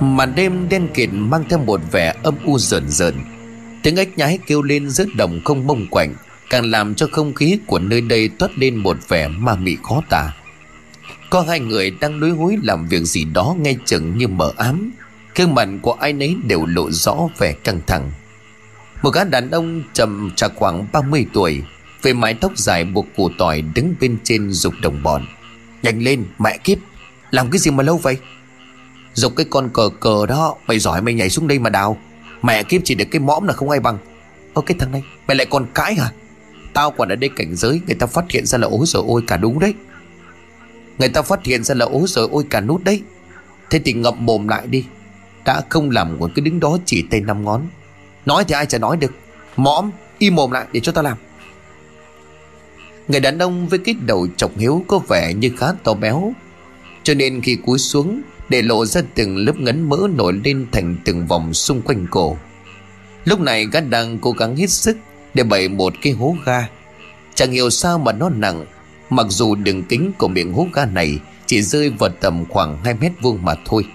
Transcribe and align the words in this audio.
Màn 0.00 0.34
đêm 0.34 0.68
đen 0.68 0.88
kịt 0.94 1.10
mang 1.12 1.44
theo 1.48 1.58
một 1.58 1.80
vẻ 1.92 2.14
âm 2.22 2.34
u 2.44 2.58
rờn 2.58 2.88
rợn. 2.88 3.14
Tiếng 3.82 3.96
ếch 3.96 4.18
nhái 4.18 4.38
kêu 4.46 4.62
lên 4.62 4.90
giữa 4.90 5.04
đồng 5.16 5.40
không 5.44 5.66
mông 5.66 5.86
quạnh, 5.90 6.14
Càng 6.50 6.70
làm 6.70 6.94
cho 6.94 7.08
không 7.12 7.34
khí 7.34 7.58
của 7.66 7.78
nơi 7.78 8.00
đây 8.00 8.28
toát 8.28 8.58
lên 8.58 8.76
một 8.76 8.96
vẻ 9.08 9.28
ma 9.28 9.54
mị 9.54 9.76
khó 9.82 10.02
tả. 10.08 10.32
Có 11.30 11.40
hai 11.48 11.60
người 11.60 11.90
đang 11.90 12.20
đối 12.20 12.30
hối 12.30 12.56
làm 12.62 12.88
việc 12.88 13.02
gì 13.02 13.24
đó 13.24 13.56
ngay 13.58 13.76
chừng 13.84 14.18
như 14.18 14.28
mở 14.28 14.52
ám. 14.56 14.90
Gương 15.34 15.54
mặt 15.54 15.68
của 15.82 15.92
ai 15.92 16.12
nấy 16.12 16.36
đều 16.44 16.66
lộ 16.66 16.90
rõ 16.90 17.16
vẻ 17.38 17.52
căng 17.52 17.80
thẳng. 17.86 18.12
Một 19.02 19.10
gã 19.10 19.24
đàn 19.24 19.50
ông 19.50 19.82
trầm 19.92 20.30
trà 20.36 20.48
khoảng 20.48 20.86
30 20.92 21.26
tuổi 21.32 21.62
Về 22.02 22.12
mái 22.12 22.34
tóc 22.34 22.52
dài 22.58 22.84
buộc 22.84 23.06
củ 23.16 23.30
tỏi 23.38 23.62
đứng 23.74 23.94
bên 24.00 24.18
trên 24.24 24.50
dục 24.50 24.74
đồng 24.82 25.02
bọn. 25.02 25.26
Nhanh 25.82 26.02
lên, 26.02 26.24
mẹ 26.38 26.58
kiếp, 26.64 26.78
Làm 27.30 27.50
cái 27.50 27.58
gì 27.58 27.70
mà 27.70 27.82
lâu 27.82 27.96
vậy? 27.96 28.16
Dục 29.16 29.32
cái 29.36 29.46
con 29.50 29.70
cờ 29.72 29.88
cờ 30.00 30.26
đó, 30.26 30.54
Mày 30.66 30.78
giỏi 30.78 31.02
mày 31.02 31.14
nhảy 31.14 31.30
xuống 31.30 31.48
đây 31.48 31.58
mà 31.58 31.70
đào. 31.70 31.98
Mẹ 32.42 32.62
kiếp 32.62 32.80
chỉ 32.84 32.94
được 32.94 33.04
cái 33.10 33.20
mõm 33.20 33.46
là 33.46 33.52
không 33.52 33.70
ai 33.70 33.80
bằng. 33.80 33.98
Ơ, 34.54 34.62
cái 34.66 34.76
thằng 34.78 34.92
này, 34.92 35.02
mày 35.26 35.36
lại 35.36 35.46
còn 35.50 35.66
cãi 35.74 35.94
hả? 35.94 36.10
Tao 36.72 36.90
còn 36.90 37.08
ở 37.08 37.16
đây 37.16 37.30
cảnh 37.36 37.56
giới, 37.56 37.80
Người 37.86 37.96
ta 37.96 38.06
phát 38.06 38.24
hiện 38.30 38.46
ra 38.46 38.58
là 38.58 38.66
ối 38.66 38.86
rồi 38.86 39.04
ôi 39.06 39.22
cả 39.26 39.36
đúng 39.36 39.58
đấy. 39.58 39.74
Người 40.98 41.08
ta 41.08 41.22
phát 41.22 41.44
hiện 41.44 41.64
ra 41.64 41.74
là 41.74 41.84
ối 41.84 42.04
rồi 42.06 42.28
ôi 42.32 42.44
cả 42.50 42.60
nút 42.60 42.84
đấy. 42.84 43.02
Thế 43.70 43.80
thì 43.84 43.92
ngậm 43.92 44.26
mồm 44.26 44.48
lại 44.48 44.66
đi. 44.66 44.84
Đã 45.44 45.62
không 45.68 45.90
làm 45.90 46.16
còn 46.20 46.30
cứ 46.34 46.42
đứng 46.42 46.60
đó 46.60 46.78
chỉ 46.84 47.04
tay 47.10 47.20
năm 47.20 47.44
ngón. 47.44 47.66
Nói 48.26 48.44
thì 48.48 48.54
ai 48.54 48.66
chả 48.66 48.78
nói 48.78 48.96
được. 48.96 49.12
Mõm, 49.56 49.90
im 50.18 50.34
mồm 50.34 50.50
lại 50.50 50.66
để 50.72 50.80
cho 50.80 50.92
ta 50.92 51.02
làm. 51.02 51.18
Người 53.08 53.20
đàn 53.20 53.38
ông 53.38 53.68
với 53.68 53.78
cái 53.78 53.94
đầu 54.06 54.28
chọc 54.36 54.58
hiếu 54.58 54.84
có 54.88 54.98
vẻ 54.98 55.34
như 55.34 55.50
khá 55.58 55.66
to 55.84 55.94
béo. 55.94 56.32
Cho 57.02 57.14
nên 57.14 57.40
khi 57.42 57.56
cúi 57.56 57.78
xuống 57.78 58.22
để 58.48 58.62
lộ 58.62 58.84
ra 58.86 59.02
từng 59.14 59.36
lớp 59.36 59.56
ngấn 59.56 59.88
mỡ 59.88 59.98
nổi 60.14 60.40
lên 60.44 60.66
thành 60.72 60.96
từng 61.04 61.26
vòng 61.26 61.54
xung 61.54 61.82
quanh 61.82 62.06
cổ. 62.10 62.36
Lúc 63.24 63.40
này 63.40 63.66
gã 63.66 63.80
đang 63.80 64.18
cố 64.18 64.32
gắng 64.32 64.56
hết 64.56 64.70
sức 64.70 64.96
Để 65.34 65.42
bày 65.42 65.68
một 65.68 65.92
cái 66.02 66.12
hố 66.12 66.36
ga. 66.44 66.68
Chẳng 67.34 67.52
hiểu 67.52 67.70
sao 67.70 67.98
mà 67.98 68.12
nó 68.12 68.28
nặng 68.28 68.66
Mặc 69.10 69.26
dù 69.28 69.54
đường 69.54 69.82
kính 69.82 70.12
của 70.18 70.28
miệng 70.28 70.52
hố 70.52 70.66
ga 70.72 70.84
này 70.84 71.18
Chỉ 71.46 71.62
rơi 71.62 71.90
vào 71.90 72.10
tầm 72.20 72.44
khoảng 72.48 72.84
2 72.84 72.94
mét 72.94 73.12
vuông 73.20 73.44
mà 73.44 73.54
thôi. 73.64 73.86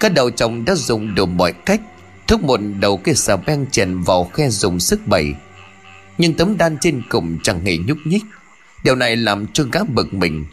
Các 0.00 0.14
đầu 0.14 0.30
chồng 0.30 0.64
đã 0.64 0.74
dùng 0.74 1.14
đủ 1.14 1.26
mọi 1.26 1.52
cách 1.52 1.80
Thúc 2.30 2.42
một 2.42 2.60
đầu 2.80 2.96
cái 2.96 3.14
xà 3.14 3.36
beng 3.36 3.66
chèn 3.70 4.00
vào 4.00 4.24
khe 4.24 4.48
dùng 4.48 4.80
sức 4.80 5.00
bẩy, 5.06 5.34
Nhưng 6.18 6.34
tấm 6.34 6.58
đan 6.58 6.76
trên 6.80 7.02
cùng 7.08 7.38
chẳng 7.42 7.64
hề 7.64 7.76
nhúc 7.76 7.98
nhích. 8.04 8.22
Điều 8.84 8.94
này 8.94 9.16
làm 9.16 9.46
cho 9.46 9.64
gã 9.72 9.80
bực 9.84 10.14
mình. 10.14 10.44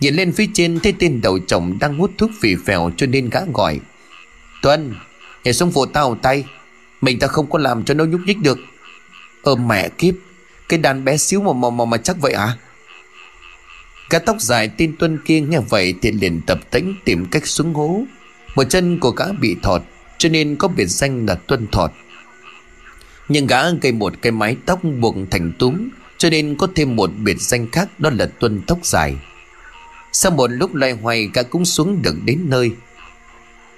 Nhìn 0.00 0.14
lên 0.14 0.32
phía 0.32 0.46
trên 0.54 0.80
thấy 0.80 0.94
tên 0.98 1.20
đầu 1.20 1.38
chồng 1.46 1.78
đang 1.80 1.98
hút 1.98 2.10
thuốc 2.18 2.30
phì 2.40 2.54
phèo 2.66 2.90
cho 2.96 3.06
nên 3.06 3.30
gã 3.30 3.40
gọi 3.54 3.80
Tuân 4.62 4.94
Nhảy 5.44 5.54
xuống 5.54 5.72
phụ 5.72 5.86
tao 5.86 6.14
tay. 6.22 6.44
Mình 7.00 7.18
ta 7.18 7.26
không 7.26 7.50
có 7.50 7.58
làm 7.58 7.84
cho 7.84 7.94
nó 7.94 8.04
nhúc 8.04 8.20
nhích 8.26 8.38
được. 8.38 8.58
Ơ 9.42 9.54
mẹ 9.54 9.88
kiếp 9.88 10.14
Cái 10.68 10.78
đàn 10.78 11.04
bé 11.04 11.16
xíu 11.16 11.42
mà 11.42 11.52
mà 11.52 11.70
mà, 11.70 11.84
mà 11.84 11.96
chắc 11.96 12.20
vậy 12.20 12.32
à 12.32 12.56
Cả 14.10 14.18
tóc 14.18 14.36
dài 14.40 14.70
tên 14.76 14.96
Tuân 14.98 15.18
kia 15.24 15.40
nghe 15.40 15.58
vậy 15.68 15.94
thì 16.02 16.12
liền 16.12 16.40
tập 16.46 16.60
tĩnh 16.70 16.94
tìm 17.04 17.26
cách 17.26 17.46
xuống 17.46 17.74
hố. 17.74 18.02
Một 18.56 18.64
chân 18.64 18.98
của 18.98 19.10
gã 19.10 19.24
bị 19.40 19.56
thọt 19.62 19.82
Cho 20.18 20.28
nên 20.28 20.56
có 20.56 20.68
biệt 20.68 20.86
danh 20.86 21.26
là 21.26 21.34
Tuân 21.34 21.66
Thọt. 21.66 21.90
Nhưng 23.28 23.46
gã 23.46 23.70
gây 23.70 23.92
một 23.92 24.12
cái 24.22 24.32
mái 24.32 24.56
tóc 24.66 24.80
buộc 25.00 25.14
thành 25.30 25.52
túm 25.58 25.88
Cho 26.18 26.30
nên 26.30 26.56
có 26.56 26.68
thêm 26.74 26.96
một 26.96 27.10
biệt 27.16 27.40
danh 27.40 27.70
khác 27.70 27.88
đó 27.98 28.10
là 28.10 28.26
Tuân 28.26 28.62
Tóc 28.66 28.78
Dài 28.82 29.16
sau 30.12 30.32
một 30.32 30.46
lúc 30.46 30.74
loay 30.74 30.92
hoay 30.92 31.30
cả 31.32 31.42
cũng 31.42 31.64
xuống 31.64 32.02
được 32.02 32.14
đến 32.24 32.40
nơi. 32.44 32.70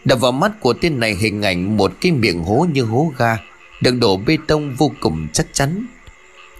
Đập 0.04 0.20
vào 0.20 0.32
mắt 0.32 0.52
của 0.60 0.72
tên 0.72 1.00
này 1.00 1.14
hình 1.14 1.42
ảnh 1.42 1.76
một 1.76 1.92
cái 2.00 2.12
miệng 2.12 2.44
hố 2.44 2.66
như 2.72 2.82
hố 2.82 3.12
ga, 3.18 3.36
Được 3.80 3.94
đổ 4.00 4.16
bê 4.16 4.38
tông 4.46 4.74
vô 4.74 4.92
cùng 5.00 5.28
chắc 5.32 5.46
chắn. 5.52 5.86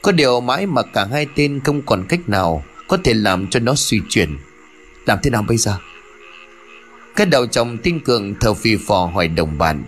Có 0.03 0.13
điều 0.13 0.41
mãi 0.41 0.67
mà 0.67 0.83
cả 0.83 1.05
hai 1.05 1.27
tên 1.37 1.61
không 1.65 1.83
còn 1.83 2.05
cách 2.09 2.29
nào 2.29 2.65
Có 2.89 2.99
thể 3.05 3.15
làm 3.15 3.47
cho 3.47 3.61
nó 3.61 3.75
suy 3.75 4.01
chuyển. 4.09 4.39
Làm 5.07 5.19
thế 5.23 5.31
nào 5.31 5.45
bây 5.49 5.57
giờ? 5.57 5.77
Cái 7.17 7.27
đầu 7.27 7.47
chồng 7.47 7.79
tin 7.79 8.01
cường 8.01 8.35
thờ 8.35 8.55
phì 8.55 8.77
phò 8.77 9.11
hỏi 9.15 9.29
đồng 9.29 9.59
bạn. 9.59 9.85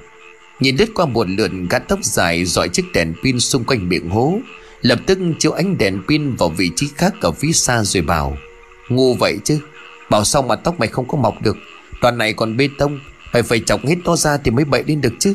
Nhìn 0.60 0.76
lướt 0.76 0.88
qua 0.94 1.06
một 1.06 1.28
lượt 1.28 1.50
gã 1.70 1.78
tóc 1.78 1.98
dài 2.02 2.44
dọi 2.44 2.68
chiếc 2.68 2.84
đèn 2.94 3.14
pin 3.22 3.40
xung 3.40 3.64
quanh 3.64 3.88
miệng 3.88 4.10
hố, 4.10 4.38
Lập 4.82 4.98
tức 5.06 5.18
chiếu 5.38 5.52
ánh 5.52 5.78
đèn 5.78 6.02
pin 6.08 6.34
vào 6.34 6.48
vị 6.48 6.70
trí 6.76 6.88
khác 6.96 7.14
ở 7.20 7.32
phía 7.32 7.52
xa 7.52 7.84
rồi 7.84 8.02
bảo, 8.02 8.36
Ngu 8.88 9.14
vậy 9.14 9.38
chứ? 9.44 9.58
Bảo 10.10 10.24
xong 10.24 10.48
mà 10.48 10.56
tóc 10.56 10.80
mày 10.80 10.88
không 10.88 11.08
có 11.08 11.18
mọc 11.18 11.42
được? 11.42 11.56
Đoạn 12.02 12.18
này 12.18 12.32
còn 12.32 12.56
bê 12.56 12.68
tông 12.78 13.00
Mày 13.32 13.42
phải 13.42 13.60
chọc 13.60 13.86
hết 13.86 13.96
nó 14.04 14.16
ra 14.16 14.36
thì 14.36 14.50
mới 14.50 14.64
bậy 14.64 14.84
lên 14.86 15.00
được 15.00 15.12
chứ. 15.18 15.34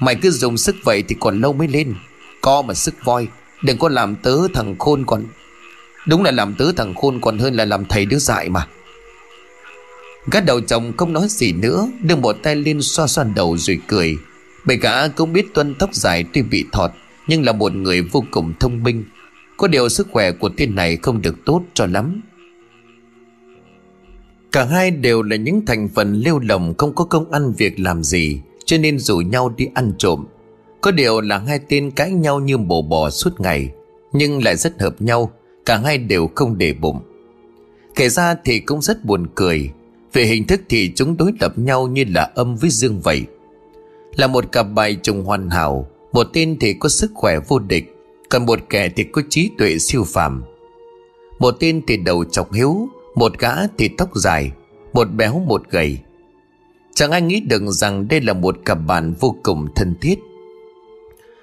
Mày 0.00 0.14
cứ 0.14 0.30
dùng 0.30 0.56
sức 0.56 0.76
vậy 0.84 1.04
thì 1.08 1.16
còn 1.20 1.40
lâu 1.40 1.52
mới 1.52 1.68
lên. 1.68 1.94
Co 2.40 2.62
mà 2.62 2.74
sức 2.74 2.94
voi, 3.04 3.28
Đừng 3.62 3.78
có 3.78 3.88
làm 3.88 4.16
tớ 4.16 4.36
thằng 4.54 4.78
khôn 4.78 5.04
còn. 5.06 5.24
Đúng 6.06 6.22
là 6.22 6.30
làm 6.30 6.54
tớ 6.54 6.72
thằng 6.76 6.94
khôn 6.94 7.20
còn 7.20 7.38
hơn 7.38 7.54
là 7.54 7.64
làm 7.64 7.84
thầy 7.84 8.06
đứa 8.06 8.18
dại 8.18 8.48
mà. 8.48 8.66
Gắt 10.30 10.44
đầu 10.44 10.60
chồng 10.60 10.92
không 10.96 11.12
nói 11.12 11.26
gì 11.30 11.52
nữa 11.52 11.88
đừng 12.00 12.20
một 12.20 12.36
tay 12.42 12.56
lên 12.56 12.82
xoa 12.82 13.06
xoa 13.06 13.24
đầu 13.24 13.56
rồi 13.56 13.80
cười. 13.86 14.16
Bởi 14.64 14.76
cả 14.76 15.08
cũng 15.16 15.32
biết 15.32 15.54
Tuân 15.54 15.74
tóc 15.74 15.94
dài 15.94 16.24
tuy 16.32 16.42
bị 16.42 16.64
thọt, 16.72 16.90
Nhưng 17.26 17.44
là 17.44 17.52
một 17.52 17.74
người 17.74 18.02
vô 18.02 18.24
cùng 18.30 18.52
thông 18.60 18.82
minh. 18.82 19.04
Có 19.56 19.68
điều 19.68 19.88
sức 19.88 20.06
khỏe 20.10 20.32
của 20.32 20.48
tên 20.56 20.74
này 20.74 20.96
không 20.96 21.22
được 21.22 21.34
tốt 21.44 21.62
cho 21.74 21.86
lắm. 21.86 22.20
Cả 24.52 24.64
hai 24.64 24.90
đều 24.90 25.22
là 25.22 25.36
những 25.36 25.66
thành 25.66 25.88
phần 25.94 26.14
lêu 26.14 26.38
lồng 26.38 26.74
không 26.78 26.94
có 26.94 27.04
công 27.04 27.30
ăn 27.30 27.52
việc 27.52 27.80
làm 27.80 28.04
gì, 28.04 28.40
Cho 28.64 28.78
nên 28.78 28.98
rủ 28.98 29.16
nhau 29.16 29.52
đi 29.56 29.68
ăn 29.74 29.92
trộm. 29.98 30.24
Có 30.80 30.90
điều 30.90 31.20
là 31.20 31.38
hai 31.38 31.60
tên 31.68 31.90
cãi 31.90 32.10
nhau 32.10 32.40
như 32.40 32.58
bồ 32.58 32.82
bò 32.82 33.10
suốt 33.10 33.40
ngày, 33.40 33.70
Nhưng 34.12 34.44
lại 34.44 34.56
rất 34.56 34.80
hợp 34.80 35.02
nhau, 35.02 35.30
Cả 35.66 35.76
hai 35.76 35.98
đều 35.98 36.30
không 36.34 36.58
để 36.58 36.72
bụng. 36.72 37.00
Kể 37.94 38.08
ra 38.08 38.36
thì 38.44 38.60
cũng 38.60 38.82
rất 38.82 39.04
buồn 39.04 39.26
cười, 39.34 39.70
Về 40.12 40.24
hình 40.24 40.46
thức 40.46 40.60
thì 40.68 40.92
chúng 40.94 41.16
đối 41.16 41.32
lập 41.40 41.58
nhau 41.58 41.86
như 41.86 42.04
là 42.08 42.30
âm 42.34 42.56
với 42.56 42.70
dương 42.70 43.00
vậy. 43.00 43.22
Là 44.16 44.26
một 44.26 44.52
cặp 44.52 44.66
bài 44.74 44.96
trùng 45.02 45.24
hoàn 45.24 45.50
hảo, 45.50 45.86
Một 46.12 46.26
tên 46.32 46.56
thì 46.60 46.74
có 46.74 46.88
sức 46.88 47.10
khỏe 47.14 47.38
vô 47.48 47.58
địch, 47.58 47.96
Còn 48.28 48.46
một 48.46 48.58
kẻ 48.70 48.88
thì 48.96 49.04
có 49.04 49.22
trí 49.28 49.50
tuệ 49.58 49.78
siêu 49.78 50.04
phàm. 50.04 50.42
Một 51.38 51.56
tên 51.60 51.82
thì 51.86 51.96
đầu 51.96 52.24
chọc 52.24 52.52
hiếu 52.52 52.88
một 53.16 53.38
gã 53.38 53.66
thì 53.78 53.88
tóc 53.88 54.10
dài, 54.14 54.52
Một 54.92 55.04
béo, 55.04 55.42
một 55.46 55.62
gầy. 55.70 55.98
Chẳng 56.94 57.10
ai 57.10 57.22
nghĩ 57.22 57.40
được 57.40 57.62
rằng 57.66 58.08
đây 58.08 58.20
là 58.20 58.32
một 58.32 58.56
cặp 58.64 58.78
bạn 58.86 59.14
vô 59.20 59.36
cùng 59.42 59.66
thân 59.74 59.94
thiết. 60.00 60.18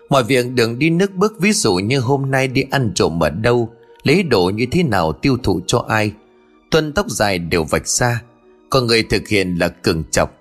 Mọi 0.10 0.24
việc 0.24 0.52
đường 0.52 0.80
đi 0.80 0.90
nước 0.90 1.16
bước, 1.16 1.34
ví 1.40 1.54
dụ 1.54 1.76
như 1.76 2.00
hôm 2.00 2.32
nay 2.32 2.48
đi 2.48 2.64
ăn 2.72 2.92
trộm 2.96 3.24
ở 3.24 3.30
đâu, 3.30 3.70
Lấy 4.04 4.24
đồ 4.24 4.52
như 4.56 4.66
thế 4.72 4.84
nào 4.84 5.14
tiêu 5.14 5.38
thụ 5.44 5.62
cho 5.68 5.86
ai. 5.88 6.12
Tuân 6.72 6.94
tóc 6.94 7.10
dài 7.10 7.40
đều 7.40 7.64
vạch 7.64 7.88
ra 7.88 8.22
Còn 8.70 8.88
người 8.88 9.04
thực 9.04 9.28
hiện 9.28 9.56
là 9.56 9.68
cường 9.68 10.04
chọc. 10.12 10.38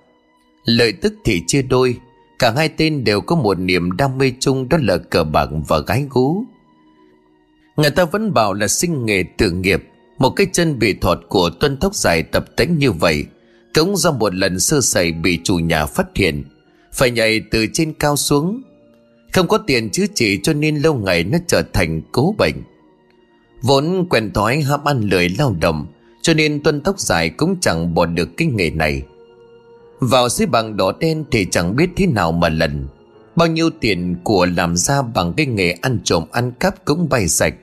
Lợi 0.65 0.93
tức 0.93 1.15
thì 1.25 1.43
chia 1.47 1.63
đôi, 1.63 1.97
Cả 2.39 2.53
hai 2.57 2.69
tên 2.69 3.05
đều 3.05 3.21
có 3.21 3.37
một 3.37 3.59
niềm 3.59 3.97
đam 3.97 4.19
mê 4.19 4.33
chung, 4.41 4.69
Đó 4.69 4.79
là 4.81 4.97
cờ 4.99 5.25
bạc 5.25 5.49
và 5.69 5.79
gái 5.79 6.07
gú. 6.11 6.45
Người 7.77 7.91
ta 7.91 8.05
vẫn 8.05 8.35
bảo 8.35 8.55
là 8.55 8.69
sinh 8.69 9.07
nghề 9.07 9.25
tự 9.39 9.51
nghiệp 9.51 9.83
một 10.19 10.31
cái 10.31 10.47
chân 10.53 10.79
bị 10.79 10.95
thọt 10.95 11.21
của 11.29 11.51
tuân 11.51 11.77
tóc 11.77 11.95
dài 11.95 12.23
tập 12.23 12.45
tễnh 12.57 12.79
như 12.79 12.93
vậy, 12.93 13.25
Cũng 13.75 13.97
do 13.97 14.13
một 14.13 14.35
lần 14.35 14.61
sơ 14.61 14.81
sẩy 14.81 15.13
bị 15.13 15.41
chủ 15.45 15.57
nhà 15.57 15.87
phát 15.87 16.07
hiện. 16.15 16.45
Phải 16.93 17.11
nhảy 17.11 17.41
từ 17.51 17.67
trên 17.73 17.93
cao 17.93 18.17
xuống. 18.17 18.63
Không 19.33 19.49
có 19.49 19.59
tiền 19.59 19.91
chữa 19.91 20.07
trị 20.15 20.41
cho 20.43 20.53
nên 20.53 20.77
lâu 20.77 20.95
ngày 20.95 21.25
nó 21.25 21.39
trở 21.47 21.63
thành 21.73 22.03
cố 22.13 22.35
bệnh. 22.39 22.55
Vốn 23.63 24.07
quen 24.11 24.31
thói 24.33 24.63
ham 24.63 24.85
ăn 24.85 25.01
lười 25.01 25.29
lao 25.29 25.57
động, 25.61 25.87
Cho 26.23 26.35
nên 26.35 26.63
tuân 26.63 26.81
tóc 26.81 27.01
dài 27.01 27.31
cũng 27.31 27.57
chẳng 27.61 27.95
bỏ 27.95 28.07
được 28.07 28.29
cái 28.37 28.49
nghề 28.49 28.71
này. 28.71 29.03
Vào 30.01 30.29
dưới 30.29 30.47
bằng 30.47 30.77
đỏ 30.77 30.93
đen 31.01 31.25
thì 31.31 31.47
chẳng 31.51 31.77
biết 31.77 31.91
thế 31.97 32.07
nào 32.07 32.33
mà 32.33 32.49
lần. 32.49 32.87
Bao 33.37 33.49
nhiêu 33.49 33.71
tiền 33.81 34.17
của 34.25 34.47
làm 34.47 34.77
ra 34.77 35.03
bằng 35.03 35.33
cái 35.37 35.47
nghề 35.47 35.71
ăn 35.71 35.99
trộm 36.05 36.25
ăn 36.33 36.53
cắp 36.53 36.85
cũng 36.85 37.09
bay 37.09 37.29
sạch 37.29 37.55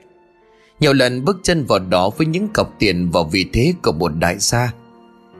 nhiều 0.80 0.92
lần 0.92 1.24
bước 1.24 1.40
chân 1.42 1.64
vào 1.64 1.78
đó 1.78 2.10
với 2.16 2.26
những 2.26 2.48
cọc 2.48 2.74
tiền 2.78 3.10
vào 3.10 3.24
vị 3.24 3.46
thế 3.52 3.74
của 3.82 3.92
một 3.92 4.08
đại 4.08 4.36
gia. 4.38 4.74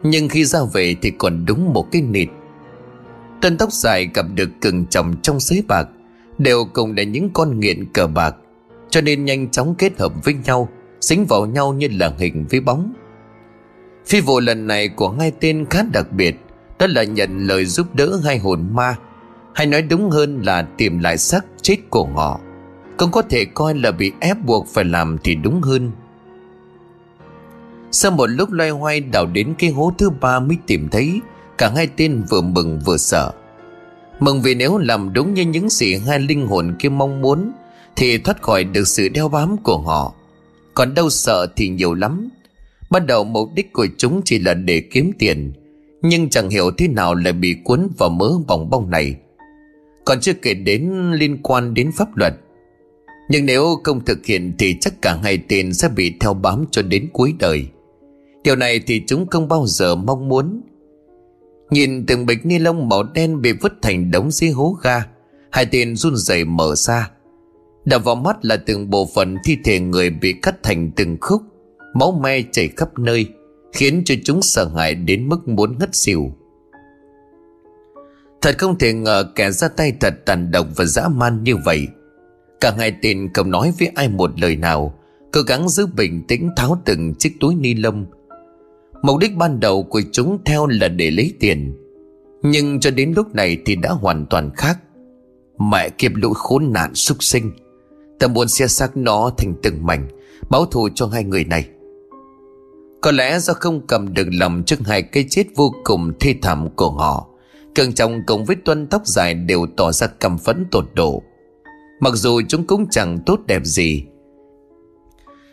Nhưng 0.02 0.28
khi 0.28 0.44
ra 0.44 0.60
về 0.72 0.96
thì 1.02 1.10
còn 1.10 1.44
đúng 1.46 1.72
một 1.72 1.86
cái 1.92 2.02
nịt. 2.02 2.28
Tân 3.40 3.56
tóc 3.58 3.72
dài 3.72 4.08
gặp 4.14 4.26
được 4.34 4.50
cường 4.60 4.86
chồng 4.86 5.14
trong 5.22 5.40
sới 5.40 5.62
bạc, 5.68 5.88
Đều 6.38 6.64
cùng 6.72 6.96
là 6.96 7.02
những 7.02 7.30
con 7.32 7.60
nghiện 7.60 7.92
cờ 7.92 8.06
bạc, 8.06 8.36
Cho 8.90 9.00
nên 9.00 9.24
nhanh 9.24 9.50
chóng 9.50 9.74
kết 9.78 9.98
hợp 9.98 10.12
với 10.24 10.34
nhau, 10.34 10.68
xính 11.00 11.26
vào 11.26 11.46
nhau 11.46 11.72
như 11.72 11.88
là 11.90 12.14
hình 12.18 12.46
với 12.50 12.60
bóng. 12.60 12.92
Phi 14.06 14.20
vụ 14.20 14.40
lần 14.40 14.66
này 14.66 14.88
của 14.88 15.10
hai 15.10 15.32
tên 15.40 15.66
khá 15.70 15.82
đặc 15.92 16.12
biệt, 16.12 16.36
Đó 16.78 16.86
là 16.86 17.02
nhận 17.04 17.46
lời 17.46 17.64
giúp 17.64 17.94
đỡ 17.94 18.20
hai 18.24 18.38
hồn 18.38 18.68
ma, 18.72 18.96
Hay 19.54 19.66
nói 19.66 19.82
đúng 19.82 20.10
hơn 20.10 20.42
là 20.42 20.62
tìm 20.76 20.98
lại 20.98 21.18
xác 21.18 21.44
chết 21.62 21.76
của 21.90 22.04
họ 22.04 22.40
cũng 23.00 23.10
có 23.10 23.22
thể 23.22 23.44
coi 23.44 23.74
là 23.74 23.90
bị 23.90 24.12
ép 24.20 24.44
buộc 24.44 24.66
phải 24.68 24.84
làm 24.84 25.18
thì 25.24 25.34
đúng 25.34 25.62
hơn. 25.62 25.90
Sau 27.90 28.10
một 28.10 28.26
lúc 28.26 28.52
loay 28.52 28.70
hoay 28.70 29.00
đào 29.00 29.26
đến 29.26 29.54
cái 29.58 29.70
hố 29.70 29.92
thứ 29.98 30.10
ba 30.10 30.40
mới 30.40 30.56
tìm 30.66 30.88
thấy, 30.88 31.20
Cả 31.58 31.72
hai 31.76 31.88
tên 31.96 32.22
vừa 32.30 32.40
mừng 32.40 32.80
vừa 32.84 32.96
sợ. 32.96 33.32
Mừng 34.20 34.42
vì 34.42 34.54
nếu 34.54 34.78
làm 34.78 35.12
đúng 35.12 35.34
như 35.34 35.42
những 35.42 35.68
gì 35.68 35.96
hai 36.06 36.18
linh 36.18 36.46
hồn 36.46 36.76
kia 36.78 36.88
mong 36.88 37.20
muốn, 37.20 37.52
Thì 37.96 38.18
thoát 38.18 38.42
khỏi 38.42 38.64
được 38.64 38.88
sự 38.88 39.08
đeo 39.08 39.28
bám 39.28 39.56
của 39.56 39.78
họ. 39.78 40.14
Còn 40.74 40.94
đâu 40.94 41.10
sợ 41.10 41.46
thì 41.56 41.68
nhiều 41.68 41.94
lắm. 41.94 42.28
Ban 42.90 43.06
đầu 43.06 43.24
mục 43.24 43.48
đích 43.54 43.72
của 43.72 43.86
chúng 43.98 44.22
chỉ 44.24 44.38
là 44.38 44.54
để 44.54 44.80
kiếm 44.80 45.12
tiền, 45.18 45.52
Nhưng 46.02 46.30
chẳng 46.30 46.50
hiểu 46.50 46.70
thế 46.78 46.88
nào 46.88 47.14
lại 47.14 47.32
bị 47.32 47.56
cuốn 47.64 47.88
vào 47.98 48.10
mớ 48.10 48.30
bòng 48.46 48.70
bong 48.70 48.90
này. 48.90 49.16
Còn 50.04 50.20
chưa 50.20 50.32
kể 50.32 50.54
đến 50.54 51.12
liên 51.12 51.38
quan 51.42 51.74
đến 51.74 51.90
pháp 51.96 52.16
luật 52.16 52.34
nhưng 53.32 53.46
nếu 53.46 53.80
không 53.84 54.04
thực 54.04 54.26
hiện 54.26 54.52
thì 54.58 54.76
chắc 54.80 55.02
cả 55.02 55.18
hai 55.22 55.38
tên 55.48 55.74
sẽ 55.74 55.88
bị 55.88 56.14
theo 56.20 56.34
bám 56.34 56.64
cho 56.70 56.82
đến 56.82 57.08
cuối 57.12 57.34
đời. 57.38 57.66
Điều 58.44 58.56
này 58.56 58.80
thì 58.86 59.02
chúng 59.06 59.26
không 59.26 59.48
bao 59.48 59.66
giờ 59.66 59.94
mong 59.94 60.28
muốn. 60.28 60.60
Nhìn 61.70 62.06
từng 62.06 62.26
bịch 62.26 62.46
ni 62.46 62.58
lông 62.58 62.88
màu 62.88 63.02
đen 63.02 63.40
bị 63.42 63.52
vứt 63.52 63.72
thành 63.82 64.10
đống 64.10 64.30
dưới 64.30 64.50
hố 64.50 64.76
ga, 64.82 65.04
Hai 65.50 65.66
tên 65.66 65.96
run 65.96 66.16
rẩy 66.16 66.44
mở 66.44 66.74
ra. 66.74 67.10
Đập 67.84 68.04
vào 68.04 68.14
mắt 68.14 68.44
là 68.44 68.56
từng 68.56 68.90
bộ 68.90 69.08
phận 69.14 69.36
thi 69.44 69.56
thể 69.64 69.80
người 69.80 70.10
bị 70.10 70.32
cắt 70.32 70.62
thành 70.62 70.90
từng 70.96 71.16
khúc, 71.20 71.42
Máu 71.94 72.12
me 72.12 72.42
chảy 72.52 72.68
khắp 72.76 72.98
nơi, 72.98 73.26
Khiến 73.72 74.02
cho 74.04 74.14
chúng 74.24 74.42
sợ 74.42 74.68
hãi 74.76 74.94
đến 74.94 75.28
mức 75.28 75.48
muốn 75.48 75.78
ngất 75.78 75.90
xỉu. 75.92 76.32
Thật 78.40 78.58
không 78.58 78.78
thể 78.78 78.92
ngờ 78.92 79.32
kẻ 79.34 79.50
ra 79.50 79.68
tay 79.68 79.92
thật 80.00 80.14
tàn 80.26 80.50
độc 80.50 80.66
và 80.76 80.84
dã 80.84 81.08
man 81.08 81.44
như 81.44 81.56
vậy. 81.64 81.88
Cả 82.60 82.74
hai 82.78 82.92
tên 83.02 83.28
không 83.34 83.50
nói 83.50 83.72
với 83.78 83.88
ai 83.94 84.08
một 84.08 84.40
lời 84.40 84.56
nào, 84.56 84.94
Cố 85.32 85.40
gắng 85.42 85.68
giữ 85.68 85.86
bình 85.86 86.22
tĩnh 86.28 86.50
tháo 86.56 86.82
từng 86.84 87.14
chiếc 87.14 87.40
túi 87.40 87.54
ni 87.54 87.74
lông. 87.74 88.06
Mục 89.02 89.18
đích 89.18 89.36
ban 89.36 89.60
đầu 89.60 89.82
của 89.82 90.02
chúng 90.12 90.38
theo 90.44 90.66
là 90.66 90.88
để 90.88 91.10
lấy 91.10 91.32
tiền, 91.40 91.74
Nhưng 92.42 92.80
cho 92.80 92.90
đến 92.90 93.12
lúc 93.16 93.34
này 93.34 93.56
thì 93.66 93.76
đã 93.76 93.90
hoàn 93.90 94.26
toàn 94.26 94.50
khác. 94.56 94.78
Mẹ 95.58 95.88
kịp 95.88 96.12
lũ 96.14 96.32
khốn 96.32 96.72
nạn 96.72 96.94
súc 96.94 97.22
sinh, 97.22 97.52
Ta 98.18 98.26
muốn 98.26 98.48
xe 98.48 98.66
xác 98.66 98.96
nó 98.96 99.30
thành 99.38 99.54
từng 99.62 99.86
mảnh, 99.86 100.08
Báo 100.50 100.66
thù 100.66 100.88
cho 100.94 101.06
hai 101.06 101.24
người 101.24 101.44
này. 101.44 101.68
Có 103.00 103.10
lẽ 103.10 103.38
do 103.38 103.54
không 103.54 103.86
cầm 103.86 104.14
được 104.14 104.28
lòng 104.32 104.62
trước 104.66 104.78
hai 104.84 105.02
cái 105.02 105.24
chết 105.30 105.46
vô 105.56 105.74
cùng 105.84 106.12
thê 106.20 106.34
thảm 106.42 106.68
của 106.76 106.90
họ 106.90 107.26
Cường 107.74 107.92
trọng 107.92 108.22
cùng 108.26 108.44
với 108.44 108.56
tuân 108.56 108.86
tóc 108.86 109.06
dài 109.06 109.34
đều 109.34 109.66
tỏ 109.76 109.92
ra 109.92 110.06
căm 110.06 110.38
phẫn 110.38 110.66
tột 110.70 110.84
độ. 110.94 111.22
Mặc 112.00 112.14
dù 112.14 112.40
chúng 112.48 112.66
cũng 112.66 112.86
chẳng 112.90 113.18
tốt 113.26 113.40
đẹp 113.46 113.62
gì. 113.64 114.04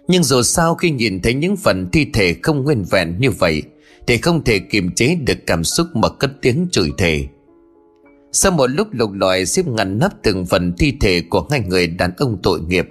Nhưng 0.07 0.23
dù 0.23 0.41
sao 0.41 0.75
khi 0.75 0.91
nhìn 0.91 1.21
thấy 1.21 1.33
những 1.33 1.55
phần 1.55 1.89
thi 1.91 2.05
thể 2.13 2.35
không 2.44 2.63
nguyên 2.63 2.83
vẹn 2.91 3.15
như 3.19 3.31
vậy, 3.31 3.63
Thì 4.07 4.17
không 4.17 4.44
thể 4.44 4.59
kiềm 4.59 4.91
chế 4.95 5.15
được 5.15 5.38
cảm 5.45 5.63
xúc 5.63 5.88
mà 5.94 6.09
cất 6.09 6.31
tiếng 6.41 6.67
chửi 6.71 6.91
thề. 6.97 7.27
Sau 8.31 8.51
một 8.51 8.67
lúc 8.67 8.88
lục 8.91 9.11
lọi 9.13 9.45
xếp 9.45 9.67
ngăn 9.67 9.99
nắp 9.99 10.23
từng 10.23 10.45
phần 10.45 10.73
thi 10.77 10.94
thể 11.01 11.21
của 11.29 11.47
hai 11.51 11.59
người 11.59 11.88
đàn 11.88 12.11
ông 12.17 12.38
tội 12.44 12.59
nghiệp, 12.61 12.88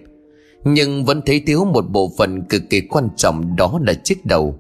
Nhưng 0.65 1.05
vẫn 1.05 1.23
thấy 1.27 1.41
thiếu 1.47 1.65
một 1.65 1.91
bộ 1.91 2.13
phận 2.19 2.43
cực 2.43 2.63
kỳ 2.71 2.81
quan 2.81 3.09
trọng 3.17 3.57
đó 3.57 3.81
là 3.87 3.95
chiếc 3.95 4.27
đầu. 4.27 4.59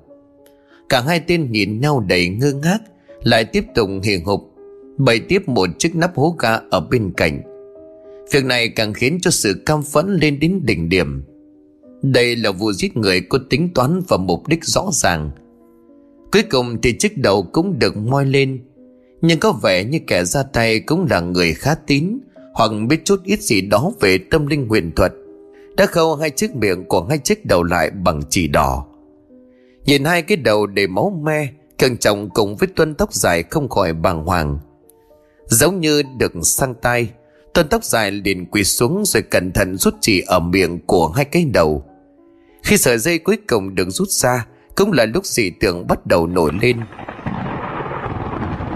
Cả 0.88 1.00
hai 1.00 1.20
tên 1.20 1.52
nhìn 1.52 1.81
nhau 1.81 2.04
đầy 2.08 2.28
ngơ 2.28 2.52
ngác, 2.52 2.78
Lại 3.22 3.44
tiếp 3.44 3.64
tục 3.75 3.88
hiền 4.02 4.25
hục, 4.25 4.54
Bày 4.99 5.20
tiếp 5.20 5.49
một 5.49 5.69
chiếc 5.78 5.94
nắp 5.96 6.16
hố 6.16 6.37
ga 6.38 6.60
ở 6.70 6.81
bên 6.81 7.12
cạnh. 7.16 7.56
Việc 8.32 8.44
này 8.44 8.69
càng 8.69 8.93
khiến 8.93 9.19
cho 9.23 9.31
sự 9.31 9.62
cam 9.67 9.82
phẫn 9.82 10.17
lên 10.17 10.40
đến 10.40 10.61
đỉnh 10.64 10.88
điểm. 10.88 11.25
Đây 12.02 12.37
là 12.37 12.50
vụ 12.50 12.73
giết 12.73 12.96
người 12.96 13.20
có 13.20 13.38
tính 13.50 13.69
toán 13.75 14.02
và 14.08 14.17
mục 14.17 14.49
đích 14.49 14.64
rõ 14.64 14.88
ràng. 14.93 15.31
Cuối 16.32 16.43
cùng 16.50 16.81
thì 16.82 16.93
chiếc 16.99 17.19
đầu 17.19 17.43
cũng 17.43 17.78
được 17.78 17.96
moi 17.96 18.25
lên, 18.25 18.58
Nhưng 19.20 19.40
có 19.40 19.52
vẻ 19.52 19.84
như 19.84 19.99
kẻ 20.06 20.25
ra 20.25 20.43
tay 20.43 20.81
cũng 20.81 21.06
là 21.11 21.20
người 21.20 21.55
khá 21.55 21.75
tín, 21.75 22.19
Hoặc 22.55 22.70
biết 22.88 23.05
chút 23.05 23.23
ít 23.25 23.43
gì 23.43 23.61
đó 23.61 23.93
về 24.00 24.19
tâm 24.31 24.46
linh 24.46 24.69
huyền 24.69 24.93
thuật, 24.96 25.12
Đã 25.76 25.87
khâu 25.87 26.17
hai 26.17 26.31
chiếc 26.31 26.56
miệng 26.56 26.84
của 26.84 27.06
hai 27.08 27.19
chiếc 27.19 27.46
đầu 27.46 27.62
lại 27.62 27.90
bằng 27.90 28.23
chỉ 28.31 28.49
đỏ. 28.49 28.87
Nhìn 29.84 30.05
hai 30.05 30.23
cái 30.23 30.37
đầu 30.37 30.67
đầy 30.67 30.87
máu 30.87 31.20
me 31.23 31.49
Càng 31.78 31.96
trọng 31.99 32.31
cùng 32.31 32.56
với 32.56 32.69
tuân 32.76 32.94
tóc 32.94 33.14
dài 33.14 33.43
không 33.43 33.69
khỏi 33.69 33.93
bàng 33.93 34.25
hoàng, 34.25 34.58
Giống 35.46 35.81
như 35.81 36.02
được 36.19 36.32
sang 36.43 36.75
tay. 36.75 37.11
Tôn 37.56 37.69
tóc 37.69 37.85
dài 37.85 38.11
liền 38.11 38.47
quỳ 38.47 38.64
xuống 38.64 39.03
rồi 39.06 39.23
cẩn 39.23 39.53
thận 39.53 39.76
rút 39.76 39.94
chỉ 40.00 40.23
ở 40.26 40.41
miệng 40.41 40.79
của 40.87 41.08
hai 41.08 41.25
cái 41.25 41.44
đầu. 41.44 41.85
Khi 42.62 42.76
sợi 42.76 42.99
dây 42.99 43.19
cuối 43.19 43.38
cùng 43.49 43.75
được 43.75 43.91
rút 43.91 44.08
ra, 44.08 44.47
Cũng 44.75 44.93
là 44.93 45.05
lúc 45.05 45.26
dị 45.26 45.50
tượng 45.50 45.87
bắt 45.87 46.06
đầu 46.06 46.26
nổi 46.26 46.53
lên. 46.62 46.76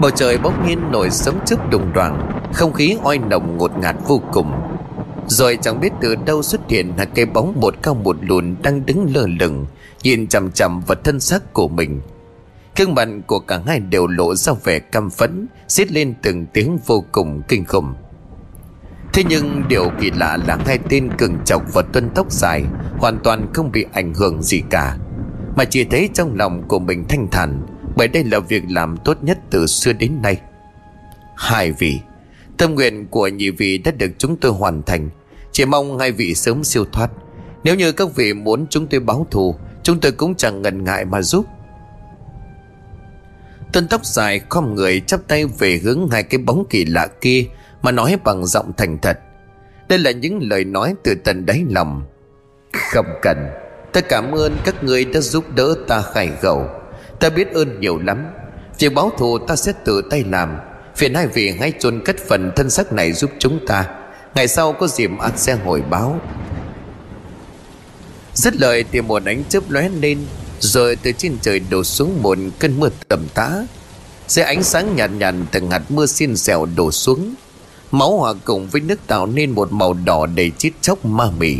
Bầu 0.01 0.11
trời 0.11 0.37
bỗng 0.37 0.67
nhiên 0.67 0.91
nổi 0.91 1.09
sấm 1.09 1.39
chớp 1.45 1.69
đùng 1.71 1.93
đoàn 1.93 2.41
Không 2.53 2.73
khí 2.73 2.97
oi 3.03 3.17
nồng 3.17 3.57
ngột 3.57 3.77
ngạt 3.77 3.95
vô 4.07 4.21
cùng. 4.33 4.51
Rồi 5.27 5.57
chẳng 5.61 5.79
biết 5.79 5.91
từ 6.01 6.15
đâu 6.15 6.43
xuất 6.43 6.61
hiện 6.69 6.93
là 6.97 7.05
cây 7.05 7.25
bóng 7.25 7.53
một 7.59 7.75
cao 7.83 7.93
một 7.93 8.17
lùn 8.21 8.55
đang 8.63 8.85
đứng 8.85 9.15
lơ 9.15 9.27
lửng, 9.39 9.65
Nhìn 10.03 10.27
chằm 10.27 10.51
chằm 10.51 10.79
vào 10.79 10.95
thân 11.03 11.19
xác 11.19 11.53
của 11.53 11.67
mình. 11.67 12.01
Gương 12.75 12.95
mặt 12.95 13.07
của 13.27 13.39
cả 13.39 13.61
hai 13.67 13.79
đều 13.79 14.07
lộ 14.07 14.35
ra 14.35 14.53
vẻ 14.63 14.79
căm 14.79 15.09
phẫn 15.09 15.47
Xiết 15.67 15.91
lên 15.91 16.13
từng 16.21 16.45
tiếng 16.53 16.77
vô 16.85 17.05
cùng 17.11 17.41
kinh 17.47 17.65
khủng. 17.65 17.93
Thế 19.13 19.23
nhưng 19.29 19.63
điều 19.67 19.89
kỳ 19.99 20.11
lạ 20.11 20.37
là 20.47 20.57
hai 20.65 20.79
tên 20.89 21.09
cường 21.17 21.37
chọc 21.45 21.73
và 21.73 21.81
tuân 21.81 22.09
tóc 22.15 22.31
dài 22.31 22.63
Hoàn 22.97 23.19
toàn 23.23 23.47
không 23.53 23.71
bị 23.71 23.85
ảnh 23.93 24.13
hưởng 24.13 24.41
gì 24.41 24.61
cả. 24.69 24.97
Mà 25.55 25.65
chỉ 25.65 25.83
thấy 25.83 26.09
trong 26.13 26.35
lòng 26.35 26.63
của 26.67 26.79
mình 26.79 27.05
thanh 27.09 27.27
thản, 27.31 27.61
Bởi 27.95 28.07
đây 28.07 28.23
là 28.23 28.39
việc 28.39 28.63
làm 28.69 28.97
tốt 29.05 29.17
nhất 29.21 29.39
từ 29.49 29.67
xưa 29.67 29.93
đến 29.93 30.21
nay. 30.21 30.37
Hai 31.37 31.71
vị, 31.71 31.99
Tâm 32.57 32.75
nguyện 32.75 33.07
của 33.07 33.27
nhị 33.27 33.49
vị 33.49 33.77
đã 33.77 33.91
được 33.91 34.11
chúng 34.17 34.35
tôi 34.35 34.51
hoàn 34.51 34.83
thành. 34.83 35.09
Chỉ 35.51 35.65
mong 35.65 35.99
hai 35.99 36.11
vị 36.11 36.35
sớm 36.35 36.63
siêu 36.63 36.85
thoát. 36.91 37.11
Nếu 37.63 37.75
như 37.75 37.91
các 37.91 38.15
vị 38.15 38.33
muốn 38.33 38.65
chúng 38.69 38.87
tôi 38.87 38.99
báo 38.99 39.27
thù, 39.31 39.55
Chúng 39.83 39.99
tôi 39.99 40.11
cũng 40.11 40.35
chẳng 40.35 40.61
ngần 40.61 40.83
ngại 40.83 41.05
mà 41.05 41.21
giúp. 41.21 41.45
Tuân 43.73 43.87
tóc 43.87 44.05
dài 44.05 44.41
khom 44.49 44.75
người 44.75 44.99
chắp 44.99 45.27
tay 45.27 45.45
về 45.45 45.79
hướng 45.83 46.09
hai 46.11 46.23
cái 46.23 46.37
bóng 46.37 46.65
kỳ 46.69 46.85
lạ 46.85 47.07
kia 47.21 47.45
mà 47.81 47.91
nói 47.91 48.17
bằng 48.23 48.45
giọng 48.45 48.71
thành 48.77 48.97
thật. 48.97 49.19
Đây 49.89 49.99
là 49.99 50.11
những 50.11 50.39
lời 50.41 50.65
nói 50.65 50.95
từ 51.03 51.15
tận 51.23 51.45
đáy 51.45 51.65
lòng. 51.69 52.03
Không 52.93 53.19
cần. 53.21 53.37
Ta 53.93 54.01
cảm 54.01 54.31
ơn 54.31 54.57
các 54.65 54.83
ngươi 54.83 55.05
đã 55.05 55.19
giúp 55.19 55.45
đỡ 55.55 55.75
ta 55.87 56.01
khai 56.01 56.29
gầu 56.41 56.69
ta 57.21 57.29
biết 57.29 57.53
ơn 57.53 57.79
nhiều 57.79 57.99
lắm. 57.99 58.25
Việc 58.79 58.93
báo 58.93 59.11
thù 59.17 59.37
ta 59.37 59.55
sẽ 59.55 59.73
tự 59.85 60.01
tay 60.09 60.23
làm. 60.29 60.57
Phiền 60.95 61.13
hai 61.13 61.27
vị 61.27 61.53
hãy 61.59 61.73
chôn 61.79 62.01
cất 62.05 62.15
phần 62.27 62.51
thân 62.55 62.69
xác 62.69 62.93
này 62.93 63.13
giúp 63.13 63.31
chúng 63.39 63.65
ta. 63.67 63.85
Ngày 64.35 64.47
sau 64.47 64.73
có 64.73 64.87
dịp 64.87 65.09
ăn 65.19 65.31
sẽ 65.35 65.55
hồi 65.55 65.81
báo. 65.89 66.21
Dứt 68.33 68.55
lời 68.55 68.85
thì 68.91 69.01
một 69.01 69.25
ánh 69.25 69.43
chớp 69.49 69.63
lóe 69.69 69.89
lên, 69.89 70.25
rồi 70.59 70.95
từ 70.95 71.11
trên 71.11 71.37
trời 71.41 71.61
đổ 71.69 71.83
xuống 71.83 72.23
một 72.23 72.37
cơn 72.59 72.79
mưa 72.79 72.89
tầm 73.07 73.27
tã. 73.33 73.65
Dưới 74.27 74.45
ánh 74.45 74.63
sáng 74.63 74.95
nhàn 74.95 75.19
nhạt 75.19 75.35
từng 75.51 75.71
hạt 75.71 75.81
mưa 75.89 76.05
xin 76.05 76.35
dẻo 76.35 76.65
đổ 76.75 76.91
xuống. 76.91 77.33
Máu 77.91 78.17
hòa 78.17 78.33
cùng 78.45 78.67
với 78.67 78.81
nước 78.81 78.99
tạo 79.07 79.25
nên 79.25 79.51
một 79.51 79.71
màu 79.71 79.93
đỏ 79.93 80.25
đầy 80.25 80.51
chít 80.57 80.73
chóc 80.81 81.05
ma 81.05 81.31
mị. 81.39 81.57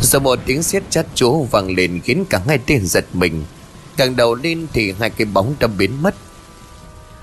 Rồi 0.00 0.20
một 0.20 0.38
tiếng 0.46 0.62
sét 0.62 0.90
chát 0.90 1.06
chúa 1.14 1.42
vang 1.42 1.74
lên 1.74 2.00
khiến 2.04 2.24
cả 2.30 2.40
hai 2.46 2.58
tên 2.66 2.86
giật 2.86 3.04
mình. 3.12 3.44
Càng 3.96 4.16
đầu 4.16 4.34
lên 4.34 4.66
thì 4.72 4.94
hai 5.00 5.10
cái 5.10 5.26
bóng 5.34 5.54
đã 5.60 5.66
biến 5.78 6.02
mất. 6.02 6.14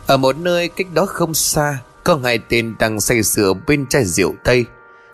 Ở 0.07 0.17
một 0.17 0.37
nơi 0.37 0.67
cách 0.67 0.87
đó 0.93 1.05
không 1.05 1.33
xa, 1.33 1.77
Có 2.03 2.19
hai 2.23 2.39
tên 2.49 2.75
đang 2.79 2.99
say 2.99 3.23
sưa 3.23 3.53
bên 3.67 3.85
chai 3.89 4.05
rượu 4.05 4.33
tây. 4.43 4.65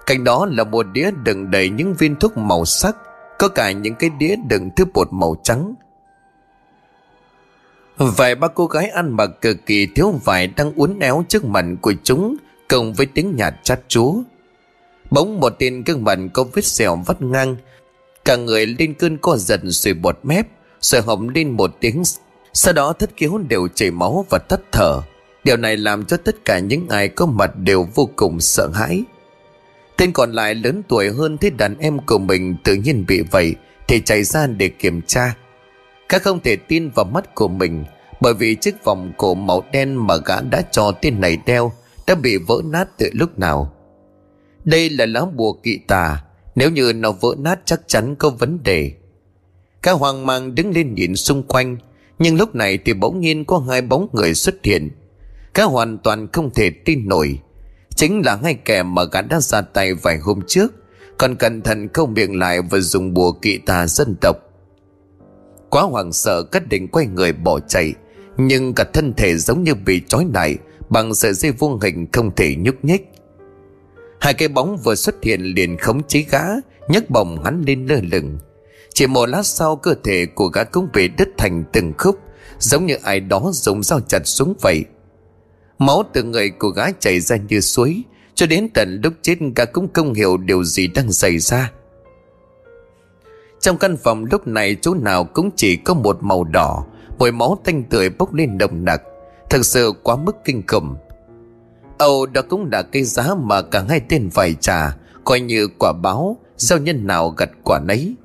Cạnh 0.06 0.24
đó 0.24 0.48
là 0.52 0.64
một 0.64 0.86
đĩa 0.94 1.12
đựng 1.24 1.52
đầy 1.52 1.70
những 1.70 1.94
viên 1.94 2.16
thuốc 2.16 2.38
màu 2.38 2.66
sắc, 2.66 2.96
Có 3.40 3.48
cả 3.48 3.72
những 3.72 3.96
cái 3.96 4.10
đĩa 4.10 4.36
đựng 4.48 4.70
thứ 4.76 4.86
bột 4.94 5.08
màu 5.12 5.36
trắng. 5.44 5.74
Vài 7.98 8.36
ba 8.36 8.48
cô 8.48 8.68
gái 8.68 8.88
ăn 8.88 9.16
mặc 9.18 9.30
cực 9.42 9.66
kỳ 9.66 9.88
thiếu 9.96 10.20
vải 10.26 10.48
đang 10.48 10.74
uốn 10.76 11.00
éo 11.00 11.26
trước 11.28 11.46
mặt 11.46 11.66
của 11.82 11.94
chúng 12.04 12.36
cộng 12.72 12.94
với 12.94 13.06
tiếng 13.06 13.36
nhạt 13.36 13.54
chát 13.64 13.80
chúa. 13.88 14.14
Bỗng 15.10 15.40
một 15.40 15.54
tên 15.60 15.84
gương 15.84 16.04
mặt 16.04 16.20
có 16.34 16.44
vết 16.44 16.66
sẹo 16.66 17.04
vắt 17.06 17.22
ngang, 17.22 17.56
cả 18.26 18.36
người 18.36 18.66
lên 18.66 18.94
cơn 18.94 19.18
co 19.18 19.38
giật 19.38 19.60
rồi 19.64 19.94
bọt 19.94 20.20
mép, 20.24 20.48
rồi 20.80 21.02
họng 21.02 21.30
lên 21.30 21.50
một 21.50 21.72
tiếng. 21.80 22.04
Sau 22.54 22.74
đó 22.74 22.94
thất 22.94 23.10
khiếu 23.18 23.38
đều 23.38 23.68
chảy 23.68 23.92
máu 23.92 24.26
và 24.30 24.38
tắt 24.38 24.60
thở. 24.72 25.02
Điều 25.44 25.58
này 25.58 25.78
làm 25.78 26.06
cho 26.06 26.18
tất 26.18 26.46
cả 26.46 26.60
những 26.60 26.90
ai 26.90 27.10
có 27.10 27.26
mặt 27.26 27.52
đều 27.56 27.88
vô 27.96 28.10
cùng 28.16 28.42
sợ 28.42 28.70
hãi. 28.74 29.04
Tên 29.98 30.12
còn 30.12 30.32
lại 30.32 30.56
lớn 30.56 30.82
tuổi 30.88 31.10
hơn 31.10 31.38
thế 31.38 31.50
đàn 31.50 31.78
em 31.78 32.00
của 32.06 32.18
mình 32.18 32.56
tự 32.64 32.74
nhiên 32.74 33.06
bị 33.08 33.22
vậy, 33.32 33.56
thì 33.88 34.02
chạy 34.02 34.24
ra 34.24 34.48
để 34.48 34.70
kiểm 34.70 35.02
tra. 35.02 35.36
Các 36.10 36.24
không 36.24 36.40
thể 36.40 36.56
tin 36.56 36.90
vào 36.90 37.06
mắt 37.06 37.36
của 37.36 37.48
mình, 37.48 37.84
bởi 38.22 38.34
vì 38.34 38.56
chiếc 38.56 38.84
vòng 38.84 39.12
cổ 39.18 39.34
màu 39.34 39.64
đen 39.72 40.08
mà 40.08 40.16
gã 40.26 40.42
đã 40.42 40.62
cho 40.72 40.92
tên 40.92 41.22
này 41.22 41.38
đeo 41.46 41.72
đã 42.08 42.16
bị 42.16 42.38
vỡ 42.38 42.56
nát 42.66 42.90
từ 42.98 43.10
lúc 43.14 43.40
nào. 43.40 43.74
Đây 44.66 44.90
là 44.90 45.06
lá 45.06 45.26
bùa 45.36 45.54
kỵ 45.54 45.78
tà, 45.88 46.24
nếu 46.56 46.70
như 46.70 46.94
nó 46.94 47.12
vỡ 47.12 47.36
nát 47.38 47.60
chắc 47.66 47.82
chắn 47.88 48.16
có 48.16 48.30
vấn 48.30 48.64
đề. 48.64 48.92
Cả 49.82 49.92
hoang 49.92 50.26
mang 50.26 50.56
đứng 50.56 50.72
lên 50.72 50.94
nhìn 50.94 51.16
xung 51.16 51.44
quanh, 51.44 51.78
Nhưng 52.20 52.36
lúc 52.36 52.56
này 52.56 52.80
thì 52.86 52.94
bỗng 52.94 53.20
nhiên 53.20 53.46
có 53.46 53.64
hai 53.70 53.82
bóng 53.82 54.08
người 54.14 54.34
xuất 54.34 54.56
hiện 54.64 54.90
Cá 55.54 55.64
hoàn 55.64 55.98
toàn 55.98 56.28
không 56.32 56.50
thể 56.54 56.70
tin 56.70 57.08
nổi 57.08 57.40
Chính 57.96 58.22
là 58.26 58.40
hai 58.44 58.54
kẻ 58.54 58.84
mà 58.84 59.04
gã 59.04 59.22
đã 59.22 59.40
ra 59.40 59.62
tay 59.62 59.94
vài 59.94 60.18
hôm 60.18 60.40
trước 60.48 60.74
Còn 61.18 61.36
cẩn 61.36 61.62
thận 61.62 61.88
câu 61.88 62.08
miệng 62.08 62.40
lại 62.40 62.62
và 62.62 62.80
dùng 62.80 63.14
bùa 63.14 63.32
kỵ 63.32 63.58
tà 63.58 63.88
dân 63.88 64.16
tộc 64.22 64.38
Quá 65.70 65.82
hoảng 65.84 66.14
sợ 66.14 66.44
cất 66.44 66.70
định 66.70 66.88
quay 66.88 67.08
người 67.08 67.34
bỏ 67.34 67.60
chạy 67.60 67.94
Nhưng 68.38 68.74
cả 68.74 68.84
thân 68.94 69.14
thể 69.14 69.38
giống 69.38 69.64
như 69.64 69.76
bị 69.76 70.02
trói 70.08 70.26
lại 70.34 70.58
Bằng 70.92 71.16
sợi 71.16 71.34
dây 71.34 71.52
vuông 71.52 71.80
hình 71.80 72.08
không 72.12 72.36
thể 72.36 72.56
nhúc 72.58 72.86
nhích. 72.86 73.08
Hai 74.20 74.34
cái 74.34 74.48
bóng 74.48 74.78
vừa 74.78 74.96
xuất 74.96 75.24
hiện 75.24 75.42
liền 75.42 75.78
khống 75.78 76.04
chế 76.08 76.26
gã, 76.32 76.42
nhấc 76.88 77.10
bồng 77.10 77.44
hắn 77.44 77.64
lên 77.68 77.86
lơ 77.86 77.96
lửng. 78.12 78.40
Chỉ 78.94 79.08
một 79.08 79.26
lát 79.26 79.46
sau, 79.46 79.76
cơ 79.76 79.96
thể 80.04 80.26
của 80.26 80.48
gã 80.48 80.64
cũng 80.64 80.88
bị 80.94 81.08
đứt 81.08 81.30
thành 81.38 81.64
từng 81.74 81.94
khúc, 81.98 82.20
Giống 82.60 82.86
như 82.86 82.98
ai 83.04 83.20
đó 83.20 83.50
dùng 83.54 83.84
dao 83.84 84.00
chặt 84.00 84.28
xuống 84.28 84.54
vậy. 84.62 84.86
Máu 85.80 86.04
từ 86.14 86.24
người 86.24 86.50
của 86.50 86.70
gã 86.70 86.92
chảy 87.00 87.20
ra 87.20 87.36
như 87.36 87.62
suối, 87.62 88.04
Cho 88.36 88.46
đến 88.46 88.70
tận 88.74 89.02
lúc 89.04 89.14
chết 89.22 89.36
gã 89.56 89.66
cũng 89.66 89.88
không 89.94 90.14
hiểu 90.14 90.38
điều 90.38 90.64
gì 90.64 90.88
đang 90.88 91.12
xảy 91.12 91.40
ra. 91.40 91.72
Trong 93.60 93.78
căn 93.78 93.98
phòng 93.98 94.26
lúc 94.26 94.48
này, 94.48 94.76
chỗ 94.82 94.94
nào 94.94 95.24
cũng 95.24 95.50
chỉ 95.56 95.76
có 95.76 95.94
một 95.94 96.18
màu 96.22 96.44
đỏ, 96.44 96.86
Mùi 97.20 97.32
máu 97.32 97.62
tanh 97.64 97.84
tưởi 97.90 98.10
bốc 98.10 98.34
lên 98.34 98.58
nồng 98.58 98.86
nặc. 98.86 99.02
Thật 99.52 99.66
sự 99.66 99.94
quá 100.04 100.16
mức 100.16 100.36
kinh 100.46 100.64
khủng. 100.68 100.96
Âu 101.98 102.26
đó 102.26 102.42
cũng 102.50 102.70
là 102.72 102.82
cái 102.82 103.04
giá 103.04 103.36
mà 103.36 103.62
cả 103.62 103.84
hai 103.90 104.02
tên 104.10 104.30
phải 104.30 104.56
trả 104.60 104.98
Coi 105.24 105.40
như 105.40 105.68
quả 105.80 105.94
báo 105.94 106.38
Giao 106.58 106.80
nhân 106.80 107.08
nào 107.08 107.30
gặt 107.30 107.50
quả 107.64 107.80
nấy. 107.80 108.16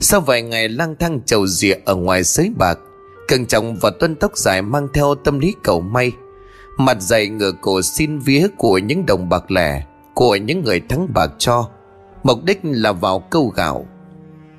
Sau 0.00 0.20
vài 0.20 0.42
ngày 0.42 0.68
lang 0.68 0.94
thang 0.98 1.20
trầu 1.26 1.46
rịa 1.46 1.74
Ở 1.84 1.94
ngoài 1.94 2.24
sới 2.24 2.50
bạc, 2.58 2.78
Cường 3.28 3.46
trọng 3.46 3.76
và 3.76 3.90
tuân 4.00 4.16
tóc 4.16 4.36
dài 4.36 4.62
mang 4.62 4.88
theo 4.94 5.14
tâm 5.14 5.38
lý 5.38 5.54
cầu 5.62 5.80
may. 5.80 6.12
Mặt 6.78 6.96
dày 7.00 7.28
ngửa 7.28 7.52
cổ 7.60 7.82
xin 7.82 8.18
vía 8.18 8.46
của 8.58 8.78
những 8.78 9.06
đồng 9.06 9.28
bạc 9.28 9.50
lẻ, 9.50 9.86
Của 10.14 10.36
những 10.36 10.64
người 10.64 10.80
thắng 10.88 11.12
bạc 11.14 11.30
cho. 11.38 11.68
Mục 12.22 12.38
đích 12.44 12.60
là 12.62 12.92
vào 12.92 13.18
câu 13.18 13.52
gạo. 13.56 13.86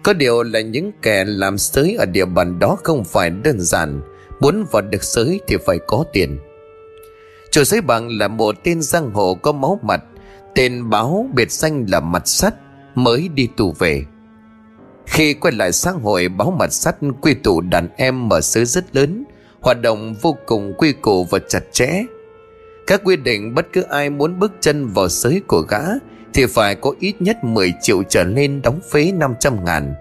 Có 0.04 0.13
điều 0.13 0.44
là 0.44 0.62
những 0.62 0.92
kẻ 1.01 1.25
làm 1.25 1.58
sới 1.58 1.96
ở 1.96 2.06
địa 2.06 2.25
bàn 2.25 2.60
đó 2.60 2.77
không 2.84 3.04
phải 3.04 3.30
đơn 3.30 3.62
giản. 3.62 4.01
Muốn 4.46 4.66
vào 4.72 4.82
được 4.82 5.04
sới 5.04 5.40
thì 5.48 5.58
phải 5.66 5.80
có 5.88 6.06
tiền. 6.14 6.40
Chủ 7.52 7.64
sới 7.64 7.82
bằng 7.82 8.10
là 8.18 8.28
một 8.28 8.56
tên 8.64 8.82
giang 8.82 9.12
hồ 9.14 9.36
có 9.36 9.52
máu 9.52 9.80
mặt, 9.82 10.04
Tên 10.56 10.90
báo 10.90 11.30
biệt 11.34 11.52
danh 11.52 11.86
là 11.90 12.00
mặt 12.00 12.28
sắt, 12.28 12.56
Mới 12.96 13.30
đi 13.36 13.50
tù 13.58 13.72
về. 13.80 14.04
Khi 15.06 15.34
quay 15.34 15.54
lại 15.54 15.72
xã 15.72 15.92
hội, 15.92 16.28
báo 16.28 16.52
mặt 16.60 16.74
sắt 16.74 16.96
quy 17.22 17.34
tụ 17.34 17.62
đàn 17.62 17.88
em 17.98 18.30
mở 18.30 18.42
sới 18.42 18.66
rất 18.66 18.96
lớn, 18.96 19.24
Hoạt 19.62 19.82
động 19.82 20.16
vô 20.22 20.38
cùng 20.46 20.74
quy 20.78 20.92
củ 20.92 21.24
và 21.24 21.40
chặt 21.48 21.64
chẽ. 21.72 22.04
Các 22.88 23.02
quy 23.04 23.16
định 23.16 23.56
bất 23.56 23.66
cứ 23.74 23.82
ai 23.82 24.10
muốn 24.10 24.40
bước 24.40 24.52
chân 24.62 24.88
vào 24.88 25.10
sới 25.10 25.42
của 25.48 25.62
gã 25.62 25.82
Thì 26.34 26.46
phải 26.46 26.75
có 26.75 26.94
ít 27.00 27.22
nhất 27.22 27.44
10 27.44 27.74
triệu 27.82 28.04
trở 28.04 28.24
lên 28.24 28.62
đóng 28.62 28.80
phế 28.92 29.12
500 29.12 29.66
ngàn. 29.66 29.94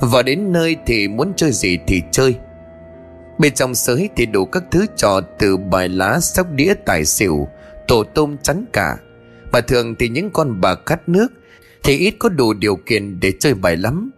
Và 0.00 0.22
đến 0.22 0.52
nơi 0.52 0.76
thì 0.86 1.08
muốn 1.08 1.32
chơi 1.36 1.52
gì 1.52 1.78
thì 1.86 2.02
chơi. 2.12 2.34
Bên 3.38 3.54
trong 3.54 3.74
sới 3.74 4.08
thì 4.16 4.26
đủ 4.26 4.44
các 4.44 4.64
thứ 4.70 4.86
trò 4.96 5.20
từ 5.38 5.56
bài 5.56 5.88
lá 5.88 6.20
sóc 6.20 6.46
đĩa 6.52 6.74
tài 6.74 7.04
xỉu, 7.04 7.48
Tổ 7.88 8.04
tôm 8.04 8.36
chắn 8.42 8.64
cả. 8.72 8.96
Mà 9.52 9.60
thường 9.60 9.94
thì 9.98 10.08
những 10.08 10.30
con 10.30 10.60
bà 10.60 10.74
cắt 10.74 11.08
nước 11.08 11.28
Thì 11.82 11.98
ít 11.98 12.14
có 12.18 12.28
đủ 12.28 12.52
điều 12.52 12.76
kiện 12.76 13.20
để 13.20 13.32
chơi 13.40 13.54
bài 13.54 13.76
lắm, 13.76 14.10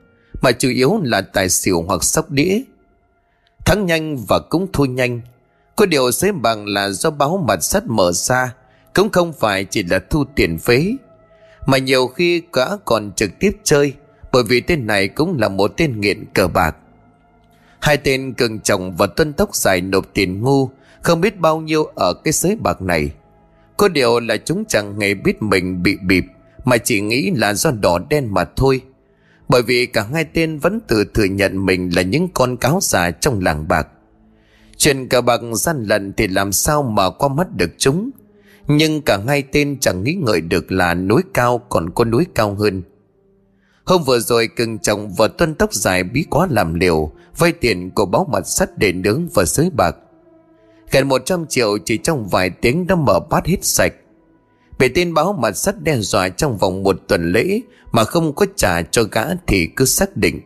Mà 0.42 0.52
chủ 0.52 0.68
yếu 0.68 1.00
là 1.02 1.20
tài 1.20 1.48
xỉu 1.48 1.82
hoặc 1.82 2.04
sóc 2.04 2.30
đĩa. 2.30 2.60
Thắng 3.64 3.86
nhanh 3.86 4.16
và 4.28 4.38
cũng 4.38 4.72
thua 4.72 4.84
nhanh. 4.84 5.20
Có 5.76 5.86
điều 5.86 6.10
sới 6.12 6.32
bằng 6.32 6.66
là 6.66 6.88
do 6.88 7.10
báo 7.10 7.44
mặt 7.48 7.64
sắt 7.64 7.86
mở 7.86 8.12
ra, 8.12 8.54
Cũng 8.94 9.10
không 9.10 9.32
phải 9.32 9.64
chỉ 9.64 9.82
là 9.82 9.98
thu 10.10 10.24
tiền 10.34 10.58
phế, 10.58 10.92
Mà 11.66 11.78
nhiều 11.78 12.06
khi 12.06 12.42
cả 12.52 12.68
còn 12.84 13.12
trực 13.16 13.30
tiếp 13.38 13.52
chơi, 13.64 13.92
Bởi 14.32 14.42
vì 14.42 14.60
tên 14.60 14.86
này 14.86 15.08
cũng 15.08 15.38
là 15.38 15.48
một 15.48 15.72
tên 15.76 16.00
nghiện 16.00 16.24
cờ 16.34 16.48
bạc. 16.48 16.76
Hai 17.80 17.96
tên 17.96 18.34
cường 18.34 18.60
chồng 18.60 18.96
và 18.96 19.06
tuân 19.06 19.32
tóc 19.32 19.54
dài 19.54 19.80
nộp 19.80 20.14
tiền 20.14 20.40
ngu, 20.40 20.70
Không 21.02 21.20
biết 21.20 21.40
bao 21.40 21.60
nhiêu 21.60 21.84
ở 21.84 22.12
cái 22.24 22.32
sới 22.32 22.56
bạc 22.56 22.82
này. 22.82 23.10
Có 23.76 23.88
điều 23.88 24.20
là 24.20 24.36
chúng 24.36 24.64
chẳng 24.64 25.00
hề 25.00 25.14
biết 25.14 25.42
mình 25.42 25.82
bị 25.82 25.96
bịp, 26.06 26.24
Mà 26.64 26.78
chỉ 26.78 27.00
nghĩ 27.00 27.30
là 27.30 27.54
do 27.54 27.70
đỏ 27.70 27.98
đen 28.10 28.34
mà 28.34 28.44
thôi. 28.56 28.80
Bởi 29.48 29.62
vì 29.62 29.86
cả 29.86 30.06
hai 30.12 30.24
tên 30.24 30.58
vẫn 30.58 30.80
tự 30.88 31.04
thừa 31.14 31.24
nhận 31.24 31.66
mình 31.66 31.90
là 31.96 32.02
những 32.02 32.28
con 32.34 32.56
cáo 32.56 32.78
già 32.82 33.10
trong 33.10 33.40
làng 33.40 33.68
bạc. 33.68 33.88
Chuyện 34.76 35.08
cờ 35.08 35.20
bạc 35.20 35.40
gian 35.52 35.84
lận 35.84 36.12
thì 36.12 36.26
làm 36.26 36.52
sao 36.52 36.82
mà 36.82 37.10
qua 37.10 37.28
mắt 37.28 37.46
được 37.56 37.70
chúng? 37.78 38.10
Nhưng 38.68 39.02
cả 39.02 39.18
hai 39.26 39.42
tên 39.42 39.76
chẳng 39.80 40.04
nghĩ 40.04 40.14
ngợi 40.14 40.40
được 40.40 40.72
là 40.72 40.94
núi 40.94 41.22
cao 41.34 41.58
còn 41.58 41.90
có 41.90 42.04
núi 42.04 42.26
cao 42.34 42.54
hơn. 42.54 42.82
Hôm 43.88 44.04
vừa 44.04 44.18
rồi 44.18 44.48
cưng 44.56 44.78
chồng 44.78 45.12
vợ 45.16 45.28
tuân 45.38 45.54
tóc 45.54 45.74
dài 45.74 46.04
bí 46.04 46.24
quá 46.30 46.46
làm 46.50 46.74
liều, 46.74 47.12
vay 47.38 47.52
tiền 47.52 47.90
của 47.90 48.06
báo 48.06 48.26
mặt 48.32 48.46
sắt 48.46 48.78
để 48.78 48.92
nướng 48.92 49.28
và 49.34 49.44
sới 49.44 49.70
bạc. 49.70 49.96
Gần 50.90 51.08
100 51.08 51.46
triệu 51.46 51.78
chỉ 51.84 51.98
trong 51.98 52.28
vài 52.28 52.50
tiếng 52.50 52.86
đã 52.86 52.94
mở 52.94 53.20
bát 53.20 53.46
hết 53.46 53.64
sạch. 53.64 53.92
Bị 54.78 54.88
tin 54.88 55.14
báo 55.14 55.32
mặt 55.32 55.56
sắt 55.56 55.82
đe 55.82 55.96
dọa 55.96 56.28
trong 56.28 56.58
vòng 56.58 56.82
một 56.82 56.96
tuần 57.08 57.32
lễ 57.32 57.60
mà 57.92 58.04
không 58.04 58.34
có 58.34 58.46
trả 58.56 58.82
cho 58.82 59.02
gã 59.02 59.24
thì 59.46 59.68
cứ 59.76 59.84
xác 59.84 60.16
định. 60.16 60.40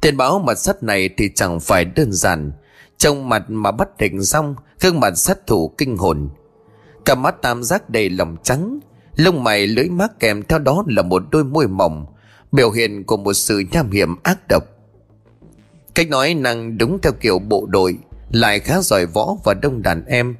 Tiền 0.00 0.16
báo 0.16 0.38
mặt 0.38 0.54
sắt 0.54 0.82
này 0.82 1.10
thì 1.16 1.30
chẳng 1.34 1.60
phải 1.60 1.84
đơn 1.84 2.12
giản. 2.12 2.52
Trong 2.98 3.28
mặt 3.28 3.44
mà 3.48 3.70
bắt 3.70 3.88
định 3.98 4.24
xong, 4.24 4.54
gương 4.80 5.00
mặt 5.00 5.14
sát 5.16 5.46
thủ 5.46 5.74
kinh 5.78 5.96
hồn. 5.96 6.28
Cả 7.04 7.14
mắt 7.14 7.42
tam 7.42 7.62
giác 7.62 7.90
đầy 7.90 8.10
lòng 8.10 8.36
trắng 8.42 8.80
lông 9.16 9.44
mày 9.44 9.66
lưỡi 9.66 9.88
mắt 9.88 10.20
kèm 10.20 10.42
theo 10.42 10.58
đó 10.58 10.84
là 10.86 11.02
một 11.02 11.22
đôi 11.30 11.44
môi 11.44 11.68
mỏng, 11.68 12.06
biểu 12.52 12.70
hiện 12.70 13.04
của 13.04 13.16
một 13.16 13.32
sự 13.32 13.62
nham 13.70 13.90
hiểm 13.90 14.14
ác 14.22 14.38
độc. 14.48 14.64
Cách 15.94 16.08
nói 16.08 16.34
năng 16.34 16.78
đúng 16.78 16.98
theo 17.02 17.12
kiểu 17.12 17.38
bộ 17.38 17.66
đội, 17.68 17.98
Lại 18.30 18.60
khá 18.60 18.80
giỏi 18.80 19.06
võ 19.06 19.36
và 19.44 19.54
đông 19.54 19.82
đàn 19.82 20.04
em. 20.04 20.36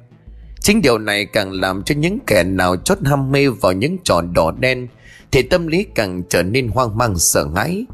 Chính 0.59 0.81
điều 0.81 0.97
này 0.97 1.25
càng 1.25 1.51
làm 1.51 1.83
cho 1.83 1.95
những 1.95 2.19
kẻ 2.27 2.43
nào 2.43 2.75
chót 2.75 2.97
ham 3.05 3.31
mê 3.31 3.47
vào 3.49 3.71
những 3.71 3.97
trò 4.03 4.21
đỏ 4.21 4.51
đen 4.59 4.87
Thì 5.31 5.41
tâm 5.41 5.67
lý 5.67 5.83
càng 5.95 6.23
trở 6.29 6.43
nên 6.43 6.67
hoang 6.67 6.97
mang, 6.97 7.19
sợ 7.19 7.47
hãi. 7.55 7.85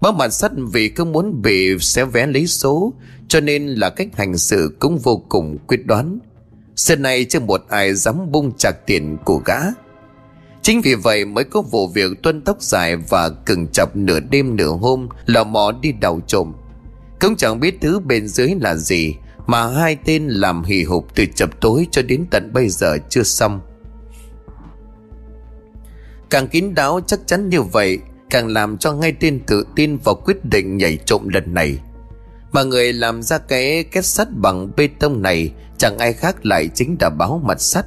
Báo 0.00 0.12
mặt 0.12 0.28
sắt 0.28 0.52
vì 0.72 0.88
cứ 0.88 1.04
muốn 1.04 1.42
bị 1.42 1.78
xé 1.78 2.04
vé 2.04 2.26
lấy 2.26 2.46
số, 2.46 2.92
Cho 3.28 3.40
nên 3.40 3.66
là 3.66 3.90
cách 3.90 4.08
hành 4.16 4.36
xử 4.36 4.76
cũng 4.78 4.98
vô 4.98 5.24
cùng 5.28 5.58
quyết 5.66 5.86
đoán. 5.86 6.18
Xưa 6.76 6.96
này 6.96 7.24
chưa 7.24 7.40
một 7.40 7.64
ai 7.68 7.94
dám 7.94 8.30
bung 8.30 8.52
chặt 8.58 8.72
tiền 8.86 9.16
của 9.24 9.42
gã. 9.44 9.58
Chính 10.62 10.80
vì 10.80 10.94
vậy 10.94 11.24
mới 11.24 11.44
có 11.44 11.62
vụ 11.62 11.88
việc 11.88 12.22
tuân 12.22 12.40
tóc 12.40 12.62
dài 12.62 12.96
và 12.96 13.28
cừng 13.28 13.66
chập 13.72 13.96
nửa 13.96 14.20
đêm 14.20 14.56
nửa 14.56 14.70
hôm, 14.70 15.08
lò 15.26 15.44
mò 15.44 15.72
đi 15.80 15.92
đào 15.92 16.20
trộm. 16.26 16.52
Cũng 17.20 17.36
chẳng 17.36 17.60
biết 17.60 17.78
thứ 17.80 18.00
bên 18.00 18.28
dưới 18.28 18.54
là 18.60 18.74
gì, 18.74 19.14
Mà 19.46 19.66
hai 19.68 19.96
tên 20.04 20.28
làm 20.28 20.64
hì 20.64 20.82
hục 20.82 21.14
từ 21.14 21.26
chập 21.34 21.60
tối 21.60 21.86
cho 21.90 22.02
đến 22.02 22.26
tận 22.30 22.52
bây 22.52 22.68
giờ 22.68 22.98
chưa 23.08 23.22
xong. 23.22 23.60
Càng 26.30 26.48
kín 26.48 26.74
đáo 26.74 27.00
chắc 27.06 27.20
chắn 27.26 27.48
như 27.48 27.62
vậy, 27.62 27.98
Càng 28.30 28.48
làm 28.48 28.78
cho 28.78 28.92
ngay 28.92 29.12
tên 29.20 29.40
tự 29.46 29.66
tin 29.76 29.96
vào 29.96 30.14
quyết 30.14 30.44
định 30.44 30.76
nhảy 30.76 30.98
trộm 31.06 31.28
lần 31.28 31.54
này. 31.54 31.78
Mà 32.52 32.62
người 32.62 32.92
làm 32.92 33.22
ra 33.22 33.38
cái 33.38 33.84
kết 33.84 34.04
sắt 34.04 34.28
bằng 34.30 34.70
bê 34.76 34.88
tông 34.98 35.22
này, 35.22 35.52
Chẳng 35.78 35.98
ai 35.98 36.12
khác 36.12 36.46
lại 36.46 36.68
chính 36.74 36.96
là 37.00 37.10
báo 37.10 37.40
mặt 37.44 37.60
sắt. 37.60 37.86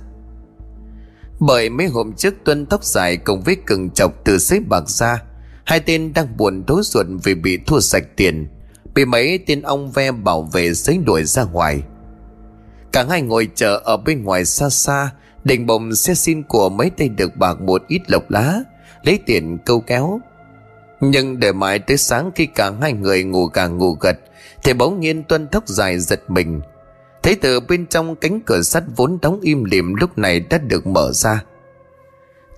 Bởi 1.40 1.70
mấy 1.70 1.88
hôm 1.88 2.14
trước 2.14 2.34
Tuân 2.44 2.66
tóc 2.66 2.84
dài 2.84 3.18
cùng 3.18 3.42
với 3.42 3.58
cừng 3.66 3.90
chọc 3.90 4.14
từ 4.26 4.38
xếp 4.38 4.60
bạc 4.70 4.90
ra, 4.90 5.24
Hai 5.66 5.80
tên 5.80 6.14
đang 6.14 6.38
buồn 6.38 6.64
thối 6.68 6.82
ruột 6.84 7.06
vì 7.24 7.36
bị 7.36 7.58
thua 7.58 7.80
sạch 7.80 8.04
tiền. 8.16 8.48
Bị 8.96 9.06
mấy 9.06 9.40
tên 9.48 9.62
ong 9.62 9.92
ve 9.92 10.12
bảo 10.12 10.44
vệ 10.44 10.74
giấy 10.74 10.98
đuổi 11.06 11.24
ra 11.24 11.44
ngoài. 11.44 11.82
Cả 12.92 13.06
hai 13.10 13.22
ngồi 13.22 13.50
chờ 13.56 13.82
ở 13.84 13.98
bên 13.98 14.24
ngoài 14.24 14.46
xa 14.46 14.70
xa 14.70 15.12
Định 15.44 15.66
bồng 15.66 15.96
xe 15.96 16.14
xin 16.14 16.44
của 16.44 16.70
mấy 16.70 16.90
tay 16.90 17.10
được 17.10 17.36
bạc 17.36 17.62
một 17.62 17.84
ít 17.88 18.02
lộc 18.08 18.32
lá, 18.32 18.60
Lấy 19.04 19.20
tiền 19.26 19.58
câu 19.66 19.80
kéo. 19.80 20.20
Nhưng 21.02 21.40
để 21.40 21.52
mãi 21.52 21.80
tới 21.80 21.98
sáng 21.98 22.32
khi 22.36 22.46
cả 22.46 22.72
hai 22.82 22.94
người 22.94 23.24
ngủ 23.24 23.46
gà 23.46 23.68
ngủ 23.68 23.98
gật, 24.00 24.18
Thì 24.64 24.74
bỗng 24.74 25.00
nhiên 25.00 25.24
tuân 25.24 25.48
thốc 25.48 25.68
dài 25.68 26.00
giật 26.00 26.22
mình. 26.28 26.62
Thấy 27.24 27.36
từ 27.36 27.60
bên 27.60 27.86
trong 27.86 28.16
cánh 28.16 28.42
cửa 28.46 28.62
sắt 28.62 28.84
vốn 28.96 29.18
đóng 29.22 29.40
im 29.42 29.64
lìm 29.64 29.96
lúc 29.96 30.18
này 30.18 30.40
đã 30.40 30.58
được 30.58 30.88
mở 30.88 31.12
ra. 31.14 31.44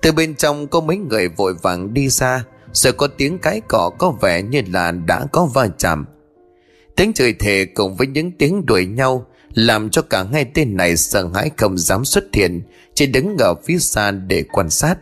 Từ 0.02 0.12
bên 0.12 0.34
trong 0.34 0.68
có 0.68 0.80
mấy 0.80 0.96
người 0.96 1.28
vội 1.28 1.54
vàng 1.54 1.94
đi 1.94 2.08
ra, 2.08 2.44
Rồi 2.72 2.92
có 2.92 3.08
tiếng 3.16 3.38
cái 3.38 3.60
cỏ 3.68 3.90
có 3.98 4.10
vẻ 4.10 4.42
như 4.42 4.62
là 4.72 4.92
đã 4.92 5.26
có 5.32 5.44
va 5.44 5.68
chạm. 5.78 6.06
Tiếng 6.96 7.12
chửi 7.12 7.32
thề 7.32 7.66
cùng 7.74 7.96
với 7.96 8.06
những 8.06 8.32
tiếng 8.32 8.66
đuổi 8.66 8.86
nhau 8.86 9.26
làm 9.54 9.90
cho 9.90 10.02
cả 10.02 10.24
hai 10.32 10.44
tên 10.44 10.76
này 10.76 10.96
sợ 10.96 11.28
hãi 11.34 11.50
không 11.56 11.78
dám 11.78 12.04
xuất 12.04 12.24
hiện, 12.32 12.62
chỉ 12.94 13.06
đứng 13.06 13.36
ở 13.38 13.54
phía 13.64 13.78
xa 13.78 14.10
để 14.10 14.44
quan 14.52 14.70
sát. 14.70 14.98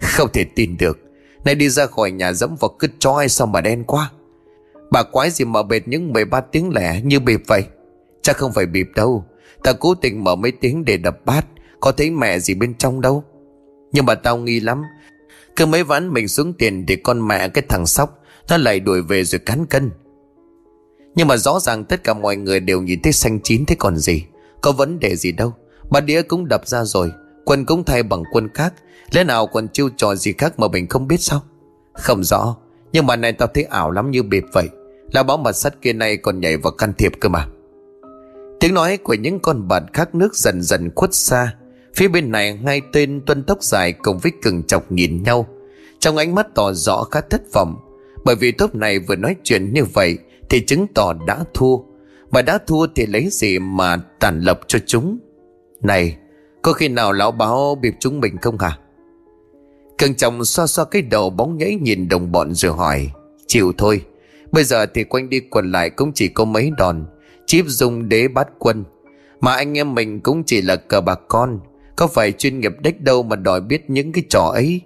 Không 0.00 0.28
thể 0.32 0.44
tin 0.54 0.76
được 0.76 0.98
nay 1.44 1.54
đi 1.54 1.68
ra 1.68 1.86
khỏi 1.86 2.10
nhà 2.10 2.32
dẫm 2.32 2.56
vào 2.60 2.68
cứt 2.78 2.90
cho 2.98 3.12
ai 3.12 3.28
sao 3.28 3.46
mà 3.46 3.60
đen 3.60 3.84
quá. 3.84 4.10
Bà 4.90 5.02
quái 5.02 5.30
gì 5.30 5.44
mở 5.44 5.62
bệt 5.62 5.88
những 5.88 6.12
13 6.12 6.40
tiếng 6.40 6.70
lẻ 6.70 7.00
như 7.04 7.20
bịp 7.20 7.40
vậy? 7.46 7.64
Chắc 8.22 8.36
không 8.36 8.52
phải 8.52 8.66
bịp 8.66 8.86
đâu. 8.96 9.24
Ta 9.62 9.72
cố 9.72 9.94
tình 9.94 10.24
mở 10.24 10.34
mấy 10.36 10.52
tiếng 10.52 10.84
để 10.84 10.96
đập 10.96 11.18
bát, 11.24 11.46
Có 11.80 11.92
thấy 11.92 12.10
mẹ 12.10 12.38
gì 12.38 12.54
bên 12.54 12.74
trong 12.74 13.00
đâu. 13.00 13.24
Nhưng 13.92 14.06
mà 14.06 14.14
tao 14.14 14.36
nghi 14.36 14.60
lắm. 14.60 14.82
Cứ 15.56 15.66
mấy 15.66 15.84
ván 15.84 16.12
mình 16.12 16.28
xuống 16.28 16.52
tiền 16.52 16.84
Thì 16.86 16.96
con 16.96 17.28
mẹ 17.28 17.48
cái 17.48 17.64
thằng 17.68 17.86
sóc, 17.86 18.18
Nó 18.48 18.56
lại 18.56 18.80
đuổi 18.80 19.02
về 19.02 19.24
rồi 19.24 19.38
cán 19.38 19.66
cân. 19.66 19.90
Nhưng 21.14 21.28
mà 21.28 21.36
rõ 21.36 21.60
ràng 21.60 21.84
tất 21.84 22.04
cả 22.04 22.14
mọi 22.14 22.36
người 22.36 22.60
đều 22.60 22.82
nhìn 22.82 23.02
thấy 23.02 23.12
xanh 23.12 23.40
chín 23.40 23.64
thế 23.66 23.76
còn 23.78 23.96
gì. 23.96 24.24
Có 24.60 24.72
vấn 24.72 25.00
đề 25.00 25.16
gì 25.16 25.32
đâu. 25.32 25.52
Bà 25.90 26.00
đĩa 26.00 26.22
cũng 26.22 26.48
đập 26.48 26.68
ra 26.68 26.84
rồi, 26.84 27.12
Quân 27.44 27.64
cũng 27.64 27.84
thay 27.84 28.02
bằng 28.02 28.22
quân 28.32 28.48
khác. 28.54 28.74
Lẽ 29.14 29.24
nào 29.24 29.46
còn 29.46 29.68
chiêu 29.68 29.88
trò 29.96 30.14
gì 30.14 30.32
khác 30.38 30.58
mà 30.58 30.68
mình 30.68 30.86
không 30.88 31.08
biết 31.08 31.20
sao? 31.20 31.42
Không 31.92 32.24
rõ, 32.24 32.56
Nhưng 32.92 33.06
mà 33.06 33.16
này 33.16 33.32
tao 33.32 33.48
thấy 33.54 33.64
ảo 33.64 33.90
lắm 33.90 34.10
như 34.10 34.22
bịp 34.22 34.44
vậy. 34.52 34.68
Là 35.12 35.22
báo 35.22 35.36
mặt 35.36 35.52
sắt 35.52 35.82
kia 35.82 35.92
này 35.92 36.16
còn 36.16 36.40
nhảy 36.40 36.56
vào 36.56 36.72
can 36.72 36.92
thiệp 36.98 37.12
cơ 37.20 37.28
mà. 37.28 37.46
Tiếng 38.60 38.74
nói 38.74 38.96
của 38.96 39.14
những 39.14 39.40
con 39.40 39.68
bạn 39.68 39.86
khác 39.92 40.14
nước 40.14 40.36
dần 40.36 40.62
dần 40.62 40.90
khuất 40.94 41.14
xa. 41.14 41.54
Phía 41.94 42.08
bên 42.08 42.30
này, 42.30 42.58
ngay 42.62 42.80
tên 42.92 43.20
tuân 43.26 43.42
tóc 43.42 43.62
dài 43.62 43.92
cùng 43.92 44.18
với 44.18 44.32
cường 44.42 44.62
chọc 44.62 44.92
nhìn 44.92 45.22
nhau. 45.22 45.46
Trong 45.98 46.16
ánh 46.16 46.34
mắt 46.34 46.46
tỏ 46.54 46.72
rõ 46.72 47.04
khá 47.10 47.20
thất 47.20 47.42
vọng. 47.52 47.76
Bởi 48.24 48.36
vì 48.36 48.52
tốp 48.52 48.74
này 48.74 48.98
vừa 48.98 49.16
nói 49.16 49.36
chuyện 49.42 49.72
như 49.72 49.84
vậy 49.84 50.18
Thì 50.50 50.60
chứng 50.66 50.86
tỏ 50.94 51.12
đã 51.26 51.44
thua. 51.54 51.76
Mà 52.30 52.42
đã 52.42 52.58
thua 52.66 52.86
thì 52.94 53.06
lấy 53.06 53.28
gì 53.30 53.58
mà 53.58 53.96
tàn 54.20 54.40
lập 54.40 54.60
cho 54.66 54.78
chúng? 54.86 55.18
Này, 55.82 56.16
Có 56.62 56.72
khi 56.72 56.88
nào 56.88 57.12
lão 57.12 57.32
báo 57.32 57.78
bịp 57.82 57.94
chúng 58.00 58.20
mình 58.20 58.36
không 58.38 58.58
hả? 58.58 58.78
Cường 59.98 60.14
chồng 60.14 60.44
xoa 60.44 60.66
xoa 60.66 60.84
cái 60.84 61.02
đầu 61.02 61.30
bóng 61.30 61.58
nhảy 61.58 61.74
nhìn 61.74 62.08
đồng 62.08 62.32
bọn 62.32 62.54
rồi 62.54 62.72
hỏi, 62.72 63.10
Chịu 63.46 63.72
thôi, 63.78 64.04
Bây 64.52 64.64
giờ 64.64 64.86
thì 64.86 65.04
quanh 65.04 65.28
đi 65.28 65.40
quần 65.40 65.72
lại 65.72 65.90
cũng 65.90 66.12
chỉ 66.12 66.28
có 66.28 66.44
mấy 66.44 66.70
đòn 66.78 67.06
Chíp 67.46 67.64
dùng 67.68 68.08
đế 68.08 68.28
bát 68.28 68.48
quân. 68.58 68.84
Mà 69.40 69.54
anh 69.54 69.78
em 69.78 69.94
mình 69.94 70.20
cũng 70.20 70.44
chỉ 70.44 70.60
là 70.62 70.76
cờ 70.76 71.00
bạc 71.00 71.20
con, 71.28 71.60
Có 71.96 72.06
phải 72.06 72.32
chuyên 72.32 72.60
nghiệp 72.60 72.72
đếch 72.80 73.00
đâu 73.00 73.22
mà 73.22 73.36
đòi 73.36 73.60
biết 73.60 73.90
những 73.90 74.12
cái 74.12 74.24
trò 74.30 74.40
ấy? 74.40 74.80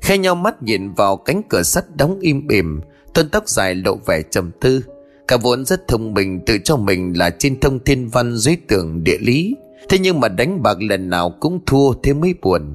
Khe 0.00 0.18
nhau 0.18 0.34
mắt 0.34 0.62
nhìn 0.62 0.92
vào 0.92 1.16
cánh 1.16 1.42
cửa 1.48 1.62
sắt 1.62 1.96
đóng 1.96 2.18
im 2.20 2.48
ỉm 2.48 2.80
Tuân 3.14 3.28
tóc 3.28 3.48
dài 3.48 3.74
lộ 3.74 3.94
vẻ 4.06 4.22
trầm 4.30 4.50
tư. 4.60 4.84
Cả 5.28 5.36
vốn 5.36 5.64
rất 5.64 5.88
thông 5.88 6.14
minh, 6.14 6.40
tự 6.46 6.58
cho 6.64 6.76
mình 6.76 7.18
là 7.18 7.30
trên 7.30 7.60
thông 7.60 7.78
thiên 7.84 8.08
văn 8.08 8.36
dưới 8.36 8.56
tường 8.68 9.04
địa 9.04 9.18
lý. 9.20 9.54
Thế 9.88 9.98
nhưng 9.98 10.20
mà 10.20 10.28
đánh 10.28 10.62
bạc 10.62 10.82
lần 10.82 11.10
nào 11.10 11.30
cũng 11.40 11.60
thua 11.66 11.92
thế 12.02 12.12
mới 12.12 12.34
buồn. 12.42 12.74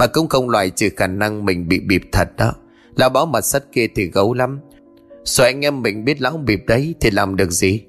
Mà 0.00 0.06
cũng 0.06 0.28
không 0.28 0.50
loại 0.50 0.70
trừ 0.70 0.88
khả 0.96 1.06
năng 1.06 1.44
mình 1.44 1.68
bị 1.68 1.80
bịp 1.80 2.02
thật 2.12 2.28
đó. 2.36 2.52
Là 2.96 3.08
báo 3.08 3.26
mặt 3.26 3.40
sắt 3.40 3.72
kia 3.72 3.86
thì 3.94 4.06
gấu 4.06 4.34
lắm. 4.34 4.60
Rồi 5.24 5.46
anh 5.46 5.64
em 5.64 5.82
mình 5.82 6.04
biết 6.04 6.20
lão 6.20 6.36
bịp 6.36 6.60
đấy 6.66 6.94
Thì 7.00 7.10
làm 7.10 7.36
được 7.36 7.50
gì? 7.50 7.82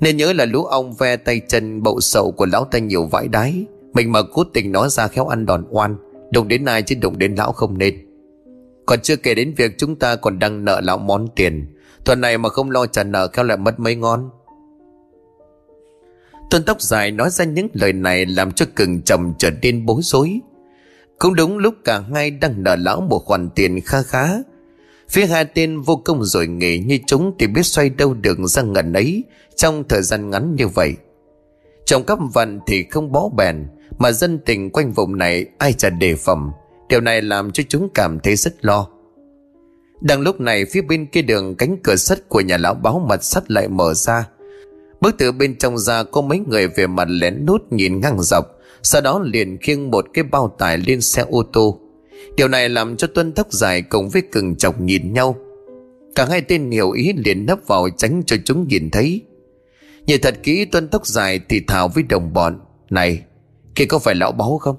Nên 0.00 0.16
nhớ 0.16 0.32
là 0.32 0.44
lũ 0.44 0.64
ong 0.64 0.94
ve 0.94 1.16
tay 1.16 1.40
chân 1.48 1.82
bậu 1.82 2.00
sậu 2.00 2.32
của 2.32 2.46
lão 2.46 2.64
ta 2.64 2.78
nhiều 2.78 3.06
vãi 3.06 3.28
đái. 3.28 3.64
Mình 3.94 4.12
mà 4.12 4.20
cố 4.32 4.44
tình 4.44 4.72
nó 4.72 4.88
ra 4.88 5.08
khéo 5.08 5.26
ăn 5.26 5.46
đòn 5.46 5.64
oan. 5.70 5.96
Đụng 6.30 6.48
đến 6.48 6.64
ai 6.64 6.82
chứ 6.82 6.96
đụng 7.00 7.18
đến 7.18 7.34
lão 7.34 7.52
không 7.52 7.78
nên. 7.78 8.06
Còn 8.86 9.00
chưa 9.00 9.16
kể 9.16 9.34
đến 9.34 9.54
việc 9.56 9.78
chúng 9.78 9.96
ta 9.96 10.16
còn 10.16 10.38
đang 10.38 10.64
nợ 10.64 10.80
lão 10.80 10.98
món 10.98 11.28
tiền. 11.36 11.66
Tuần 12.04 12.20
này 12.20 12.38
mà 12.38 12.48
không 12.48 12.70
lo 12.70 12.86
trả 12.86 13.02
nợ 13.02 13.28
khéo 13.28 13.44
lại 13.44 13.56
mất 13.56 13.80
mấy 13.80 13.94
ngon 13.94 14.30
Tuần 16.50 16.62
tóc 16.66 16.82
dài 16.82 17.10
nói 17.10 17.30
ra 17.30 17.44
những 17.44 17.68
lời 17.72 17.92
này 17.92 18.26
Làm 18.26 18.52
cho 18.52 18.66
cừng 18.76 19.02
chồng 19.02 19.34
trở 19.38 19.50
nên 19.62 19.86
bối 19.86 20.00
rối. 20.02 20.40
Cũng 21.22 21.34
đúng 21.34 21.58
lúc 21.58 21.74
cả 21.84 22.02
hai 22.14 22.30
đang 22.30 22.62
nợ 22.62 22.76
lão 22.76 23.00
một 23.00 23.18
khoản 23.18 23.50
tiền 23.54 23.80
kha 23.80 24.02
khá 24.02 24.28
Phía 25.08 25.26
hai 25.26 25.44
tên 25.44 25.80
vô 25.80 25.96
công 25.96 26.24
rồi 26.24 26.46
nghề 26.46 26.78
như 26.78 26.98
chúng 27.06 27.34
thì 27.38 27.46
biết 27.46 27.62
xoay 27.62 27.90
đâu 27.90 28.14
được 28.14 28.38
ra 28.44 28.62
ngần 28.62 28.92
ấy 28.92 29.24
trong 29.56 29.84
thời 29.88 30.02
gian 30.02 30.30
ngắn 30.30 30.54
như 30.54 30.68
vậy. 30.68 30.96
Trong 31.86 32.04
các 32.04 32.18
vận 32.34 32.60
thì 32.66 32.84
không 32.90 33.12
bó 33.12 33.28
bèn, 33.28 33.66
mà 33.98 34.12
dân 34.12 34.38
tình 34.38 34.70
quanh 34.70 34.92
vùng 34.92 35.18
này 35.18 35.46
ai 35.58 35.72
chả 35.72 35.90
đề 35.90 36.14
phẩm 36.14 36.50
Điều 36.88 37.00
này 37.00 37.22
làm 37.22 37.52
cho 37.52 37.62
chúng 37.68 37.88
cảm 37.94 38.18
thấy 38.20 38.36
rất 38.36 38.64
lo. 38.64 38.86
Đang 40.00 40.20
lúc 40.20 40.40
này 40.40 40.64
phía 40.72 40.82
bên 40.82 41.06
kia 41.06 41.22
đường 41.22 41.54
cánh 41.54 41.76
cửa 41.82 41.96
sắt 41.96 42.28
của 42.28 42.40
nhà 42.40 42.56
lão 42.56 42.74
báo 42.74 43.06
mặt 43.08 43.24
sắt 43.24 43.50
lại 43.50 43.68
mở 43.68 43.94
ra. 43.94 44.28
Bước 45.00 45.14
từ 45.18 45.32
bên 45.32 45.58
trong 45.58 45.78
ra 45.78 46.02
có 46.02 46.20
mấy 46.20 46.38
người 46.38 46.68
về 46.68 46.86
mặt 46.86 47.08
lén 47.08 47.46
nút 47.46 47.72
nhìn 47.72 48.00
ngang 48.00 48.22
dọc 48.22 48.51
sau 48.82 49.00
đó 49.00 49.20
liền 49.24 49.58
khiêng 49.58 49.90
một 49.90 50.06
cái 50.14 50.24
bao 50.24 50.54
tải 50.58 50.78
lên 50.78 51.00
xe 51.00 51.24
ô 51.30 51.42
tô. 51.52 51.80
Điều 52.36 52.48
này 52.48 52.68
làm 52.68 52.96
cho 52.96 53.06
Tuân 53.06 53.32
tóc 53.32 53.52
dài 53.52 53.82
cùng 53.82 54.08
với 54.08 54.22
cừng 54.32 54.56
chọc 54.56 54.80
nhìn 54.80 55.12
nhau. 55.12 55.36
Cả 56.14 56.26
hai 56.30 56.40
tên 56.40 56.70
hiểu 56.70 56.90
ý 56.90 57.12
liền 57.16 57.46
nấp 57.46 57.58
vào 57.66 57.88
tránh 57.96 58.22
cho 58.26 58.36
chúng 58.44 58.68
nhìn 58.68 58.90
thấy. 58.90 59.22
Nhìn 60.06 60.20
thật 60.20 60.34
kỹ 60.42 60.64
Tuân 60.64 60.88
tóc 60.88 61.06
dài 61.06 61.40
thì 61.48 61.60
thào 61.60 61.88
với 61.88 62.02
đồng 62.02 62.32
bọn, 62.32 62.60
Này, 62.90 63.22
kia 63.74 63.84
có 63.84 63.98
phải 63.98 64.14
lão 64.14 64.32
báu 64.32 64.58
không? 64.58 64.76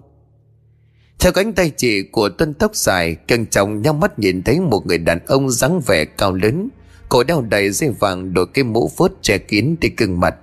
Theo 1.19 1.31
cánh 1.31 1.53
tay 1.53 1.71
chị 1.77 2.03
của 2.11 2.29
Tuân 2.29 2.53
tóc 2.53 2.75
dài 2.75 3.15
Cưng 3.27 3.45
chồng 3.45 3.81
nhắm 3.81 3.99
mắt 3.99 4.19
nhìn 4.19 4.43
thấy 4.43 4.59
một 4.59 4.85
người 4.85 4.97
đàn 4.97 5.25
ông 5.25 5.49
dáng 5.49 5.81
vẻ 5.87 6.05
cao 6.05 6.33
lớn, 6.33 6.69
Cổ 7.09 7.23
đeo 7.23 7.41
đầy 7.41 7.69
dây 7.69 7.89
vàng 7.99 8.33
đội 8.33 8.47
cái 8.53 8.63
mũ 8.63 8.91
phớt 8.97 9.11
che 9.21 9.37
kín 9.37 9.75
thì 9.81 9.89
cưng 9.89 10.19
mặt. 10.19 10.35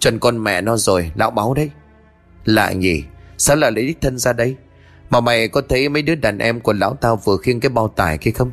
Chuẩn 0.00 0.18
con 0.18 0.44
mẹ 0.44 0.60
nó 0.60 0.76
rồi, 0.76 1.10
lão 1.14 1.30
báu 1.30 1.54
đấy. 1.54 1.70
Lạ 2.44 2.72
nhỉ 2.72 3.02
Sao 3.38 3.56
lại 3.56 3.72
lấy 3.72 3.86
đích 3.86 4.00
thân 4.00 4.18
ra 4.18 4.32
đây 4.32 4.56
mà 5.10 5.20
mày 5.20 5.48
có 5.48 5.62
thấy 5.68 5.88
mấy 5.88 6.02
đứa 6.02 6.14
đàn 6.14 6.38
em 6.38 6.60
của 6.60 6.72
lão 6.72 6.94
tao 6.94 7.16
vừa 7.16 7.36
khiêng 7.36 7.60
cái 7.60 7.70
bao 7.70 7.88
tải 7.88 8.18
kia 8.18 8.30
không? 8.30 8.50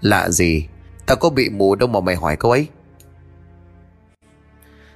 Lạ 0.00 0.30
gì? 0.30 0.66
Tao 1.06 1.16
có 1.16 1.30
bị 1.30 1.50
mù 1.50 1.74
đâu 1.74 1.88
mà 1.88 2.00
mày 2.00 2.16
hỏi 2.16 2.36
câu 2.36 2.50
ấy. 2.50 2.66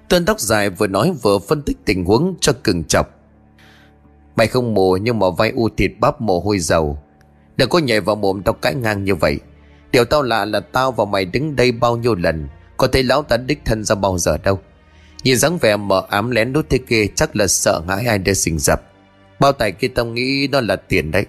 Tuân 0.09 0.25
tóc 0.25 0.41
dài 0.41 0.71
vừa 0.71 0.87
nói 0.87 1.13
vừa 1.23 1.39
phân 1.39 1.63
tích 1.63 1.77
tình 1.85 2.05
huống 2.05 2.35
cho 2.41 2.53
cừng 2.65 2.85
chọc. 2.85 3.07
Mày 4.37 4.47
không 4.47 4.75
mù 4.75 4.97
nhưng 4.97 5.19
mà 5.19 5.27
vai 5.39 5.53
u 5.57 5.69
thịt 5.69 5.91
bắp 6.01 6.21
mồ 6.21 6.41
hôi 6.41 6.59
dầu. 6.59 6.99
Đừng 7.57 7.69
có 7.69 7.79
nhảy 7.79 8.01
vào 8.01 8.17
mồm 8.17 8.43
tao 8.43 8.53
cãi 8.53 8.75
ngang 8.75 9.05
như 9.05 9.15
vậy. 9.15 9.39
Điều 9.93 10.05
tao 10.05 10.23
lạ 10.23 10.45
là 10.45 10.61
tao 10.61 10.93
và 10.93 11.05
mày 11.05 11.25
đứng 11.25 11.57
đây 11.57 11.73
bao 11.73 11.97
nhiêu 11.97 12.15
lần. 12.15 12.49
Có 12.77 12.87
thấy 12.87 13.03
lão 13.03 13.23
ta 13.23 13.37
đích 13.37 13.61
thân 13.65 13.85
ra 13.85 13.95
bao 13.95 14.19
giờ 14.19 14.39
đâu. 14.39 14.59
Nhìn 15.25 15.37
dáng 15.37 15.59
vẻ 15.59 15.77
mở 15.77 16.07
ám 16.09 16.31
lén 16.31 16.53
đốt 16.53 16.67
thế 16.71 16.79
kia, 16.79 17.07
chắc 17.15 17.37
là 17.37 17.47
sợ 17.47 17.83
ngãi 17.89 18.07
ai 18.07 18.19
để 18.19 18.35
xình 18.35 18.59
dập. 18.59 18.83
Bao 19.41 19.53
tài 19.53 19.73
kia 19.73 19.89
tao 19.89 20.07
nghĩ 20.07 20.47
đó 20.47 20.61
là 20.61 20.77
tiền 20.77 21.11
đấy. 21.11 21.27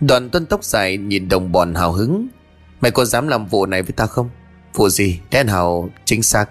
Đoàn 0.00 0.30
tuân 0.30 0.46
tóc 0.46 0.64
dài 0.64 0.96
nhìn 0.96 1.28
đồng 1.28 1.52
bọn 1.52 1.74
hào 1.74 1.92
hứng. 1.92 2.28
Mày 2.80 2.90
có 2.90 3.04
dám 3.04 3.28
làm 3.28 3.46
vụ 3.46 3.66
này 3.66 3.82
với 3.82 3.92
tao 3.96 4.06
không? 4.06 4.30
Vụ 4.74 4.88
gì? 4.88 5.20
Đen 5.30 5.46
hào, 5.46 5.90
chính 6.04 6.22
xác. 6.22 6.50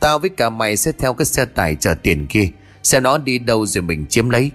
Tao 0.00 0.18
với 0.18 0.30
cả 0.30 0.50
mày 0.50 0.76
sẽ 0.76 0.92
theo 0.92 1.14
cái 1.14 1.24
xe 1.24 1.44
tải 1.44 1.76
chở 1.76 1.94
tiền 2.02 2.26
kia. 2.26 2.48
Xem 2.82 3.02
nó 3.02 3.18
đi 3.18 3.38
đâu 3.38 3.66
rồi 3.66 3.82
mình 3.82 4.06
chiếm 4.06 4.30
lấy? 4.30 4.50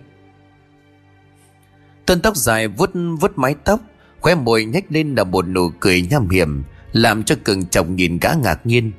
Tuân 2.05 2.21
tóc 2.21 2.36
dài 2.36 2.67
vuốt 2.67 2.89
vuốt 3.19 3.31
mái 3.36 3.55
tóc, 3.63 3.79
Khóe 4.19 4.36
môi 4.36 4.65
nhếch 4.65 4.91
lên 4.91 5.15
là 5.15 5.23
một 5.23 5.47
nụ 5.47 5.69
cười 5.79 6.01
nham 6.01 6.29
hiểm, 6.29 6.63
Làm 6.91 7.23
cho 7.23 7.36
cường 7.43 7.65
chồng 7.65 7.95
nhìn 7.95 8.17
gã 8.21 8.33
ngạc 8.43 8.65
nhiên. 8.65 8.91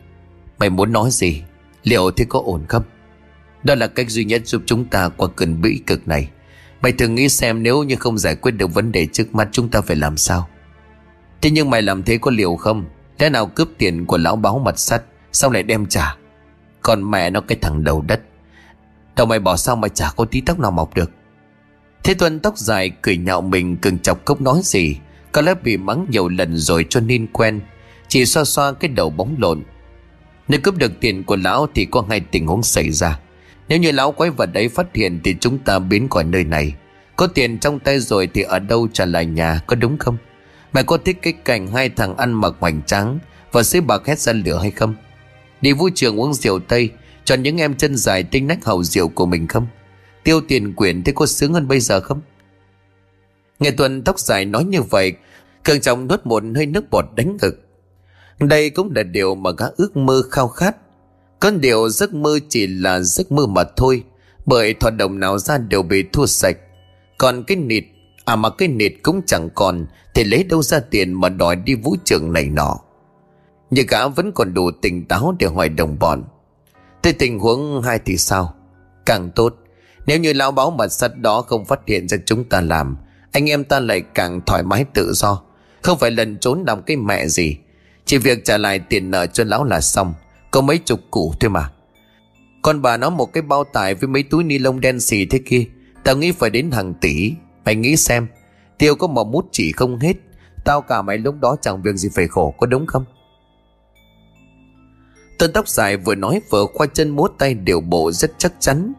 Mày 0.58 0.70
muốn 0.70 0.92
nói 0.92 1.10
gì? 1.12 1.42
Liệu 1.84 2.10
thì 2.10 2.24
có 2.24 2.42
ổn 2.44 2.64
không? 2.68 2.82
Đó 3.62 3.74
là 3.74 3.86
cách 3.86 4.10
duy 4.10 4.24
nhất 4.24 4.42
giúp 4.44 4.62
chúng 4.66 4.84
ta 4.84 5.08
qua 5.08 5.28
cơn 5.36 5.60
bĩ 5.60 5.80
cực 5.86 6.08
này. 6.08 6.28
Mày 6.82 6.92
thường 6.92 7.14
nghĩ 7.14 7.28
xem 7.28 7.62
nếu 7.62 7.82
như 7.82 7.96
không 7.96 8.18
giải 8.18 8.34
quyết 8.34 8.52
được 8.52 8.74
vấn 8.74 8.92
đề 8.92 9.06
trước 9.06 9.34
mắt, 9.34 9.48
chúng 9.52 9.68
ta 9.68 9.80
phải 9.80 9.96
làm 9.96 10.16
sao? 10.16 10.48
Thế 11.42 11.50
nhưng 11.50 11.70
mày 11.70 11.82
làm 11.82 12.02
thế 12.02 12.18
có 12.18 12.30
liều 12.30 12.56
không? 12.56 12.84
Thế 13.18 13.30
nào 13.30 13.46
cướp 13.46 13.68
tiền 13.78 14.06
của 14.06 14.18
lão 14.18 14.36
báo 14.36 14.58
mặt 14.58 14.78
sắt, 14.78 15.02
Xong 15.34 15.52
lại 15.52 15.62
đem 15.62 15.86
trả? 15.86 16.16
Còn 16.82 17.10
mẹ 17.10 17.30
nó 17.30 17.40
cái 17.40 17.58
thằng 17.60 17.84
đầu 17.84 18.02
đất. 18.02 18.20
Đầu 19.16 19.26
mày 19.26 19.38
bỏ 19.38 19.56
sao 19.56 19.76
mà 19.76 19.88
chả 19.88 20.10
có 20.16 20.24
tí 20.24 20.40
tóc 20.40 20.58
nào 20.58 20.70
mọc 20.70 20.94
được? 20.94 21.10
Thế 22.04 22.14
Tuân 22.14 22.40
tóc 22.40 22.58
dài 22.58 22.90
cười 23.02 23.16
nhạo 23.16 23.40
mình 23.40 23.76
cường 23.76 23.98
chọc 23.98 24.24
cốc 24.24 24.40
nói 24.40 24.60
gì? 24.64 24.96
Có 25.32 25.40
lẽ 25.40 25.54
bị 25.62 25.76
mắng 25.76 26.06
nhiều 26.10 26.28
lần 26.28 26.56
rồi 26.56 26.86
cho 26.90 27.00
nên 27.00 27.26
quen. 27.26 27.60
Chỉ 28.08 28.26
xoa 28.26 28.44
xoa 28.44 28.72
cái 28.72 28.88
đầu 28.88 29.10
bóng 29.10 29.34
lộn. 29.38 29.62
Nếu 30.48 30.60
cướp 30.62 30.76
được 30.76 30.92
tiền 31.00 31.24
của 31.24 31.36
lão 31.36 31.66
thì 31.74 31.84
có 31.84 32.04
hai 32.08 32.20
tình 32.20 32.46
huống 32.46 32.62
xảy 32.62 32.90
ra. 32.90 33.18
Nếu 33.68 33.78
như 33.78 33.92
lão 33.92 34.12
quái 34.12 34.30
vật 34.30 34.50
ấy 34.54 34.68
phát 34.68 34.86
hiện 34.94 35.20
Thì 35.24 35.36
chúng 35.40 35.58
ta 35.58 35.78
biến 35.78 36.08
khỏi 36.08 36.24
nơi 36.24 36.44
này. 36.44 36.74
Có 37.16 37.26
tiền 37.26 37.58
trong 37.58 37.78
tay 37.78 38.00
rồi 38.00 38.28
thì 38.34 38.42
ở 38.42 38.58
đâu 38.58 38.88
trả 38.92 39.04
lại 39.04 39.26
nhà, 39.26 39.60
Có 39.66 39.76
đúng 39.76 39.98
không? 39.98 40.16
Mày 40.72 40.84
có 40.84 40.96
thích 40.96 41.18
cái 41.22 41.32
cảnh 41.32 41.66
hai 41.66 41.88
thằng 41.88 42.16
ăn 42.16 42.32
mặc 42.32 42.54
hoành 42.60 42.82
tráng 42.82 43.18
Và 43.52 43.62
xế 43.62 43.80
bạc 43.80 44.02
hét 44.06 44.18
ra 44.18 44.32
lửa 44.32 44.58
hay 44.62 44.70
không? 44.70 44.94
Đi 45.60 45.72
vui 45.72 45.90
trường 45.94 46.20
uống 46.20 46.34
rượu 46.34 46.58
Tây 46.58 46.90
cho 47.24 47.34
những 47.34 47.60
em 47.60 47.74
chân 47.74 47.96
dài 47.96 48.22
tinh 48.22 48.46
nách 48.46 48.64
hậu 48.64 48.82
rượu 48.82 49.08
của 49.08 49.26
mình 49.26 49.46
không? 49.46 49.66
Tiêu 50.24 50.40
tiền 50.40 50.72
quyển 50.72 51.02
thế 51.02 51.12
có 51.12 51.26
sướng 51.26 51.52
hơn 51.54 51.68
bây 51.68 51.80
giờ 51.80 52.00
không? 52.00 52.20
Nghe 53.60 53.70
Tuần 53.70 54.02
tóc 54.02 54.18
dài 54.18 54.44
nói 54.44 54.64
như 54.64 54.82
vậy, 54.82 55.12
Cường 55.64 55.80
trọng 55.80 56.08
nuốt 56.08 56.26
một 56.26 56.42
hơi 56.54 56.66
nước 56.66 56.90
bọt 56.90 57.04
đánh 57.16 57.36
ngực. 57.42 57.63
Đây 58.38 58.70
cũng 58.70 58.92
là 58.94 59.02
điều 59.02 59.34
mà 59.34 59.50
gã 59.58 59.66
ước 59.76 59.96
mơ 59.96 60.22
khao 60.30 60.48
khát. 60.48 60.76
Có 61.40 61.50
điều 61.50 61.88
giấc 61.88 62.14
mơ 62.14 62.38
chỉ 62.48 62.66
là 62.66 63.00
giấc 63.00 63.32
mơ 63.32 63.46
mà 63.46 63.64
thôi, 63.76 64.02
Bởi 64.46 64.74
thỏa 64.74 64.90
đồng 64.90 65.20
nào 65.20 65.38
ra 65.38 65.58
đều 65.58 65.82
bị 65.82 66.04
thua 66.12 66.26
sạch. 66.26 66.56
Còn 67.18 67.44
cái 67.44 67.56
nịt 67.56 67.84
À 68.24 68.36
mà 68.36 68.50
cái 68.50 68.68
nịt 68.68 68.92
cũng 69.02 69.20
chẳng 69.26 69.48
còn, 69.54 69.86
Thì 70.14 70.24
lấy 70.24 70.44
đâu 70.44 70.62
ra 70.62 70.80
tiền 70.80 71.12
mà 71.12 71.28
đòi 71.28 71.56
đi 71.56 71.74
vũ 71.74 71.96
trường 72.04 72.32
này 72.32 72.48
nọ? 72.48 72.80
Nhưng 73.70 73.86
gã 73.86 74.08
vẫn 74.08 74.32
còn 74.32 74.54
đủ 74.54 74.70
tỉnh 74.82 75.06
táo 75.08 75.34
để 75.38 75.46
hỏi 75.46 75.68
đồng 75.68 75.98
bọn. 75.98 76.24
Thế 77.02 77.12
tình 77.12 77.38
huống 77.38 77.82
hai 77.82 77.98
thì 78.04 78.16
sao? 78.16 78.54
Càng 79.06 79.30
tốt. 79.30 79.54
Nếu 80.06 80.18
như 80.18 80.32
lão 80.32 80.50
báo 80.50 80.70
mật 80.70 80.88
sắt 80.88 81.18
đó 81.18 81.42
không 81.42 81.64
phát 81.64 81.80
hiện 81.86 82.08
ra 82.08 82.18
chúng 82.26 82.44
ta 82.44 82.60
làm, 82.60 82.96
Anh 83.32 83.50
em 83.50 83.64
ta 83.64 83.80
lại 83.80 84.02
càng 84.14 84.40
thoải 84.46 84.62
mái 84.62 84.84
tự 84.94 85.12
do. 85.12 85.42
Không 85.82 85.98
phải 85.98 86.10
lần 86.10 86.38
trốn 86.38 86.64
làm 86.66 86.82
cái 86.82 86.96
mẹ 86.96 87.28
gì. 87.28 87.56
Chỉ 88.04 88.18
việc 88.18 88.44
trả 88.44 88.58
lại 88.58 88.78
tiền 88.78 89.10
nợ 89.10 89.26
cho 89.26 89.44
lão 89.44 89.64
là 89.64 89.80
xong. 89.80 90.14
Có 90.50 90.60
mấy 90.60 90.78
chục 90.78 91.00
củ 91.10 91.34
thôi 91.40 91.50
mà. 91.50 91.70
Con 92.62 92.82
bà 92.82 92.96
nó 92.96 93.10
một 93.10 93.32
cái 93.32 93.42
bao 93.42 93.64
tải 93.64 93.94
với 93.94 94.08
mấy 94.08 94.22
túi 94.22 94.44
ni 94.44 94.58
lông 94.58 94.80
đen 94.80 95.00
xì 95.00 95.26
thế 95.26 95.40
kia. 95.46 95.64
Tao 96.04 96.16
nghĩ 96.16 96.32
phải 96.32 96.50
đến 96.50 96.70
hàng 96.70 96.94
tỷ. 97.00 97.32
Mày 97.64 97.74
nghĩ 97.74 97.96
xem, 97.96 98.26
Tiêu 98.78 98.94
có 98.94 99.06
một 99.06 99.24
mút 99.24 99.48
chỉ 99.52 99.72
không 99.72 99.98
hết. 99.98 100.16
Tao 100.64 100.80
cả 100.80 101.02
mày 101.02 101.18
lúc 101.18 101.34
đó 101.40 101.56
chẳng 101.62 101.82
việc 101.82 101.96
gì 101.96 102.08
phải 102.14 102.28
khổ, 102.28 102.54
có 102.58 102.66
đúng 102.66 102.86
không? 102.86 103.04
Tên 105.38 105.52
tóc 105.52 105.68
dài 105.68 105.96
vừa 105.96 106.14
nói 106.14 106.40
vừa 106.50 106.66
khoa 106.74 106.86
chân 106.86 107.10
múa 107.10 107.28
tay 107.38 107.54
điều 107.54 107.80
bộ 107.80 108.12
rất 108.12 108.32
chắc 108.38 108.52
chắn. 108.60 108.92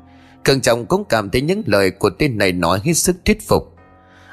Cường 0.43 0.61
trọng 0.61 0.85
cũng 0.85 1.05
cảm 1.05 1.29
thấy 1.29 1.41
những 1.41 1.63
lời 1.65 1.91
của 1.91 2.09
tên 2.09 2.37
này 2.37 2.51
nói 2.51 2.79
hết 2.83 2.93
sức 2.93 3.15
thuyết 3.25 3.47
phục. 3.47 3.75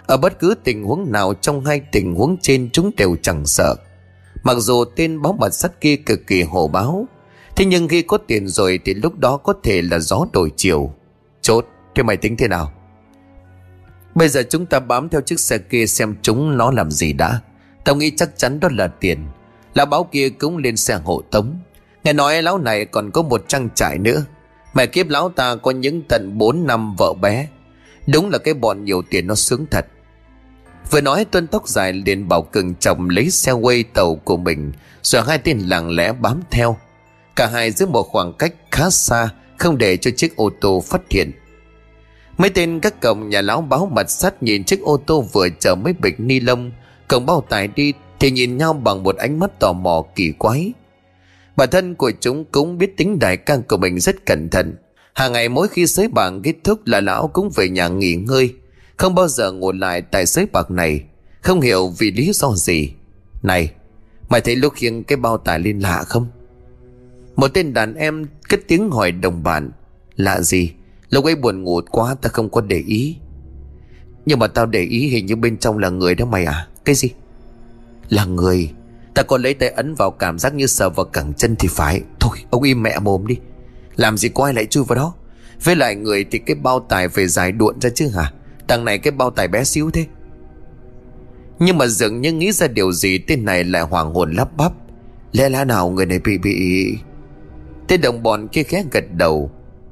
Ở 0.06 0.16
bất 0.16 0.38
cứ 0.38 0.54
tình 0.64 0.84
huống 0.84 1.12
nào, 1.12 1.34
trong 1.34 1.64
hai 1.64 1.80
tình 1.92 2.14
huống 2.14 2.36
trên, 2.42 2.70
chúng 2.72 2.90
đều 2.96 3.16
chẳng 3.22 3.46
sợ. 3.46 3.76
Mặc 4.42 4.56
dù 4.58 4.84
tên 4.84 5.22
báo 5.22 5.32
mật 5.32 5.50
sắt 5.54 5.80
kia 5.80 5.96
cực 5.96 6.26
kỳ 6.26 6.42
hổ 6.42 6.68
báo 6.68 7.06
Thế 7.56 7.64
nhưng 7.64 7.88
khi 7.88 8.02
có 8.02 8.18
tiền 8.18 8.48
rồi 8.48 8.78
thì 8.84 8.94
lúc 8.94 9.18
đó 9.18 9.36
có 9.36 9.54
thể 9.62 9.82
là 9.82 9.98
gió 9.98 10.26
đổi 10.32 10.50
chiều. 10.56 10.94
Chốt, 11.40 11.66
thế 11.94 12.02
mày 12.02 12.16
tính 12.16 12.36
thế 12.36 12.48
nào? 12.48 12.72
Bây 14.14 14.28
giờ 14.28 14.42
chúng 14.50 14.66
ta 14.66 14.80
bám 14.80 15.08
theo 15.08 15.20
chiếc 15.20 15.40
xe 15.40 15.58
kia 15.58 15.86
xem 15.86 16.16
chúng 16.22 16.56
nó 16.56 16.70
làm 16.70 16.90
gì 16.90 17.12
đã. 17.12 17.40
Tao 17.84 17.96
nghĩ 17.96 18.12
chắc 18.16 18.38
chắn 18.38 18.60
đó 18.60 18.68
là 18.72 18.88
tiền. 18.88 19.18
Lão 19.74 19.86
báo 19.86 20.04
kia 20.04 20.28
cũng 20.28 20.56
lên 20.56 20.76
xe 20.76 20.94
hộ 21.04 21.22
tống. 21.30 21.60
Nghe 22.04 22.12
nói 22.12 22.42
lão 22.42 22.58
này 22.58 22.84
còn 22.84 23.10
có 23.10 23.22
một 23.22 23.44
trang 23.48 23.68
trại 23.74 23.98
nữa. 23.98 24.24
Mẹ 24.74 24.86
kiếp 24.86 25.08
lão 25.08 25.28
ta 25.28 25.56
có 25.56 25.70
những 25.70 26.02
tận 26.08 26.38
4 26.38 26.66
năm 26.66 26.94
vợ 26.98 27.14
bé. 27.20 27.48
Đúng 28.06 28.30
là 28.30 28.38
cái 28.38 28.54
bọn 28.54 28.84
nhiều 28.84 29.02
tiền 29.10 29.26
nó 29.26 29.34
sướng 29.34 29.66
thật. 29.70 29.86
Vừa 30.90 31.00
nói, 31.00 31.24
tuân 31.24 31.46
tóc 31.46 31.68
dài 31.68 31.92
liền 31.92 32.28
bảo 32.28 32.42
cường 32.42 32.74
chồng 32.74 33.10
lấy 33.10 33.30
xe 33.30 33.52
quay 33.52 33.82
tàu 33.82 34.14
của 34.14 34.36
mình, 34.36 34.72
Rồi 35.02 35.22
hai 35.26 35.38
tên 35.38 35.58
lặng 35.58 35.90
lẽ 35.90 36.12
bám 36.12 36.40
theo. 36.50 36.76
Cả 37.36 37.46
hai 37.46 37.70
giữ 37.70 37.86
một 37.86 38.02
khoảng 38.02 38.32
cách 38.32 38.54
khá 38.70 38.90
xa, 38.90 39.28
Không 39.58 39.78
để 39.78 39.96
cho 39.96 40.10
chiếc 40.16 40.36
ô 40.36 40.50
tô 40.60 40.82
phát 40.86 41.00
hiện. 41.10 41.32
Mấy 42.38 42.50
tên 42.50 42.80
các 42.80 43.00
cổng 43.00 43.28
nhà 43.28 43.40
lão 43.40 43.60
báo 43.60 43.90
mặt 43.92 44.10
sắt 44.10 44.42
nhìn 44.42 44.64
chiếc 44.64 44.80
ô 44.80 44.96
tô 44.96 45.24
vừa 45.32 45.48
chở 45.60 45.74
mấy 45.74 45.92
bịch 45.92 46.20
ni 46.20 46.40
lông, 46.40 46.72
Cổng 47.08 47.26
bao 47.26 47.44
tải 47.48 47.68
đi 47.68 47.92
thì 48.20 48.30
nhìn 48.30 48.56
nhau 48.56 48.72
bằng 48.72 49.02
một 49.02 49.16
ánh 49.16 49.38
mắt 49.38 49.60
tò 49.60 49.72
mò 49.72 50.04
kỳ 50.14 50.32
quái. 50.38 50.72
Bản 51.56 51.68
thân 51.70 51.94
của 51.94 52.12
chúng 52.20 52.44
cũng 52.44 52.78
biết 52.78 52.96
tính 52.96 53.18
đại 53.18 53.36
can 53.36 53.62
của 53.62 53.76
mình 53.76 54.00
rất 54.00 54.26
cẩn 54.26 54.48
thận. 54.48 54.76
Hàng 55.14 55.32
ngày 55.32 55.48
mỗi 55.48 55.68
khi 55.68 55.86
sới 55.86 56.08
bảng 56.08 56.42
kết 56.42 56.54
thúc 56.64 56.86
là 56.86 57.00
lão 57.00 57.28
cũng 57.28 57.50
về 57.54 57.68
nhà 57.68 57.88
nghỉ 57.88 58.14
ngơi. 58.14 58.54
Không 58.96 59.14
bao 59.14 59.28
giờ 59.28 59.52
ngồi 59.52 59.74
lại 59.74 60.02
tại 60.02 60.26
sới 60.26 60.46
bạc 60.52 60.70
này. 60.70 61.04
Không 61.40 61.60
hiểu 61.60 61.88
vì 61.98 62.10
lý 62.10 62.32
do 62.32 62.54
gì. 62.54 62.92
Này, 63.42 63.72
Mày 64.32 64.40
thấy 64.40 64.56
lúc 64.56 64.72
khiêng 64.76 65.04
cái 65.04 65.16
bao 65.16 65.38
tải 65.38 65.58
lên 65.58 65.80
lạ 65.80 66.04
không? 66.04 66.26
Một 67.36 67.48
tên 67.54 67.74
đàn 67.74 67.94
em 67.94 68.26
cất 68.48 68.60
tiếng 68.68 68.90
hỏi 68.90 69.12
đồng 69.12 69.42
bạn. 69.42 69.70
Lạ 70.16 70.40
gì? 70.40 70.72
Lúc 71.10 71.24
ấy 71.24 71.34
buồn 71.34 71.62
ngủ 71.62 71.80
quá 71.90 72.14
ta 72.14 72.28
không 72.28 72.50
có 72.50 72.60
để 72.60 72.78
ý. 72.78 73.16
Nhưng 74.26 74.38
mà 74.38 74.46
tao 74.46 74.66
để 74.66 74.82
ý 74.82 75.08
hình 75.08 75.26
như 75.26 75.36
bên 75.36 75.56
trong 75.56 75.78
là 75.78 75.90
người 75.90 76.14
đó 76.14 76.24
mày 76.24 76.44
à? 76.44 76.66
Cái 76.84 76.94
gì? 76.94 77.10
Là 78.08 78.24
người. 78.24 78.70
Ta 79.14 79.22
còn 79.22 79.42
lấy 79.42 79.54
tay 79.54 79.68
ấn 79.68 79.94
vào 79.94 80.10
cảm 80.10 80.38
giác 80.38 80.54
như 80.54 80.66
sờ 80.66 80.90
vào 80.90 81.06
cẳng 81.06 81.32
chân 81.34 81.56
thì 81.58 81.68
phải. 81.68 82.02
Thôi, 82.20 82.38
ông 82.50 82.62
im 82.62 82.82
mẹ 82.82 82.98
mồm 82.98 83.26
đi. 83.26 83.36
Làm 83.96 84.16
gì 84.16 84.28
có 84.28 84.44
ai 84.44 84.54
lại 84.54 84.66
chui 84.66 84.84
vào 84.84 84.96
đó? 84.96 85.14
Với 85.64 85.76
lại 85.76 85.96
người 85.96 86.24
thì 86.30 86.38
cái 86.38 86.56
bao 86.56 86.80
tải 86.80 87.08
về 87.08 87.26
dài 87.28 87.52
đuộn 87.52 87.80
ra 87.80 87.90
chứ 87.94 88.08
hả? 88.08 88.32
Thằng 88.72 88.84
này 88.84 88.98
cái 88.98 89.10
bao 89.10 89.30
tài 89.30 89.48
bé 89.48 89.64
xíu 89.64 89.90
thế. 89.90 90.06
Nhưng 91.58 91.78
mà 91.78 91.86
dường 91.86 92.20
như 92.20 92.32
nghĩ 92.32 92.52
ra 92.52 92.66
điều 92.66 92.92
gì, 92.92 93.18
Tên 93.18 93.44
này 93.44 93.64
lại 93.64 93.82
hoàng 93.82 94.14
hồn 94.14 94.32
lắp 94.32 94.56
bắp. 94.56 94.72
Lẽ 95.32 95.48
lá 95.48 95.64
nào 95.64 95.90
người 95.90 96.06
này 96.06 96.18
bị 96.18 96.38
bị 96.38 96.96
Tên 97.88 98.00
đồng 98.00 98.22
bọn 98.22 98.48
kia 98.48 98.62
khẽ 98.62 98.84
gật 98.90 99.04
đầu. 99.12 99.50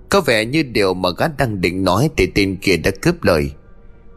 Có 0.08 0.20
vẻ 0.20 0.44
như 0.44 0.62
điều 0.62 0.94
mà 0.94 1.08
gã 1.18 1.28
đang 1.38 1.60
định 1.60 1.84
nói 1.84 2.10
Thì 2.16 2.26
tên 2.34 2.56
kia 2.56 2.76
đã 2.76 2.90
cướp 3.02 3.22
lời. 3.22 3.52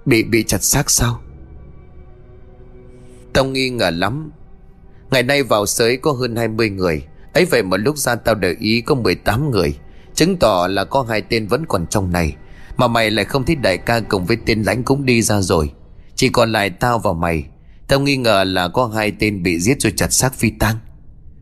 Bị 0.05 0.23
bị 0.23 0.43
chặt 0.43 0.63
xác 0.63 0.89
sao? 0.89 1.21
Tông 3.33 3.53
nghi 3.53 3.69
ngờ 3.69 3.89
lắm. 3.89 4.31
Ngày 5.11 5.23
nay 5.23 5.43
vào 5.43 5.65
sới 5.65 5.97
có 5.97 6.11
hơn 6.11 6.35
20 6.35 6.69
người. 6.69 7.03
Ấy 7.33 7.45
vậy 7.45 7.63
mà 7.63 7.77
lúc 7.77 7.97
ra 7.97 8.15
tao 8.15 8.35
để 8.35 8.55
ý 8.59 8.81
có 8.81 8.95
18 8.95 9.51
người. 9.51 9.77
Chứng 10.13 10.37
tỏ 10.37 10.67
là 10.67 10.83
có 10.83 11.05
hai 11.09 11.21
tên 11.21 11.47
vẫn 11.47 11.65
còn 11.65 11.87
trong 11.87 12.11
này. 12.11 12.35
Mà 12.77 12.87
mày 12.87 13.11
lại 13.11 13.25
không 13.25 13.45
thích 13.45 13.61
đại 13.61 13.77
ca 13.77 13.99
cùng 13.99 14.25
với 14.25 14.37
tên 14.45 14.63
lãnh 14.63 14.83
cũng 14.83 15.05
đi 15.05 15.21
ra 15.21 15.41
rồi. 15.41 15.71
Chỉ 16.15 16.29
còn 16.29 16.51
lại 16.51 16.69
tao 16.69 16.99
và 16.99 17.13
mày. 17.13 17.43
Tao 17.87 17.99
nghi 17.99 18.17
ngờ 18.17 18.43
là 18.43 18.67
có 18.67 18.87
hai 18.87 19.11
tên 19.19 19.43
bị 19.43 19.59
giết 19.59 19.81
rồi 19.81 19.93
chặt 19.95 20.13
xác 20.13 20.33
phi 20.33 20.49
tang. 20.59 20.75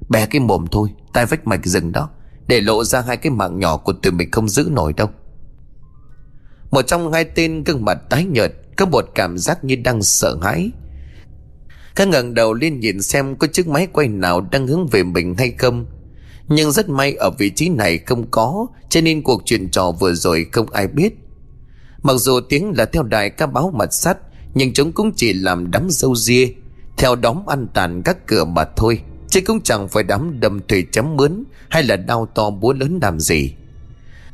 Bè 0.10 0.26
cái 0.26 0.40
mồm 0.40 0.68
thôi, 0.72 0.90
Tai 1.14 1.26
vách 1.26 1.48
mạch 1.48 1.66
rừng 1.66 1.92
đó, 1.92 2.10
Để 2.48 2.62
lộ 2.62 2.84
ra 2.84 3.02
hai 3.02 3.18
cái 3.18 3.32
mạng 3.32 3.60
nhỏ 3.60 3.78
của 3.78 3.94
tụi 3.94 4.12
mình 4.12 4.32
không 4.32 4.50
giữ 4.50 4.70
nổi 4.72 4.94
đâu. 4.94 5.10
Một 6.72 6.82
trong 6.82 7.14
hai 7.14 7.24
tên 7.24 7.64
gương 7.64 7.86
mặt 7.86 7.98
tái 8.10 8.26
nhợt, 8.26 8.52
Có 8.78 8.86
một 8.86 9.06
cảm 9.16 9.38
giác 9.38 9.64
như 9.64 9.76
đang 9.76 10.04
sợ 10.04 10.38
hãi. 10.42 10.72
Các 11.96 12.08
ngẩng 12.08 12.34
đầu 12.34 12.54
lên 12.54 12.80
nhìn 12.80 13.02
xem 13.02 13.36
có 13.36 13.48
chiếc 13.48 13.68
máy 13.68 13.88
quay 13.94 14.08
nào 14.08 14.42
đang 14.42 14.68
hướng 14.68 14.88
về 14.88 15.04
mình 15.04 15.36
hay 15.38 15.52
không. 15.52 15.86
Nhưng 16.48 16.72
rất 16.72 16.90
may 16.90 17.14
ở 17.14 17.30
vị 17.30 17.50
trí 17.50 17.70
này 17.70 17.98
không 17.98 18.32
có, 18.32 18.68
Cho 18.90 19.02
nên 19.02 19.22
cuộc 19.24 19.42
chuyện 19.46 19.70
trò 19.70 19.92
vừa 19.92 20.14
rồi 20.14 20.46
không 20.52 20.72
ai 20.72 20.88
biết. 20.88 21.21
Mặc 22.04 22.14
dù 22.18 22.40
tiếng 22.50 22.74
là 22.78 22.86
theo 22.86 23.04
đài 23.04 23.30
ca 23.30 23.46
báo 23.46 23.72
mặt 23.76 23.94
sắt 23.94 24.18
Nhưng 24.54 24.74
chúng 24.74 24.92
cũng 24.92 25.12
chỉ 25.16 25.34
làm 25.34 25.72
đám 25.72 25.88
dâu 25.90 26.16
ria, 26.16 26.48
Theo 26.98 27.16
đóm 27.16 27.46
ăn 27.48 27.68
tàn 27.74 28.02
các 28.06 28.28
cửa 28.28 28.46
mà 28.46 28.66
thôi. 28.76 29.02
Chứ 29.30 29.42
cũng 29.46 29.62
chẳng 29.62 29.88
phải 29.88 30.04
đám 30.04 30.40
đầm 30.40 30.60
thủy 30.68 30.86
chấm 30.92 31.18
mướn 31.18 31.44
Hay 31.70 31.84
là 31.84 31.96
đau 31.96 32.26
to 32.36 32.50
búa 32.50 32.74
lớn 32.74 33.00
làm 33.02 33.20
gì. 33.20 33.54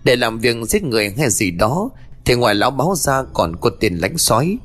Để 0.03 0.15
làm 0.15 0.39
việc 0.39 0.55
giết 0.67 0.83
người 0.83 1.13
hay 1.17 1.29
gì 1.29 1.51
đó, 1.51 1.89
Thì 2.25 2.35
ngoài 2.35 2.55
lão 2.55 2.71
báo 2.71 2.95
ra 2.95 3.23
còn 3.33 3.55
có 3.55 3.69
tiền 3.79 3.95
lãnh 3.95 4.17
sói. 4.17 4.57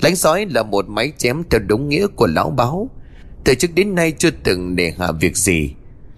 Lánh 0.00 0.16
sói 0.16 0.46
là 0.50 0.62
một 0.62 0.88
máy 0.88 1.12
chém 1.18 1.42
theo 1.50 1.60
đúng 1.66 1.88
nghĩa 1.88 2.06
của 2.06 2.26
lão 2.26 2.50
báo. 2.50 2.90
Từ 3.44 3.54
trước 3.54 3.74
đến 3.74 3.94
nay 3.94 4.12
chưa 4.18 4.30
từng 4.30 4.76
để 4.76 4.94
hạ 4.98 5.12
việc 5.12 5.36
gì. 5.36 5.74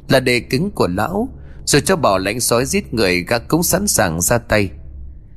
Là 0.08 0.20
đề 0.20 0.40
cứng 0.40 0.70
của 0.70 0.88
lão, 0.88 1.28
Rồi 1.64 1.82
cho 1.82 1.96
bảo 1.96 2.18
lãnh 2.18 2.40
sói 2.40 2.64
giết 2.64 2.94
người 2.94 3.24
gác 3.24 3.48
cũng 3.48 3.62
sẵn 3.62 3.86
sàng 3.86 4.20
ra 4.20 4.38
tay. 4.38 4.70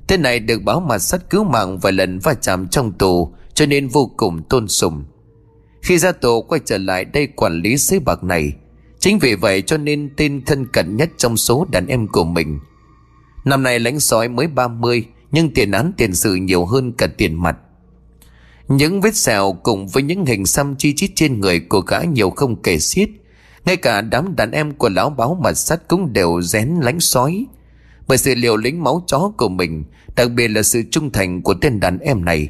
Thế 0.09 0.17
này 0.17 0.39
được 0.39 0.63
báo 0.63 0.79
mặt 0.79 0.99
sắt 0.99 1.29
cứu 1.29 1.43
mạng 1.43 1.79
vài 1.79 1.93
lần 1.93 2.19
va 2.19 2.33
chạm 2.33 2.67
trong 2.67 2.91
tù, 2.91 3.33
Cho 3.53 3.65
nên 3.65 3.87
vô 3.87 4.11
cùng 4.17 4.43
tôn 4.49 4.67
sùng 4.67 5.03
Khi 5.81 5.97
ra 5.97 6.11
tù, 6.11 6.41
quay 6.41 6.61
trở 6.65 6.77
lại 6.77 7.05
đây 7.05 7.27
quản 7.27 7.61
lý 7.61 7.77
sới 7.77 7.99
bạc 7.99 8.23
này 8.23 8.53
Chính 8.99 9.19
vì 9.19 9.35
vậy 9.35 9.61
cho 9.61 9.77
nên 9.77 10.09
tên 10.17 10.41
thân 10.45 10.65
cận 10.65 10.97
nhất 10.97 11.09
trong 11.17 11.37
số 11.37 11.67
đàn 11.71 11.87
em 11.87 12.07
của 12.07 12.23
mình 12.23 12.59
Năm 13.45 13.63
nay 13.63 13.79
lãnh 13.79 13.99
sói 13.99 14.29
mới 14.29 14.47
30 14.47 15.05
Nhưng 15.31 15.53
tiền 15.53 15.71
án 15.71 15.91
tiền 15.97 16.15
sự 16.15 16.35
nhiều 16.35 16.65
hơn 16.65 16.91
cả 16.91 17.07
tiền 17.07 17.41
mặt 17.41 17.57
những 18.69 19.01
vết 19.01 19.15
sẹo 19.15 19.57
cùng 19.63 19.87
với 19.87 20.03
những 20.03 20.25
hình 20.25 20.45
xăm 20.45 20.75
chi 20.75 20.93
chít 20.95 21.11
trên 21.15 21.39
người 21.39 21.59
của 21.59 21.81
gã 21.81 22.03
nhiều 22.03 22.29
không 22.29 22.61
kể 22.61 22.79
xiết. 22.79 23.09
Ngay 23.65 23.75
cả 23.75 24.01
đám 24.01 24.35
đàn 24.35 24.51
em 24.51 24.71
của 24.71 24.89
lão 24.89 25.09
báo 25.09 25.39
mặt 25.43 25.53
sắt 25.53 25.87
cũng 25.87 26.13
đều 26.13 26.41
rén 26.41 26.75
lánh 26.81 26.99
sói. 26.99 27.45
Bởi 28.09 28.17
sự 28.17 28.35
liều 28.35 28.57
lính 28.57 28.83
máu 28.83 29.03
chó 29.07 29.31
của 29.37 29.49
mình, 29.49 29.83
đặc 30.15 30.31
biệt 30.31 30.47
là 30.47 30.63
sự 30.63 30.83
trung 30.91 31.11
thành 31.11 31.41
của 31.41 31.53
tên 31.53 31.79
đàn 31.79 31.99
em 31.99 32.25
này. 32.25 32.49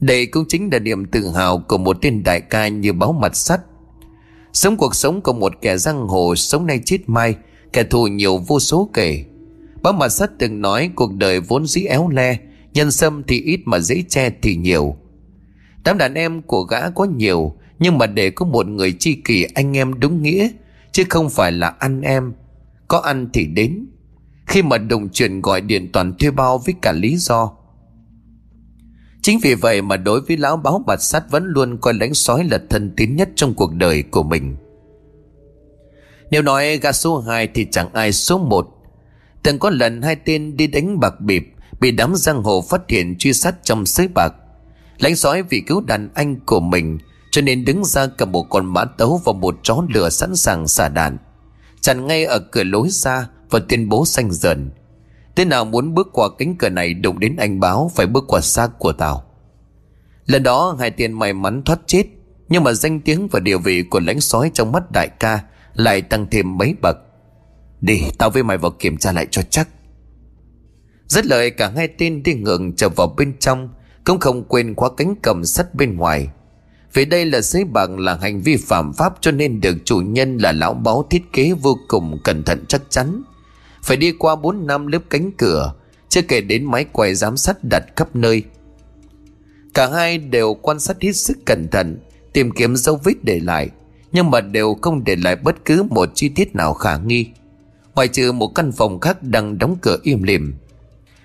Đây 0.00 0.26
cũng 0.26 0.44
chính 0.48 0.68
là 0.72 0.78
niềm 0.78 1.04
tự 1.04 1.28
hào 1.28 1.58
của 1.58 1.78
một 1.78 1.96
tên 2.02 2.22
đại 2.22 2.40
ca 2.40 2.68
như 2.68 2.92
báo 2.92 3.12
mặt 3.12 3.36
sắt. 3.36 3.60
Sống 4.52 4.76
cuộc 4.76 4.94
sống 4.94 5.20
của 5.20 5.32
một 5.32 5.52
kẻ 5.62 5.76
giang 5.76 6.08
hồ 6.08 6.34
sống 6.36 6.66
nay 6.66 6.80
chết 6.84 6.98
mai, 7.06 7.36
kẻ 7.72 7.84
thù 7.84 8.06
nhiều 8.06 8.38
vô 8.38 8.60
số 8.60 8.90
kể. 8.94 9.24
Báo 9.82 9.92
mặt 9.92 10.08
sắt 10.08 10.30
từng 10.38 10.60
nói 10.60 10.90
cuộc 10.94 11.14
đời 11.14 11.40
vốn 11.40 11.66
dĩ 11.66 11.84
éo 11.84 12.08
le, 12.08 12.38
nhân 12.72 12.90
sâm 12.90 13.22
thì 13.22 13.40
ít 13.40 13.60
mà 13.64 13.78
dễ 13.78 14.04
che 14.08 14.30
thì 14.42 14.56
nhiều. 14.56 14.96
Đám 15.84 15.98
đàn 15.98 16.14
em 16.14 16.42
của 16.42 16.62
gã 16.62 16.90
có 16.90 17.04
nhiều 17.04 17.56
Nhưng 17.78 17.98
mà 17.98 18.06
để 18.06 18.30
có 18.30 18.46
một 18.46 18.66
người 18.66 18.92
chi 18.92 19.14
kỷ 19.14 19.46
anh 19.54 19.76
em 19.76 20.00
đúng 20.00 20.22
nghĩa 20.22 20.48
Chứ 20.92 21.04
không 21.08 21.30
phải 21.30 21.52
là 21.52 21.68
ăn 21.68 22.00
em 22.00 22.32
Có 22.88 22.98
ăn 22.98 23.28
thì 23.32 23.46
đến 23.46 23.86
khi 24.48 24.62
mà 24.62 24.78
đồng 24.78 25.08
chuyện 25.08 25.40
gọi 25.40 25.60
điện 25.60 25.92
toàn 25.92 26.14
thuê 26.18 26.30
bao 26.30 26.58
với 26.58 26.74
cả 26.82 26.92
lý 26.92 27.16
do 27.16 27.52
Chính 29.22 29.38
vì 29.42 29.54
vậy 29.54 29.82
mà 29.82 29.96
đối 29.96 30.20
với 30.20 30.36
lão 30.36 30.56
báo 30.56 30.84
mặt 30.86 31.02
sắt 31.02 31.30
vẫn 31.30 31.44
luôn 31.46 31.78
coi 31.80 31.94
lãnh 31.94 32.14
sói 32.14 32.44
là 32.44 32.58
thân 32.70 32.92
tín 32.96 33.16
nhất 33.16 33.28
trong 33.36 33.54
cuộc 33.54 33.74
đời 33.74 34.02
của 34.02 34.22
mình. 34.22 34.56
Nếu 36.30 36.42
nói 36.42 36.78
gã 36.78 36.92
số 36.92 37.18
2 37.18 37.48
thì 37.54 37.66
chẳng 37.70 37.92
ai 37.92 38.12
số 38.12 38.38
1. 38.38 38.68
Từng 39.42 39.58
có 39.58 39.70
lần 39.70 40.02
hai 40.02 40.16
tên 40.16 40.56
đi 40.56 40.66
đánh 40.66 41.00
bạc 41.00 41.20
bịp, 41.20 41.48
bị 41.80 41.90
đám 41.90 42.16
giang 42.16 42.42
hồ 42.42 42.64
phát 42.70 42.80
hiện 42.88 43.16
truy 43.18 43.32
sát 43.32 43.54
trong 43.62 43.86
sới 43.86 44.08
bạc. 44.08 44.34
Lãnh 44.98 45.16
sói 45.16 45.42
vì 45.42 45.60
cứu 45.60 45.80
đàn 45.80 46.08
anh 46.14 46.36
của 46.46 46.60
mình, 46.60 46.98
Cho 47.30 47.42
nên 47.42 47.64
đứng 47.64 47.84
ra 47.84 48.06
cầm 48.06 48.32
một 48.32 48.46
con 48.50 48.66
mã 48.66 48.84
tấu 48.84 49.20
Và 49.24 49.32
một 49.32 49.58
chó 49.62 49.82
lửa 49.94 50.08
sẵn 50.08 50.36
sàng 50.36 50.68
xả 50.68 50.88
đạn 50.88 51.18
Chặn 51.80 52.06
ngay 52.06 52.24
ở 52.24 52.38
cửa 52.38 52.64
lối 52.64 52.88
ra 52.90 53.28
và 53.50 53.58
tuyên 53.68 53.88
bố 53.88 54.06
xanh 54.06 54.30
dần. 54.30 54.70
Tên 55.34 55.48
nào 55.48 55.64
muốn 55.64 55.94
bước 55.94 56.08
qua 56.12 56.28
cánh 56.38 56.56
cửa 56.56 56.68
này 56.68 56.94
Đụng 56.94 57.18
đến 57.18 57.36
anh 57.36 57.60
báo 57.60 57.90
phải 57.94 58.06
bước 58.06 58.24
qua 58.28 58.40
xác 58.40 58.78
của 58.78 58.92
tao. 58.92 59.24
Lần 60.26 60.42
đó, 60.42 60.76
hai 60.80 60.90
tiền 60.90 61.12
may 61.12 61.32
mắn 61.32 61.62
thoát 61.64 61.80
chết, 61.86 62.04
Nhưng 62.48 62.64
mà 62.64 62.72
danh 62.72 63.00
tiếng 63.00 63.28
và 63.28 63.40
địa 63.40 63.58
vị 63.58 63.82
của 63.82 64.00
lãnh 64.00 64.20
sói 64.20 64.50
trong 64.54 64.72
mắt 64.72 64.92
đại 64.92 65.08
ca 65.08 65.40
Lại 65.74 66.02
tăng 66.02 66.26
thêm 66.30 66.58
mấy 66.58 66.74
bậc. 66.82 66.96
Đi, 67.80 68.02
tao 68.18 68.30
với 68.30 68.42
mày 68.42 68.58
vào 68.58 68.70
kiểm 68.70 68.96
tra 68.96 69.12
lại 69.12 69.26
cho 69.30 69.42
chắc. 69.50 69.68
Rất 71.06 71.26
lời, 71.26 71.50
cả 71.50 71.72
hai 71.76 71.88
tên 71.88 72.22
đi 72.22 72.34
ngượng 72.34 72.76
trở 72.76 72.88
vào 72.88 73.14
bên 73.16 73.38
trong, 73.38 73.68
Cũng 74.04 74.20
không 74.20 74.44
quên 74.44 74.74
khóa 74.74 74.90
cánh 74.96 75.14
cầm 75.22 75.44
sắt 75.44 75.74
bên 75.74 75.96
ngoài. 75.96 76.28
Vì 76.92 77.04
đây 77.04 77.24
là 77.24 77.40
giấy 77.40 77.64
bằng 77.64 77.98
là 77.98 78.14
hành 78.14 78.40
vi 78.40 78.56
phạm 78.56 78.92
pháp 78.92 79.14
Cho 79.20 79.30
nên 79.30 79.60
được 79.60 79.76
chủ 79.84 80.00
nhân 80.00 80.36
là 80.36 80.52
lão 80.52 80.74
báo 80.74 81.06
thiết 81.10 81.22
kế 81.32 81.52
vô 81.52 81.78
cùng 81.88 82.18
cẩn 82.24 82.42
thận 82.42 82.64
chắc 82.68 82.82
chắn. 82.88 83.22
Phải 83.82 83.96
đi 83.96 84.12
qua 84.12 84.36
4 84.36 84.66
năm 84.66 84.86
lớp 84.86 85.02
cánh 85.10 85.30
cửa, 85.38 85.72
Chưa 86.08 86.22
kể 86.22 86.40
đến 86.40 86.64
máy 86.64 86.84
quay 86.92 87.14
giám 87.14 87.36
sát 87.36 87.56
đặt 87.70 87.84
khắp 87.96 88.16
nơi. 88.16 88.42
Cả 89.74 89.90
hai 89.90 90.18
đều 90.18 90.54
quan 90.54 90.80
sát 90.80 90.96
hết 91.02 91.12
sức 91.12 91.38
cẩn 91.46 91.68
thận, 91.68 91.98
Tìm 92.32 92.50
kiếm 92.50 92.76
dấu 92.76 93.00
vết 93.04 93.14
để 93.22 93.40
lại, 93.40 93.68
Nhưng 94.12 94.30
mà 94.30 94.40
đều 94.40 94.76
không 94.82 95.04
để 95.04 95.16
lại 95.16 95.36
bất 95.36 95.64
cứ 95.64 95.82
một 95.82 96.08
chi 96.14 96.28
tiết 96.28 96.54
nào 96.54 96.74
khả 96.74 96.96
nghi. 96.96 97.26
Ngoài 97.94 98.08
trừ 98.08 98.32
một 98.32 98.48
căn 98.54 98.72
phòng 98.72 99.00
khác 99.00 99.22
đang 99.22 99.58
đóng 99.58 99.76
cửa 99.82 99.98
im 100.02 100.22
lìm. 100.22 100.54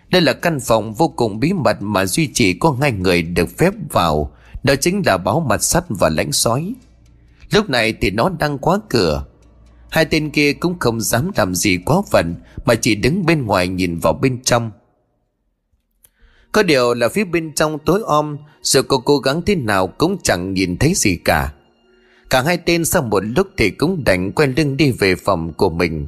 Đây 0.09 0.21
là 0.21 0.33
căn 0.33 0.59
phòng 0.59 0.93
vô 0.93 1.07
cùng 1.07 1.39
bí 1.39 1.53
mật 1.53 1.77
Mà 1.81 2.05
duy 2.05 2.29
chỉ 2.33 2.53
có 2.53 2.77
hai 2.81 2.91
người 2.91 3.21
được 3.21 3.57
phép 3.57 3.73
vào, 3.91 4.31
Đó 4.63 4.75
chính 4.75 5.01
là 5.05 5.17
báo 5.17 5.45
mặt 5.49 5.63
sắt 5.63 5.83
và 5.89 6.09
lãnh 6.09 6.31
sói. 6.31 6.73
Lúc 7.51 7.69
này 7.69 7.93
thì 8.01 8.11
nó 8.11 8.29
đang 8.39 8.57
khóa 8.57 8.79
cửa 8.89 9.25
Hai 9.93 10.05
tên 10.05 10.29
kia 10.29 10.53
cũng 10.53 10.79
không 10.79 11.01
dám 11.01 11.31
làm 11.35 11.55
gì 11.55 11.77
quá 11.85 12.01
phận, 12.11 12.35
Mà 12.65 12.75
chỉ 12.75 12.95
đứng 12.95 13.25
bên 13.25 13.45
ngoài 13.45 13.67
nhìn 13.67 13.99
vào 13.99 14.13
bên 14.13 14.41
trong. 14.43 14.71
Có 16.51 16.63
điều 16.63 16.93
là 16.93 17.09
phía 17.09 17.23
bên 17.23 17.53
trong 17.55 17.79
tối 17.79 18.01
om, 18.05 18.37
Dù 18.61 18.81
cô 18.87 18.97
cố 18.97 19.17
gắng 19.17 19.41
thế 19.45 19.55
nào 19.55 19.87
cũng 19.87 20.17
chẳng 20.23 20.53
nhìn 20.53 20.77
thấy 20.77 20.93
gì 20.95 21.15
cả. 21.25 21.53
Cả 22.29 22.41
hai 22.41 22.57
tên 22.57 22.85
sau 22.85 23.01
một 23.01 23.23
lúc 23.35 23.47
thì 23.57 23.69
cũng 23.69 24.03
đành 24.03 24.31
quen 24.31 24.53
lưng 24.57 24.77
đi 24.77 24.91
về 24.91 25.15
phòng 25.15 25.53
của 25.53 25.69
mình. 25.69 26.07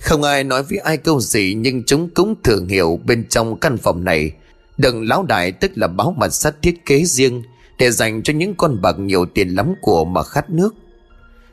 Không 0.00 0.22
ai 0.22 0.44
nói 0.44 0.62
với 0.62 0.78
ai 0.78 0.96
câu 0.96 1.20
gì, 1.20 1.54
Nhưng 1.54 1.84
chúng 1.84 2.10
cũng 2.14 2.34
thường 2.44 2.68
hiểu 2.68 3.00
bên 3.04 3.28
trong 3.28 3.58
căn 3.58 3.76
phòng 3.76 4.04
này. 4.04 4.32
Đừng 4.78 5.08
lão 5.08 5.22
đại 5.22 5.52
tức 5.52 5.70
là 5.74 5.86
báo 5.86 6.14
mặt 6.18 6.28
sắt 6.28 6.62
thiết 6.62 6.86
kế 6.86 7.04
riêng, 7.04 7.42
Để 7.78 7.90
dành 7.90 8.22
cho 8.22 8.32
những 8.32 8.54
con 8.54 8.82
bạc 8.82 8.98
nhiều 8.98 9.26
tiền 9.26 9.48
lắm 9.48 9.74
của 9.80 10.04
mà 10.04 10.22
khát 10.22 10.50
nước. 10.50 10.74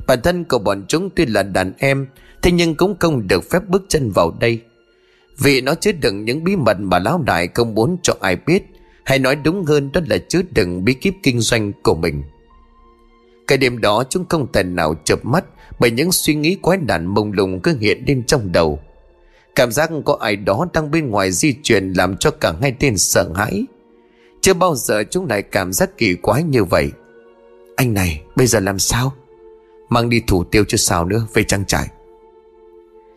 Bản 0.07 0.21
thân 0.21 0.43
của 0.43 0.59
bọn 0.59 0.85
chúng 0.87 1.09
tuy 1.15 1.25
là 1.25 1.43
đàn 1.43 1.73
em, 1.77 2.07
Thế 2.45 2.51
nhưng 2.51 2.75
cũng 2.75 2.95
không 2.99 3.27
được 3.27 3.49
phép 3.49 3.59
bước 3.67 3.85
chân 3.87 4.11
vào 4.11 4.35
đây. 4.39 4.61
Vì 5.37 5.61
nó 5.61 5.75
chứa 5.75 5.91
đựng 5.91 6.25
những 6.25 6.43
bí 6.43 6.55
mật 6.55 6.79
mà 6.79 6.99
lão 6.99 7.21
đại 7.25 7.47
không 7.47 7.75
muốn 7.75 7.97
cho 8.03 8.13
ai 8.19 8.35
biết, 8.35 8.63
Hay 9.05 9.19
nói 9.19 9.35
đúng 9.35 9.65
hơn, 9.65 9.91
đó 9.93 10.01
là 10.07 10.17
chứa 10.17 10.41
đựng 10.51 10.85
bí 10.85 10.93
kíp 10.93 11.13
kinh 11.23 11.39
doanh 11.39 11.71
của 11.83 11.95
mình. 11.95 12.23
Cái 13.47 13.57
đêm 13.57 13.81
đó 13.81 14.03
chúng 14.09 14.25
không 14.29 14.51
thể 14.51 14.63
nào 14.63 14.95
chợp 15.03 15.25
mắt 15.25 15.45
Bởi 15.79 15.91
những 15.91 16.11
suy 16.11 16.35
nghĩ 16.35 16.55
quái 16.55 16.77
đản 16.77 17.05
mông 17.05 17.31
lung 17.31 17.59
cứ 17.59 17.77
hiện 17.79 18.03
lên 18.07 18.23
trong 18.23 18.51
đầu. 18.51 18.79
Cảm 19.55 19.71
giác 19.71 19.89
có 20.05 20.17
ai 20.21 20.35
đó 20.35 20.67
đang 20.73 20.91
bên 20.91 21.09
ngoài 21.09 21.31
di 21.31 21.55
chuyển 21.63 21.93
Làm 21.93 22.17
cho 22.17 22.31
cả 22.31 22.53
hai 22.61 22.75
tên 22.79 22.97
sợ 22.97 23.29
hãi. 23.35 23.65
Chưa 24.41 24.53
bao 24.53 24.75
giờ 24.75 25.03
chúng 25.11 25.27
lại 25.27 25.41
cảm 25.41 25.73
giác 25.73 25.97
kỳ 25.97 26.15
quái 26.15 26.43
như 26.43 26.63
vậy. 26.63 26.91
Anh 27.75 27.93
này, 27.93 28.21
bây 28.35 28.47
giờ 28.47 28.59
làm 28.59 28.79
sao? 28.79 29.13
Mang 29.95 30.09
đi 30.09 30.21
thủ 30.27 30.43
tiêu 30.43 30.63
cho 30.67 30.77
sao 30.77 31.05
nữa, 31.05 31.27
Về 31.33 31.43
trang 31.43 31.65
trại. 31.65 31.87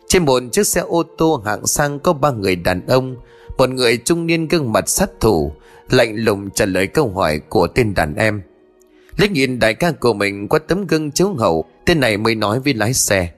Trên 0.07 0.25
một 0.25 0.43
chiếc 0.51 0.67
xe 0.67 0.81
ô 0.81 1.03
tô 1.17 1.41
hạng 1.45 1.67
sang 1.67 1.99
có 1.99 2.13
ba 2.13 2.31
người 2.31 2.55
đàn 2.55 2.87
ông, 2.87 3.15
Một 3.57 3.69
người 3.69 3.97
trung 3.97 4.25
niên 4.25 4.47
gương 4.47 4.71
mặt 4.71 4.89
sát 4.89 5.09
thủ, 5.19 5.51
Lạnh 5.89 6.15
lùng 6.15 6.49
trả 6.49 6.65
lời 6.65 6.87
câu 6.87 7.09
hỏi 7.09 7.39
của 7.49 7.67
tên 7.67 7.93
đàn 7.93 8.15
em. 8.15 8.41
Liếc 9.17 9.31
nhìn 9.31 9.59
đại 9.59 9.73
ca 9.73 9.91
của 9.91 10.13
mình 10.13 10.47
qua 10.47 10.59
tấm 10.59 10.87
gương 10.87 11.11
chiếu 11.11 11.33
hậu, 11.33 11.65
Tên 11.85 11.99
này 11.99 12.17
mới 12.17 12.35
nói 12.35 12.59
với 12.59 12.73
lái 12.73 12.93
xe, 12.93 13.31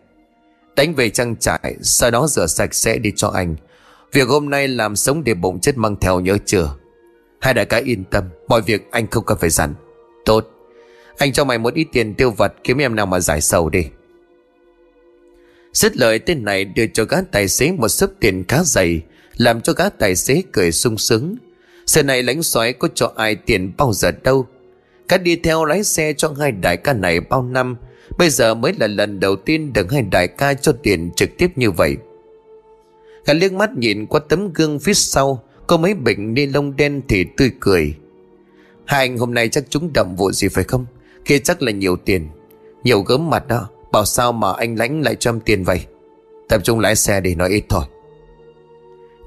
Đánh 0.76 0.96
về 0.96 1.10
trang 1.10 1.36
trại, 1.36 1.76
Sau 1.82 2.12
đó 2.12 2.28
rửa 2.28 2.48
sạch 2.48 2.74
sẽ 2.74 2.98
đi 2.98 3.12
cho 3.16 3.28
anh. 3.28 3.56
Việc 4.14 4.28
hôm 4.28 4.50
nay 4.50 4.68
làm 4.68 4.96
sống 4.96 5.24
để 5.24 5.34
bụng 5.34 5.60
chết 5.60 5.78
mang 5.78 5.96
theo 6.02 6.20
nhớ 6.20 6.38
chưa? 6.46 6.76
Hai 7.40 7.54
đại 7.54 7.66
ca 7.66 7.78
yên 7.78 8.04
tâm, 8.04 8.24
Mọi 8.48 8.62
việc 8.62 8.92
anh 8.92 9.08
không 9.08 9.26
cần 9.26 9.38
phải 9.38 9.50
dặn. 9.50 9.74
Tốt. 10.26 10.51
Anh 11.22 11.34
cho 11.34 11.46
mày 11.46 11.58
một 11.58 11.74
ít 11.74 11.88
tiền 11.92 12.14
tiêu 12.14 12.32
vặt 12.32 12.54
Kiếm 12.64 12.78
em 12.78 12.96
nào 12.96 13.06
mà 13.06 13.20
giải 13.20 13.42
sầu 13.42 13.70
đi. 13.70 13.86
Dứt 15.74 15.98
lời, 15.98 16.20
tên 16.20 16.46
này 16.46 16.66
đưa 16.66 16.88
cho 16.88 17.06
gã 17.06 17.18
tài 17.32 17.48
xế 17.48 17.72
một 17.72 17.88
số 17.88 18.08
tiền 18.20 18.44
khá 18.48 18.64
dày, 18.64 19.02
Làm 19.38 19.62
cho 19.62 19.74
gã 19.74 19.90
tài 19.90 20.16
xế 20.16 20.44
cười 20.52 20.72
sung 20.72 20.98
sướng. 20.98 21.36
Xe 21.86 22.04
này 22.04 22.24
lãnh 22.24 22.44
xoáy 22.44 22.74
có 22.74 22.88
cho 22.96 23.14
ai 23.16 23.36
tiền 23.36 23.72
bao 23.78 23.94
giờ 23.94 24.12
đâu. 24.24 24.48
Cá 25.08 25.18
đi 25.18 25.36
theo 25.36 25.66
lái 25.66 25.84
xe 25.84 26.14
cho 26.14 26.34
hai 26.40 26.52
đại 26.52 26.78
ca 26.78 26.94
này 26.94 27.20
bao 27.20 27.44
năm. 27.44 27.76
Bây 28.18 28.30
giờ 28.30 28.54
mới 28.54 28.74
là 28.80 28.88
lần 28.88 29.20
đầu 29.20 29.36
tiên 29.36 29.74
được 29.74 29.92
hai 29.92 30.02
đại 30.02 30.28
ca 30.28 30.54
cho 30.54 30.72
tiền 30.84 31.12
trực 31.16 31.30
tiếp 31.38 31.48
như 31.56 31.72
vậy. 31.72 31.98
Gã 33.26 33.34
liếc 33.34 33.54
mắt 33.54 33.78
nhìn 33.78 34.06
qua 34.06 34.20
tấm 34.30 34.54
gương 34.54 34.80
phía 34.80 34.94
sau, 34.94 35.44
Có 35.68 35.78
mấy 35.78 35.94
bệnh 35.94 36.34
ni 36.34 36.46
lông 36.46 36.76
đen 36.76 37.02
thì 37.08 37.26
tươi 37.38 37.52
cười. 37.60 37.96
Hai 38.86 39.00
anh 39.00 39.18
hôm 39.18 39.34
nay 39.34 39.50
chắc 39.50 39.64
chúng 39.70 39.94
đậm 39.94 40.16
vụ 40.16 40.32
gì 40.32 40.48
phải 40.48 40.64
không? 40.64 40.86
Kia 41.26 41.40
chắc 41.40 41.62
là 41.62 41.72
nhiều 41.72 41.96
tiền. 41.96 42.30
Nhiều 42.84 43.02
gớm 43.02 43.30
mặt 43.30 43.48
đó, 43.48 43.68
Bảo 43.92 44.06
sao 44.06 44.32
mà 44.32 44.54
anh 44.54 44.76
lãnh 44.76 45.02
lại 45.02 45.16
cho 45.16 45.30
em 45.30 45.40
tiền 45.40 45.64
vậy? 45.64 45.86
Tập 46.50 46.62
trung 46.64 46.80
lái 46.80 46.96
xe 46.96 47.22
để 47.22 47.36
nói 47.36 47.50
ít 47.50 47.64
thôi. 47.70 47.84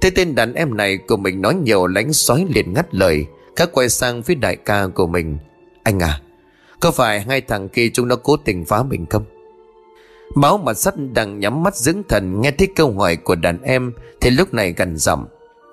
Thế 0.00 0.10
tên 0.10 0.34
đàn 0.34 0.54
em 0.54 0.76
này 0.76 0.98
của 0.98 1.16
mình 1.16 1.42
nói 1.42 1.54
nhiều 1.54 1.86
lánh 1.86 2.12
sói 2.12 2.46
liền 2.54 2.72
ngắt 2.72 2.94
lời. 2.94 3.26
Các 3.56 3.70
quay 3.72 3.88
sang 3.88 4.22
phía 4.22 4.34
đại 4.34 4.56
ca 4.56 4.86
của 4.86 5.06
mình. 5.06 5.38
Anh 5.82 6.02
à 6.02 6.20
Có 6.80 6.90
phải 6.90 7.20
hai 7.20 7.40
thằng 7.40 7.68
kia 7.68 7.88
chúng 7.92 8.08
nó 8.08 8.16
cố 8.16 8.36
tình 8.36 8.64
phá 8.64 8.82
mình 8.82 9.06
không? 9.10 9.24
Báo 10.36 10.58
mặt 10.58 10.74
sắt 10.74 10.94
đang 11.12 11.38
nhắm 11.38 11.62
mắt 11.62 11.76
dưỡng 11.76 12.02
thần, 12.08 12.40
Nghe 12.40 12.50
thấy 12.50 12.68
câu 12.76 12.92
hỏi 12.92 13.16
của 13.16 13.34
đàn 13.34 13.62
em, 13.62 13.92
Thì 14.20 14.30
lúc 14.30 14.54
này 14.54 14.72
gần 14.72 14.96
giọng. 14.96 15.26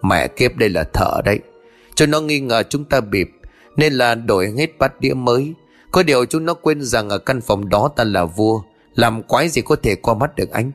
Mẹ 0.03 0.27
kiếp, 0.27 0.55
đây 0.55 0.69
là 0.69 0.83
thợ 0.83 1.21
đấy. 1.25 1.39
Cho 1.95 2.05
nó 2.05 2.21
nghi 2.21 2.39
ngờ 2.39 2.63
chúng 2.69 2.85
ta 2.85 3.01
bịp, 3.01 3.29
Nên 3.77 3.93
là 3.93 4.15
đổi 4.15 4.53
hết 4.57 4.77
bát 4.79 4.99
đĩa 4.99 5.13
mới. 5.13 5.53
Có 5.91 6.03
điều 6.03 6.25
chúng 6.25 6.45
nó 6.45 6.53
quên 6.53 6.81
rằng 6.81 7.09
ở 7.09 7.17
căn 7.17 7.41
phòng 7.41 7.69
đó 7.69 7.89
ta 7.95 8.03
là 8.03 8.25
vua, 8.25 8.61
làm 8.95 9.23
quái 9.23 9.49
gì 9.49 9.61
có 9.61 9.75
thể 9.75 9.95
qua 9.95 10.13
mắt 10.13 10.35
được 10.35 10.51
anh? 10.51 10.71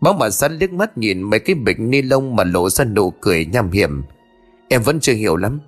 Bác 0.00 0.16
mà 0.16 0.30
sắt 0.30 0.50
liếc 0.50 0.72
mắt 0.72 0.98
nhìn 0.98 1.22
mấy 1.22 1.40
cái 1.40 1.54
bịch 1.54 1.80
ni 1.80 2.02
lông 2.02 2.36
mà 2.36 2.44
lộ 2.44 2.70
ra 2.70 2.84
nụ 2.84 3.10
cười 3.10 3.44
nham 3.44 3.70
hiểm. 3.70 4.02
Em 4.68 4.82
vẫn 4.82 5.00
chưa 5.00 5.12
hiểu 5.12 5.36
lắm. 5.36 5.60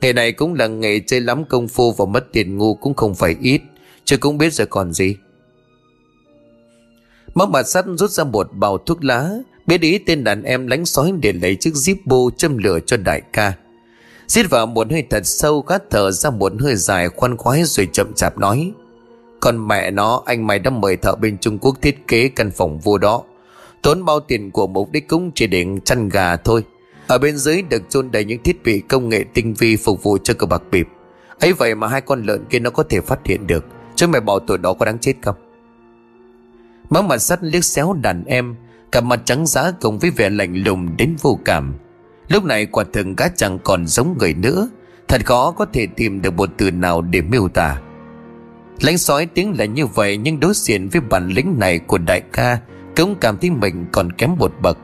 Ngày 0.00 0.12
này 0.12 0.32
cũng 0.32 0.54
là 0.54 0.66
ngày 0.66 1.00
chơi 1.06 1.20
lắm 1.20 1.44
công 1.44 1.68
phu 1.68 1.92
và 1.92 2.04
mất 2.04 2.32
tiền 2.32 2.58
ngu 2.58 2.74
cũng 2.74 2.94
không 2.94 3.14
phải 3.14 3.36
ít, 3.40 3.60
Chứ 4.04 4.16
cũng 4.16 4.38
biết 4.38 4.52
rồi 4.52 4.66
còn 4.66 4.92
gì. 4.92 5.16
Bác 7.34 7.48
mà 7.48 7.62
sắt 7.62 7.84
rút 7.98 8.10
ra 8.10 8.24
một 8.24 8.48
bào 8.52 8.78
thuốc 8.78 9.04
lá, 9.04 9.30
Biết 9.66 9.80
ý 9.80 9.98
tên 9.98 10.24
đàn 10.24 10.42
em 10.42 10.66
lánh 10.66 10.86
sói 10.86 11.12
để 11.22 11.32
lấy 11.32 11.56
chiếc 11.56 11.74
zippo 11.74 12.30
châm 12.30 12.58
lửa 12.58 12.78
cho 12.86 12.96
đại 12.96 13.22
ca. 13.32 13.52
Xít 14.28 14.50
vào 14.50 14.66
một 14.66 14.86
hơi 14.90 15.06
thật 15.10 15.26
sâu, 15.26 15.60
gắt 15.60 15.82
thở 15.90 16.10
ra 16.10 16.30
một 16.30 16.52
hơi 16.60 16.76
dài, 16.76 17.08
khoan 17.08 17.36
khoái 17.36 17.64
rồi 17.64 17.88
chậm 17.92 18.12
chạp 18.14 18.38
nói 18.38 18.72
còn 19.44 19.68
mẹ 19.68 19.90
nó, 19.90 20.22
anh 20.26 20.46
mày 20.46 20.58
đã 20.58 20.70
mời 20.70 20.96
thợ 20.96 21.14
bên 21.14 21.38
Trung 21.38 21.58
Quốc 21.58 21.82
thiết 21.82 22.08
kế 22.08 22.28
căn 22.28 22.50
phòng 22.50 22.78
vua 22.78 22.98
đó. 22.98 23.22
Tốn 23.82 24.04
bao 24.04 24.20
tiền 24.20 24.50
của 24.50 24.66
mục 24.66 24.92
đích 24.92 25.08
cũng 25.08 25.30
chỉ 25.34 25.46
để 25.46 25.66
chăn 25.84 26.08
gà 26.08 26.36
thôi. 26.36 26.64
Ở 27.06 27.18
bên 27.18 27.36
dưới 27.36 27.62
được 27.62 27.82
chôn 27.90 28.10
đầy 28.10 28.24
những 28.24 28.42
thiết 28.42 28.62
bị 28.64 28.80
công 28.80 29.08
nghệ 29.08 29.24
tinh 29.34 29.54
vi 29.54 29.76
phục 29.76 30.02
vụ 30.02 30.18
cho 30.18 30.34
cờ 30.34 30.46
bạc 30.46 30.62
bịp. 30.70 30.88
Ấy 31.40 31.52
vậy 31.52 31.74
mà 31.74 31.88
hai 31.88 32.00
con 32.00 32.22
lợn 32.22 32.44
kia 32.44 32.58
nó 32.58 32.70
có 32.70 32.82
thể 32.82 33.00
phát 33.00 33.18
hiện 33.24 33.46
được. 33.46 33.66
Chứ 33.96 34.06
mày 34.06 34.20
bảo 34.20 34.38
tuổi 34.38 34.58
đó 34.58 34.72
có 34.72 34.86
đáng 34.86 34.98
chết 34.98 35.14
không? 35.22 35.36
Má 36.90 37.02
mặt 37.02 37.18
sắt 37.18 37.38
liếc 37.42 37.64
xéo 37.64 37.92
đàn 37.92 38.24
em, 38.24 38.56
Cả 38.92 39.00
mặt 39.00 39.20
trắng 39.24 39.46
giá 39.46 39.72
cùng 39.80 39.98
với 39.98 40.10
vẻ 40.10 40.30
lạnh 40.30 40.62
lùng 40.64 40.96
đến 40.96 41.16
vô 41.20 41.38
cảm. 41.44 41.74
Lúc 42.28 42.44
này 42.44 42.66
quả 42.66 42.84
thực 42.92 43.06
cá 43.16 43.28
chẳng 43.28 43.58
còn 43.58 43.86
giống 43.86 44.18
người 44.18 44.34
nữa 44.34 44.68
Thật 45.08 45.26
khó 45.26 45.50
có 45.50 45.66
thể 45.72 45.86
tìm 45.86 46.22
được 46.22 46.34
một 46.34 46.50
từ 46.56 46.70
nào 46.70 47.02
để 47.02 47.20
miêu 47.20 47.48
tả 47.48 47.80
Lãnh 48.80 48.98
sói 48.98 49.26
tiếng 49.26 49.58
là 49.58 49.64
như 49.64 49.86
vậy 49.86 50.16
nhưng 50.16 50.40
đối 50.40 50.52
diện 50.54 50.88
với 50.88 51.00
bản 51.00 51.28
lĩnh 51.28 51.58
này 51.58 51.78
của 51.78 51.98
đại 51.98 52.20
ca 52.32 52.58
cũng 52.96 53.14
cảm 53.20 53.38
thấy 53.38 53.50
mình 53.50 53.86
còn 53.92 54.12
kém 54.12 54.36
một 54.38 54.52
bậc. 54.62 54.78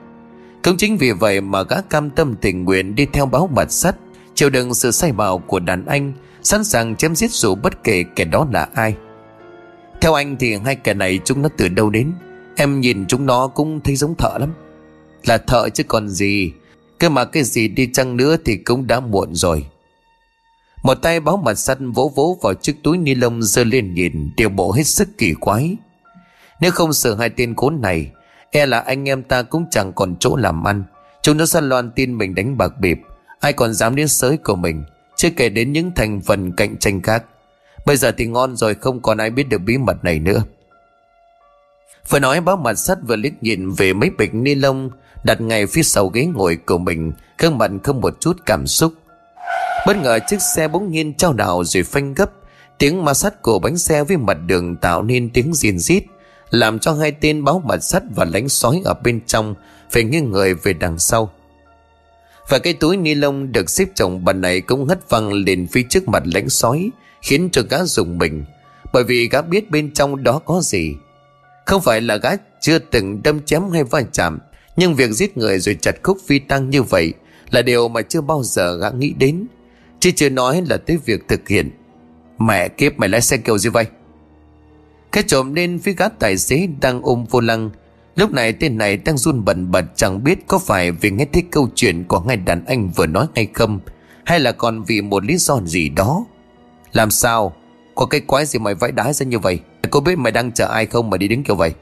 Cũng 0.65 0.77
chính 0.77 0.97
vì 0.97 1.13
vậy 1.13 1.41
mà 1.41 1.63
gã 1.63 1.81
cam 1.81 2.11
tâm 2.11 2.35
tình 2.41 2.65
nguyện 2.65 2.95
đi 2.95 3.07
theo 3.07 3.27
báo 3.27 3.51
mặt 3.57 3.73
sắt, 3.73 3.97
chịu 4.35 4.51
đựng 4.51 4.75
sự 4.75 4.91
sai 4.91 5.13
bảo 5.13 5.39
của 5.39 5.59
đàn 5.61 5.87
anh, 5.87 6.13
sẵn 6.43 6.65
sàng 6.65 6.97
chém 6.97 7.15
giết 7.15 7.31
dù 7.31 7.55
bất 7.55 7.85
kể 7.85 8.05
kẻ 8.17 8.25
đó 8.25 8.47
là 8.53 8.69
ai. 8.75 8.95
Theo 10.01 10.15
anh 10.15 10.37
thì 10.37 10.57
hai 10.65 10.77
kẻ 10.77 10.95
này 10.95 11.21
chúng 11.25 11.43
nó 11.43 11.49
từ 11.57 11.69
đâu 11.69 11.91
đến? 11.91 12.13
Em 12.57 12.81
nhìn 12.81 13.07
chúng 13.07 13.27
nó 13.27 13.47
cũng 13.47 13.81
thấy 13.81 13.97
giống 13.97 14.15
thợ 14.15 14.39
lắm. 14.39 14.53
Là 15.27 15.39
thợ 15.39 15.69
chứ 15.69 15.85
còn 15.85 16.09
gì 16.09 16.53
cái 17.01 17.11
mà 17.11 17.25
cái 17.25 17.43
gì 17.43 17.69
đi 17.69 17.89
chăng 17.93 18.17
nữa 18.17 18.37
thì 18.45 18.57
cũng 18.57 18.87
đã 18.87 19.01
muộn 19.01 19.35
rồi. 19.35 19.67
Một 20.83 20.95
tay 20.95 21.21
báo 21.21 21.37
mặt 21.37 21.55
sắt 21.55 21.79
vỗ 21.95 22.13
vỗ 22.15 22.39
vào 22.43 22.55
chiếc 22.55 22.83
túi 22.83 22.99
ni 22.99 23.15
lông 23.15 23.43
giơ 23.43 23.65
lên 23.65 23.95
nhìn, 23.95 24.31
Điều 24.37 24.49
bộ 24.49 24.73
hết 24.73 24.83
sức 24.83 25.09
kỳ 25.19 25.35
quái. 25.35 25.77
Nếu 26.61 26.71
không 26.71 26.93
sợ 26.93 27.15
hai 27.15 27.31
tên 27.31 27.55
khốn 27.57 27.81
này 27.81 28.11
E 28.51 28.67
là 28.67 28.81
anh 28.81 29.09
em 29.09 29.23
ta 29.23 29.43
cũng 29.43 29.67
chẳng 29.71 29.93
còn 29.93 30.17
chỗ 30.21 30.37
làm 30.37 30.65
ăn. 30.67 30.85
Chúng 31.23 31.37
nó 31.37 31.47
sẽ 31.47 31.61
loan 31.61 31.91
tin 31.91 32.19
mình 32.19 32.35
đánh 32.35 32.59
bạc 32.59 32.73
bịp. 32.81 32.99
Ai 33.41 33.53
còn 33.53 33.75
dám 33.75 33.97
đến 33.97 34.09
sới 34.09 34.37
của 34.37 34.57
mình, 34.57 34.85
Chưa 35.17 35.31
kể 35.31 35.49
đến 35.49 35.73
những 35.73 35.93
thành 35.97 36.21
phần 36.21 36.53
cạnh 36.53 36.77
tranh 36.77 37.03
khác. 37.03 37.25
Bây 37.87 37.97
giờ 37.97 38.13
thì 38.13 38.27
ngon 38.27 38.57
rồi, 38.57 38.75
không 38.75 39.03
còn 39.03 39.19
ai 39.19 39.31
biết 39.31 39.49
được 39.49 39.59
bí 39.59 39.79
mật 39.79 40.05
này 40.05 40.19
nữa. 40.19 40.43
Vừa 42.09 42.19
nói 42.19 42.41
báo 42.41 42.57
mặt 42.57 42.75
sắt 42.75 42.99
vừa 43.07 43.17
liếc 43.17 43.43
nhìn 43.43 43.71
về 43.71 43.93
mấy 43.93 44.11
bịch 44.19 44.35
ni 44.35 44.55
lông 44.55 44.91
Đặt 45.25 45.41
ngay 45.41 45.67
phía 45.67 45.83
sau 45.83 46.09
ghế 46.09 46.25
ngồi 46.25 46.57
của 46.57 46.79
mình 46.79 47.13
Gương 47.39 47.59
mặt 47.59 47.71
không 47.85 48.01
một 48.01 48.21
chút 48.21 48.37
cảm 48.47 48.67
xúc. 48.67 48.93
Bất 49.87 49.97
ngờ 49.97 50.19
chiếc 50.27 50.43
xe 50.57 50.69
bỗng 50.69 50.91
nhiên 50.91 51.15
trao 51.15 51.33
đảo 51.33 51.65
rồi 51.65 51.83
phanh 51.83 52.15
gấp. 52.15 52.31
Tiếng 52.79 53.05
ma 53.05 53.15
sắt 53.15 53.43
của 53.43 53.59
bánh 53.59 53.79
xe 53.79 54.05
với 54.05 54.17
mặt 54.17 54.37
đường 54.47 54.77
tạo 54.77 55.03
nên 55.03 55.31
tiếng 55.31 55.55
riêng 55.55 55.79
rít, 55.79 56.05
Làm 56.51 56.79
cho 56.79 56.93
hai 56.93 57.13
tên 57.13 57.45
báo 57.45 57.63
mặt 57.67 57.79
sắt 57.83 58.03
và 58.15 58.25
lánh 58.25 58.49
sói 58.49 58.83
ở 58.85 58.95
bên 58.95 59.21
trong 59.27 59.55
Phải 59.91 60.05
nghiêng 60.05 60.31
người 60.31 60.55
về 60.55 60.73
đằng 60.73 60.99
sau. 60.99 61.33
Và 62.49 62.59
cái 62.59 62.73
túi 62.73 62.97
ni 62.97 63.15
lông 63.15 63.53
được 63.53 63.71
xếp 63.71 63.89
chồng 63.95 64.25
bàn 64.25 64.41
này 64.41 64.61
cũng 64.61 64.87
hất 64.87 65.11
văng 65.11 65.33
lên 65.33 65.67
phía 65.73 65.83
trước 65.91 66.09
mặt 66.09 66.23
lãnh 66.27 66.49
sói, 66.49 66.91
Khiến 67.23 67.49
cho 67.53 67.63
gã 67.71 67.85
dùng 67.85 68.19
mình, 68.19 68.45
Bởi 68.93 69.05
vì 69.05 69.29
gã 69.29 69.43
biết 69.43 69.71
bên 69.71 69.95
trong 69.95 70.25
đó 70.25 70.41
có 70.45 70.61
gì. 70.63 70.95
Không 71.67 71.83
phải 71.83 72.01
là 72.01 72.17
gã 72.17 72.31
chưa 72.61 72.79
từng 72.79 73.23
đâm 73.23 73.41
chém 73.41 73.71
hay 73.71 73.85
va 73.85 74.03
chạm 74.13 74.39
nhưng 74.77 74.95
việc 74.95 75.11
giết 75.11 75.37
người 75.37 75.59
rồi 75.59 75.77
chặt 75.81 76.03
khúc 76.03 76.19
phi 76.27 76.39
tăng 76.39 76.71
như 76.71 76.83
vậy 76.83 77.15
Là 77.51 77.63
điều 77.63 77.89
mà 77.89 78.03
chưa 78.03 78.21
bao 78.21 78.43
giờ 78.43 78.77
gã 78.77 78.91
nghĩ 78.91 79.15
đến. 79.19 79.47
Chứ 80.01 80.11
chưa 80.17 80.29
nói 80.29 80.63
là 80.69 80.77
tới 80.77 80.99
việc 81.05 81.29
thực 81.29 81.49
hiện. 81.49 81.71
Mẹ 82.39 82.69
kiếp, 82.69 82.99
mày 82.99 83.09
lái 83.09 83.21
xe 83.21 83.37
kiểu 83.37 83.59
gì 83.59 83.71
vậy? 83.71 83.87
Cái 85.13 85.25
trộm 85.27 85.55
lên 85.55 85.79
phía 85.79 85.93
gã 85.93 86.09
tài 86.09 86.39
xế 86.39 86.69
đang 86.81 87.03
ôm 87.03 87.25
vô 87.31 87.41
lăng. 87.41 87.71
Lúc 88.17 88.33
này 88.33 88.53
tên 88.53 88.79
này 88.79 88.97
đang 88.97 89.17
run 89.17 89.45
bẩn 89.45 89.71
bật, 89.71 89.85
Chẳng 89.97 90.25
biết 90.25 90.47
có 90.47 90.59
phải 90.59 90.93
vì 90.93 91.11
nghe 91.11 91.27
thấy 91.33 91.43
câu 91.51 91.69
chuyện 91.75 92.05
Của 92.05 92.21
ngay 92.21 92.37
đàn 92.37 92.65
anh 92.65 92.91
vừa 92.91 93.07
nói 93.07 93.27
hay 93.35 93.49
không, 93.55 93.81
Hay 94.25 94.41
là 94.41 94.53
còn 94.53 94.83
vì 94.83 95.01
một 95.01 95.25
lý 95.25 95.37
do 95.37 95.61
gì 95.65 95.89
đó. 95.89 96.25
Làm 96.93 97.11
sao? 97.11 97.53
Có 97.95 98.07
cái 98.07 98.21
quái 98.21 98.47
gì 98.47 98.59
mày 98.59 98.75
vãi 98.75 98.93
đái 98.93 99.13
ra 99.13 99.27
như 99.27 99.39
vậy? 99.39 99.61
Cô 99.91 100.01
biết 100.01 100.19
mày 100.19 100.33
đang 100.33 100.53
chờ 100.53 100.67
ai 100.67 100.87
không 100.87 101.11
mà 101.11 101.17
đi 101.17 101.29
đứng 101.29 101.45
kiểu 101.45 101.57
vậy? 101.57 101.75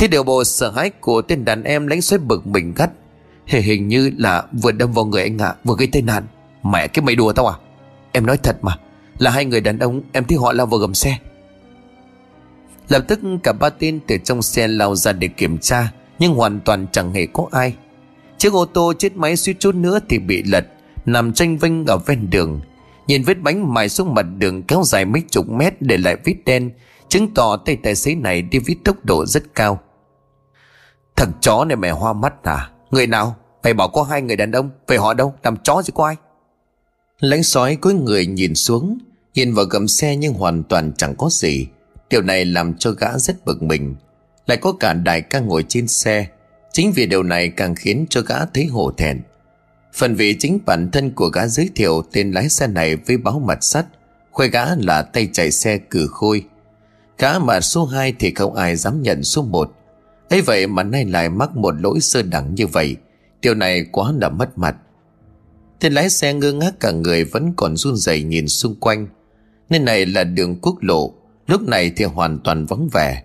Thế 0.00 0.08
điều 0.08 0.22
bộ 0.22 0.44
sợ 0.44 0.70
hãi 0.70 0.90
của 0.90 1.22
tên 1.22 1.44
đàn 1.44 1.62
em 1.62 1.86
lánh 1.86 2.02
xoáy 2.02 2.18
bực 2.18 2.46
mình 2.46 2.72
gắt. 2.76 2.90
Hình 3.46 3.62
hình 3.62 3.88
như 3.88 4.12
là 4.18 4.44
vừa 4.62 4.72
đâm 4.72 4.92
vào 4.92 5.04
người 5.04 5.22
anh 5.22 5.38
ạ, 5.38 5.54
Vừa 5.64 5.74
gây 5.78 5.88
tai 5.92 6.02
nạn. 6.02 6.26
Mẹ, 6.62 6.88
cái 6.88 7.04
mày 7.04 7.16
đùa 7.16 7.32
tao 7.32 7.46
à? 7.46 7.56
Em 8.12 8.26
nói 8.26 8.36
thật 8.36 8.56
mà, 8.62 8.78
Là 9.18 9.30
hai 9.30 9.44
người 9.44 9.60
đàn 9.60 9.78
ông, 9.78 10.02
em 10.12 10.24
thấy 10.24 10.38
họ 10.38 10.52
lao 10.52 10.66
vào 10.66 10.80
gầm 10.80 10.94
xe. 10.94 11.18
Lập 12.88 13.04
tức 13.08 13.20
cả 13.42 13.52
ba 13.52 13.70
tên 13.70 14.00
từ 14.06 14.16
trong 14.24 14.42
xe 14.42 14.68
lao 14.68 14.96
ra 14.96 15.12
để 15.12 15.28
kiểm 15.28 15.58
tra, 15.58 15.92
Nhưng 16.18 16.34
hoàn 16.34 16.60
toàn 16.60 16.86
chẳng 16.92 17.12
hề 17.12 17.26
có 17.26 17.46
ai. 17.50 17.74
Chiếc 18.38 18.52
ô 18.52 18.64
tô 18.64 18.92
chết 18.98 19.16
máy 19.16 19.36
suýt 19.36 19.56
chút 19.58 19.74
nữa 19.74 20.00
thì 20.08 20.18
bị 20.18 20.42
lật, 20.42 20.66
Nằm 21.06 21.32
tranh 21.32 21.58
vinh 21.58 21.86
ở 21.86 21.98
ven 21.98 22.30
đường. 22.30 22.60
Nhìn 23.06 23.22
vết 23.22 23.40
bánh 23.40 23.74
mài 23.74 23.88
xuống 23.88 24.14
mặt 24.14 24.26
đường 24.38 24.62
kéo 24.62 24.82
dài 24.84 25.04
mấy 25.04 25.22
chục 25.30 25.48
mét 25.48 25.82
để 25.82 25.96
lại 25.96 26.16
vết 26.24 26.34
đen, 26.44 26.70
Chứng 27.08 27.34
tỏ 27.34 27.56
tay 27.56 27.76
tài 27.76 27.94
xế 27.94 28.14
này 28.14 28.42
đi 28.42 28.58
với 28.58 28.76
tốc 28.84 29.04
độ 29.04 29.26
rất 29.26 29.54
cao. 29.54 29.80
Thằng 31.20 31.32
chó 31.40 31.64
này 31.64 31.76
mẹ 31.76 31.90
hoa 31.90 32.12
mắt 32.12 32.34
à? 32.42 32.70
Người 32.90 33.06
nào? 33.06 33.36
Mày 33.62 33.74
bảo 33.74 33.88
có 33.88 34.02
hai 34.02 34.22
người 34.22 34.36
đàn 34.36 34.52
ông 34.52 34.70
Về 34.86 34.96
họ 34.96 35.14
đâu? 35.14 35.34
Làm 35.42 35.56
chó 35.56 35.82
gì 35.82 35.92
có 35.94 36.06
ai? 36.06 36.16
Lãnh 37.20 37.42
sói 37.42 37.76
cúi 37.76 37.94
người 37.94 38.26
nhìn 38.26 38.54
xuống, 38.54 38.98
Nhìn 39.34 39.54
vào 39.54 39.64
gầm 39.64 39.88
xe 39.88 40.16
nhưng 40.16 40.34
hoàn 40.34 40.62
toàn 40.62 40.92
chẳng 40.96 41.14
có 41.18 41.28
gì. 41.30 41.66
Điều 42.10 42.22
này 42.22 42.44
làm 42.44 42.74
cho 42.74 42.90
gã 42.90 43.18
rất 43.18 43.44
bực 43.44 43.62
mình. 43.62 43.94
Lại 44.46 44.56
có 44.56 44.72
cả 44.72 44.92
đại 44.92 45.20
ca 45.20 45.40
ngồi 45.40 45.64
trên 45.68 45.88
xe. 45.88 46.26
Chính 46.72 46.92
vì 46.92 47.06
điều 47.06 47.22
này 47.22 47.48
càng 47.48 47.74
khiến 47.74 48.06
cho 48.10 48.20
gã 48.20 48.44
thấy 48.44 48.64
hổ 48.64 48.90
thẹn. 48.90 49.20
Phần 49.94 50.14
vì 50.14 50.36
chính 50.38 50.58
bản 50.66 50.90
thân 50.90 51.10
của 51.10 51.28
gã 51.28 51.46
giới 51.46 51.70
thiệu 51.74 52.02
tên 52.12 52.32
lái 52.32 52.48
xe 52.48 52.66
này 52.66 52.96
với 52.96 53.16
báo 53.16 53.38
mặt 53.38 53.58
sắt 53.64 53.86
Khoe 54.30 54.48
gã 54.48 54.64
là 54.74 55.02
tay 55.02 55.28
chạy 55.32 55.50
xe 55.50 55.78
cử 55.78 56.08
khôi. 56.10 56.44
Gã 57.18 57.38
mà 57.38 57.60
số 57.60 57.84
2 57.84 58.14
thì 58.18 58.34
không 58.34 58.54
ai 58.54 58.76
dám 58.76 59.02
nhận 59.02 59.24
số 59.24 59.42
1 59.42 59.72
ấy 60.30 60.40
vậy 60.40 60.66
mà 60.66 60.82
nay 60.82 61.04
lại 61.04 61.28
mắc 61.28 61.56
một 61.56 61.74
lỗi 61.80 62.00
sơ 62.00 62.22
đẳng 62.22 62.54
như 62.54 62.66
vậy. 62.66 62.96
Điều 63.42 63.54
này 63.54 63.84
quá 63.92 64.12
là 64.20 64.28
mất 64.28 64.58
mặt. 64.58 64.76
Tên 65.80 65.92
lái 65.92 66.10
xe 66.10 66.34
ngơ 66.34 66.52
ngác 66.52 66.80
cả 66.80 66.90
người 66.90 67.24
vẫn 67.24 67.52
còn 67.56 67.76
run 67.76 67.96
rẩy 67.96 68.22
nhìn 68.22 68.48
xung 68.48 68.74
quanh. 68.74 69.08
Nên 69.70 69.84
này 69.84 70.06
là 70.06 70.24
đường 70.24 70.56
quốc 70.62 70.76
lộ, 70.80 71.14
Lúc 71.50 71.62
này 71.62 71.92
thì 71.96 72.04
hoàn 72.04 72.38
toàn 72.38 72.66
vắng 72.66 72.88
vẻ. 72.92 73.22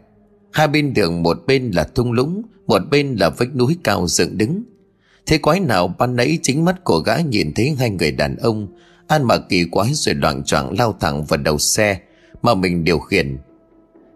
Hai 0.52 0.68
bên 0.68 0.94
đường, 0.94 1.24
một 1.24 1.38
bên 1.48 1.72
là 1.72 1.84
thung 1.84 2.12
lũng, 2.12 2.42
Một 2.68 2.82
bên 2.92 3.16
là 3.16 3.30
vách 3.30 3.56
núi 3.56 3.78
cao 3.84 4.08
dựng 4.08 4.38
đứng. 4.38 4.64
Thế 5.26 5.38
quái 5.38 5.60
nào 5.60 5.88
ban 5.88 6.16
nãy 6.16 6.40
chính 6.42 6.66
mắt 6.66 6.84
của 6.84 7.00
gã 7.00 7.18
nhìn 7.18 7.54
thấy 7.54 7.76
hai 7.80 7.90
người 7.90 8.12
đàn 8.12 8.36
ông, 8.36 8.68
Ăn 9.08 9.24
mặc 9.24 9.42
kỳ 9.50 9.66
quái 9.72 9.94
rồi 9.94 10.16
loạn 10.16 10.44
choạng 10.44 10.80
lao 10.80 10.98
thẳng 11.00 11.26
vào 11.26 11.38
đầu 11.38 11.58
xe 11.58 12.00
Mà 12.42 12.54
mình 12.54 12.84
điều 12.84 13.00
khiển. 13.00 13.38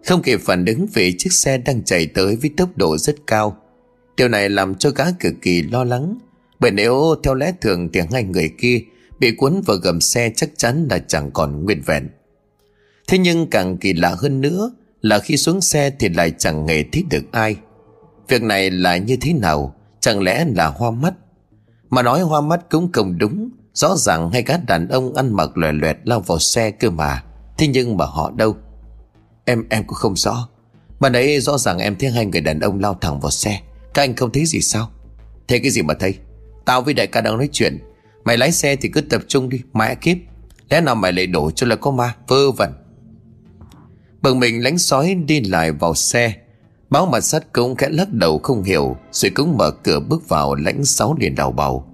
Không 0.06 0.22
kịp 0.22 0.40
phản 0.44 0.64
ứng 0.64 0.86
vì 0.94 1.14
chiếc 1.18 1.32
xe 1.32 1.58
đang 1.58 1.84
chạy 1.84 2.06
tới 2.06 2.36
với 2.36 2.50
tốc 2.56 2.68
độ 2.76 2.98
rất 2.98 3.16
cao 3.26 3.56
Điều 4.16 4.28
này 4.28 4.48
làm 4.48 4.74
cho 4.74 4.90
gã 4.90 5.04
cực 5.20 5.34
kỳ 5.42 5.62
lo 5.62 5.84
lắng 5.84 6.18
bởi 6.60 6.70
nếu, 6.70 7.14
theo 7.22 7.34
lẽ 7.34 7.52
thường 7.60 7.88
thì 7.92 8.00
hai 8.12 8.24
người 8.24 8.50
kia 8.58 8.80
bị 9.20 9.30
cuốn 9.30 9.60
vào 9.66 9.76
gầm 9.76 10.00
xe 10.00 10.32
chắc 10.36 10.50
chắn 10.56 10.86
là 10.90 10.98
chẳng 10.98 11.30
còn 11.30 11.64
nguyên 11.64 11.82
vẹn. 11.86 12.08
Thế 13.08 13.18
nhưng 13.18 13.50
càng 13.50 13.76
kỳ 13.76 13.92
lạ 13.92 14.14
hơn 14.18 14.40
nữa 14.40 14.70
là 15.00 15.18
khi 15.18 15.36
xuống 15.36 15.60
xe 15.60 15.90
thì 15.98 16.08
lại 16.08 16.32
chẳng 16.38 16.68
hề 16.68 16.84
thấy 16.92 17.04
được 17.10 17.32
ai. 17.32 17.56
Việc 18.28 18.42
này 18.42 18.70
là 18.70 18.96
như 18.96 19.16
thế 19.20 19.32
nào? 19.32 19.74
Chẳng 20.00 20.22
lẽ 20.22 20.44
là 20.56 20.66
hoa 20.66 20.90
mắt? 20.90 21.14
Mà 21.90 22.02
nói 22.02 22.20
hoa 22.20 22.40
mắt 22.40 22.60
cũng 22.70 22.92
không 22.92 23.18
đúng. 23.18 23.50
Rõ 23.72 23.96
ràng 23.96 24.30
hai 24.30 24.42
gã 24.42 24.56
đàn 24.56 24.88
ông 24.88 25.14
ăn 25.14 25.32
mặc 25.32 25.56
loè 25.56 25.72
loẹt 25.72 25.96
lao 26.04 26.20
vào 26.20 26.38
xe 26.38 26.70
cơ 26.70 26.90
mà. 26.90 27.22
Thế 27.58 27.66
nhưng 27.66 27.96
mà 27.96 28.04
họ 28.04 28.30
đâu? 28.36 28.56
Em 29.50 29.64
em 29.68 29.84
cũng 29.84 29.94
không 29.94 30.16
rõ. 30.16 30.48
bạn 31.00 31.12
ấy 31.12 31.40
rõ 31.40 31.58
ràng 31.58 31.78
em 31.78 31.96
thấy 31.96 32.10
hai 32.10 32.26
người 32.26 32.40
đàn 32.40 32.60
ông 32.60 32.80
lao 32.80 32.94
thẳng 33.00 33.20
vào 33.20 33.30
xe. 33.30 33.60
Các 33.94 34.02
anh 34.02 34.16
không 34.16 34.32
thấy 34.32 34.46
gì 34.46 34.60
sao? 34.60 34.90
Thế 35.48 35.58
cái 35.58 35.70
gì 35.70 35.82
mà 35.82 35.94
thấy? 35.94 36.14
Tao 36.64 36.82
với 36.82 36.94
đại 36.94 37.06
ca 37.06 37.20
đang 37.20 37.36
nói 37.36 37.48
chuyện. 37.52 37.78
Mày 38.24 38.36
lái 38.36 38.52
xe 38.52 38.76
thì 38.76 38.88
cứ 38.88 39.00
tập 39.00 39.22
trung 39.28 39.48
đi, 39.48 39.60
mãi 39.72 39.96
kiếp. 39.96 40.16
Lẽ 40.68 40.80
nào 40.80 40.94
mày 40.94 41.12
lại 41.12 41.26
đổ 41.26 41.50
cho 41.50 41.66
là 41.66 41.76
có 41.76 41.90
ma? 41.90 42.14
Vơ 42.28 42.50
vẩn. 42.50 42.72
Bừng 44.22 44.40
mình 44.40 44.62
lánh 44.62 44.78
sói 44.78 45.14
đi 45.14 45.40
lại 45.40 45.72
vào 45.72 45.94
xe. 45.94 46.34
Báo 46.90 47.06
mặt 47.06 47.20
sắt 47.20 47.52
cũng 47.52 47.76
khẽ 47.76 47.88
lắc 47.88 48.12
đầu 48.12 48.38
không 48.38 48.62
hiểu, 48.62 48.96
Rồi 49.12 49.30
cũng 49.30 49.56
mở 49.56 49.70
cửa 49.70 50.00
bước 50.00 50.28
vào 50.28 50.54
lãnh 50.54 50.84
sáu 50.84 51.16
liền 51.20 51.34
đào 51.34 51.52
bầu 51.52 51.84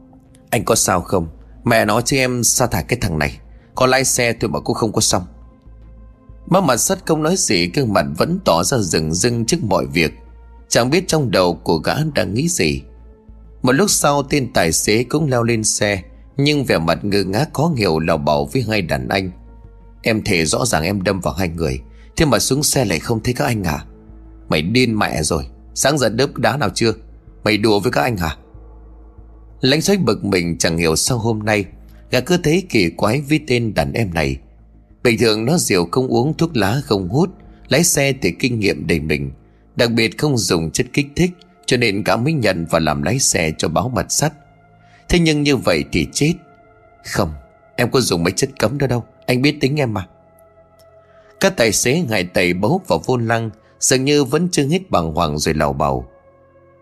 Anh 0.51 0.65
có 0.65 0.75
sao 0.75 1.01
không? 1.01 1.29
Mẹ 1.65 1.85
nói 1.85 2.03
cho 2.05 2.17
em 2.17 2.45
sa 2.45 2.67
thải 2.67 2.85
cái 2.89 2.99
thằng 3.03 3.19
này. 3.19 3.39
Có 3.75 3.87
lái 3.87 4.05
xe 4.05 4.33
thôi 4.33 4.51
mà 4.51 4.61
cũng 4.61 4.75
không 4.75 4.93
có 4.93 5.01
xong. 5.01 5.23
Má 6.47 6.61
mặt 6.61 6.77
sắt 6.77 7.07
không 7.07 7.23
nói 7.23 7.35
gì, 7.37 7.71
Gương 7.75 7.93
mặt 7.93 8.07
vẫn 8.19 8.39
tỏ 8.45 8.63
ra 8.65 8.79
rừng 8.79 9.15
rưng 9.15 9.45
trước 9.45 9.65
mọi 9.65 9.87
việc. 9.87 10.13
Chẳng 10.69 10.91
biết 10.91 11.09
trong 11.09 11.31
đầu 11.31 11.55
của 11.55 11.77
gã 11.77 11.95
đang 12.15 12.35
nghĩ 12.35 12.49
gì. 12.49 12.83
Một 13.63 13.73
lúc 13.73 13.91
sau, 13.91 14.23
tên 14.23 14.53
tài 14.53 14.73
xế 14.73 15.05
cũng 15.05 15.31
leo 15.31 15.43
lên 15.43 15.65
xe, 15.65 16.03
Nhưng 16.37 16.65
vẻ 16.65 16.79
mặt 16.79 17.05
ngơ 17.05 17.25
ngác 17.25 17.55
khó 17.55 17.73
hiểu 17.77 17.99
lào 17.99 18.19
bảo 18.19 18.49
với 18.53 18.65
hai 18.69 18.83
đàn 18.83 19.09
anh. 19.09 19.31
Em 20.03 20.23
thể 20.25 20.45
rõ 20.45 20.67
ràng 20.67 20.83
em 20.83 21.03
đâm 21.03 21.21
vào 21.21 21.35
hai 21.35 21.49
người, 21.49 21.81
Thế 22.17 22.25
mà 22.27 22.39
xuống 22.39 22.63
xe 22.63 22.85
lại 22.85 22.99
không 22.99 23.23
thấy 23.23 23.35
các 23.35 23.45
anh 23.45 23.65
à? 23.65 23.85
Mày 24.49 24.63
điên 24.63 24.99
mẹ 24.99 25.23
rồi, 25.23 25.47
Sáng 25.75 25.99
giờ 25.99 26.09
đớp 26.09 26.37
đá 26.37 26.57
nào 26.57 26.69
chưa? 26.75 26.93
Mày 27.45 27.59
đùa 27.59 27.81
với 27.81 27.93
các 27.93 28.03
anh 28.03 28.17
hả 28.17 28.37
Lãnh 29.61 29.83
xoách 29.83 30.01
bực 30.01 30.25
mình 30.25 30.59
chẳng 30.59 30.79
hiểu 30.79 30.97
sao 30.97 31.19
hôm 31.19 31.39
nay 31.39 31.65
Gã 32.11 32.21
cứ 32.21 32.37
thấy 32.37 32.63
kỳ 32.69 32.91
quái 32.91 33.21
với 33.21 33.41
tên 33.47 33.75
đàn 33.75 33.93
em 33.93 34.15
này. 34.15 34.39
Bình 35.07 35.19
thường 35.19 35.45
nó 35.45 35.59
rượu 35.59 35.89
không 35.93 36.09
uống 36.09 36.35
thuốc 36.37 36.57
lá 36.57 36.81
không 36.85 37.09
hút, 37.09 37.31
Lái 37.69 37.85
xe 37.85 38.13
thì 38.23 38.33
kinh 38.39 38.61
nghiệm 38.61 38.87
đầy 38.87 39.01
mình. 39.01 39.33
Đặc 39.77 39.91
biệt 39.91 40.19
không 40.19 40.39
dùng 40.39 40.71
chất 40.71 40.87
kích 40.93 41.07
thích, 41.17 41.31
cho 41.67 41.77
nên 41.77 42.05
cả 42.05 42.17
mới 42.17 42.33
nhận 42.33 42.67
và 42.71 42.79
làm 42.79 43.03
lái 43.03 43.19
xe 43.19 43.53
cho 43.59 43.69
báo 43.69 43.89
mật 43.89 44.13
sắt. 44.13 44.33
Thế 45.09 45.19
nhưng 45.19 45.43
như 45.43 45.57
vậy 45.57 45.85
thì 45.93 46.07
chết. 46.13 46.33
Không, 47.05 47.33
Em 47.77 47.91
có 47.91 48.01
dùng 48.01 48.25
mấy 48.25 48.33
chất 48.33 48.51
cấm 48.59 48.79
đó 48.79 48.87
đâu. 48.87 49.05
Anh 49.27 49.43
biết 49.43 49.57
tính 49.61 49.81
em 49.81 49.95
mà. 49.95 50.07
Các 51.41 51.57
tài 51.57 51.73
xế 51.73 52.01
ngại 52.09 52.25
tẩy 52.25 52.53
bấu 52.53 52.81
vào 52.89 53.03
vô 53.07 53.17
lăng, 53.17 53.51
Dường 53.81 54.05
như 54.05 54.25
vẫn 54.25 54.49
chưa 54.53 54.67
hết 54.67 54.91
bằng 54.91 55.15
hoàng 55.15 55.39
rồi 55.39 55.55
lào 55.55 55.73
bầu 55.73 56.07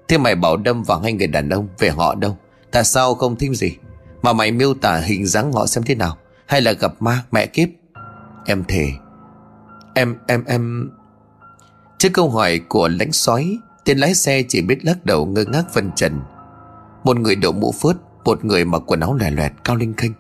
Thế 0.08 0.18
mày 0.18 0.34
bảo 0.34 0.56
đâm 0.56 0.82
vào 0.82 1.00
hai 1.00 1.12
người 1.12 1.26
đàn 1.26 1.48
ông, 1.48 1.68
Về 1.78 1.90
họ 1.90 2.14
đâu? 2.14 2.36
Tại 2.70 2.84
sao 2.84 3.14
không 3.14 3.36
thêm 3.36 3.54
gì? 3.54 3.76
Mà 4.22 4.32
mày 4.32 4.52
miêu 4.52 4.74
tả 4.74 4.96
hình 4.96 5.26
dáng 5.26 5.52
họ 5.52 5.66
xem 5.66 5.84
thế 5.84 5.94
nào? 5.94 6.16
Hay 6.46 6.60
là 6.60 6.72
gặp 6.72 7.02
ma, 7.02 7.24
mẹ 7.32 7.46
kiếp? 7.46 7.68
Em 8.46 8.64
thề. 8.68 8.92
Em 9.94 10.16
em 10.26 10.44
em. 10.44 10.90
Trước 11.98 12.08
câu 12.12 12.30
hỏi 12.30 12.60
của 12.68 12.88
lãnh 12.88 13.12
sói, 13.12 13.58
Tên 13.84 13.98
lái 13.98 14.14
xe 14.14 14.42
chỉ 14.48 14.62
biết 14.62 14.84
lắc 14.84 15.06
đầu 15.06 15.26
ngơ 15.26 15.44
ngác 15.44 15.64
phân 15.74 15.90
trần. 15.96 16.20
Một 17.04 17.18
người 17.18 17.36
đội 17.36 17.52
mũ 17.52 17.74
phớt, 17.80 17.96
Một 18.24 18.44
người 18.44 18.64
mặc 18.64 18.82
quần 18.86 19.00
áo 19.00 19.14
lè 19.14 19.30
loẹt, 19.30 19.52
cao 19.64 19.76
linh 19.76 19.94
khinh. 19.96 20.12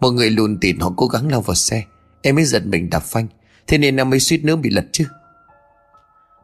Một 0.00 0.10
người 0.10 0.30
lùn 0.30 0.58
tịt 0.58 0.76
họ 0.80 0.92
cố 0.96 1.06
gắng 1.06 1.30
lao 1.30 1.40
vào 1.40 1.54
xe, 1.54 1.84
Em 2.22 2.34
mới 2.34 2.44
giật 2.44 2.66
mình 2.66 2.90
đạp 2.90 3.02
phanh. 3.02 3.26
Thế 3.66 3.78
nên 3.78 3.96
em 3.96 4.10
mới 4.10 4.20
suýt 4.20 4.44
nữa 4.44 4.56
bị 4.56 4.70
lật 4.70 4.84
chứ. 4.92 5.04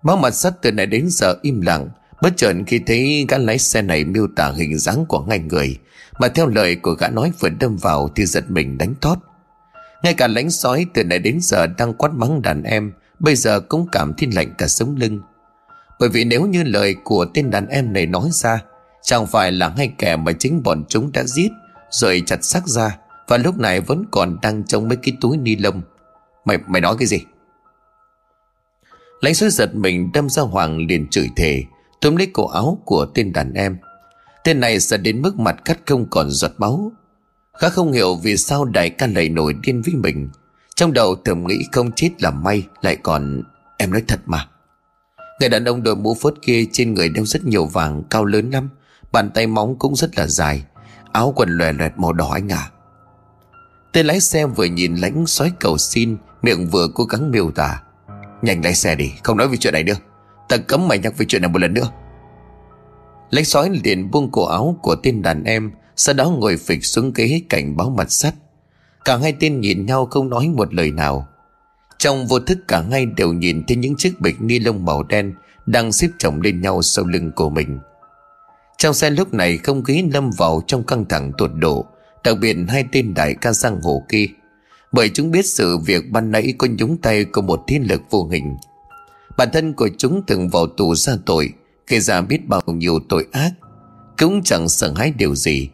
Báo 0.02 0.16
mặt 0.16 0.30
sắt 0.30 0.62
từ 0.62 0.72
nãy 0.72 0.86
đến 0.86 1.06
giờ 1.11 1.34
im 1.42 1.61
lặng, 1.61 1.88
Bất 2.22 2.36
chợt 2.36 2.54
khi 2.66 2.80
thấy 2.86 3.26
gã 3.28 3.38
lái 3.38 3.59
xe 3.59 3.82
này 3.82 4.04
miêu 4.04 4.26
tả 4.36 4.52
hình 4.56 4.78
dáng 4.78 5.06
của 5.09 5.20
ngay 5.20 5.38
người, 5.38 5.78
Mà 6.18 6.28
theo 6.28 6.46
lời 6.46 6.76
của 6.76 6.92
gã 6.92 7.09
nói 7.09 7.32
vừa 7.40 7.48
đâm 7.48 7.76
vào 7.76 8.11
Thì 8.16 8.26
giật 8.26 8.50
mình 8.50 8.78
đánh 8.78 8.94
thót. 9.00 9.16
Ngay 10.03 10.14
cả 10.14 10.26
lãnh 10.26 10.51
sói 10.51 10.86
từ 10.94 11.05
nãy 11.05 11.18
đến 11.18 11.38
giờ 11.42 11.66
đang 11.66 11.94
quát 11.94 12.11
mắng 12.12 12.42
đàn 12.42 12.62
em, 12.62 12.92
Bây 13.18 13.36
giờ 13.36 13.61
cũng 13.61 13.86
cảm 13.92 14.14
thấy 14.14 14.28
lạnh 14.32 14.55
cả 14.59 14.66
sống 14.66 14.96
lưng. 14.96 15.20
Bởi 16.01 16.09
vì 16.09 16.24
nếu 16.24 16.46
như 16.46 16.62
lời 16.62 16.96
của 17.05 17.26
tên 17.34 17.51
đàn 17.51 17.66
em 17.66 17.92
này 17.92 18.07
nói 18.07 18.28
ra, 18.32 18.62
Chẳng 19.03 19.26
phải 19.26 19.53
là 19.53 19.68
ngay 19.76 19.92
kẻ 19.99 20.16
mà 20.16 20.32
chính 20.32 20.62
bọn 20.62 20.84
chúng 20.88 21.12
đã 21.12 21.24
giết, 21.24 21.49
Rồi 21.90 22.22
chặt 22.26 22.44
xác 22.44 22.68
ra, 22.68 22.99
Và 23.28 23.36
lúc 23.36 23.59
này 23.59 23.80
vẫn 23.80 24.05
còn 24.11 24.38
đang 24.42 24.64
trong 24.64 24.88
mấy 24.88 24.96
cái 24.96 25.16
túi 25.20 25.36
ni 25.36 25.57
lông. 25.57 25.82
Mày 26.44 26.59
mày 26.66 26.80
nói 26.80 26.96
cái 26.99 27.07
gì? 27.07 27.18
Lãnh 29.20 29.34
sói 29.34 29.51
giật 29.51 29.74
mình 29.74 30.11
đâm 30.14 30.28
ra 30.28 30.42
Hoàng 30.42 30.86
liền 30.86 31.09
chửi 31.09 31.28
thề, 31.36 31.64
Túm 32.01 32.16
lấy 32.16 32.26
cổ 32.32 32.46
áo 32.46 32.78
của 32.84 33.07
tên 33.14 33.32
đàn 33.32 33.53
em. 33.53 33.76
Tên 34.44 34.61
này 34.61 34.80
sợ 34.80 34.96
đến 34.96 35.22
mức 35.22 35.38
mặt 35.38 35.57
cắt 35.64 35.78
không 35.86 36.07
còn 36.11 36.30
giọt 36.30 36.53
máu. 36.59 36.92
Khá 37.59 37.68
không 37.68 37.92
hiểu 37.92 38.14
vì 38.14 38.36
sao 38.36 38.64
đại 38.64 38.90
ca 38.90 39.06
lại 39.06 39.28
nổi 39.28 39.54
điên 39.62 39.82
với 39.82 39.94
mình. 39.94 40.28
Trong 40.76 40.92
đầu 40.92 41.16
thầm 41.24 41.46
nghĩ 41.46 41.59
không 41.72 41.92
chết 41.92 42.22
là 42.22 42.30
may, 42.30 42.66
Lại 42.82 42.96
còn, 42.96 43.42
Em 43.78 43.90
nói 43.90 44.02
thật 44.09 44.20
mà. 44.26 44.48
Người 45.40 45.48
đàn 45.48 45.64
ông 45.64 45.82
đội 45.82 45.96
mũ 45.96 46.14
phớt 46.14 46.34
kia 46.42 46.64
trên 46.72 46.94
người 46.94 47.09
đeo 47.09 47.24
rất 47.24 47.44
nhiều 47.44 47.66
vàng, 47.66 48.02
cao 48.11 48.24
lớn 48.24 48.50
lắm, 48.50 48.68
Bàn 49.12 49.30
tay 49.34 49.46
móng 49.46 49.76
cũng 49.78 49.96
rất 49.96 50.18
là 50.18 50.26
dài, 50.26 50.64
Áo 51.12 51.32
quần 51.36 51.48
lòe 51.48 51.72
loẹt 51.72 51.92
màu 51.96 52.12
đỏ 52.12 52.30
anh 52.32 52.52
à 52.52 52.70
Tên 53.92 54.06
lái 54.06 54.20
xe 54.20 54.46
vừa 54.46 54.64
nhìn 54.64 54.94
lãnh 54.94 55.26
sói 55.26 55.52
cầu 55.61 55.78
xin, 55.78 56.16
Miệng 56.42 56.66
vừa 56.66 56.88
cố 56.94 57.04
gắng 57.04 57.30
miêu 57.30 57.50
tả. 57.50 57.82
Nhanh 58.42 58.64
lái 58.64 58.74
xe 58.74 58.94
đi, 58.94 59.12
Không 59.22 59.36
nói 59.36 59.48
về 59.48 59.56
chuyện 59.56 59.72
này 59.72 59.84
nữa. 59.84 59.96
Ta 60.48 60.56
cấm 60.56 60.88
mày 60.88 60.98
nhắc 60.98 61.18
về 61.18 61.26
chuyện 61.28 61.42
này 61.42 61.50
một 61.50 61.59
lần 61.59 61.74
nữa. 61.74 61.90
Lãnh 63.30 63.44
sói 63.44 63.70
liền 63.84 64.11
buông 64.11 64.30
cổ 64.30 64.46
áo 64.46 64.78
của 64.82 64.96
tên 64.96 65.22
đàn 65.22 65.44
em 65.44 65.72
sau 65.99 66.14
đó 66.14 66.30
ngồi 66.30 66.57
phịch 66.57 66.84
xuống 66.84 67.12
ghế 67.14 67.40
cảnh 67.49 67.76
báo 67.76 67.90
mặt 67.90 68.12
sắt. 68.12 68.34
Cả 69.05 69.16
hai 69.16 69.36
tên 69.40 69.61
nhìn 69.61 69.86
nhau 69.86 70.07
không 70.07 70.28
nói 70.28 70.49
một 70.49 70.74
lời 70.74 70.90
nào. 70.90 71.28
Trong 71.99 72.26
vô 72.26 72.40
thức 72.40 72.59
cả 72.68 72.84
hai 72.90 73.07
đều 73.07 73.32
nhìn 73.32 73.64
thấy 73.68 73.76
những 73.76 73.96
chiếc 73.96 74.20
bịch 74.20 74.40
ni 74.40 74.59
lông 74.59 74.84
màu 74.84 75.03
đen 75.03 75.34
Đang 75.66 75.92
xếp 75.92 76.09
chồng 76.18 76.40
lên 76.40 76.61
nhau 76.61 76.82
sau 76.82 77.05
lưng 77.05 77.32
của 77.36 77.51
mình. 77.51 77.78
Trong 78.78 78.94
xe 78.94 79.11
lúc 79.11 79.34
này 79.34 79.59
không 79.59 79.84
khí 79.84 80.03
lâm 80.12 80.30
vào 80.30 80.62
trong 80.66 80.84
căng 80.84 81.05
thẳng 81.05 81.32
tột 81.38 81.51
độ, 81.55 81.86
Đặc 82.24 82.36
biệt 82.40 82.57
hai 82.68 82.84
tên 82.92 83.14
đại 83.14 83.34
ca 83.34 83.53
giang 83.53 83.80
hồ 83.80 84.05
kia. 84.09 84.26
Bởi 84.92 85.09
chúng 85.09 85.30
biết 85.30 85.46
sự 85.46 85.78
việc 85.78 86.11
ban 86.11 86.30
nãy 86.30 86.55
có 86.59 86.66
nhúng 86.78 86.96
tay 86.96 87.24
của 87.24 87.42
một 87.42 87.64
thiên 87.66 87.82
lực 87.82 88.03
vô 88.11 88.28
hình. 88.32 88.57
Bản 89.36 89.49
thân 89.53 89.72
của 89.72 89.88
chúng 89.99 90.22
từng 90.26 90.49
vào 90.49 90.66
tù 90.66 90.94
ra 90.94 91.16
tội 91.26 91.53
Gây 91.88 92.01
ra 92.01 92.20
biết 92.20 92.49
bao 92.49 92.62
nhiêu 92.66 92.99
tội 93.09 93.26
ác. 93.32 93.51
Cũng 94.18 94.42
chẳng 94.42 94.68
sợ 94.68 94.92
hãi 94.96 95.12
điều 95.16 95.34
gì. 95.34 95.68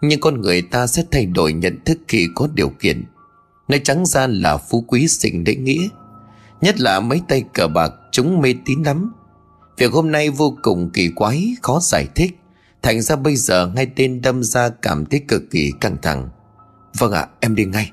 Nhưng 0.00 0.20
con 0.20 0.40
người 0.40 0.62
ta 0.62 0.86
sẽ 0.86 1.04
thay 1.10 1.26
đổi 1.26 1.52
nhận 1.52 1.78
thức 1.84 1.98
khi 2.08 2.28
có 2.34 2.48
điều 2.54 2.68
kiện. 2.68 3.04
Nói 3.68 3.80
trắng 3.84 4.06
ra 4.06 4.26
là 4.26 4.56
phú 4.56 4.84
quý 4.88 5.08
sinh 5.08 5.44
lễ 5.46 5.54
nghĩa. 5.54 5.88
Nhất 6.60 6.80
là 6.80 7.00
mấy 7.00 7.20
tay 7.28 7.44
cờ 7.54 7.68
bạc 7.68 7.92
chúng 8.12 8.40
mê 8.40 8.54
tín 8.64 8.82
lắm. 8.82 9.12
Việc 9.76 9.92
hôm 9.92 10.12
nay 10.12 10.30
vô 10.30 10.56
cùng 10.62 10.90
kỳ 10.90 11.08
quái, 11.08 11.54
Khó 11.62 11.80
giải 11.82 12.06
thích. 12.14 12.36
Thành 12.82 13.02
ra 13.02 13.16
bây 13.16 13.36
giờ 13.36 13.66
ngay 13.74 13.86
tên 13.96 14.22
đâm 14.22 14.42
ra 14.42 14.68
cảm 14.68 15.06
thấy 15.06 15.20
cực 15.28 15.42
kỳ 15.50 15.72
căng 15.80 15.96
thẳng. 16.02 16.28
Vâng 16.98 17.12
ạ, 17.12 17.26
em 17.40 17.54
đi 17.54 17.64
ngay. 17.64 17.92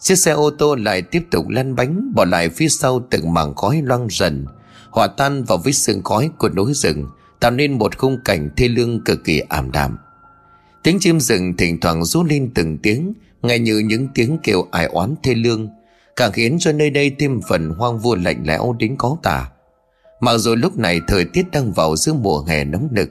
Chiếc 0.00 0.16
xe 0.16 0.30
ô 0.32 0.50
tô 0.50 0.74
lại 0.74 1.02
tiếp 1.02 1.22
tục 1.30 1.48
lăn 1.48 1.74
bánh, 1.74 2.12
Bỏ 2.14 2.24
lại 2.24 2.48
phía 2.48 2.68
sau 2.68 3.06
từng 3.10 3.34
mảng 3.34 3.54
khói 3.54 3.82
loang 3.84 4.06
dần, 4.10 4.46
Hòa 4.90 5.06
tan 5.06 5.44
vào 5.44 5.58
với 5.58 5.72
sương 5.72 6.02
khói 6.02 6.30
của 6.38 6.48
núi 6.48 6.72
rừng, 6.74 7.06
Tạo 7.40 7.50
nên 7.50 7.78
một 7.78 7.98
khung 7.98 8.18
cảnh 8.24 8.50
thê 8.56 8.68
lương 8.68 9.04
cực 9.04 9.24
kỳ 9.24 9.38
ảm 9.38 9.72
đạm. 9.72 9.98
Tiếng 10.84 10.98
chim 11.00 11.20
rừng 11.20 11.56
thỉnh 11.56 11.80
thoảng 11.80 12.04
rú 12.04 12.24
lên 12.24 12.50
từng 12.54 12.78
tiếng 12.78 13.12
Ngay 13.42 13.58
như 13.58 13.78
những 13.78 14.08
tiếng 14.14 14.38
kêu 14.42 14.66
ai 14.70 14.86
oán 14.86 15.14
thê 15.22 15.34
lương. 15.34 15.68
Càng 16.16 16.32
khiến 16.32 16.56
cho 16.60 16.72
nơi 16.72 16.90
đây 16.90 17.16
thêm 17.18 17.40
phần 17.48 17.70
hoang 17.70 17.98
vu 17.98 18.14
lạnh 18.14 18.42
lẽo 18.46 18.76
đến 18.78 18.96
có 18.98 19.16
tả 19.22 19.50
Mặc 20.20 20.38
dù 20.38 20.54
lúc 20.54 20.78
này 20.78 21.00
thời 21.06 21.24
tiết 21.24 21.46
đang 21.52 21.72
vào 21.72 21.96
giữa 21.96 22.12
mùa 22.12 22.44
hè 22.44 22.64
nóng 22.64 22.88
nực. 22.90 23.10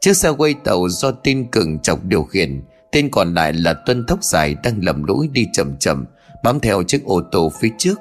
Chiếc 0.00 0.16
xe 0.16 0.28
quay 0.28 0.54
tàu 0.64 0.88
do 0.88 1.10
tin 1.10 1.50
cường 1.50 1.78
chọc 1.78 2.04
điều 2.04 2.22
khiển, 2.22 2.62
Tên 2.92 3.08
còn 3.10 3.34
lại 3.34 3.52
là 3.52 3.74
Tuân 3.86 4.06
Tóc 4.06 4.24
Dài 4.24 4.56
đang 4.62 4.84
lầm 4.84 5.04
lũi 5.04 5.28
đi 5.28 5.46
chậm 5.52 5.76
chậm, 5.76 6.04
Bám 6.44 6.60
theo 6.60 6.82
chiếc 6.82 7.04
ô 7.04 7.20
tô 7.32 7.52
phía 7.60 7.68
trước. 7.78 8.00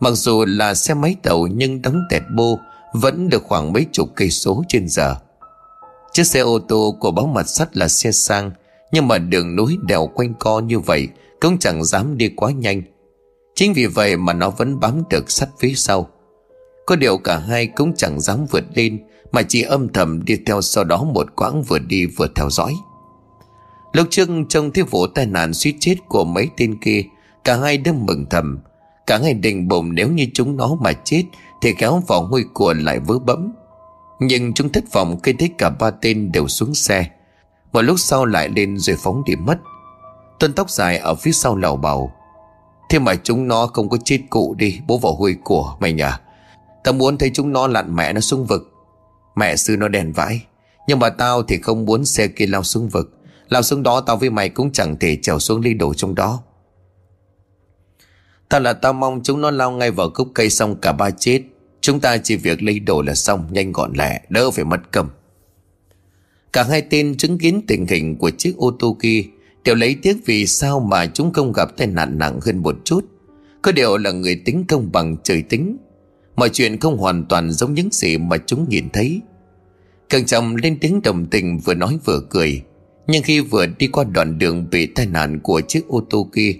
Mặc 0.00 0.10
dù 0.10 0.44
là 0.44 0.74
xe 0.74 0.94
máy 0.94 1.16
tàu 1.22 1.46
nhưng 1.46 1.82
đóng 1.82 2.02
tẹt 2.10 2.22
bô, 2.34 2.58
Vẫn 2.92 3.28
được 3.28 3.42
khoảng 3.42 3.72
mấy 3.72 3.86
chục 3.92 4.08
cây 4.14 4.30
số 4.30 4.64
trên 4.68 4.88
giờ. 4.88 5.16
Chiếc 6.14 6.24
xe 6.24 6.40
ô 6.40 6.58
tô 6.58 6.96
của 7.00 7.10
báo 7.10 7.26
mặt 7.26 7.48
sắt 7.48 7.76
là 7.76 7.88
xe 7.88 8.12
sang, 8.12 8.50
Nhưng 8.92 9.08
mà 9.08 9.18
đường 9.18 9.56
núi 9.56 9.78
đèo 9.82 10.06
quanh 10.06 10.34
co 10.38 10.60
như 10.60 10.78
vậy, 10.78 11.08
Cũng 11.40 11.58
chẳng 11.58 11.84
dám 11.84 12.16
đi 12.18 12.28
quá 12.28 12.50
nhanh. 12.50 12.82
Chính 13.54 13.72
vì 13.72 13.86
vậy 13.86 14.16
mà 14.16 14.32
nó 14.32 14.50
vẫn 14.50 14.80
bám 14.80 15.02
được 15.10 15.30
sắt 15.30 15.48
phía 15.58 15.72
sau. 15.76 16.08
Có 16.86 16.96
điều 16.96 17.18
cả 17.18 17.38
hai 17.38 17.66
cũng 17.66 17.94
chẳng 17.96 18.20
dám 18.20 18.46
vượt 18.50 18.64
lên, 18.74 18.98
Mà 19.32 19.42
chỉ 19.42 19.62
âm 19.62 19.88
thầm 19.88 20.24
đi 20.24 20.36
theo 20.46 20.60
sau 20.60 20.84
đó 20.84 21.04
một 21.04 21.36
quãng 21.36 21.62
vừa 21.62 21.78
đi 21.78 22.06
vừa 22.06 22.28
theo 22.34 22.50
dõi. 22.50 22.74
Lúc 23.92 24.06
trước 24.10 24.28
trong 24.48 24.70
thấy 24.70 24.84
vụ 24.84 25.06
tai 25.06 25.26
nạn 25.26 25.54
suýt 25.54 25.76
chết 25.80 25.96
của 26.08 26.24
mấy 26.24 26.48
tên 26.56 26.80
kia, 26.80 27.02
Cả 27.44 27.56
hai 27.56 27.78
đâm 27.78 28.06
mừng 28.06 28.26
thầm. 28.30 28.58
Cả 29.06 29.18
hai 29.22 29.34
định 29.34 29.68
bụng 29.68 29.94
nếu 29.94 30.08
như 30.08 30.26
chúng 30.34 30.56
nó 30.56 30.74
mà 30.80 30.92
chết 31.04 31.24
Thì 31.62 31.74
kéo 31.78 32.02
vào 32.06 32.28
ngôi 32.30 32.44
của 32.54 32.74
lại 32.74 32.98
vỡ 32.98 33.18
bẫm. 33.18 33.52
Nhưng 34.20 34.54
chúng 34.54 34.72
thất 34.72 34.84
vọng 34.92 35.20
khi 35.22 35.32
thấy 35.32 35.50
cả 35.58 35.70
ba 35.70 35.90
tên 35.90 36.32
đều 36.32 36.48
xuống 36.48 36.74
xe. 36.74 37.06
Một 37.72 37.82
lúc 37.82 37.98
sau 37.98 38.24
lại 38.24 38.48
lên 38.48 38.78
rồi 38.78 38.96
phóng 38.96 39.22
đi 39.26 39.36
mất. 39.36 39.58
Tuân 40.38 40.52
tóc 40.52 40.70
dài 40.70 40.98
ở 40.98 41.14
phía 41.14 41.32
sau 41.32 41.56
lào 41.56 41.76
bào 41.76 42.14
Thế 42.88 42.98
mà 42.98 43.14
chúng 43.14 43.48
nó 43.48 43.66
không 43.66 43.88
có 43.88 43.96
chết 44.04 44.20
cụ 44.30 44.54
đi, 44.58 44.80
Bố 44.86 44.98
vào 44.98 45.14
hôi 45.14 45.36
của 45.44 45.76
mày 45.80 45.92
nhờ 45.92 46.12
Tao 46.84 46.94
muốn 46.94 47.18
thấy 47.18 47.30
chúng 47.34 47.52
nó 47.52 47.66
lặn 47.66 47.96
mẹ 47.96 48.12
nó 48.12 48.20
xuống 48.20 48.46
vực. 48.46 48.72
Mẹ 49.36 49.56
sư 49.56 49.76
nó 49.76 49.88
đèn 49.88 50.12
vãi, 50.12 50.40
Nhưng 50.88 50.98
mà 50.98 51.10
tao 51.10 51.42
thì 51.42 51.58
không 51.58 51.84
muốn 51.84 52.04
xe 52.04 52.28
kia 52.28 52.46
lao 52.46 52.62
xuống 52.62 52.88
vực. 52.88 53.18
Lao 53.48 53.62
xuống 53.62 53.82
đó 53.82 54.00
tao 54.00 54.16
với 54.16 54.30
mày 54.30 54.48
cũng 54.48 54.72
chẳng 54.72 54.96
thể 55.00 55.18
trèo 55.22 55.38
xuống 55.38 55.60
ly 55.60 55.74
đổ 55.74 55.94
trong 55.94 56.14
đó. 56.14 56.42
Thật 58.50 58.58
là 58.58 58.72
tao 58.72 58.92
mong 58.92 59.20
chúng 59.22 59.40
nó 59.40 59.50
lao 59.50 59.70
ngay 59.70 59.90
vào 59.90 60.08
gốc 60.08 60.28
cây 60.34 60.50
xong 60.50 60.76
cả 60.80 60.92
ba 60.92 61.10
chết. 61.10 61.42
Chúng 61.84 62.00
ta 62.00 62.18
chỉ 62.18 62.36
việc 62.36 62.62
lấy 62.62 62.78
đồ 62.78 63.02
là 63.02 63.14
xong, 63.14 63.46
Nhanh 63.50 63.72
gọn 63.72 63.92
lẹ, 63.92 64.20
đỡ 64.28 64.50
phải 64.50 64.64
mất 64.64 64.92
cầm 64.92 65.08
Cả 66.52 66.62
hai 66.62 66.82
tên 66.82 67.16
chứng 67.16 67.38
kiến 67.38 67.62
tình 67.66 67.86
hình 67.86 68.16
của 68.16 68.30
chiếc 68.30 68.56
ô 68.56 68.70
tô 68.78 68.96
kia, 69.00 69.24
Đều 69.64 69.74
lấy 69.74 69.96
tiếc 70.02 70.16
vì 70.26 70.46
sao 70.46 70.80
mà 70.80 71.06
chúng 71.06 71.32
không 71.32 71.52
gặp 71.52 71.76
tai 71.76 71.86
nạn 71.86 72.18
nặng 72.18 72.40
hơn 72.42 72.58
một 72.58 72.76
chút. 72.84 73.04
Có 73.62 73.72
điều 73.72 73.96
là 73.96 74.10
người 74.12 74.42
tính 74.44 74.64
công 74.68 74.92
bằng 74.92 75.16
trời 75.24 75.42
tính. 75.42 75.76
Mọi 76.36 76.48
chuyện 76.48 76.80
không 76.80 76.96
hoàn 76.96 77.24
toàn 77.28 77.50
giống 77.52 77.74
những 77.74 77.88
gì 77.92 78.18
mà 78.18 78.36
chúng 78.46 78.68
nhìn 78.68 78.88
thấy. 78.92 79.20
Càng 80.08 80.26
chồng 80.26 80.56
lên 80.56 80.78
tiếng 80.80 81.02
đồng 81.02 81.26
tình 81.26 81.58
vừa 81.58 81.74
nói 81.74 81.98
vừa 82.04 82.20
cười. 82.30 82.62
Nhưng 83.06 83.22
khi 83.22 83.40
vừa 83.40 83.66
đi 83.66 83.86
qua 83.86 84.04
đoạn 84.04 84.38
đường 84.38 84.70
bị 84.70 84.86
tai 84.86 85.06
nạn 85.06 85.40
của 85.40 85.60
chiếc 85.60 85.88
ô 85.88 86.06
tô 86.10 86.30
kia 86.34 86.54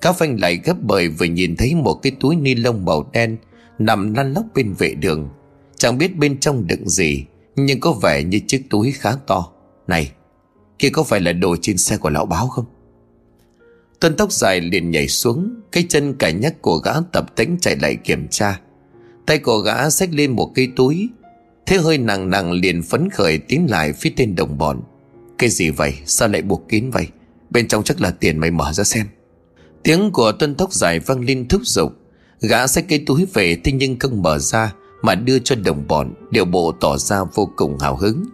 Cá 0.00 0.12
phanh 0.12 0.40
lại 0.40 0.60
gấp 0.64 0.76
bởi 0.82 1.08
vừa 1.08 1.26
nhìn 1.26 1.56
thấy 1.56 1.74
một 1.74 1.94
cái 1.94 2.12
túi 2.20 2.36
ni 2.36 2.54
lông 2.54 2.84
màu 2.84 3.10
đen 3.12 3.36
Nằm 3.78 4.14
lăn 4.14 4.32
lóc 4.32 4.44
bên 4.54 4.74
vệ 4.78 4.94
đường. 4.94 5.28
Chẳng 5.76 5.98
biết 5.98 6.16
bên 6.16 6.40
trong 6.40 6.66
đựng 6.66 6.88
gì, 6.88 7.24
Nhưng 7.56 7.80
có 7.80 7.92
vẻ 7.92 8.24
như 8.24 8.40
chiếc 8.46 8.64
túi 8.70 8.92
khá 8.92 9.12
to. 9.26 9.48
Này, 9.86 10.12
Kia 10.78 10.90
có 10.90 11.02
phải 11.02 11.20
là 11.20 11.32
đồ 11.32 11.56
trên 11.62 11.78
xe 11.78 11.96
của 11.96 12.10
lão 12.10 12.26
báo 12.26 12.48
không? 12.48 12.64
Tuân 14.00 14.16
tóc 14.16 14.32
dài 14.32 14.60
liền 14.60 14.90
nhảy 14.90 15.08
xuống, 15.08 15.54
Cái 15.72 15.86
chân 15.88 16.14
cải 16.14 16.32
nhắc 16.32 16.62
của 16.62 16.76
gã 16.76 16.92
tập 17.12 17.36
tễnh 17.36 17.58
chạy 17.60 17.76
lại 17.76 17.96
kiểm 17.96 18.28
tra. 18.28 18.60
Tay 19.26 19.38
của 19.38 19.58
gã 19.58 19.90
xách 19.90 20.14
lên 20.14 20.30
một 20.30 20.52
cái 20.54 20.68
túi. 20.76 21.08
Thế 21.66 21.76
hơi 21.76 21.98
nặng 21.98 22.30
nặng 22.30 22.52
liền 22.52 22.82
phấn 22.82 23.10
khởi 23.10 23.38
tiến 23.38 23.66
lại 23.70 23.92
phía 23.92 24.12
tên 24.16 24.34
đồng 24.36 24.58
bọn. 24.58 24.82
Cái 25.38 25.50
gì 25.50 25.70
vậy? 25.70 25.94
Sao 26.06 26.28
lại 26.28 26.42
buộc 26.42 26.68
kín 26.68 26.90
vậy? 26.90 27.08
Bên 27.50 27.68
trong 27.68 27.82
chắc 27.82 28.00
là 28.00 28.10
tiền 28.10 28.38
mày 28.38 28.50
mở 28.50 28.72
ra 28.72 28.84
xem. 28.84 29.06
Tiếng 29.82 30.10
của 30.10 30.32
tuân 30.32 30.54
tóc 30.54 30.72
dài 30.72 30.98
vang 30.98 31.20
lên 31.20 31.48
thúc 31.48 31.62
giục. 31.64 31.92
Gã 32.42 32.66
xách 32.66 32.84
cái 32.88 33.02
túi 33.06 33.26
về, 33.34 33.56
thế 33.64 33.72
nhưng 33.72 33.98
không 33.98 34.22
mở 34.22 34.38
ra 34.38 34.72
Mà 35.02 35.14
đưa 35.14 35.38
cho 35.38 35.56
đồng 35.64 35.88
bọn, 35.88 36.14
Điều 36.30 36.44
bộ 36.44 36.72
tỏ 36.80 36.96
ra 36.96 37.24
vô 37.34 37.50
cùng 37.56 37.78
hào 37.78 37.96
hứng. 37.96 38.24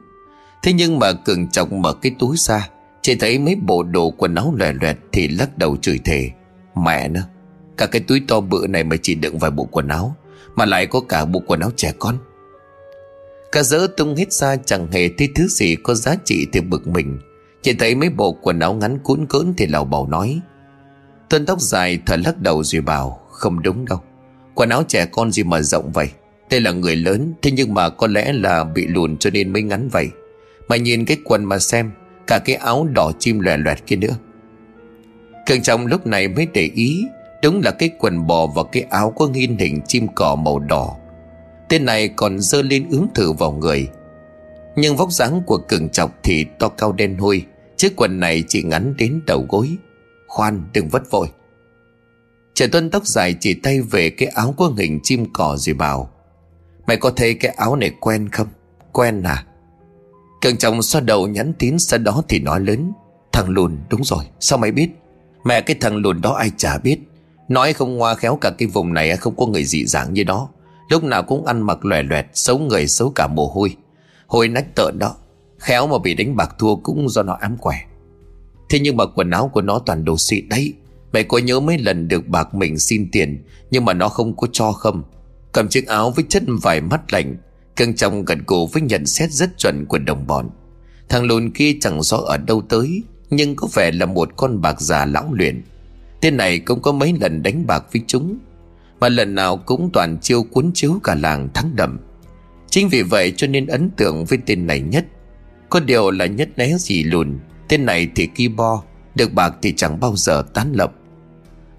Thế 0.62 0.72
nhưng 0.72 0.98
mà 0.98 1.12
cường 1.12 1.48
chọc 1.48 1.72
mở 1.72 1.92
cái 1.92 2.12
túi 2.18 2.36
ra, 2.36 2.68
Chỉ 3.02 3.14
thấy 3.14 3.38
mấy 3.38 3.54
bộ 3.54 3.82
đồ 3.82 4.10
quần 4.10 4.34
áo 4.34 4.54
lòe 4.56 4.72
loẹt 4.72 4.96
Thì 5.12 5.28
lắc 5.28 5.58
đầu 5.58 5.76
chửi 5.76 6.00
thề. 6.04 6.30
Mẹ 6.84 7.08
nó, 7.08 7.20
Cả 7.76 7.86
cái 7.86 8.00
túi 8.00 8.22
to 8.28 8.40
bự 8.40 8.66
này 8.68 8.84
mà 8.84 8.96
chỉ 9.02 9.14
đựng 9.14 9.38
vài 9.38 9.50
bộ 9.50 9.68
quần 9.70 9.88
áo, 9.88 10.16
Mà 10.54 10.64
lại 10.64 10.86
có 10.86 11.00
cả 11.00 11.24
bộ 11.24 11.42
quần 11.46 11.60
áo 11.60 11.70
trẻ 11.76 11.92
con. 11.98 12.18
Cả 13.52 13.62
dỡ 13.62 13.86
tung 13.96 14.16
hết 14.16 14.32
ra, 14.32 14.56
chẳng 14.56 14.92
hề 14.92 15.08
thấy 15.18 15.28
thứ 15.34 15.48
gì 15.48 15.76
có 15.82 15.94
giá 15.94 16.14
trị 16.24 16.46
thì 16.52 16.60
bực 16.60 16.86
mình. 16.86 17.18
Chỉ 17.62 17.72
thấy 17.72 17.94
mấy 17.94 18.10
bộ 18.10 18.32
quần 18.32 18.58
áo 18.60 18.74
ngắn 18.74 18.98
cuốn 18.98 19.26
cỡn 19.26 19.54
thì 19.56 19.66
lào 19.66 19.84
bầu 19.84 20.06
nói. 20.06 20.40
Tuân 21.28 21.46
tóc 21.46 21.60
dài 21.60 21.98
thở 22.06 22.16
lắc 22.16 22.42
đầu 22.42 22.64
rồi 22.64 22.82
bảo 22.82 23.27
không 23.38 23.62
đúng 23.62 23.84
đâu. 23.84 24.00
Quần 24.54 24.68
áo 24.68 24.82
trẻ 24.88 25.06
con 25.06 25.32
gì 25.32 25.42
mà 25.42 25.60
rộng 25.60 25.92
vậy? 25.92 26.10
Đây 26.50 26.60
là 26.60 26.70
người 26.70 26.96
lớn, 26.96 27.34
Thế 27.42 27.50
nhưng 27.50 27.74
mà 27.74 27.88
có 27.88 28.06
lẽ 28.06 28.32
là 28.32 28.64
bị 28.64 28.86
lùn 28.86 29.16
cho 29.16 29.30
nên 29.30 29.52
mới 29.52 29.62
ngắn 29.62 29.88
vậy. 29.88 30.08
Mà 30.68 30.76
nhìn 30.76 31.04
cái 31.04 31.16
quần 31.24 31.44
mà 31.44 31.58
xem, 31.58 31.90
Cả 32.26 32.38
cái 32.38 32.56
áo 32.56 32.88
đỏ 32.94 33.12
chim 33.18 33.40
loè 33.40 33.56
loẹt 33.56 33.86
kia 33.86 33.96
nữa. 33.96 34.16
Cường 35.46 35.62
trọng 35.62 35.86
lúc 35.86 36.06
này 36.06 36.28
mới 36.28 36.46
để 36.54 36.70
ý, 36.74 37.04
Đúng 37.42 37.60
là 37.64 37.70
cái 37.70 37.90
quần 37.98 38.26
bò 38.26 38.46
và 38.46 38.62
cái 38.72 38.82
áo 38.82 39.10
có 39.16 39.26
nghiên 39.26 39.56
hình 39.56 39.80
chim 39.86 40.06
cỏ 40.14 40.34
màu 40.34 40.58
đỏ. 40.58 40.96
Tên 41.68 41.84
này 41.84 42.08
còn 42.08 42.38
dơ 42.40 42.62
lên 42.62 42.86
ướm 42.90 43.06
thử 43.14 43.32
vào 43.32 43.52
người. 43.52 43.88
Nhưng 44.76 44.96
vóc 44.96 45.12
dáng 45.12 45.42
của 45.46 45.58
cường 45.58 45.88
chọc 45.88 46.18
thì 46.22 46.46
to 46.58 46.68
cao 46.68 46.92
đen 46.92 47.16
hôi, 47.18 47.44
Chiếc 47.76 47.96
quần 47.96 48.20
này 48.20 48.44
chỉ 48.48 48.62
ngắn 48.62 48.94
đến 48.98 49.20
đầu 49.26 49.46
gối. 49.48 49.76
Khoan, 50.26 50.62
đừng 50.72 50.88
vất 50.88 51.10
vội. 51.10 51.28
Trẻ 52.58 52.66
tuân 52.66 52.90
tóc 52.90 53.06
dài 53.06 53.34
chỉ 53.40 53.54
tay 53.54 53.80
về 53.80 54.10
cái 54.10 54.28
áo 54.28 54.54
có 54.56 54.72
hình 54.78 55.00
chim 55.02 55.26
cỏ 55.32 55.56
rồi 55.56 55.74
bảo, 55.74 56.10
Mày 56.86 56.96
có 56.96 57.10
thấy 57.10 57.34
cái 57.34 57.54
áo 57.56 57.76
này 57.76 57.90
quen 58.00 58.28
không? 58.28 58.46
Quen 58.92 59.22
à? 59.22 59.44
Cường 60.40 60.56
chồng 60.56 60.82
xoa 60.82 61.00
đầu 61.00 61.26
nhắn 61.26 61.52
tín 61.58 61.78
sau 61.78 61.98
đó 61.98 62.22
thì 62.28 62.38
nói 62.38 62.60
lớn, 62.60 62.92
Thằng 63.32 63.48
lùn, 63.48 63.78
đúng 63.90 64.04
rồi, 64.04 64.24
sao 64.40 64.58
mày 64.58 64.72
biết? 64.72 64.88
Mẹ 65.44 65.60
cái 65.60 65.76
thằng 65.80 65.96
lùn 65.96 66.20
đó 66.20 66.32
ai 66.32 66.50
chả 66.56 66.78
biết. 66.78 66.98
Nói 67.48 67.72
không 67.72 67.96
ngoa 67.96 68.14
khéo 68.14 68.36
cả 68.36 68.50
cái 68.50 68.68
vùng 68.68 68.94
này 68.94 69.16
không 69.16 69.36
có 69.36 69.46
người 69.46 69.64
dị 69.64 69.86
dạng 69.86 70.14
như 70.14 70.24
đó. 70.24 70.48
Lúc 70.90 71.04
nào 71.04 71.22
cũng 71.22 71.46
ăn 71.46 71.62
mặc 71.62 71.84
lòe 71.84 72.02
loẹt, 72.02 72.26
Xấu 72.34 72.58
người 72.58 72.86
xấu 72.86 73.10
cả 73.10 73.26
mồ 73.26 73.46
hôi. 73.46 73.76
Hôi 74.26 74.48
nách 74.48 74.74
tợn 74.74 74.98
đó, 74.98 75.14
Khéo 75.58 75.86
mà 75.86 75.98
bị 75.98 76.14
đánh 76.14 76.36
bạc 76.36 76.54
thua 76.58 76.76
cũng 76.76 77.08
do 77.08 77.22
nó 77.22 77.36
ám 77.40 77.56
quẻ. 77.56 77.84
Thế 78.70 78.80
nhưng 78.80 78.96
mà 78.96 79.04
quần 79.06 79.30
áo 79.30 79.48
của 79.48 79.62
nó 79.62 79.78
toàn 79.78 80.04
đồ 80.04 80.16
xịn 80.18 80.48
đấy. 80.48 80.74
Mẹ 81.12 81.22
có 81.22 81.38
nhớ 81.38 81.60
mấy 81.60 81.78
lần 81.78 82.08
được 82.08 82.28
bạc 82.28 82.54
mình 82.54 82.78
xin 82.78 83.10
tiền, 83.12 83.44
Nhưng 83.70 83.84
mà 83.84 83.92
nó 83.92 84.08
không 84.08 84.36
có 84.36 84.46
cho 84.52 84.72
không. 84.72 85.02
Cầm 85.52 85.68
chiếc 85.68 85.86
áo 85.86 86.10
với 86.10 86.24
chất 86.28 86.42
vải 86.62 86.80
mắt 86.80 87.12
lạnh 87.12 87.36
Cưng 87.76 87.94
trong 87.94 88.24
gật 88.24 88.38
cổ 88.46 88.66
với 88.66 88.82
nhận 88.82 89.06
xét 89.06 89.30
rất 89.30 89.58
chuẩn 89.58 89.86
của 89.86 89.98
đồng 89.98 90.26
bọn. 90.26 90.50
Thằng 91.08 91.24
lùn 91.24 91.50
kia 91.50 91.72
chẳng 91.80 92.02
rõ 92.02 92.16
ở 92.16 92.36
đâu 92.36 92.62
tới, 92.68 93.02
Nhưng 93.30 93.56
có 93.56 93.68
vẻ 93.74 93.90
là 93.92 94.06
một 94.06 94.36
con 94.36 94.60
bạc 94.60 94.80
già 94.80 95.06
lão 95.06 95.32
luyện. 95.32 95.62
Tên 96.20 96.36
này 96.36 96.58
cũng 96.58 96.82
có 96.82 96.92
mấy 96.92 97.14
lần 97.20 97.42
đánh 97.42 97.66
bạc 97.66 97.84
với 97.92 98.02
chúng, 98.06 98.38
Mà 99.00 99.08
lần 99.08 99.34
nào 99.34 99.56
cũng 99.56 99.90
toàn 99.92 100.18
chiêu 100.20 100.42
cuốn 100.42 100.70
chiếu 100.74 101.00
cả 101.04 101.14
làng 101.14 101.48
thắng 101.54 101.76
đậm 101.76 101.98
Chính 102.70 102.88
vì 102.88 103.02
vậy 103.02 103.32
cho 103.36 103.46
nên 103.46 103.66
ấn 103.66 103.90
tượng 103.90 104.24
với 104.24 104.38
tên 104.46 104.66
này 104.66 104.80
nhất. 104.80 105.06
Có 105.70 105.80
điều 105.80 106.10
là 106.10 106.26
nhất 106.26 106.48
né 106.56 106.78
gì 106.78 107.02
lùn, 107.02 107.38
Tên 107.68 107.86
này 107.86 108.08
thì 108.14 108.26
ki 108.26 108.48
bo, 108.48 108.82
Được 109.14 109.32
bạc 109.32 109.54
thì 109.62 109.72
chẳng 109.76 110.00
bao 110.00 110.16
giờ 110.16 110.42
tán 110.54 110.72
lập 110.72 110.92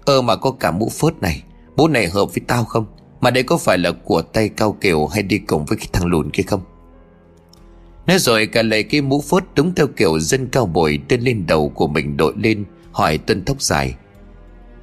Ơ 0.04 0.22
mà 0.22 0.36
có 0.36 0.50
cả 0.50 0.70
mũ 0.70 0.88
phớt 0.88 1.22
này. 1.22 1.42
Mũ 1.76 1.88
này 1.88 2.08
hợp 2.08 2.24
với 2.24 2.40
tao 2.46 2.64
không? 2.64 2.86
Mà 3.20 3.30
đây 3.30 3.42
có 3.42 3.56
phải 3.56 3.78
là 3.78 3.90
của 4.04 4.22
tay 4.22 4.48
cao 4.48 4.76
kiểu 4.80 5.06
Hay 5.06 5.22
đi 5.22 5.38
cùng 5.38 5.64
với 5.64 5.78
cái 5.78 5.88
thằng 5.92 6.06
lùn 6.06 6.30
kia 6.30 6.42
không? 6.42 6.60
Nói 8.06 8.18
rồi 8.18 8.46
cả 8.46 8.62
lấy 8.62 8.82
cái 8.82 9.00
mũ 9.00 9.20
phớt 9.20 9.44
Đúng 9.54 9.74
theo 9.74 9.86
kiểu 9.86 10.18
dân 10.18 10.48
cao 10.48 10.66
bồi 10.66 10.98
Tên 11.08 11.20
lên 11.20 11.46
đầu 11.46 11.68
của 11.68 11.88
mình 11.88 12.16
đội 12.16 12.32
lên, 12.36 12.64
Hỏi 12.92 13.18
tuân 13.18 13.44
tóc 13.44 13.62
dài 13.62 13.94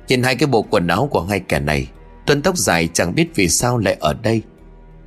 Nhìn 0.07 0.24
hai 0.24 0.36
cái 0.36 0.47
bộ 0.47 0.61
quần 0.61 0.88
áo 0.88 1.07
của 1.11 1.22
hai 1.22 1.39
kẻ 1.39 1.59
này, 1.59 1.88
Tuân 2.26 2.41
tóc 2.41 2.57
dài 2.57 2.89
chẳng 2.93 3.15
biết 3.15 3.28
vì 3.36 3.49
sao 3.49 3.78
lại 3.78 3.97
ở 3.99 4.13
đây. 4.13 4.41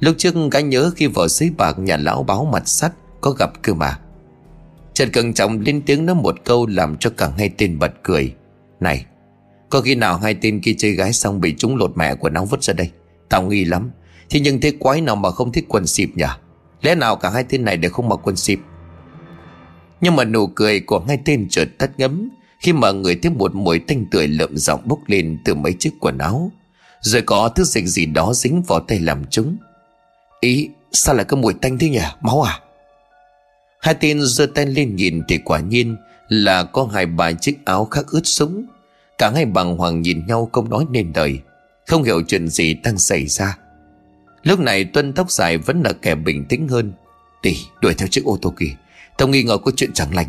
Lúc 0.00 0.14
trước 0.18 0.34
gã 0.52 0.61
nhớ 0.61 0.90
khi 0.96 1.06
vào 1.06 1.28
xí 1.28 1.50
bạc 1.50 1.78
nhà 1.78 1.96
lão 1.96 2.22
báo 2.22 2.44
mặt 2.52 2.68
sắt, 2.68 2.92
Có 3.20 3.30
gặp 3.30 3.62
cơ 3.62 3.74
mà. 3.74 3.98
Trần 4.94 5.11
cẩn 5.11 5.32
Trọng 5.32 5.61
lên 5.61 5.82
tiếng 5.86 6.06
nói 6.06 6.14
một 6.14 6.34
câu 6.44 6.66
Làm 6.66 6.96
cho 6.96 7.11
cả 7.16 7.32
hai 7.38 7.50
tên 7.58 7.78
bật 7.78 7.92
cười. 8.02 8.34
Này 8.80 9.04
có 9.71 9.81
khi 9.81 9.95
nào 9.95 10.16
hai 10.16 10.35
tên 10.35 10.61
kia 10.61 10.75
chơi 10.79 10.93
gái 10.93 11.12
xong 11.12 11.41
Bị 11.41 11.55
chúng 11.59 11.77
lột 11.77 11.97
mẹ 11.97 12.14
quần 12.14 12.35
áo 12.35 12.45
vứt 12.45 12.62
ra 12.62 12.75
đây? 12.75 12.91
Tao 13.29 13.43
nghi 13.43 13.64
lắm. 13.64 13.91
Thế 14.31 14.41
nhưng 14.41 14.61
thế 14.61 14.73
quái 14.79 15.01
nào 15.01 15.16
mà 15.16 15.31
không 15.31 15.53
thích 15.53 15.64
quần 15.68 15.87
xịp 15.87 16.11
nhỉ? 16.14 16.25
Lẽ 16.83 16.95
nào 16.95 17.16
cả 17.16 17.31
hai 17.31 17.45
tên 17.49 17.64
này 17.64 17.77
đều 17.77 17.91
không 17.91 18.09
mặc 18.09 18.21
quần 18.23 18.37
xịp? 18.37 18.61
Nhưng 20.01 20.16
mà 20.16 20.25
nụ 20.25 20.47
cười 20.47 20.81
của 20.81 21.05
hai 21.09 21.18
tên 21.25 21.47
chợt 21.51 21.68
tắt 21.79 21.91
ngấm, 21.99 22.31
Khi 22.61 22.73
mà 22.73 22.93
người 22.93 23.16
thấy 23.16 23.33
một 23.33 23.55
mùi 23.55 23.79
tanh 23.79 24.07
tưởi 24.11 24.29
lợm 24.29 24.57
giọng 24.57 24.81
bốc 24.85 24.99
lên 25.07 25.39
từ 25.45 25.55
mấy 25.55 25.73
chiếc 25.79 25.91
quần 26.01 26.18
áo. 26.18 26.53
Rồi 27.01 27.23
có 27.23 27.49
thứ 27.49 27.64
dịch 27.64 27.87
gì 27.87 28.07
đó 28.07 28.33
dính 28.35 28.62
vào 28.62 28.81
tay 28.81 29.01
làm 29.01 29.25
chúng. 29.31 29.57
Ý, 30.41 30.68
sao 30.93 31.14
lại 31.14 31.25
có 31.25 31.37
mùi 31.37 31.55
tanh 31.55 31.79
thế 31.79 31.89
nhỉ, 31.89 32.01
Máu 32.21 32.43
à? 32.43 32.61
Hai 33.81 33.95
tên 33.95 34.21
giơ 34.23 34.47
tay 34.47 34.66
lên 34.66 34.97
nhìn 34.97 35.23
thì 35.29 35.39
quả 35.39 35.61
nhiên 35.61 35.97
là 36.29 36.64
có 36.64 36.89
hai 36.93 37.07
bài 37.07 37.35
chiếc 37.41 37.64
áo 37.64 37.85
khác 37.85 38.07
ướt 38.07 38.27
sũng. 38.27 38.66
Cả 39.21 39.31
hai 39.35 39.45
bằng 39.45 39.77
hoàng 39.77 40.03
nhìn 40.03 40.27
nhau 40.27 40.51
không 40.53 40.71
nói 40.71 40.85
nên 40.91 41.12
lời. 41.14 41.41
Không 41.87 42.03
hiểu 42.03 42.23
chuyện 42.29 42.49
gì 42.49 42.75
đang 42.75 42.99
xảy 42.99 43.27
ra. 43.27 43.59
Lúc 44.43 44.61
này 44.61 44.85
Tuân 44.85 45.12
tóc 45.12 45.31
dài 45.31 45.59
vẫn 45.59 45.83
là 45.83 45.93
kẻ 45.93 46.14
bình 46.14 46.45
tĩnh 46.45 46.68
hơn. 46.68 46.93
Đi 47.43 47.57
đuổi 47.81 47.95
theo 47.95 48.09
chiếc 48.09 48.25
ô 48.25 48.39
tô 48.43 48.55
kia. 48.59 48.77
Tao 49.18 49.29
nghi 49.29 49.43
ngờ 49.43 49.59
có 49.59 49.73
chuyện 49.77 49.93
chẳng 49.93 50.14
lành. 50.14 50.27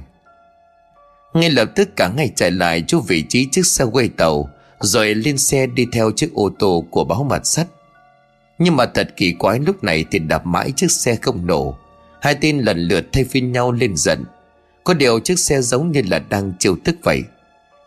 Ngay 1.34 1.50
lập 1.50 1.72
tức 1.76 1.90
cả 1.96 2.12
ngày 2.18 2.32
chạy 2.36 2.52
lại 2.52 2.84
chỗ 2.88 3.00
vị 3.00 3.24
trí 3.30 3.48
chiếc 3.52 3.66
xe 3.66 3.84
quay 3.84 4.10
tàu, 4.10 4.50
rồi 4.80 5.16
lên 5.16 5.38
xe 5.38 5.68
đi 5.68 5.88
theo 5.92 6.12
chiếc 6.12 6.34
ô 6.34 6.50
tô 6.60 6.86
của 6.90 7.04
báo 7.04 7.24
mặt 7.24 7.46
sắt. 7.46 7.68
Nhưng 8.60 8.76
mà 8.76 8.86
thật 8.86 9.14
kỳ 9.16 9.34
quái, 9.34 9.60
lúc 9.60 9.84
này 9.84 10.06
thì 10.12 10.20
đạp 10.20 10.46
mãi 10.46 10.72
chiếc 10.76 10.92
xe 10.92 11.16
không 11.16 11.48
nổ 11.48 11.78
Hai 12.22 12.36
tên 12.42 12.60
lần 12.60 12.78
lượt 12.80 13.06
thay 13.12 13.24
phiên 13.24 13.52
nhau 13.52 13.72
lên 13.72 13.96
giận 13.96 14.24
Có 14.84 14.94
điều 14.94 15.20
chiếc 15.20 15.40
xe 15.40 15.62
giống 15.62 15.92
như 15.92 16.02
là 16.10 16.20
đang 16.20 16.54
chiều 16.60 16.76
tức 16.84 16.96
vậy 17.04 17.24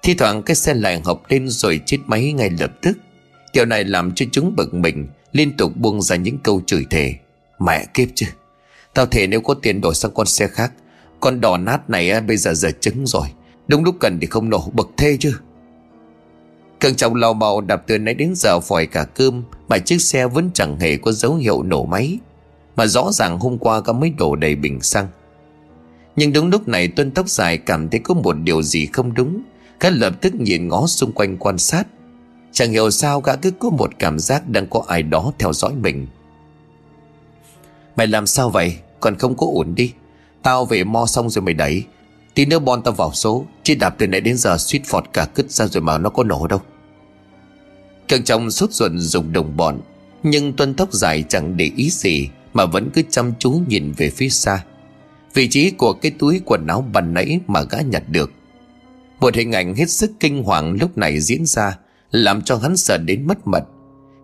Thi 0.05 0.15
thoảng 0.15 0.43
cái 0.43 0.57
xe 0.57 0.75
lại 0.75 1.01
hợp 1.05 1.21
lên 1.29 1.49
rồi 1.49 1.81
chết 1.87 1.99
máy 2.07 2.33
ngay 2.33 2.51
lập 2.61 2.73
tức. 2.83 2.99
Điều 3.53 3.65
này 3.65 3.85
làm 3.85 4.13
cho 4.15 4.27
chúng 4.33 4.57
bực 4.57 4.75
mình, 4.75 5.07
Liên 5.33 5.57
tục 5.57 5.77
buông 5.77 6.03
ra 6.03 6.17
những 6.17 6.39
câu 6.39 6.63
chửi 6.67 6.87
thề. 6.91 7.15
Mẹ 7.59 7.87
kiếp 7.95 8.09
chứ. 8.15 8.27
Tao 8.95 9.07
thể 9.07 9.27
nếu 9.27 9.41
có 9.41 9.55
tiền 9.55 9.81
đổi 9.81 9.95
sang 9.95 10.11
con 10.15 10.27
xe 10.27 10.47
khác, 10.47 10.73
Con 11.21 11.41
đỏ 11.41 11.57
nát 11.57 11.91
này 11.91 12.21
bây 12.21 12.37
giờ 12.37 12.55
giờ 12.55 12.71
trứng 12.81 13.07
rồi. 13.07 13.27
Đúng 13.69 13.85
lúc 13.85 13.97
cần 14.01 14.19
thì 14.21 14.27
không 14.27 14.51
nổ, 14.51 14.71
bực 14.73 14.91
thê 14.97 15.17
chứ. 15.21 15.35
Cường 16.81 16.95
trọng 16.95 17.15
lao 17.15 17.35
bào 17.35 17.61
đạp 17.61 17.83
từ 17.87 17.99
nãy 17.99 18.15
đến 18.15 18.33
giờ 18.37 18.61
phòi 18.61 18.87
cả 18.87 19.05
cơm, 19.05 19.43
Mà 19.69 19.79
chiếc 19.79 20.03
xe 20.03 20.27
vẫn 20.27 20.51
chẳng 20.55 20.81
hề 20.81 20.97
có 20.97 21.13
dấu 21.13 21.35
hiệu 21.35 21.63
nổ 21.63 21.85
máy. 21.85 22.19
Mà 22.77 22.87
rõ 22.87 23.13
ràng 23.13 23.39
hôm 23.39 23.59
qua 23.59 23.81
có 23.81 23.93
mấy 23.93 24.11
đổ 24.11 24.37
đầy 24.37 24.57
bình 24.57 24.81
xăng. 24.81 25.07
Nhưng 26.17 26.33
đúng 26.33 26.51
lúc 26.51 26.69
này, 26.69 26.89
Tuân 26.89 27.11
tóc 27.11 27.29
dài 27.29 27.59
cảm 27.59 27.89
thấy 27.89 28.01
có 28.05 28.15
một 28.15 28.33
điều 28.33 28.63
gì 28.63 28.87
không 28.87 29.15
đúng. 29.15 29.43
Gã 29.81 29.91
lập 29.91 30.13
tức 30.21 30.35
nhìn 30.35 30.69
ngó 30.69 30.87
xung 30.87 31.13
quanh 31.13 31.37
quan 31.37 31.59
sát. 31.59 31.87
Chẳng 32.53 32.71
hiểu 32.71 32.91
sao 32.91 33.21
gã 33.21 33.37
cứ 33.37 33.51
có 33.51 33.71
một 33.71 33.91
cảm 33.99 34.19
giác 34.19 34.49
đang 34.49 34.67
có 34.67 34.85
ai 34.89 35.03
đó 35.03 35.33
theo 35.39 35.53
dõi 35.53 35.73
mình. 35.75 36.07
Mày 37.97 38.07
làm 38.07 38.27
sao 38.27 38.51
vậy? 38.51 38.77
Còn 39.01 39.19
không 39.19 39.37
có 39.37 39.47
ổn 39.55 39.75
đi. 39.75 39.93
Tao 40.43 40.65
về 40.65 40.85
mo 40.85 41.07
xong 41.07 41.31
rồi 41.31 41.43
mày 41.43 41.55
đẩy. 41.55 41.85
Tí 42.35 42.47
nữa 42.47 42.59
bon 42.59 42.83
tao 42.83 42.95
vào 42.95 43.13
số. 43.13 43.45
Chỉ 43.63 43.75
đạp 43.75 43.95
từ 43.99 44.07
nãy 44.07 44.21
đến 44.21 44.37
giờ 44.37 44.57
suýt 44.59 44.83
phọt 44.85 45.05
cả 45.13 45.27
cứt 45.35 45.51
ra 45.51 45.67
rồi 45.67 45.83
mà 45.83 45.99
nó 45.99 46.11
có 46.11 46.25
nổ 46.25 46.47
đâu. 46.47 46.61
Càng 48.09 48.25
trọng 48.25 48.51
sốt 48.51 48.73
ruột 48.73 48.93
dùng 48.95 49.33
đồng 49.33 49.57
bọn. 49.57 49.81
Nhưng 50.23 50.53
tuân 50.53 50.75
tóc 50.75 50.93
dài 50.93 51.25
chẳng 51.29 51.57
để 51.57 51.71
ý 51.77 51.91
gì 51.91 52.29
mà 52.53 52.67
vẫn 52.67 52.91
cứ 52.91 53.03
chăm 53.11 53.33
chú 53.39 53.61
nhìn 53.69 53.93
về 53.97 54.11
phía 54.11 54.29
xa. 54.29 54.65
Vị 55.35 55.49
trí 55.49 55.71
của 55.71 55.93
cái 55.93 56.13
túi 56.19 56.41
quần 56.45 56.67
áo 56.67 56.85
bàn 56.93 57.15
nãy 57.15 57.41
mà 57.47 57.63
gã 57.63 57.79
nhặt 57.81 58.03
được 58.09 58.31
một 59.21 59.35
hình 59.35 59.53
ảnh 59.53 59.75
hết 59.75 59.91
sức 59.91 60.13
kinh 60.21 60.43
hoàng 60.43 60.77
lúc 60.81 60.99
này 60.99 61.21
diễn 61.21 61.47
ra, 61.47 61.79
Làm 62.11 62.43
cho 62.43 62.57
hắn 62.57 62.77
sợ 62.77 62.99
đến 62.99 63.27
mất 63.27 63.47
mật 63.47 63.65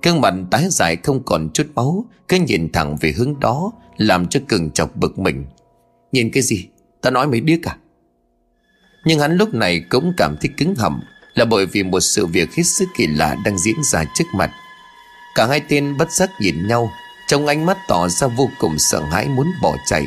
Cương 0.03 0.21
mặt 0.21 0.35
tái 0.51 0.67
dài 0.71 0.97
không 0.97 1.23
còn 1.25 1.51
chút 1.55 1.67
máu, 1.75 2.05
Cứ 2.29 2.37
nhìn 2.37 2.73
thẳng 2.73 2.97
về 2.97 3.13
hướng 3.13 3.41
đó, 3.41 3.73
Làm 3.97 4.27
cho 4.27 4.41
cường 4.49 4.71
chọc 4.71 4.97
bực 4.97 5.19
mình 5.19 5.45
Nhìn 6.13 6.31
cái 6.31 6.43
gì? 6.43 6.69
Ta 7.01 7.11
nói 7.11 7.27
mấy 7.27 7.41
điếc 7.41 7.69
à? 7.69 7.77
Nhưng 9.05 9.21
hắn 9.21 9.37
lúc 9.37 9.55
này 9.55 9.85
cũng 9.89 10.13
cảm 10.17 10.37
thấy 10.41 10.51
cứng 10.57 10.75
hầm 10.75 11.01
Là 11.35 11.45
bởi 11.45 11.67
vì 11.67 11.83
một 11.83 12.01
sự 12.01 12.27
việc 12.27 12.55
hết 12.55 12.63
sức 12.63 12.89
kỳ 12.97 13.07
lạ 13.07 13.37
đang 13.45 13.59
diễn 13.59 13.77
ra 13.85 14.05
trước 14.15 14.25
mặt 14.35 14.51
Cả 15.35 15.47
hai 15.47 15.61
tên 15.69 15.97
bất 15.97 16.13
giác 16.13 16.31
nhìn 16.41 16.69
nhau, 16.69 16.91
trong 17.27 17.47
ánh 17.47 17.67
mắt 17.67 17.79
tỏ 17.89 18.09
ra 18.09 18.27
vô 18.27 18.51
cùng 18.59 18.79
sợ 18.79 19.03
hãi 19.03 19.29
muốn 19.29 19.47
bỏ 19.63 19.77
chạy 19.87 20.07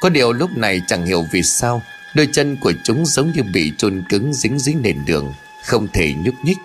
Có 0.00 0.08
điều 0.08 0.32
lúc 0.32 0.50
này 0.56 0.82
chẳng 0.86 1.06
hiểu 1.06 1.24
vì 1.32 1.42
sao 1.42 1.82
Đôi 2.14 2.28
chân 2.32 2.56
của 2.56 2.72
chúng 2.84 3.06
giống 3.06 3.32
như 3.32 3.42
bị 3.42 3.72
chôn 3.78 4.02
cứng 4.08 4.34
dính 4.34 4.58
dính 4.58 4.82
nền 4.82 5.04
đường 5.04 5.32
Không 5.64 5.88
thể 5.92 6.14
nhúc 6.24 6.34
nhích. 6.44 6.58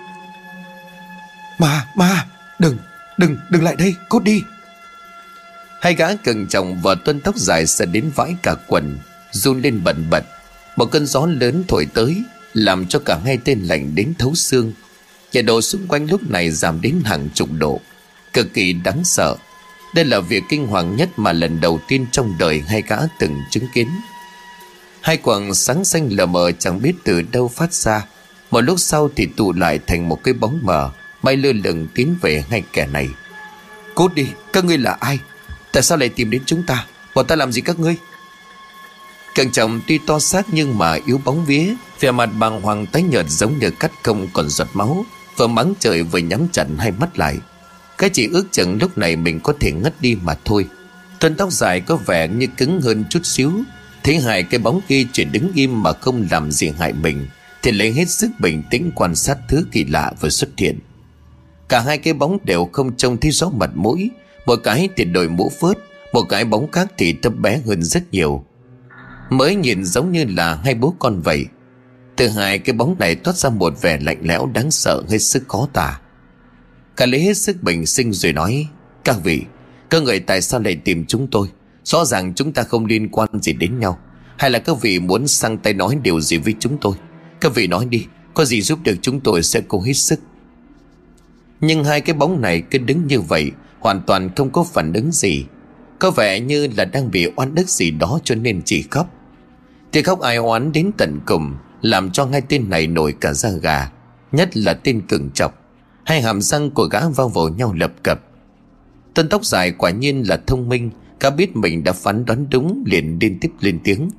Mà, 1.60 1.86
mà, 1.96 2.26
đừng, 2.60 2.78
đừng, 3.18 3.38
đừng 3.50 3.64
lại 3.64 3.76
đây, 3.76 3.96
cút 4.10 4.24
đi. 4.24 4.42
Hai 5.82 5.96
gã 5.96 6.16
cưng 6.16 6.48
chồng 6.48 6.82
và 6.82 6.96
tuân 6.96 7.20
tóc 7.20 7.38
dài 7.38 7.68
sẽ 7.68 7.86
đến 7.86 8.12
vãi 8.16 8.36
cả 8.44 8.56
quần 8.68 8.98
Run 9.32 9.62
lên 9.62 9.84
bẩn 9.84 10.10
bật. 10.10 10.26
Một 10.76 10.86
cơn 10.86 11.06
gió 11.06 11.26
lớn 11.26 11.64
thổi 11.68 11.88
tới 11.94 12.24
Làm 12.54 12.86
cho 12.86 13.00
cả 13.00 13.20
hai 13.26 13.38
tên 13.44 13.60
lạnh 13.60 13.96
đến 13.96 14.14
thấu 14.20 14.36
xương. 14.36 14.74
Nhiệt 15.34 15.46
độ 15.46 15.62
xung 15.62 15.88
quanh 15.88 16.10
lúc 16.10 16.30
này 16.30 16.52
giảm 16.52 16.82
đến 16.82 17.02
hàng 17.06 17.30
chục 17.34 17.50
độ 17.52 17.82
Cực 18.34 18.54
kỳ 18.54 18.74
đáng 18.74 19.04
sợ. 19.04 19.36
Đây 19.96 20.06
là 20.06 20.20
việc 20.20 20.44
kinh 20.50 20.68
hoàng 20.68 20.96
nhất 20.96 21.10
mà 21.18 21.32
lần 21.32 21.62
đầu 21.62 21.80
tiên 21.88 22.06
trong 22.12 22.36
đời 22.40 22.64
hai 22.68 22.84
gã 22.88 22.98
từng 23.20 23.42
chứng 23.52 23.68
kiến 23.74 23.88
Hai 25.08 25.18
quầng 25.18 25.54
sáng 25.54 25.86
xanh 25.86 26.10
lờ 26.12 26.26
mờ 26.26 26.52
chẳng 26.52 26.82
biết 26.82 26.94
từ 27.04 27.22
đâu 27.22 27.48
phát 27.48 27.74
ra 27.74 28.06
Một 28.52 28.62
lúc 28.62 28.80
sau 28.80 29.10
thì 29.16 29.26
tụ 29.26 29.54
lại 29.54 29.80
thành 29.88 30.10
một 30.10 30.24
cái 30.24 30.34
bóng 30.34 30.60
mờ 30.62 30.92
Bay 31.24 31.38
lơ 31.38 31.52
lửng 31.52 31.88
tiến 31.96 32.16
về 32.22 32.44
ngay 32.50 32.64
kẻ 32.74 32.88
này 32.88 33.10
Cút 33.96 34.14
đi, 34.14 34.28
các 34.54 34.66
ngươi 34.66 34.78
là 34.78 34.98
ai? 35.00 35.20
Tại 35.72 35.84
sao 35.84 35.98
lại 35.98 36.10
tìm 36.10 36.30
đến 36.30 36.42
chúng 36.46 36.64
ta? 36.64 36.86
Bọn 37.16 37.28
ta 37.28 37.36
làm 37.36 37.52
gì 37.52 37.62
các 37.62 37.80
ngươi? 37.80 37.96
Càng 39.36 39.52
chồng 39.52 39.82
tuy 39.88 39.98
to 39.98 40.20
xác 40.20 40.46
nhưng 40.52 40.78
mà 40.78 40.98
yếu 41.06 41.22
bóng 41.26 41.46
vía 41.46 41.74
Vẻ 42.00 42.12
mặt 42.12 42.30
bàng 42.40 42.62
hoàng 42.62 42.86
tái 42.86 43.04
nhợt 43.04 43.26
giống 43.30 43.60
như 43.60 43.72
cắt 43.72 43.92
không 44.04 44.28
còn 44.34 44.50
giọt 44.50 44.68
máu 44.74 45.06
Vừa 45.38 45.48
mắng 45.48 45.74
trời 45.80 46.04
vừa 46.04 46.20
nhắm 46.20 46.48
chặt 46.52 46.66
hai 46.78 46.92
mắt 46.92 47.20
lại 47.20 47.38
Cái 47.98 48.10
chỉ 48.10 48.30
ước 48.32 48.46
chừng 48.52 48.78
lúc 48.82 48.98
này 48.98 49.16
mình 49.16 49.40
có 49.40 49.54
thể 49.60 49.72
ngất 49.72 50.02
đi 50.02 50.18
mà 50.22 50.38
thôi 50.46 50.68
Thân 51.20 51.36
tóc 51.36 51.52
dài 51.52 51.82
có 51.82 51.96
vẻ 51.96 52.28
như 52.28 52.48
cứng 52.58 52.82
hơn 52.82 53.06
chút 53.10 53.26
xíu 53.26 53.52
Thấy 54.08 54.20
hai 54.20 54.44
cái 54.44 54.60
bóng 54.60 54.82
kia 54.88 55.04
chỉ 55.14 55.26
đứng 55.26 55.52
im 55.56 55.84
mà 55.84 55.94
không 55.94 56.28
làm 56.32 56.52
gì 56.52 56.70
hại 56.70 56.94
mình, 56.94 57.28
Thì 57.62 57.72
lấy 57.72 57.92
hết 57.92 58.10
sức 58.10 58.32
bình 58.40 58.64
tĩnh 58.70 58.92
quan 58.96 59.16
sát 59.16 59.38
thứ 59.48 59.66
kỳ 59.72 59.84
lạ 59.84 60.14
vừa 60.22 60.30
xuất 60.30 60.50
hiện. 60.58 60.80
Cả 61.70 61.80
hai 61.80 61.98
cái 61.98 62.14
bóng 62.14 62.38
đều 62.44 62.66
không 62.66 62.98
trông 62.98 63.18
thấy 63.18 63.32
rõ 63.32 63.50
mặt 63.50 63.70
mũi, 63.76 64.10
Một 64.46 64.56
cái 64.64 64.90
thì 64.96 65.04
đội 65.04 65.30
mũ 65.30 65.52
phớt, 65.60 65.78
Một 66.14 66.22
cái 66.30 66.46
bóng 66.46 66.72
khác 66.72 66.88
thì 66.98 67.16
thấp 67.22 67.36
bé 67.36 67.62
hơn 67.66 67.84
rất 67.84 68.04
nhiều. 68.12 68.46
Mới 69.30 69.56
nhìn 69.56 69.86
giống 69.86 70.12
như 70.12 70.26
là 70.30 70.56
hai 70.56 70.76
bố 70.76 70.96
con 71.00 71.22
vậy. 71.22 71.46
Từ 72.16 72.28
hai 72.28 72.60
cái 72.60 72.74
bóng 72.74 72.96
này 73.00 73.16
toát 73.16 73.36
ra 73.36 73.50
một 73.50 73.82
vẻ 73.82 74.00
lạnh 74.02 74.20
lẽo 74.22 74.50
đáng 74.54 74.72
sợ 74.72 75.04
hết 75.10 75.20
sức 75.20 75.44
khó 75.48 75.68
tả. 75.74 76.00
Cả 76.98 77.06
lấy 77.06 77.22
hết 77.22 77.38
sức 77.38 77.64
bình 77.64 77.86
sinh 77.86 78.14
rồi 78.14 78.34
nói, 78.34 78.68
Các 79.04 79.16
vị, 79.24 79.42
Các 79.90 80.04
người 80.04 80.20
tại 80.20 80.42
sao 80.42 80.60
lại 80.60 80.76
tìm 80.76 81.06
chúng 81.06 81.28
tôi? 81.32 81.48
Rõ 81.88 82.06
ràng 82.06 82.34
chúng 82.34 82.54
ta 82.54 82.64
không 82.64 82.86
liên 82.86 83.10
quan 83.10 83.30
gì 83.42 83.54
đến 83.54 83.80
nhau. 83.80 84.00
Hay 84.38 84.50
là 84.50 84.60
các 84.60 84.82
vị 84.82 85.00
muốn 85.00 85.28
sang 85.28 85.58
tay 85.58 85.74
nói 85.74 85.98
điều 86.04 86.22
gì 86.22 86.38
với 86.38 86.56
chúng 86.60 86.78
tôi? 86.82 86.94
Các 87.42 87.56
vị 87.56 87.68
nói 87.68 87.86
đi, 87.86 88.06
Có 88.34 88.46
gì 88.46 88.62
giúp 88.62 88.80
được 88.84 88.96
chúng 89.02 89.20
tôi 89.20 89.44
sẽ 89.44 89.62
cố 89.68 89.82
hết 89.82 89.94
sức. 89.94 90.20
Nhưng 91.62 91.84
hai 91.84 92.02
cái 92.02 92.14
bóng 92.14 92.42
này 92.42 92.62
cứ 92.62 92.78
đứng 92.80 93.08
như 93.08 93.22
vậy, 93.22 93.52
Hoàn 93.80 94.02
toàn 94.08 94.30
không 94.36 94.50
có 94.50 94.64
phản 94.64 94.94
ứng 94.94 95.12
gì. 95.12 95.46
Có 96.00 96.12
vẻ 96.12 96.40
như 96.40 96.68
là 96.78 96.86
đang 96.86 97.12
bị 97.12 97.28
oan 97.36 97.56
ức 97.56 97.70
gì 97.70 97.92
đó 97.92 98.20
cho 98.24 98.36
nên 98.36 98.62
chỉ 98.66 98.84
khóc. 98.92 99.14
Thì 99.92 100.02
khóc 100.02 100.20
ai 100.20 100.36
oán 100.36 100.72
đến 100.72 100.92
tận 100.98 101.20
cùng, 101.26 101.56
Làm 101.82 102.12
cho 102.12 102.26
hai 102.32 102.42
tên 102.42 102.70
này 102.70 102.88
nổi 102.88 103.16
cả 103.22 103.34
da 103.34 103.50
gà, 103.50 103.92
Nhất 104.32 104.58
là 104.58 104.74
tên 104.74 105.02
cường 105.08 105.32
chọc 105.32 105.64
Hai 106.06 106.22
hàm 106.22 106.42
răng 106.42 106.72
của 106.72 106.86
gã 106.86 107.10
vào 107.10 107.30
vào 107.30 107.50
nhau 107.50 107.74
lập 107.74 107.94
cập. 108.04 108.22
Tân 109.14 109.30
tóc 109.30 109.46
dài 109.46 109.72
quả 109.72 109.90
nhiên 109.90 110.24
là 110.28 110.38
thông 110.48 110.70
minh 110.70 110.90
Cả 111.20 111.30
biết 111.30 111.56
mình 111.56 111.84
đã 111.84 111.94
phán 111.94 112.26
đoán 112.26 112.46
đúng, 112.52 112.84
liền 112.86 113.18
liên 113.22 113.40
tiếp 113.40 113.52
lên 113.60 113.80
tiếng. 113.84 114.10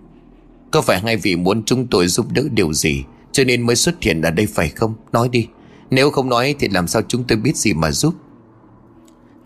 Có 0.70 0.80
phải 0.80 1.00
hai 1.00 1.16
vị 1.16 1.36
muốn 1.36 1.64
chúng 1.64 1.86
tôi 1.86 2.08
giúp 2.08 2.26
đỡ 2.32 2.42
điều 2.50 2.72
gì, 2.72 3.04
Cho 3.32 3.44
nên 3.44 3.66
mới 3.66 3.76
xuất 3.76 4.02
hiện 4.02 4.22
ở 4.22 4.30
đây 4.30 4.46
phải 4.46 4.68
không? 4.68 4.94
Nói 5.12 5.28
đi. 5.28 5.46
Nếu 5.90 6.10
không 6.10 6.28
nói 6.28 6.54
thì 6.58 6.68
làm 6.68 6.88
sao 6.88 7.02
chúng 7.08 7.24
tôi 7.24 7.38
biết 7.38 7.56
gì 7.56 7.72
mà 7.72 7.90
giúp? 7.90 8.14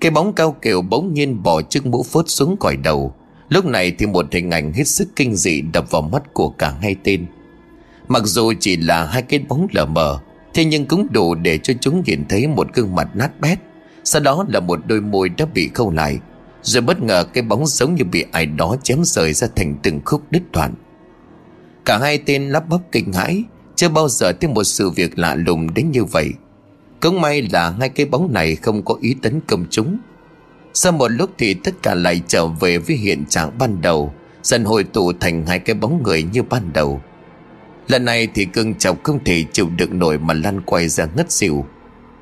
Cái 0.01 0.11
bóng 0.11 0.33
cao 0.33 0.57
kiều 0.63 0.83
bỗng 0.83 1.15
nhiên 1.15 1.43
bỏ 1.43 1.63
chiếc 1.63 1.87
mũ 1.87 2.03
phớt 2.03 2.25
xuống 2.29 2.57
còi 2.61 2.77
đầu. 2.77 3.15
Lúc 3.49 3.65
này 3.65 3.93
thì 3.99 4.07
một 4.07 4.27
hình 4.33 4.51
ảnh 4.51 4.73
hết 4.73 4.89
sức 4.89 5.09
kinh 5.17 5.37
dị 5.37 5.61
đập 5.61 5.91
vào 5.91 6.03
mắt 6.03 6.35
của 6.35 6.51
cả 6.51 6.75
hai 6.83 6.97
tên. 7.05 7.27
Mặc 8.09 8.23
dù 8.25 8.53
chỉ 8.61 8.77
là 8.77 9.07
hai 9.07 9.23
cái 9.23 9.41
bóng 9.49 9.67
lờ 9.73 9.87
mờ, 9.87 10.21
Thế 10.55 10.65
nhưng 10.65 10.87
cũng 10.87 11.07
đủ 11.11 11.35
để 11.35 11.59
cho 11.59 11.75
chúng 11.81 12.03
nhìn 12.07 12.25
thấy 12.29 12.47
một 12.47 12.75
gương 12.75 12.95
mặt 12.95 13.09
nát 13.15 13.41
bét. 13.41 13.59
Sau 14.05 14.23
đó 14.23 14.45
là 14.49 14.61
một 14.61 14.81
đôi 14.87 15.01
môi 15.01 15.29
đã 15.29 15.47
bị 15.55 15.71
khâu 15.75 15.91
lại 15.91 16.19
rồi 16.63 16.83
bất 16.83 17.03
ngờ 17.03 17.25
cái 17.25 17.43
bóng 17.43 17.67
giống 17.67 17.95
như 17.95 18.05
bị 18.05 18.25
ai 18.33 18.47
đó 18.47 18.77
chém 18.83 18.99
rời 19.05 19.33
ra 19.33 19.49
thành 19.57 19.77
từng 19.83 20.01
khúc 20.05 20.23
đứt 20.31 20.43
đoạn. 20.53 20.75
Cả 21.85 21.99
hai 21.99 22.19
tên 22.19 22.49
lắp 22.49 22.69
bắp 22.69 22.81
kinh 22.93 23.13
hãi, 23.13 23.45
Chưa 23.77 23.89
bao 23.89 24.09
giờ 24.09 24.33
thấy 24.33 24.51
một 24.51 24.65
sự 24.65 24.91
việc 24.91 25.19
lạ 25.19 25.35
lùng 25.35 25.75
đến 25.75 25.91
như 25.91 26.05
vậy. 26.05 26.33
Cũng 27.01 27.21
may 27.21 27.43
là 27.43 27.71
hai 27.71 27.89
cái 27.89 28.07
bóng 28.07 28.33
này 28.33 28.57
không 28.57 28.85
có 28.85 28.97
ý 29.01 29.15
tấn 29.23 29.41
công 29.41 29.67
chúng. 29.71 29.99
Sau 30.75 30.93
một 30.93 31.09
lúc 31.09 31.31
thì 31.39 31.55
tất 31.55 31.83
cả 31.83 31.95
lại 31.95 32.23
trở 32.27 32.47
về 32.47 32.79
với 32.79 32.97
hiện 32.97 33.25
trạng 33.27 33.59
ban 33.59 33.83
đầu, 33.83 34.13
Dần 34.43 34.65
hồi 34.65 34.85
tụ 34.85 35.13
thành 35.13 35.47
hai 35.47 35.59
cái 35.59 35.75
bóng 35.75 36.03
người 36.03 36.23
như 36.23 36.43
ban 36.43 36.73
đầu. 36.73 37.01
Lần 37.89 38.05
này 38.05 38.29
thì 38.35 38.45
cưng 38.45 38.75
chọc 38.75 39.05
không 39.05 39.25
thể 39.25 39.45
chịu 39.53 39.69
được 39.77 39.93
nổi 39.93 40.19
mà 40.19 40.35
lăn 40.35 40.61
quay 40.61 40.89
ra 40.89 41.07
ngất 41.17 41.33
xỉu. 41.33 41.67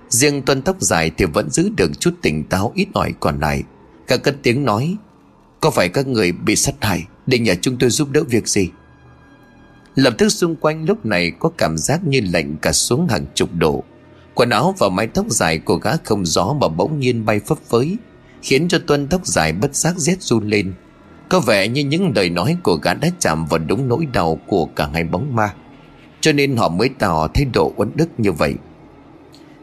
Riêng 0.09 0.43
tuân 0.43 0.62
tóc 0.62 0.76
dài 0.80 1.11
thì 1.16 1.24
vẫn 1.24 1.51
giữ 1.51 1.70
được 1.76 2.01
chút 2.01 2.14
tỉnh 2.22 2.45
táo 2.45 2.72
ít 2.74 2.88
ỏi 2.93 3.14
còn 3.20 3.41
lại. 3.41 3.62
Cả 4.11 4.16
cất 4.16 4.36
tiếng 4.42 4.64
nói, 4.64 4.96
Có 5.61 5.70
phải 5.70 5.88
các 5.88 6.06
người 6.06 6.32
bị 6.32 6.56
sát 6.56 6.74
hại 6.80 7.04
để 7.26 7.38
nhờ 7.38 7.54
chúng 7.61 7.76
tôi 7.78 7.90
giúp 7.90 8.11
đỡ 8.11 8.22
việc 8.28 8.48
gì? 8.48 8.68
Lập 9.94 10.14
tức 10.18 10.28
xung 10.28 10.56
quanh 10.56 10.84
lúc 10.84 11.06
này 11.06 11.32
Có 11.38 11.50
cảm 11.58 11.78
giác 11.78 12.04
như 12.04 12.20
lạnh 12.32 12.56
cả 12.62 12.72
xuống 12.72 13.08
hàng 13.08 13.26
chục 13.34 13.48
độ. 13.54 13.84
Quần 14.34 14.50
áo 14.50 14.74
và 14.78 14.88
mái 14.88 15.06
tóc 15.06 15.26
dài 15.28 15.58
của 15.58 15.76
gã 15.76 15.90
không 16.04 16.26
gió 16.26 16.56
Mà 16.61 16.68
bỗng 16.68 17.00
nhiên 17.00 17.24
bay 17.24 17.40
phấp 17.40 17.58
phới, 17.68 17.96
Khiến 18.42 18.68
cho 18.68 18.78
tuân 18.86 19.06
tóc 19.08 19.26
dài 19.26 19.52
bất 19.52 19.76
giác 19.76 19.98
rét 19.98 20.22
run 20.22 20.48
lên. 20.48 20.72
Có 21.28 21.40
vẻ 21.40 21.68
như 21.68 21.84
những 21.84 22.12
lời 22.16 22.30
nói 22.30 22.56
của 22.62 22.76
gã 22.76 22.94
đã 22.94 23.08
chạm 23.18 23.46
vào 23.46 23.58
đúng 23.58 23.88
nỗi 23.88 24.06
đau 24.12 24.40
của 24.46 24.66
cả 24.66 24.88
hai 24.92 25.04
bóng 25.04 25.36
ma, 25.36 25.54
Cho 26.20 26.32
nên 26.32 26.56
họ 26.56 26.68
mới 26.68 26.90
tỏ 26.98 27.28
thái 27.34 27.44
độ 27.52 27.72
uất 27.76 27.88
đức 27.94 28.08
như 28.18 28.32
vậy. 28.32 28.54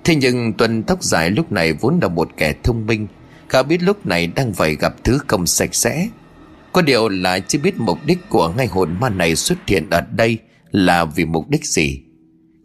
Thế 0.03 0.15
nhưng 0.15 0.53
tuân 0.53 0.83
tóc 0.83 1.03
dài 1.03 1.29
lúc 1.29 1.51
này 1.51 1.73
vốn 1.73 1.99
là 2.01 2.07
một 2.07 2.29
kẻ 2.37 2.53
thông 2.63 2.85
minh 2.85 3.07
Gã 3.49 3.63
biết 3.63 3.83
lúc 3.83 4.05
này 4.05 4.27
đang 4.27 4.53
phải 4.53 4.75
gặp 4.75 4.95
thứ 5.03 5.19
không 5.27 5.47
sạch 5.47 5.75
sẽ. 5.75 6.07
Có 6.73 6.81
điều 6.81 7.09
là 7.09 7.39
chưa 7.39 7.59
biết 7.59 7.77
mục 7.77 7.97
đích 8.05 8.29
của 8.29 8.49
ngay 8.57 8.67
hồn 8.67 8.95
ma 8.99 9.09
này 9.09 9.35
xuất 9.35 9.57
hiện 9.67 9.89
ở 9.89 10.01
đây 10.01 10.37
là 10.71 11.05
vì 11.05 11.25
mục 11.25 11.49
đích 11.49 11.65
gì. 11.65 12.01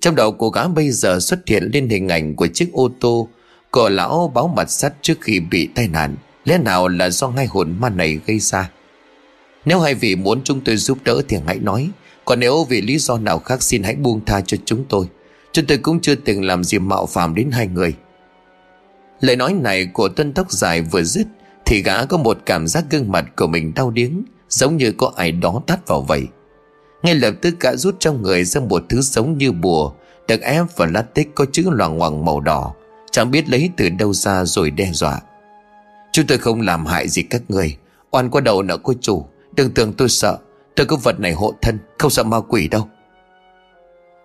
Trong 0.00 0.14
đầu 0.14 0.32
của 0.32 0.48
gã 0.48 0.68
bây 0.68 0.90
giờ 0.90 1.20
xuất 1.20 1.40
hiện 1.46 1.70
lên 1.72 1.88
hình 1.88 2.08
ảnh 2.08 2.36
của 2.36 2.46
chiếc 2.46 2.72
ô 2.72 2.90
tô. 3.00 3.28
Của 3.70 3.88
lão 3.88 4.32
báo 4.34 4.52
mặt 4.56 4.70
sắt 4.70 4.94
trước 5.02 5.20
khi 5.20 5.40
bị 5.40 5.68
tai 5.74 5.88
nạn. 5.88 6.16
Lẽ 6.44 6.58
nào 6.58 6.88
là 6.88 7.10
do 7.10 7.28
ngay 7.28 7.46
hồn 7.46 7.76
ma 7.80 7.88
này 7.88 8.18
gây 8.26 8.38
ra? 8.38 8.70
Nếu 9.64 9.80
hai 9.80 9.94
vị 9.94 10.16
muốn 10.16 10.40
chúng 10.44 10.60
tôi 10.60 10.76
giúp 10.76 10.98
đỡ 11.04 11.22
thì 11.28 11.36
hãy 11.46 11.58
nói. 11.58 11.90
Còn 12.24 12.40
nếu 12.40 12.64
vì 12.64 12.80
lý 12.80 12.98
do 12.98 13.18
nào 13.18 13.38
khác 13.38 13.62
xin 13.62 13.82
hãy 13.82 13.94
buông 13.96 14.24
tha 14.24 14.40
cho 14.40 14.56
chúng 14.64 14.84
tôi. 14.88 15.06
Chúng 15.52 15.66
tôi 15.66 15.78
cũng 15.78 16.00
chưa 16.00 16.14
từng 16.14 16.44
làm 16.44 16.64
gì 16.64 16.78
mạo 16.78 17.06
phạm 17.06 17.34
đến 17.34 17.50
hai 17.50 17.66
người. 17.66 17.94
Lời 19.22 19.36
nói 19.36 19.52
này 19.52 19.86
của 19.86 20.08
tân 20.08 20.32
tóc 20.32 20.52
dài 20.52 20.82
vừa 20.82 21.02
dứt, 21.02 21.26
Thì 21.64 21.82
gã 21.82 22.04
có 22.04 22.16
một 22.16 22.38
cảm 22.46 22.66
giác 22.66 22.84
gương 22.90 23.12
mặt 23.12 23.24
của 23.36 23.46
mình 23.46 23.74
đau 23.74 23.90
điếng, 23.90 24.22
Giống 24.48 24.76
như 24.76 24.92
có 24.92 25.12
ai 25.16 25.32
đó 25.32 25.62
tát 25.66 25.86
vào 25.86 26.00
vậy. 26.00 26.26
Ngay 27.02 27.14
lập 27.14 27.34
tức 27.42 27.54
gã 27.60 27.76
rút 27.76 27.96
trong 27.98 28.22
người 28.22 28.44
ra 28.44 28.60
một 28.60 28.84
thứ 28.88 29.00
giống 29.00 29.38
như 29.38 29.52
bùa, 29.52 29.92
Được 30.28 30.40
ép 30.40 30.76
vào 30.76 30.88
lát 30.88 31.14
tích 31.14 31.30
có 31.34 31.44
chữ 31.52 31.70
loằng 31.70 31.98
ngoằng 31.98 32.24
màu 32.24 32.40
đỏ, 32.40 32.74
Chẳng 33.10 33.30
biết 33.30 33.48
lấy 33.48 33.70
từ 33.76 33.88
đâu 33.88 34.12
ra 34.12 34.44
rồi 34.44 34.70
đe 34.70 34.90
dọa. 34.92 35.20
Chúng 36.12 36.26
tôi 36.26 36.38
không 36.38 36.60
làm 36.60 36.86
hại 36.86 37.08
gì 37.08 37.22
các 37.22 37.42
người, 37.48 37.76
Oan 38.10 38.30
qua 38.30 38.40
đầu 38.40 38.62
nợ 38.62 38.76
cô 38.76 38.94
chủ, 39.00 39.26
Đừng 39.56 39.70
tưởng 39.70 39.92
tôi 39.92 40.08
sợ, 40.08 40.38
Tôi 40.76 40.86
có 40.86 40.96
vật 40.96 41.20
này 41.20 41.32
hộ 41.32 41.54
thân, 41.62 41.78
Không 41.98 42.10
sợ 42.10 42.22
ma 42.22 42.40
quỷ 42.40 42.68
đâu. 42.68 42.88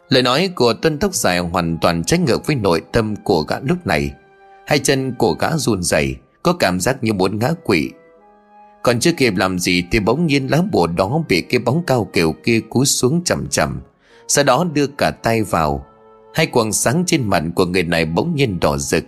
Lời 0.10 0.24
nói 0.24 0.50
của 0.56 0.74
tân 0.74 1.00
tóc 1.00 1.16
dài 1.16 1.39
hoàn 1.39 1.78
toàn 1.82 2.04
trái 2.04 2.20
ngược 2.20 2.48
với 2.48 2.56
nội 2.56 2.82
tâm 2.91 3.16
của 3.16 3.41
gã 3.41 3.60
lúc 3.60 3.88
này. 3.88 4.12
Hai 4.68 4.80
chân 4.80 5.13
của 5.13 5.34
gã 5.34 5.57
run 5.57 5.84
rẩy, 5.84 6.15
Có 6.43 6.53
cảm 6.53 6.80
giác 6.80 7.03
như 7.03 7.13
muốn 7.13 7.39
ngã 7.39 7.51
quỵ. 7.63 7.89
Còn 8.84 8.99
chưa 8.99 9.11
kịp 9.11 9.36
làm 9.36 9.59
gì 9.59 9.84
Thì 9.91 9.99
bỗng 9.99 10.28
nhiên 10.28 10.47
lá 10.47 10.61
bùa 10.72 10.88
đó 10.88 11.24
Bị 11.30 11.41
cái 11.41 11.59
bóng 11.59 11.84
cao 11.88 12.09
kiểu 12.13 12.36
kia 12.43 12.59
cú 12.70 12.86
xuống 12.86 13.22
chậm 13.26 13.47
chậm, 13.49 13.82
Sau 14.28 14.43
đó 14.43 14.65
đưa 14.74 14.88
cả 14.88 15.11
tay 15.11 15.43
vào. 15.43 15.86
Hai 16.34 16.45
quầng 16.45 16.74
sáng 16.74 17.03
trên 17.07 17.24
mặt 17.24 17.43
của 17.55 17.65
người 17.65 17.84
này 17.84 18.05
bỗng 18.05 18.36
nhiên 18.36 18.59
đỏ 18.59 18.78
rực. 18.78 19.03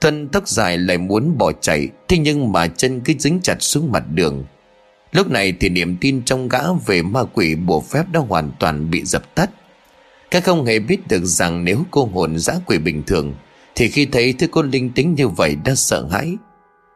Thân 0.00 0.28
tóc 0.28 0.48
dài 0.48 0.78
lại 0.78 0.98
muốn 0.98 1.38
bỏ 1.38 1.52
chạy, 1.52 1.88
Thế 2.08 2.18
nhưng 2.18 2.52
mà 2.52 2.66
chân 2.66 3.00
cứ 3.00 3.12
dính 3.18 3.40
chặt 3.42 3.56
xuống 3.60 3.92
mặt 3.92 4.04
đường. 4.14 4.44
Lúc 5.12 5.30
này 5.30 5.54
thì 5.60 5.68
niềm 5.68 5.96
tin 6.00 6.22
trong 6.24 6.48
gã 6.48 6.60
về 6.86 7.02
ma 7.02 7.24
quỷ 7.24 7.54
bùa 7.54 7.80
phép 7.80 8.04
đã 8.12 8.20
hoàn 8.20 8.50
toàn 8.60 8.90
bị 8.90 9.04
dập 9.04 9.34
tắt. 9.34 9.50
Các 10.30 10.44
không 10.44 10.64
hề 10.64 10.78
biết 10.78 11.08
được 11.08 11.24
rằng 11.24 11.64
nếu 11.64 11.84
cô 11.90 12.10
hồn 12.14 12.38
giã 12.38 12.54
quỷ 12.66 12.78
bình 12.78 13.02
thường 13.06 13.34
thì 13.74 13.88
khi 13.88 14.06
thấy 14.06 14.32
thứ 14.32 14.46
con 14.46 14.70
linh 14.70 14.92
tính 14.92 15.14
như 15.14 15.28
vậy 15.28 15.56
đã 15.64 15.74
sợ 15.74 16.06
hãi. 16.10 16.36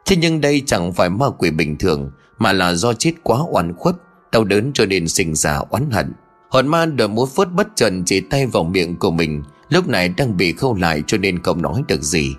Thế 0.07 0.17
nhưng 0.17 0.41
đây 0.41 0.63
chẳng 0.67 0.93
phải 0.93 1.11
ma 1.11 1.27
quỷ 1.39 1.51
bình 1.51 1.79
thường, 1.79 2.11
Mà 2.39 2.53
là 2.53 2.75
do 2.75 2.93
chết 2.93 3.13
quá 3.23 3.39
oan 3.51 3.75
khuất, 3.77 3.95
Đau 4.33 4.45
đớn 4.45 4.71
cho 4.75 4.87
nên 4.87 5.09
sinh 5.09 5.35
ra 5.35 5.61
oán 5.71 5.91
hận. 5.91 6.13
Hồn 6.51 6.69
ma 6.69 6.87
đợi 6.87 7.09
múa 7.09 7.27
phớt 7.27 7.53
bất 7.53 7.69
trần 7.77 8.05
chỉ 8.05 8.21
tay 8.21 8.47
vào 8.47 8.65
miệng 8.65 8.97
của 8.97 9.11
mình, 9.11 9.43
Lúc 9.69 9.89
này 9.89 10.09
đang 10.09 10.37
bị 10.37 10.53
khâu 10.53 10.75
lại 10.75 11.03
cho 11.07 11.19
nên 11.19 11.43
không 11.43 11.63
nói 11.63 11.83
được 11.89 12.03
gì. 12.03 12.35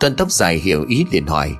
Tuần 0.00 0.16
tóc 0.16 0.32
dài 0.32 0.56
hiểu 0.56 0.84
ý 0.88 1.06
liền 1.10 1.26
hỏi, 1.26 1.54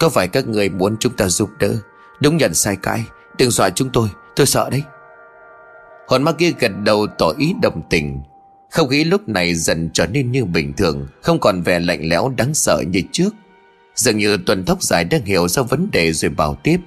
Có 0.00 0.08
phải 0.08 0.28
các 0.28 0.48
người 0.48 0.68
muốn 0.68 0.96
chúng 1.00 1.12
ta 1.12 1.28
giúp 1.28 1.50
đỡ? 1.58 1.74
Đúng 2.20 2.36
nhận 2.36 2.54
sai 2.54 2.76
cãi 2.82 3.04
Đừng 3.38 3.50
dọa 3.50 3.70
chúng 3.70 3.90
tôi 3.92 4.08
Tôi 4.36 4.46
sợ 4.46 4.70
đấy. 4.70 4.82
Hồn 6.08 6.22
ma 6.22 6.32
kia 6.32 6.52
gật 6.58 6.72
đầu 6.82 7.06
tỏ 7.18 7.32
ý 7.38 7.54
đồng 7.62 7.82
tình 7.90 8.22
không 8.74 8.88
khí 8.88 9.04
lúc 9.04 9.28
này 9.28 9.54
dần 9.54 9.90
trở 9.92 10.06
nên 10.06 10.32
như 10.32 10.44
bình 10.44 10.72
thường, 10.72 11.06
Không 11.22 11.40
còn 11.40 11.62
vẻ 11.62 11.80
lạnh 11.80 12.08
lẽo 12.08 12.32
đáng 12.36 12.54
sợ 12.54 12.82
như 12.88 13.02
trước. 13.12 13.34
Dường 13.94 14.18
như 14.18 14.36
tuần 14.36 14.64
tóc 14.64 14.82
dài 14.82 15.04
đang 15.04 15.24
hiểu 15.24 15.48
ra 15.48 15.62
vấn 15.62 15.90
đề 15.92 16.12
rồi 16.12 16.30
bảo 16.30 16.58
tiếp. 16.62 16.80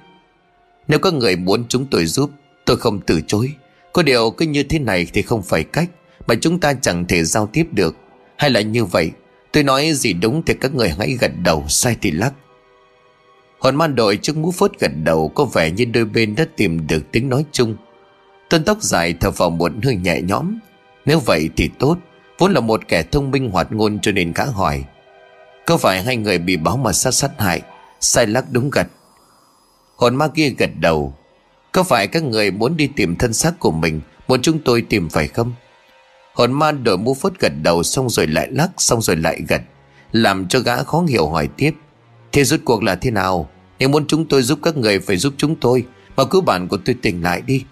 Nếu 0.88 0.98
có 0.98 1.10
người 1.10 1.36
muốn 1.36 1.64
chúng 1.68 1.86
tôi 1.86 2.06
giúp, 2.06 2.30
Tôi 2.64 2.76
không 2.76 3.00
từ 3.00 3.20
chối. 3.26 3.52
Có 3.92 4.02
điều 4.02 4.30
cứ 4.30 4.46
như 4.46 4.62
thế 4.62 4.78
này 4.78 5.06
thì 5.12 5.22
không 5.22 5.42
phải 5.42 5.64
cách, 5.64 5.90
Mà 6.26 6.34
chúng 6.40 6.60
ta 6.60 6.74
chẳng 6.74 7.04
thể 7.06 7.24
giao 7.24 7.46
tiếp 7.46 7.66
được. 7.72 7.96
Hay 8.36 8.50
là 8.50 8.60
như 8.60 8.84
vậy, 8.84 9.10
Tôi 9.52 9.62
nói 9.62 9.92
gì 9.92 10.12
đúng 10.12 10.42
thì 10.46 10.54
các 10.60 10.74
người 10.74 10.88
hãy 10.88 11.16
gật 11.20 11.32
đầu, 11.44 11.64
Sai 11.68 11.96
thì 12.00 12.10
lắc. 12.10 12.32
Hòn 13.58 13.76
man 13.76 13.94
đội 13.94 14.16
trước 14.16 14.36
mũ 14.36 14.52
phốt 14.52 14.72
gật 14.78 14.92
đầu, 15.04 15.28
Có 15.28 15.44
vẻ 15.44 15.70
như 15.70 15.84
đôi 15.84 16.04
bên 16.04 16.34
đã 16.34 16.46
tìm 16.56 16.86
được 16.86 17.02
tiếng 17.12 17.28
nói 17.28 17.44
chung. 17.52 17.76
Tuân 18.50 18.64
tóc 18.64 18.82
dài 18.82 19.14
thở 19.20 19.30
vào 19.30 19.50
một 19.50 19.72
hơi 19.82 19.96
nhẹ 19.96 20.20
nhõm. 20.22 20.58
Nếu 21.08 21.20
vậy 21.20 21.50
thì 21.56 21.70
tốt, 21.78 21.98
Vốn 22.38 22.52
là 22.52 22.60
một 22.60 22.88
kẻ 22.88 23.02
thông 23.02 23.30
minh 23.30 23.50
hoạt 23.50 23.72
ngôn 23.72 23.98
cho 24.00 24.12
nên 24.12 24.32
gã 24.32 24.44
hỏi. 24.44 24.84
Có 25.66 25.76
phải 25.76 26.02
hai 26.02 26.16
người 26.16 26.38
bị 26.38 26.56
báo 26.56 26.76
mà 26.76 26.92
sát 26.92 27.10
sát 27.10 27.30
hại, 27.38 27.62
Sai 28.00 28.26
lắc 28.26 28.44
đúng 28.50 28.70
gật? 28.70 28.86
Hồn 29.96 30.16
ma 30.16 30.28
kia 30.28 30.48
gật 30.58 30.70
đầu. 30.80 31.14
Có 31.72 31.82
phải 31.82 32.06
các 32.06 32.22
người 32.22 32.50
muốn 32.50 32.76
đi 32.76 32.90
tìm 32.96 33.16
thân 33.16 33.32
xác 33.32 33.58
của 33.58 33.70
mình, 33.70 34.00
Muốn 34.28 34.42
chúng 34.42 34.58
tôi 34.58 34.82
tìm 34.82 35.08
phải 35.08 35.28
không? 35.28 35.52
Hồn 36.34 36.52
ma 36.52 36.72
đổi 36.72 36.98
mũ 36.98 37.14
phốt 37.14 37.32
gật 37.38 37.52
đầu 37.62 37.82
Xong 37.82 38.10
rồi 38.10 38.26
lại 38.26 38.48
lắc, 38.50 38.70
Xong 38.76 39.02
rồi 39.02 39.16
lại 39.16 39.40
gật, 39.48 39.62
Làm 40.12 40.48
cho 40.48 40.60
gã 40.60 40.82
khó 40.82 41.04
hiểu 41.08 41.28
hỏi 41.28 41.48
tiếp. 41.56 41.74
Thế 42.32 42.44
rốt 42.44 42.60
cuộc 42.64 42.82
là 42.82 42.94
thế 42.94 43.10
nào? 43.10 43.48
Nếu 43.78 43.88
muốn 43.88 44.06
chúng 44.06 44.26
tôi 44.28 44.42
giúp 44.42 44.58
các 44.62 44.76
người 44.76 44.98
phải 44.98 45.16
giúp 45.16 45.34
chúng 45.36 45.56
tôi, 45.56 45.84
Mà 46.16 46.24
cứ 46.24 46.40
bạn 46.40 46.68
của 46.68 46.78
tôi 46.84 46.96
tỉnh 47.02 47.22
lại 47.22 47.42
đi. 47.46 47.64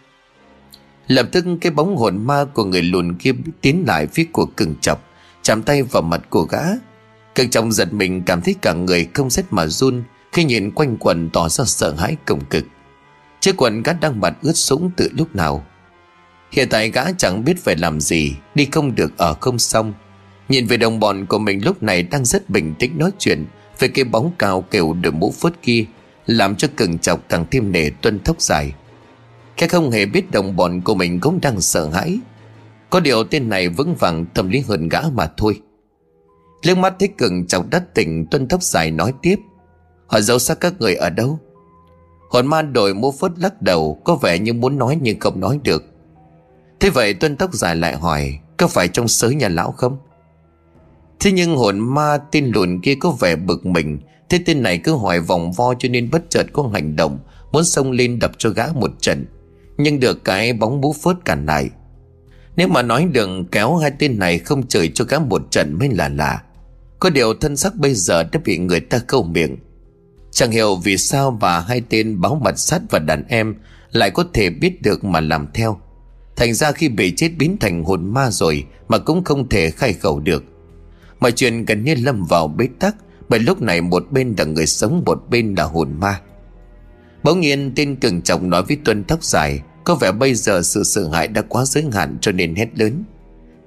Lập 1.09 1.29
tức 1.33 1.45
cái 1.61 1.73
bóng 1.73 1.97
hồn 1.97 2.27
ma 2.27 2.45
của 2.45 2.65
người 2.65 2.83
lùn 2.83 3.15
kia 3.15 3.33
tiến 3.61 3.85
lại 3.87 4.07
phía 4.07 4.27
của 4.33 4.47
cường 4.57 4.75
chọc, 4.81 5.03
Chạm 5.43 5.63
tay 5.63 5.83
vào 5.83 6.03
mặt 6.03 6.21
của 6.31 6.43
gã. 6.43 6.63
Cường 7.35 7.51
chọc 7.51 7.65
giật 7.71 7.93
mình 7.93 8.23
cảm 8.27 8.41
thấy 8.41 8.55
cả 8.63 8.73
người 8.73 9.09
không 9.15 9.31
rét 9.31 9.45
mà 9.51 9.67
run 9.67 10.03
Khi 10.33 10.45
nhìn 10.45 10.71
quanh 10.71 10.97
quần 10.97 11.31
tỏ 11.31 11.49
ra 11.49 11.65
sợ 11.65 11.95
hãi 11.99 12.17
cổng 12.27 12.45
cực. 12.45 12.65
Chiếc 13.41 13.57
quần 13.57 13.83
gã 13.83 13.93
đang 13.93 14.21
mặt 14.21 14.37
ướt 14.43 14.57
sũng 14.57 14.91
từ 14.97 15.09
lúc 15.13 15.37
nào? 15.37 15.67
Hiện 16.53 16.69
tại 16.69 16.91
gã 16.91 17.13
chẳng 17.19 17.45
biết 17.45 17.65
phải 17.65 17.77
làm 17.77 18.01
gì, 18.01 18.35
Đi 18.55 18.69
không 18.73 18.95
được 18.95 19.19
ở 19.19 19.35
không 19.35 19.59
xong. 19.59 19.93
Nhìn 20.49 20.67
về 20.67 20.77
đồng 20.77 21.01
bọn 21.01 21.27
của 21.27 21.39
mình 21.39 21.65
lúc 21.65 21.83
này 21.83 22.03
đang 22.03 22.25
rất 22.25 22.51
bình 22.51 22.75
tĩnh 22.79 22.99
nói 22.99 23.11
chuyện 23.19 23.45
Về 23.79 23.89
cái 23.89 24.05
bóng 24.05 24.33
cao 24.39 24.65
kiểu 24.71 24.97
đội 25.03 25.13
mũ 25.13 25.35
phớt 25.41 25.63
kia, 25.63 25.85
Làm 26.27 26.57
cho 26.57 26.69
cường 26.77 26.99
chọc 26.99 27.29
càng 27.29 27.47
thêm 27.51 27.73
nề 27.73 27.91
tuân 27.91 28.25
thốc 28.25 28.41
dài 28.41 28.73
cái 29.57 29.69
không 29.69 29.91
hề 29.91 30.07
biết 30.07 30.31
đồng 30.31 30.57
bọn 30.57 30.81
của 30.81 30.95
mình 30.95 31.21
cũng 31.21 31.41
đang 31.41 31.61
sợ 31.61 31.89
hãi. 31.89 32.19
Có 32.91 33.01
điều 33.01 33.25
tên 33.25 33.49
này 33.49 33.69
vững 33.69 33.95
vàng, 33.95 34.27
tâm 34.35 34.49
lý 34.49 34.61
hơn 34.61 34.89
gã 34.89 35.01
mà 35.13 35.31
thôi. 35.37 35.61
Liếc 36.63 36.79
mắt 36.79 36.95
thấy 36.99 37.09
Cường 37.09 37.47
chọc 37.47 37.71
đất 37.71 37.95
tỉnh, 37.95 38.27
Tuân 38.31 38.49
tóc 38.49 38.63
dài 38.63 38.91
nói 38.91 39.13
tiếp. 39.23 39.37
Họ 40.07 40.21
giấu 40.21 40.39
xác 40.39 40.61
các 40.61 40.81
người 40.81 40.95
ở 40.95 41.11
đâu? 41.11 41.39
Hồn 42.31 42.47
ma 42.47 42.63
đổi 42.63 42.95
mua 42.95 43.11
phớt 43.11 43.33
lắc 43.39 43.63
đầu, 43.63 44.01
Có 44.05 44.15
vẻ 44.15 44.39
như 44.39 44.53
muốn 44.53 44.79
nói 44.79 44.99
nhưng 45.03 45.21
không 45.21 45.41
nói 45.41 45.61
được. 45.65 45.85
Thế 46.81 46.91
vậy 46.91 47.15
tuân 47.15 47.37
tóc 47.37 47.55
dài 47.55 47.77
lại 47.77 47.97
hỏi, 47.97 48.39
Có 48.57 48.67
phải 48.67 48.89
trong 48.89 49.09
sới 49.09 49.35
nhà 49.35 49.49
lão 49.49 49.73
không? 49.73 49.99
Thế 51.21 51.33
nhưng 51.33 51.57
hồn 51.57 51.79
ma 51.79 52.19
tin 52.31 52.47
lùn 52.47 52.81
kia 52.81 52.95
có 53.01 53.11
vẻ 53.11 53.37
bực 53.37 53.67
mình, 53.67 53.99
Thế 54.29 54.41
tên 54.47 54.63
này 54.63 54.79
cứ 54.79 54.97
hỏi 54.97 55.21
vòng 55.21 55.53
vo 55.53 55.75
cho 55.79 55.89
nên 55.89 56.11
bất 56.11 56.23
chợt 56.31 56.47
có 56.53 56.71
hành 56.73 56.97
động, 56.97 57.19
Muốn 57.53 57.65
xông 57.65 57.91
lên 57.91 58.19
đập 58.19 58.33
cho 58.39 58.51
gã 58.51 58.67
một 58.75 58.91
trận 59.01 59.27
nhưng 59.79 60.01
được 60.01 60.25
cái 60.25 60.53
bóng 60.53 60.81
bú 60.81 60.93
phớt 60.93 61.17
cản 61.25 61.47
lại. 61.47 61.71
Nếu 62.57 62.69
mà 62.69 62.83
nói 62.83 63.07
đừng 63.13 63.45
kéo 63.45 63.77
hai 63.77 63.93
tên 63.99 64.19
này 64.19 64.39
không 64.39 64.67
chửi 64.67 64.91
cho 64.95 65.05
cả 65.05 65.19
một 65.19 65.43
trận 65.51 65.79
mới 65.79 65.89
là 65.89 66.09
lạ. 66.09 66.43
Có 67.01 67.11
điều 67.11 67.35
thân 67.35 67.57
sắc 67.57 67.75
bây 67.75 67.95
giờ 67.95 68.23
đã 68.23 68.41
bị 68.45 68.59
người 68.59 68.81
ta 68.81 68.99
câu 68.99 69.23
miệng. 69.23 69.57
Chẳng 70.31 70.51
hiểu 70.51 70.77
vì 70.77 70.97
sao 70.97 71.39
bà 71.41 71.61
hai 71.61 71.83
tên 71.89 72.21
báo 72.21 72.41
mật 72.45 72.59
sát 72.59 72.83
và 72.91 72.99
đàn 72.99 73.25
em 73.29 73.55
Lại 73.93 74.11
có 74.11 74.25
thể 74.33 74.51
biết 74.51 74.83
được 74.83 75.05
mà 75.05 75.21
làm 75.21 75.47
theo. 75.55 75.81
Thành 76.37 76.55
ra 76.55 76.73
khi 76.73 76.89
bị 76.89 77.15
chết 77.17 77.31
biến 77.39 77.57
thành 77.61 77.85
hồn 77.85 78.15
ma 78.15 78.31
rồi 78.31 78.65
Mà 78.89 78.99
cũng 78.99 79.25
không 79.25 79.49
thể 79.49 79.71
khai 79.71 79.93
khẩu 79.93 80.21
được. 80.21 80.45
Mọi 81.21 81.33
chuyện 81.33 81.65
gần 81.65 81.85
như 81.85 81.95
lâm 81.95 82.25
vào 82.25 82.49
bế 82.49 82.69
tắc, 82.79 82.97
Bởi 83.29 83.41
lúc 83.41 83.63
này 83.63 83.81
một 83.81 84.07
bên 84.11 84.35
là 84.39 84.45
người 84.45 84.67
sống, 84.67 85.03
Một 85.07 85.23
bên 85.31 85.55
là 85.55 85.65
hồn 85.65 85.93
ma. 86.01 86.21
Bỗng 87.27 87.41
nhiên 87.41 87.73
tên 87.77 87.97
cường 87.97 88.23
trọng 88.23 88.51
nói 88.51 88.63
với 88.63 88.77
Tuân 88.85 89.05
tóc 89.05 89.25
dài 89.25 89.61
Có 89.85 89.95
vẻ 89.95 90.13
bây 90.13 90.35
giờ 90.35 90.63
sự 90.63 90.85
sợ 90.85 91.09
hãi 91.09 91.29
đã 91.29 91.43
quá 91.49 91.65
giới 91.65 91.85
hạn 91.93 92.19
cho 92.21 92.33
nên 92.33 92.55
hét 92.55 92.69
lớn. 92.79 93.05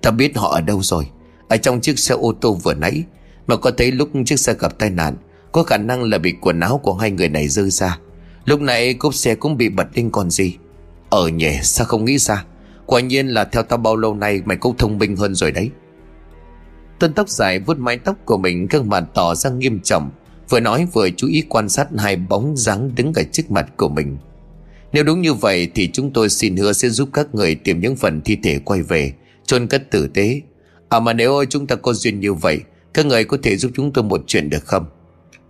Ta 0.02 0.12
biết 0.12 0.38
họ 0.38 0.50
ở 0.50 0.62
đâu 0.62 0.82
rồi? 0.82 1.08
Ở 1.48 1.58
trong 1.58 1.82
chiếc 1.82 2.00
xe 2.00 2.16
ô 2.16 2.34
tô 2.42 2.54
vừa 2.54 2.74
nãy, 2.74 3.04
Mà 3.48 3.56
có 3.56 3.72
thấy 3.72 3.92
lúc 3.92 4.10
chiếc 4.26 4.40
xe 4.40 4.54
gặp 4.60 4.80
tai 4.80 4.90
nạn, 4.90 5.16
Có 5.52 5.64
khả 5.64 5.78
năng 5.78 6.04
là 6.04 6.18
bị 6.18 6.34
quần 6.42 6.60
áo 6.60 6.78
của 6.84 6.94
hai 6.94 7.12
người 7.12 7.30
này 7.30 7.48
rơi 7.48 7.70
ra. 7.70 8.00
Lúc 8.46 8.62
này 8.62 8.94
cốp 8.94 9.14
xe 9.14 9.36
cũng 9.36 9.58
bị 9.58 9.70
bật 9.70 9.88
lên 9.94 10.10
còn 10.10 10.30
gì. 10.30 10.56
Ở 11.10 11.28
nhỉ, 11.28 11.60
sao 11.64 11.88
không 11.88 12.06
nghĩ 12.06 12.18
ra? 12.18 12.46
Quả 12.86 13.02
nhiên 13.02 13.28
là 13.28 13.44
theo 13.44 13.64
tao 13.64 13.78
bao 13.78 13.96
lâu 13.96 14.16
nay 14.16 14.42
Mày 14.46 14.58
cũng 14.58 14.78
thông 14.78 14.98
minh 14.98 15.16
hơn 15.16 15.36
rồi 15.36 15.52
đấy. 15.52 15.70
Tuân 17.00 17.14
tóc 17.14 17.30
dài 17.30 17.60
vuốt 17.60 17.78
mái 17.78 17.98
tóc 17.98 18.16
của 18.26 18.38
mình, 18.38 18.68
gương 18.70 18.90
mặt 18.90 19.04
tỏ 19.14 19.36
ra 19.36 19.50
nghiêm 19.50 19.80
trọng. 19.80 20.12
Vừa 20.50 20.60
nói 20.60 20.88
vừa 20.94 21.10
chú 21.10 21.28
ý 21.28 21.44
quan 21.50 21.70
sát 21.70 21.88
hai 21.98 22.16
bóng 22.16 22.58
dáng 22.58 22.96
đứng 22.96 23.14
ở 23.14 23.24
trước 23.32 23.52
mặt 23.52 23.68
của 23.78 23.90
mình. 23.90 24.18
Nếu 24.94 25.04
đúng 25.04 25.22
như 25.22 25.34
vậy 25.34 25.72
thì 25.76 25.90
chúng 25.94 26.14
tôi 26.14 26.30
xin 26.30 26.58
hứa 26.58 26.74
sẽ 26.74 26.90
giúp 26.90 27.10
các 27.14 27.36
người 27.36 27.56
tìm 27.56 27.80
những 27.80 27.96
phần 27.96 28.22
thi 28.22 28.38
thể 28.44 28.60
quay 28.60 28.82
về, 28.82 29.14
chôn 29.46 29.68
cất 29.68 29.92
tử 29.92 30.08
tế. 30.08 30.42
À 30.90 31.00
mà 31.00 31.14
nếu 31.14 31.46
chúng 31.50 31.68
ta 31.68 31.76
có 31.76 31.94
duyên 31.94 32.20
như 32.20 32.34
vậy, 32.34 32.60
Các 32.94 33.06
người 33.06 33.24
có 33.24 33.38
thể 33.44 33.58
giúp 33.58 33.72
chúng 33.76 33.94
tôi 33.94 34.04
một 34.04 34.22
chuyện 34.28 34.50
được 34.50 34.66
không? 34.66 34.86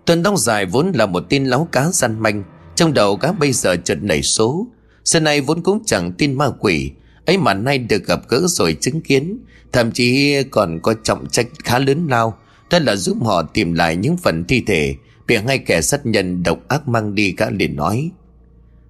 Tuần 0.05 0.23
tóc 0.23 0.39
dài 0.39 0.65
vốn 0.65 0.91
là 0.95 1.05
một 1.05 1.23
tin 1.29 1.45
láo 1.45 1.67
cá 1.71 1.91
săn 1.91 2.19
manh, 2.19 2.43
Trong 2.75 2.93
đầu 2.93 3.17
cá 3.17 3.31
bây 3.31 3.51
giờ 3.51 3.75
chợt 3.83 3.97
nảy 4.01 4.21
số. 4.21 4.67
Xưa 5.05 5.19
nay 5.19 5.41
vốn 5.41 5.63
cũng 5.63 5.83
chẳng 5.85 6.11
tin 6.11 6.33
ma 6.33 6.49
quỷ, 6.59 6.91
ấy 7.25 7.37
mà 7.37 7.53
nay 7.53 7.77
được 7.77 8.05
gặp 8.05 8.19
gỡ 8.29 8.41
rồi 8.47 8.77
chứng 8.81 9.01
kiến, 9.01 9.39
Thậm 9.71 9.91
chí 9.91 10.35
còn 10.43 10.79
có 10.79 10.93
trọng 11.03 11.29
trách 11.29 11.47
khá 11.63 11.79
lớn 11.79 12.07
lao 12.09 12.37
đó 12.69 12.79
là 12.79 12.95
giúp 12.95 13.17
họ 13.21 13.43
tìm 13.43 13.73
lại 13.73 13.95
những 13.95 14.17
phần 14.17 14.45
thi 14.45 14.63
thể, 14.67 14.95
Bị 15.27 15.41
ngay 15.41 15.57
kẻ 15.57 15.81
sát 15.81 16.05
nhân 16.05 16.43
độc 16.43 16.59
ác 16.67 16.87
mang 16.87 17.15
đi 17.15 17.35
gã 17.37 17.49
liền 17.49 17.75
nói. 17.75 18.11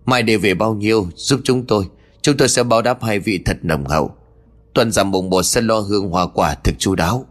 Mai 0.06 0.24
để 0.24 0.38
về 0.38 0.54
bao 0.54 0.76
nhiêu, 0.76 1.08
giúp 1.16 1.40
chúng 1.44 1.66
tôi 1.66 1.86
Chúng 2.22 2.38
tôi 2.38 2.50
sẽ 2.50 2.64
báo 2.64 2.82
đáp 2.82 3.04
hai 3.04 3.20
vị 3.20 3.40
thật 3.46 3.58
nồng 3.62 3.86
hậu. 3.86 4.12
Tuần 4.74 4.92
giảm 4.92 5.12
mùng 5.12 5.30
một 5.30 5.44
sẽ 5.44 5.62
lo 5.62 5.80
hương 5.80 6.10
hoa 6.10 6.28
quả 6.28 6.56
thực 6.56 6.80
chu 6.80 6.96
đáo. 6.96 7.26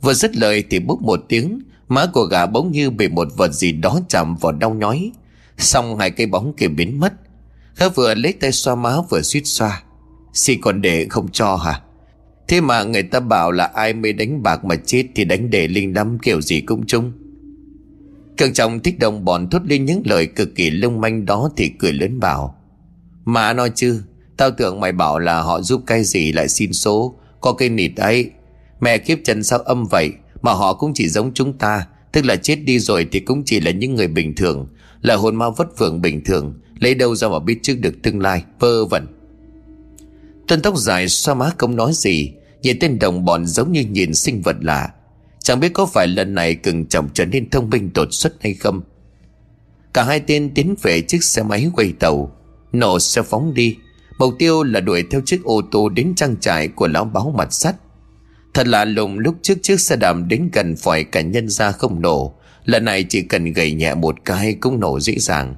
Vừa 0.00 0.14
dứt 0.14 0.36
lời 0.36 0.64
thì 0.70 0.78
bút 0.78 1.02
một 1.02 1.20
tiếng, 1.28 1.60
Má 1.88 2.06
của 2.12 2.24
gã 2.24 2.46
bỗng 2.46 2.72
như 2.72 2.90
bị 2.90 3.08
một 3.08 3.28
vật 3.36 3.52
gì 3.52 3.72
đó 3.72 4.00
chạm 4.08 4.36
vào 4.36 4.52
đau 4.52 4.74
nhói. 4.74 5.12
Xong 5.58 5.98
hai 5.98 6.10
cây 6.10 6.26
bóng 6.26 6.52
kia 6.56 6.68
biến 6.68 7.00
mất. 7.00 7.12
Gã 7.76 7.88
vừa 7.88 8.14
lấy 8.14 8.32
tay 8.32 8.52
xoa 8.52 8.74
má 8.74 8.96
vừa 9.10 9.22
suýt 9.22 9.42
xoa. 9.44 9.82
Xì 10.32 10.56
còn 10.56 10.82
để 10.82 11.06
không 11.10 11.28
cho 11.32 11.56
hả? 11.56 11.80
Thế 12.48 12.60
mà 12.60 12.82
người 12.82 13.02
ta 13.02 13.20
bảo 13.20 13.52
là 13.52 13.64
ai 13.64 13.92
mới 13.92 14.12
đánh 14.12 14.42
bạc 14.42 14.64
mà 14.64 14.76
chết 14.86 15.06
Thì 15.14 15.24
đánh 15.24 15.50
để 15.50 15.68
linh 15.68 15.94
đâm 15.94 16.18
kiểu 16.18 16.40
gì 16.40 16.60
cũng 16.60 16.86
chung 16.86 17.12
Cường 18.36 18.52
trọng 18.52 18.80
thích 18.80 18.98
đồng 18.98 19.24
bọn 19.24 19.50
thốt 19.50 19.62
lên 19.64 19.84
những 19.84 20.02
lời 20.04 20.26
cực 20.26 20.54
kỳ 20.54 20.70
lung 20.70 21.00
manh 21.00 21.26
đó 21.26 21.50
Thì 21.56 21.68
cười 21.68 21.92
lớn 21.92 22.20
bảo, 22.20 22.56
Mà 23.24 23.52
nói 23.52 23.70
chứ, 23.74 24.02
Tao 24.36 24.50
tưởng 24.50 24.80
mày 24.80 24.92
bảo 24.92 25.18
là 25.18 25.42
họ 25.42 25.60
giúp 25.60 25.82
cái 25.86 26.04
gì 26.04 26.32
lại 26.32 26.48
xin 26.48 26.72
số, 26.72 27.18
Có 27.40 27.52
cái 27.52 27.68
nịt 27.68 27.96
ấy. 27.96 28.30
Mẹ 28.80 28.98
kiếp 28.98 29.18
chân 29.24 29.42
sao 29.42 29.58
âm 29.58 29.84
vậy, 29.84 30.12
Mà 30.42 30.52
họ 30.52 30.74
cũng 30.74 30.94
chỉ 30.94 31.08
giống 31.08 31.34
chúng 31.34 31.58
ta, 31.58 31.86
Tức 32.12 32.24
là 32.24 32.36
chết 32.36 32.56
đi 32.56 32.78
rồi 32.78 33.06
thì 33.12 33.20
cũng 33.20 33.42
chỉ 33.44 33.60
là 33.60 33.70
những 33.70 33.94
người 33.94 34.08
bình 34.08 34.34
thường, 34.34 34.68
Là 35.02 35.16
hồn 35.16 35.36
ma 35.36 35.50
vất 35.50 35.78
vưởng 35.78 36.02
bình 36.02 36.24
thường, 36.24 36.54
Lấy 36.78 36.94
đâu 36.94 37.14
ra 37.14 37.28
mà 37.28 37.38
biết 37.38 37.58
trước 37.62 37.74
được 37.80 38.02
tương 38.02 38.20
lai, 38.20 38.44
Vơ 38.58 38.84
vẩn. 38.84 39.06
Tuân 40.48 40.62
tóc 40.62 40.76
dài 40.76 41.08
xoa 41.08 41.34
má 41.34 41.50
không 41.58 41.76
nói 41.76 41.92
gì, 41.94 42.32
Nhìn 42.66 42.78
tên 42.80 42.98
đồng 42.98 43.24
bọn 43.24 43.46
giống 43.46 43.72
như 43.72 43.80
nhìn 43.80 44.14
sinh 44.14 44.42
vật 44.42 44.56
lạ. 44.60 44.90
Chẳng 45.42 45.60
biết 45.60 45.72
có 45.74 45.86
phải 45.86 46.06
lần 46.06 46.34
này 46.34 46.54
cưng 46.54 46.86
chồng 46.86 47.08
trở 47.14 47.24
nên 47.24 47.50
thông 47.50 47.70
minh 47.70 47.90
đột 47.94 48.08
xuất 48.10 48.32
hay 48.42 48.54
không. 48.54 48.80
Cả 49.92 50.02
hai 50.02 50.20
tên 50.20 50.54
tiến 50.54 50.74
về 50.82 51.00
chiếc 51.00 51.24
xe 51.24 51.42
máy 51.42 51.70
quay 51.74 51.92
tàu, 51.98 52.32
Nổ 52.72 52.98
xe 52.98 53.22
phóng 53.22 53.54
đi. 53.54 53.76
Mục 54.18 54.34
tiêu 54.38 54.62
là 54.62 54.80
đuổi 54.80 55.04
theo 55.10 55.20
chiếc 55.26 55.44
ô 55.44 55.60
tô 55.70 55.88
đến 55.88 56.14
trang 56.16 56.36
trại 56.40 56.68
của 56.68 56.88
lão 56.88 57.04
báo 57.04 57.34
mặt 57.36 57.52
sắt. 57.52 57.76
Thật 58.54 58.66
lạ 58.66 58.84
lùng 58.84 59.18
lúc 59.18 59.34
trước 59.42 59.58
chiếc 59.62 59.80
xe 59.80 59.96
đạp 59.96 60.16
đến 60.28 60.50
gần 60.52 60.76
phải 60.76 61.04
cả 61.04 61.20
nhân 61.20 61.48
ra 61.48 61.72
không 61.72 62.00
nổ. 62.00 62.34
Lần 62.64 62.84
này 62.84 63.04
chỉ 63.08 63.22
cần 63.22 63.52
gầy 63.52 63.72
nhẹ 63.72 63.94
một 63.94 64.14
cái 64.24 64.56
cũng 64.60 64.80
nổ 64.80 65.00
dễ 65.00 65.14
dàng. 65.18 65.56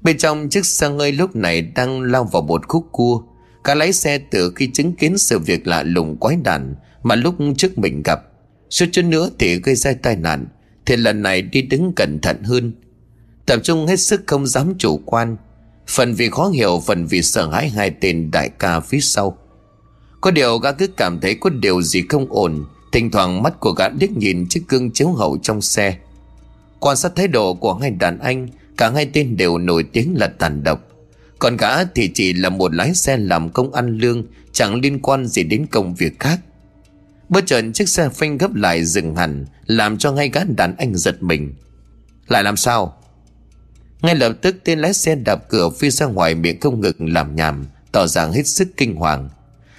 Bên 0.00 0.18
trong 0.18 0.48
chiếc 0.48 0.66
xe 0.66 0.88
ngơi 0.88 1.12
lúc 1.12 1.36
này 1.36 1.62
đang 1.62 2.02
lao 2.02 2.24
vào 2.24 2.42
một 2.42 2.68
khúc 2.68 2.86
cua. 2.92 3.22
Cả 3.66 3.74
lái 3.74 3.92
xe 3.92 4.18
từ 4.18 4.52
khi 4.56 4.70
chứng 4.72 4.92
kiến 4.92 5.18
sự 5.18 5.38
việc 5.38 5.66
lạ 5.66 5.82
lùng 5.82 6.16
quái 6.16 6.36
đản 6.44 6.74
Mà 7.02 7.14
lúc 7.14 7.34
trước 7.56 7.78
mình 7.78 8.02
gặp 8.02 8.20
Suốt 8.70 8.86
chút 8.92 9.02
nữa 9.02 9.30
thì 9.38 9.60
gây 9.60 9.74
ra 9.74 9.92
tai 10.02 10.16
nạn, 10.16 10.46
Thì 10.86 10.96
lần 10.96 11.22
này 11.22 11.42
đi 11.42 11.62
đứng 11.62 11.92
cẩn 11.96 12.20
thận 12.20 12.42
hơn. 12.42 12.72
Tập 13.46 13.60
trung 13.62 13.86
hết 13.86 13.96
sức 13.96 14.22
không 14.26 14.46
dám 14.46 14.74
chủ 14.78 14.96
quan, 14.96 15.36
Phần 15.88 16.14
vì 16.14 16.30
khó 16.30 16.48
hiểu, 16.48 16.82
Phần 16.86 17.06
vì 17.06 17.22
sợ 17.22 17.50
hãi 17.50 17.68
hai 17.68 17.90
tên 17.90 18.30
đại 18.30 18.50
ca 18.58 18.80
phía 18.80 19.00
sau. 19.00 19.38
Có 20.20 20.30
điều 20.30 20.58
gã 20.58 20.72
cứ 20.72 20.86
cảm 20.86 21.20
thấy 21.20 21.34
có 21.34 21.50
điều 21.50 21.82
gì 21.82 22.02
không 22.08 22.26
ổn, 22.30 22.64
Thỉnh 22.92 23.10
thoảng 23.10 23.42
mắt 23.42 23.60
của 23.60 23.72
gã 23.72 23.88
liếc 23.88 24.16
nhìn 24.16 24.46
chiếc 24.48 24.62
gương 24.68 24.90
chiếu 24.90 25.08
hậu 25.08 25.38
trong 25.42 25.60
xe. 25.60 25.96
Quan 26.80 26.96
sát 26.96 27.12
thái 27.16 27.28
độ 27.28 27.54
của 27.54 27.74
hai 27.74 27.90
đàn 27.90 28.18
anh, 28.18 28.48
Cả 28.76 28.90
hai 28.90 29.10
tên 29.12 29.36
đều 29.36 29.58
nổi 29.58 29.84
tiếng 29.92 30.14
là 30.16 30.26
tàn 30.26 30.64
độc. 30.64 30.85
Còn 31.38 31.56
gã 31.56 31.84
thì 31.84 32.10
chỉ 32.14 32.32
là 32.32 32.48
một 32.48 32.74
lái 32.74 32.94
xe 32.94 33.16
làm 33.16 33.50
công 33.50 33.72
ăn 33.72 33.98
lương, 33.98 34.24
Chẳng 34.52 34.80
liên 34.80 34.98
quan 35.00 35.26
gì 35.26 35.42
đến 35.42 35.66
công 35.66 35.94
việc 35.94 36.20
khác. 36.20 36.40
Bất 37.28 37.46
chợt 37.46 37.64
chiếc 37.74 37.88
xe 37.88 38.08
phanh 38.08 38.38
gấp 38.38 38.54
lại 38.54 38.84
dừng 38.84 39.16
hẳn, 39.16 39.46
Làm 39.66 39.98
cho 39.98 40.12
ngay 40.12 40.28
gã 40.28 40.44
đàn 40.44 40.76
anh 40.76 40.96
giật 40.96 41.22
mình. 41.22 41.54
Lại 42.28 42.42
làm 42.42 42.56
sao? 42.56 42.96
Ngay 44.02 44.14
lập 44.14 44.32
tức 44.42 44.56
tên 44.64 44.78
lái 44.78 44.94
xe 44.94 45.14
đạp 45.14 45.48
cửa 45.48 45.70
phi 45.70 45.90
ra 45.90 46.06
ngoài 46.06 46.34
miệng 46.34 46.60
không 46.60 46.80
ngừng 46.80 47.12
làm 47.12 47.36
nhảm, 47.36 47.66
Tỏ 47.92 48.06
ràng 48.06 48.32
hết 48.32 48.46
sức 48.46 48.68
kinh 48.76 48.96
hoàng. 48.96 49.28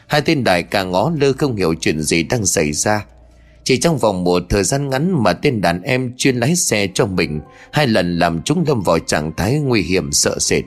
Hai 0.08 0.22
tên 0.22 0.43
đại 0.43 0.64
ca 0.64 0.84
ngó 0.84 1.12
lơ 1.20 1.34
không 1.34 1.55
hiểu 1.55 1.74
chuyện 1.82 2.01
gì 2.01 2.24
đang 2.24 2.45
xảy 2.45 2.74
ra. 2.74 3.05
Chỉ 3.64 3.78
trong 3.78 3.97
vòng 3.97 4.24
một 4.24 4.43
thời 4.49 4.64
gian 4.64 4.89
ngắn 4.89 5.24
mà 5.24 5.34
tên 5.34 5.62
đàn 5.62 5.82
em 5.82 6.14
chuyên 6.18 6.38
lái 6.38 6.55
xe 6.55 6.88
cho 6.93 7.05
mình, 7.05 7.41
Hai 7.72 7.88
lần 7.88 8.20
làm 8.20 8.41
chúng 8.41 8.64
lâm 8.68 8.82
vào 8.82 8.99
trạng 8.99 9.32
thái 9.38 9.60
nguy 9.60 9.82
hiểm, 9.82 10.12
sợ 10.12 10.39
sệt. 10.39 10.64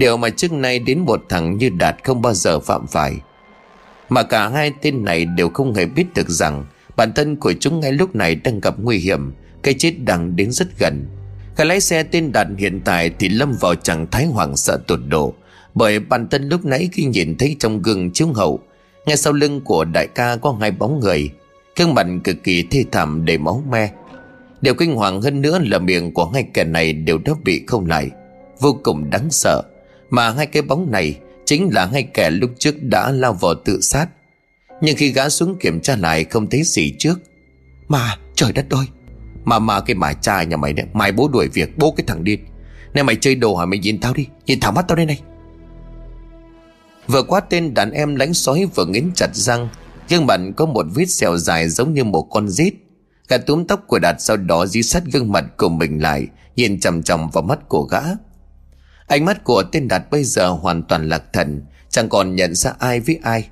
Điều 0.00 0.16
mà 0.16 0.30
trước 0.30 0.52
nay 0.52 0.78
đến 0.78 0.98
một 0.98 1.22
thằng 1.28 1.56
như 1.56 1.70
Đạt 1.70 1.96
không 2.04 2.22
bao 2.22 2.34
giờ 2.34 2.60
phạm 2.60 2.86
phải. 2.86 3.16
Mà 4.08 4.22
cả 4.22 4.48
hai 4.48 4.72
tên 4.82 5.04
này 5.04 5.24
đều 5.24 5.48
không 5.48 5.74
hề 5.74 5.86
biết 5.86 6.04
được 6.14 6.28
rằng 6.28 6.64
Bản 6.96 7.12
thân 7.12 7.36
của 7.36 7.52
chúng 7.60 7.80
ngay 7.80 7.92
lúc 7.92 8.14
này 8.14 8.34
đang 8.34 8.60
gặp 8.60 8.74
nguy 8.78 8.98
hiểm, 8.98 9.32
Cái 9.62 9.74
chết 9.74 9.94
đang 10.04 10.36
đến 10.36 10.52
rất 10.52 10.78
gần. 10.78 11.06
Cái 11.56 11.66
lái 11.66 11.80
xe 11.80 12.02
tên 12.02 12.32
Đạt 12.32 12.46
hiện 12.58 12.80
tại 12.84 13.10
thì 13.18 13.28
lâm 13.28 13.52
vào 13.60 13.74
trạng 13.74 14.06
thái 14.10 14.26
hoảng 14.26 14.56
sợ 14.56 14.80
tột 14.86 15.00
độ, 15.08 15.34
Bởi 15.74 15.98
bản 15.98 16.28
thân 16.28 16.48
lúc 16.48 16.64
nãy 16.64 16.88
khi 16.92 17.04
nhìn 17.04 17.36
thấy 17.38 17.56
trong 17.58 17.82
gương 17.82 18.10
chiếu 18.10 18.28
hậu, 18.28 18.60
Ngay 19.06 19.16
sau 19.16 19.32
lưng 19.32 19.60
của 19.60 19.84
đại 19.84 20.06
ca 20.06 20.36
có 20.36 20.56
hai 20.60 20.70
bóng 20.70 21.00
người, 21.00 21.30
Gương 21.76 21.94
mặt 21.94 22.06
cực 22.24 22.36
kỳ 22.44 22.62
thê 22.70 22.84
thảm 22.92 23.24
đầy 23.24 23.38
máu 23.38 23.62
me. 23.70 23.90
Điều 24.60 24.74
kinh 24.74 24.94
hoàng 24.94 25.22
hơn 25.22 25.42
nữa 25.42 25.58
là 25.62 25.78
miệng 25.78 26.14
của 26.14 26.24
hai 26.24 26.44
kẻ 26.54 26.64
này 26.64 26.92
đều 26.92 27.18
đã 27.18 27.32
bị 27.44 27.64
không 27.66 27.86
lại, 27.86 28.10
Vô 28.60 28.78
cùng 28.82 29.10
đáng 29.10 29.30
sợ 29.30 29.62
mà 30.10 30.30
hai 30.30 30.46
cái 30.46 30.62
bóng 30.62 30.90
này 30.90 31.18
Chính 31.44 31.68
là 31.72 31.86
hai 31.86 32.02
kẻ 32.02 32.30
lúc 32.30 32.50
trước 32.58 32.82
đã 32.82 33.10
lao 33.10 33.32
vào 33.32 33.54
tự 33.54 33.80
sát. 33.80 34.06
Nhưng 34.80 34.96
khi 34.96 35.12
gã 35.12 35.28
xuống 35.28 35.56
kiểm 35.60 35.80
tra 35.80 35.96
lại 35.96 36.24
Không 36.24 36.50
thấy 36.50 36.62
gì 36.62 36.94
trước. 36.98 37.20
Mà, 37.88 38.16
trời 38.34 38.52
đất 38.52 38.66
ơi! 38.70 38.86
Mà 39.44 39.58
mà 39.58 39.80
cái 39.80 39.94
mà 39.94 40.12
cha 40.12 40.42
nhà 40.42 40.56
mày 40.56 40.72
đấy 40.72 40.86
Mày 40.92 41.12
bố 41.12 41.28
đuổi 41.28 41.48
việc, 41.48 41.78
bố 41.78 41.90
cái 41.96 42.04
thằng 42.06 42.24
điên. 42.24 42.40
Này 42.94 43.04
mày 43.04 43.16
chơi 43.16 43.34
đồ 43.34 43.56
hả? 43.56 43.66
Mày 43.66 43.78
nhìn 43.78 44.00
tao 44.00 44.14
đi, 44.14 44.26
Nhìn 44.46 44.60
thẳng 44.60 44.74
mắt 44.74 44.88
tao 44.88 44.96
đây 44.96 45.06
này. 45.06 45.20
Vừa 47.06 47.22
qua 47.22 47.40
tên 47.40 47.74
đàn 47.74 47.90
em 47.90 48.16
lánh 48.16 48.34
sói 48.34 48.66
vừa 48.74 48.86
nghiến 48.86 49.10
chặt 49.14 49.36
răng 49.36 49.68
Gương 50.08 50.26
mặt 50.26 50.40
có 50.56 50.66
một 50.66 50.86
vết 50.94 51.06
sẹo 51.06 51.36
dài 51.36 51.68
giống 51.68 51.94
như 51.94 52.04
một 52.04 52.22
con 52.30 52.48
rít 52.48 52.74
Gã 53.28 53.38
túm 53.38 53.64
tóc 53.64 53.84
của 53.86 53.98
Đạt 53.98 54.16
sau 54.18 54.36
đó 54.36 54.66
dí 54.66 54.82
sát 54.82 55.02
gương 55.12 55.32
mặt 55.32 55.44
của 55.56 55.68
mình 55.68 56.02
lại, 56.02 56.26
Nhìn 56.56 56.80
chằm 56.80 57.02
chằm 57.02 57.30
vào 57.30 57.42
mắt 57.42 57.68
của 57.68 57.82
gã. 57.82 58.00
Ánh 59.10 59.24
mắt 59.24 59.44
của 59.44 59.62
tên 59.62 59.88
Đạt 59.88 60.10
bây 60.10 60.24
giờ 60.24 60.48
hoàn 60.48 60.82
toàn 60.82 61.08
lạc 61.08 61.22
thần, 61.32 61.62
Chẳng 61.88 62.08
còn 62.08 62.36
nhận 62.36 62.54
ra 62.54 62.72
ai 62.78 63.00
với 63.00 63.18
ai. 63.22 63.48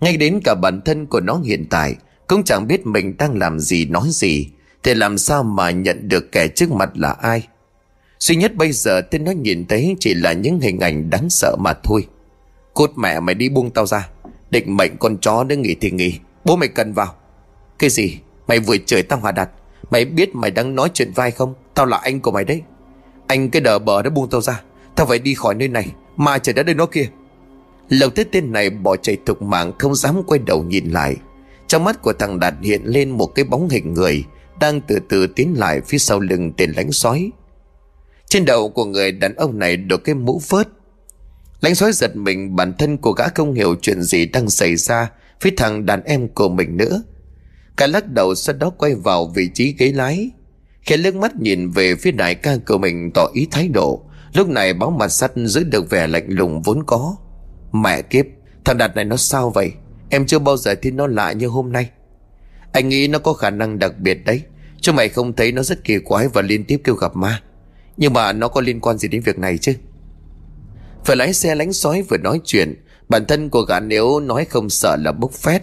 Ngay 0.00 0.16
đến 0.16 0.40
cả 0.44 0.54
bản 0.62 0.80
thân 0.84 1.06
của 1.06 1.20
nó 1.20 1.40
hiện 1.44 1.66
tại, 1.70 1.94
Cũng 2.26 2.42
chẳng 2.44 2.66
biết 2.66 2.86
mình 2.86 3.16
đang 3.18 3.38
làm 3.38 3.60
gì, 3.60 3.84
nói 3.84 4.08
gì. 4.10 4.48
Thì 4.82 4.94
làm 4.94 5.18
sao 5.18 5.42
mà 5.42 5.70
nhận 5.70 6.08
được 6.08 6.32
kẻ 6.32 6.48
trước 6.48 6.70
mặt 6.70 6.90
là 6.94 7.10
ai? 7.10 7.46
Duy 8.18 8.36
nhất 8.36 8.54
bây 8.54 8.72
giờ 8.72 9.00
tên 9.00 9.24
nó 9.24 9.30
nhìn 9.30 9.66
thấy 9.66 9.96
Chỉ 10.00 10.14
là 10.14 10.32
những 10.32 10.60
hình 10.60 10.80
ảnh 10.80 11.10
đáng 11.10 11.30
sợ 11.30 11.56
mà 11.58 11.72
thôi. 11.82 12.06
Cốt 12.74 12.90
mẹ 12.96 13.20
mày 13.20 13.34
đi 13.34 13.48
buông 13.48 13.70
tao 13.70 13.86
ra. 13.86 14.08
Định 14.50 14.76
mệnh 14.76 14.96
con 14.96 15.18
chó 15.18 15.44
để 15.44 15.56
nghỉ 15.56 15.74
thì 15.80 15.90
nghỉ. 15.90 16.18
Bố 16.44 16.56
mày 16.56 16.68
cần 16.68 16.92
vào. 16.92 17.14
Cái 17.78 17.90
gì? 17.90 18.18
Mày 18.46 18.60
vừa 18.60 18.76
chửi 18.86 19.02
tao 19.02 19.18
hòa 19.18 19.32
đặt 19.32 19.50
Mày 19.90 20.04
biết 20.04 20.34
mày 20.34 20.50
đang 20.50 20.74
nói 20.74 20.90
chuyện 20.94 21.12
vai 21.14 21.30
không? 21.30 21.54
Tao 21.74 21.86
là 21.86 21.96
anh 21.96 22.20
của 22.20 22.30
mày 22.30 22.44
đấy. 22.44 22.62
Anh 23.26 23.50
cái 23.50 23.62
đờ 23.62 23.78
bờ 23.78 24.02
đã 24.02 24.10
buông 24.10 24.30
tao 24.30 24.40
ra. 24.40 24.62
Tao 24.96 25.06
phải 25.06 25.18
đi 25.18 25.34
khỏi 25.34 25.54
nơi 25.54 25.68
này, 25.68 25.92
Mà 26.16 26.38
trời 26.38 26.52
đã 26.52 26.62
đây 26.62 26.74
nó 26.74 26.86
kia. 26.86 27.08
Lộc 27.88 28.14
thấy 28.16 28.24
tên 28.24 28.52
này 28.52 28.70
bỏ 28.70 28.96
chạy 28.96 29.16
thục 29.26 29.42
mạng, 29.42 29.72
Không 29.78 29.94
dám 29.94 30.22
quay 30.26 30.40
đầu 30.46 30.62
nhìn 30.62 30.90
lại. 30.90 31.16
Trong 31.66 31.84
mắt 31.84 32.02
của 32.02 32.12
thằng 32.12 32.40
Đạt 32.40 32.54
hiện 32.62 32.82
lên 32.84 33.10
một 33.10 33.26
cái 33.26 33.44
bóng 33.44 33.68
hình 33.68 33.94
người, 33.94 34.24
Đang 34.60 34.80
từ 34.80 34.98
từ 35.08 35.26
tiến 35.26 35.54
lại 35.58 35.80
phía 35.80 35.98
sau 35.98 36.20
lưng 36.20 36.52
tên 36.56 36.72
lánh 36.76 36.92
sói. 36.92 37.30
Trên 38.26 38.44
đầu 38.44 38.68
của 38.70 38.84
người 38.84 39.12
đàn 39.12 39.34
ông 39.34 39.58
này 39.58 39.76
đội 39.76 39.98
cái 39.98 40.14
mũ 40.14 40.40
vớt 40.48 40.68
Lánh 41.60 41.74
sói 41.74 41.92
giật 41.92 42.16
mình, 42.16 42.56
bản 42.56 42.72
thân 42.78 42.96
của 42.96 43.12
gã 43.12 43.28
không 43.28 43.54
hiểu 43.54 43.74
chuyện 43.82 44.02
gì 44.02 44.26
đang 44.26 44.50
xảy 44.50 44.76
ra 44.76 45.10
Với 45.42 45.52
thằng 45.56 45.86
đàn 45.86 46.02
em 46.02 46.28
của 46.28 46.48
mình 46.48 46.76
nữa. 46.76 47.02
Cả 47.76 47.86
lắc 47.86 48.06
đầu 48.06 48.34
sau 48.34 48.56
đó 48.56 48.70
quay 48.70 48.94
vào 48.94 49.32
vị 49.34 49.50
trí 49.54 49.74
ghế 49.78 49.92
lái, 49.92 50.30
khẽ 50.82 50.96
lướt 50.96 51.14
mắt 51.14 51.36
nhìn 51.36 51.70
về 51.70 51.94
phía 51.94 52.10
đại 52.10 52.34
ca 52.34 52.56
của 52.66 52.78
mình 52.78 53.10
tỏ 53.14 53.28
ý 53.34 53.46
thái 53.50 53.68
độ. 53.68 54.04
Lúc 54.34 54.48
này 54.48 54.74
báo 54.74 54.90
mặt 54.90 55.08
sắt 55.08 55.32
giữ 55.36 55.64
được 55.64 55.90
vẻ 55.90 56.06
lạnh 56.06 56.26
lùng 56.28 56.62
vốn 56.62 56.82
có. 56.86 57.16
Mẹ 57.72 58.02
kiếp, 58.02 58.26
Thằng 58.64 58.78
Đạt 58.78 58.96
này 58.96 59.04
nó 59.04 59.16
sao 59.16 59.50
vậy? 59.50 59.72
Em 60.10 60.26
chưa 60.26 60.38
bao 60.38 60.56
giờ 60.56 60.74
thấy 60.82 60.92
nó 60.92 61.06
lạ 61.06 61.32
như 61.32 61.46
hôm 61.46 61.72
nay. 61.72 61.90
Anh 62.72 62.88
nghĩ 62.88 63.08
nó 63.08 63.18
có 63.18 63.32
khả 63.32 63.50
năng 63.50 63.78
đặc 63.78 63.98
biệt 63.98 64.24
đấy. 64.24 64.42
Chứ 64.80 64.92
mày 64.92 65.08
không 65.08 65.32
thấy 65.32 65.52
nó 65.52 65.62
rất 65.62 65.84
kỳ 65.84 65.98
quái 65.98 66.28
Và 66.28 66.42
liên 66.42 66.64
tiếp 66.64 66.80
kêu 66.84 66.94
gặp 66.94 67.16
ma. 67.16 67.42
Nhưng 67.96 68.12
mà 68.12 68.32
nó 68.32 68.48
có 68.48 68.60
liên 68.60 68.80
quan 68.80 68.98
gì 68.98 69.08
đến 69.08 69.22
việc 69.22 69.38
này 69.38 69.58
chứ? 69.58 69.72
Phải 71.04 71.16
lái 71.16 71.32
xe 71.32 71.54
lánh 71.54 71.72
sói 71.72 72.02
vừa 72.02 72.16
nói 72.16 72.40
chuyện, 72.44 72.84
Bản 73.08 73.26
thân 73.26 73.50
của 73.50 73.62
gã 73.62 73.80
nếu 73.80 74.20
nói 74.20 74.44
không 74.44 74.70
sợ 74.70 74.96
là 74.96 75.12
bốc 75.12 75.32
phét. 75.32 75.62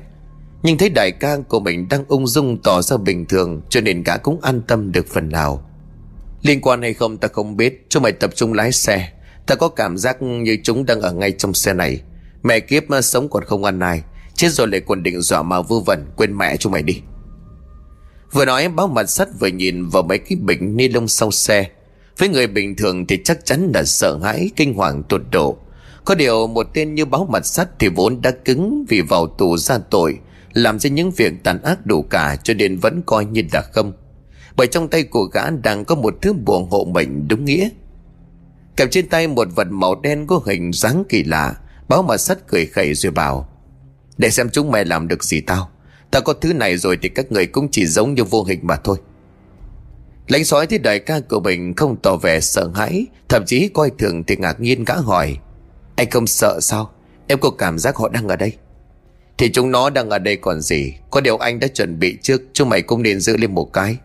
Nhưng 0.64 0.78
thấy 0.78 0.90
đại 0.90 1.12
ca 1.12 1.38
của 1.38 1.60
mình 1.60 1.88
đang 1.90 2.06
ung 2.08 2.28
dung 2.28 2.62
tỏ 2.62 2.82
ra 2.82 2.98
bình 2.98 3.26
thường, 3.26 3.62
Cho 3.70 3.82
nên 3.82 4.04
gã 4.04 4.18
cũng 4.18 4.42
an 4.42 4.62
tâm 4.68 4.92
được 4.92 5.08
phần 5.08 5.30
nào. 5.30 5.67
Liên 6.48 6.62
quan 6.62 6.82
hay 6.82 6.94
không 6.94 7.18
ta 7.18 7.28
không 7.28 7.58
biết. 7.58 7.86
Chúng 7.90 8.04
mày 8.04 8.12
tập 8.12 8.32
trung 8.36 8.54
lái 8.54 8.72
xe. 8.72 9.12
Ta 9.46 9.56
có 9.56 9.70
cảm 9.70 9.98
giác 9.98 10.22
như 10.22 10.58
chúng 10.64 10.86
đang 10.86 11.02
ở 11.02 11.12
ngay 11.12 11.32
trong 11.32 11.54
xe 11.54 11.74
này. 11.74 12.02
Mẹ 12.44 12.60
kiếp 12.60 12.90
mà 12.90 13.02
sống 13.02 13.30
còn 13.30 13.44
không 13.44 13.64
ăn 13.64 13.80
ai. 13.80 14.04
Chết 14.36 14.52
rồi 14.52 14.68
lại 14.68 14.82
còn 14.88 15.04
định 15.04 15.22
dọa 15.22 15.42
mà 15.42 15.62
vư 15.62 15.80
vẩn. 15.80 16.06
Quên 16.16 16.38
mẹ 16.38 16.58
chúng 16.58 16.72
mày 16.72 16.84
đi. 16.84 17.02
Vừa 18.32 18.46
nói, 18.46 18.70
báo 18.70 18.88
mặt 18.88 19.10
sắt 19.10 19.28
vừa 19.40 19.48
nhìn 19.48 19.88
vào 19.88 20.04
mấy 20.04 20.18
cái 20.18 20.38
bình 20.42 20.78
ni 20.78 20.88
lông 20.88 21.08
sau 21.08 21.32
xe. 21.32 21.68
Với 22.18 22.30
người 22.30 22.48
bình 22.48 22.76
thường 22.76 23.08
thì 23.08 23.20
chắc 23.24 23.46
chắn 23.46 23.72
là 23.74 23.84
sợ 23.84 24.20
hãi, 24.24 24.50
Kinh 24.56 24.74
hoàng 24.74 25.04
tột 25.04 25.22
độ. 25.32 25.58
Có 26.06 26.16
điều 26.16 26.48
một 26.48 26.68
tên 26.74 26.96
như 26.96 27.06
báo 27.06 27.28
mặt 27.32 27.46
sắt 27.46 27.80
Thì 27.80 27.90
vốn 27.90 28.22
đã 28.22 28.32
cứng 28.32 28.86
vì 28.90 29.02
vào 29.02 29.28
tù 29.28 29.58
ra 29.58 29.78
tội, 29.90 30.20
Làm 30.54 30.80
ra 30.80 30.90
những 30.90 31.12
việc 31.12 31.34
tàn 31.44 31.62
ác 31.64 31.86
đủ 31.86 32.02
cả, 32.02 32.36
Cho 32.44 32.54
nên 32.54 32.78
vẫn 32.78 33.02
coi 33.06 33.26
như 33.26 33.42
là 33.54 33.62
không 33.62 33.94
bởi 34.58 34.68
trong 34.68 34.88
tay 34.88 35.04
của 35.04 35.24
gã 35.24 35.50
đang 35.50 35.86
có 35.86 35.96
một 35.96 36.18
thứ 36.22 36.34
bùa 36.34 36.66
hộ 36.66 36.86
mệnh 36.86 37.28
đúng 37.28 37.46
nghĩa. 37.46 37.70
Kèm 38.76 38.90
trên 38.90 39.10
tay 39.10 39.28
một 39.28 39.48
vật 39.56 39.68
màu 39.70 39.96
đen 39.96 40.28
có 40.28 40.42
hình 40.46 40.74
dáng 40.74 41.04
kỳ 41.10 41.24
lạ, 41.24 41.56
Báo 41.90 42.04
mà 42.04 42.18
sắt 42.18 42.48
cười 42.48 42.66
khẩy 42.66 42.94
rồi 42.94 43.12
bảo, 43.12 43.50
Để 44.18 44.30
xem 44.30 44.50
chúng 44.50 44.72
mày 44.72 44.86
làm 44.86 45.08
được 45.08 45.24
gì 45.24 45.42
tao. 45.42 45.70
Tao 46.12 46.22
có 46.22 46.34
thứ 46.34 46.54
này 46.54 46.78
rồi 46.78 46.98
thì 47.02 47.10
các 47.10 47.32
người 47.32 47.46
cũng 47.48 47.68
chỉ 47.72 47.86
giống 47.86 48.14
như 48.14 48.24
vô 48.24 48.44
hình 48.44 48.60
mà 48.64 48.76
thôi. 48.76 48.98
Lãnh 50.28 50.46
sói 50.46 50.68
thấy 50.68 50.80
đại 50.80 51.00
ca 51.00 51.20
của 51.20 51.40
mình 51.40 51.74
không 51.76 51.96
tỏ 52.02 52.16
vẻ 52.16 52.40
sợ 52.40 52.72
hãi, 52.76 53.06
Thậm 53.30 53.44
chí 53.46 53.70
coi 53.74 53.92
thường 53.98 54.24
thì 54.24 54.36
ngạc 54.36 54.60
nhiên 54.60 54.86
gã 54.86 54.96
hỏi, 54.96 55.38
Anh 55.96 56.10
không 56.10 56.28
sợ 56.28 56.60
sao? 56.62 56.92
Em 57.28 57.40
có 57.40 57.50
cảm 57.50 57.80
giác 57.80 57.96
họ 57.96 58.10
đang 58.10 58.28
ở 58.28 58.36
đây? 58.36 58.54
Thì 59.38 59.52
chúng 59.52 59.72
nó 59.72 59.90
đang 59.90 60.10
ở 60.10 60.20
đây 60.20 60.36
còn 60.36 60.62
gì? 60.62 60.94
Có 61.12 61.22
điều 61.22 61.38
anh 61.38 61.60
đã 61.60 61.68
chuẩn 61.68 62.00
bị 62.00 62.18
trước, 62.22 62.42
Chúng 62.54 62.70
mày 62.70 62.82
cũng 62.82 63.04
nên 63.04 63.20
giữ 63.20 63.38
lên 63.38 63.54
một 63.54 63.74
cái. 63.74 63.98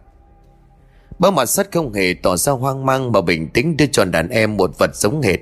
Bác 1.23 1.33
mặt 1.33 1.47
sắt 1.47 1.73
không 1.73 1.93
hề 1.93 2.15
tỏ 2.23 2.37
ra 2.37 2.53
hoang 2.53 2.87
mang 2.87 3.13
mà 3.13 3.21
bình 3.21 3.49
tĩnh 3.49 3.77
đưa 3.77 3.87
cho 3.87 4.05
đàn 4.05 4.29
em 4.29 4.57
một 4.57 4.79
vật 4.79 4.97
giống 4.97 5.23
hệt. 5.23 5.41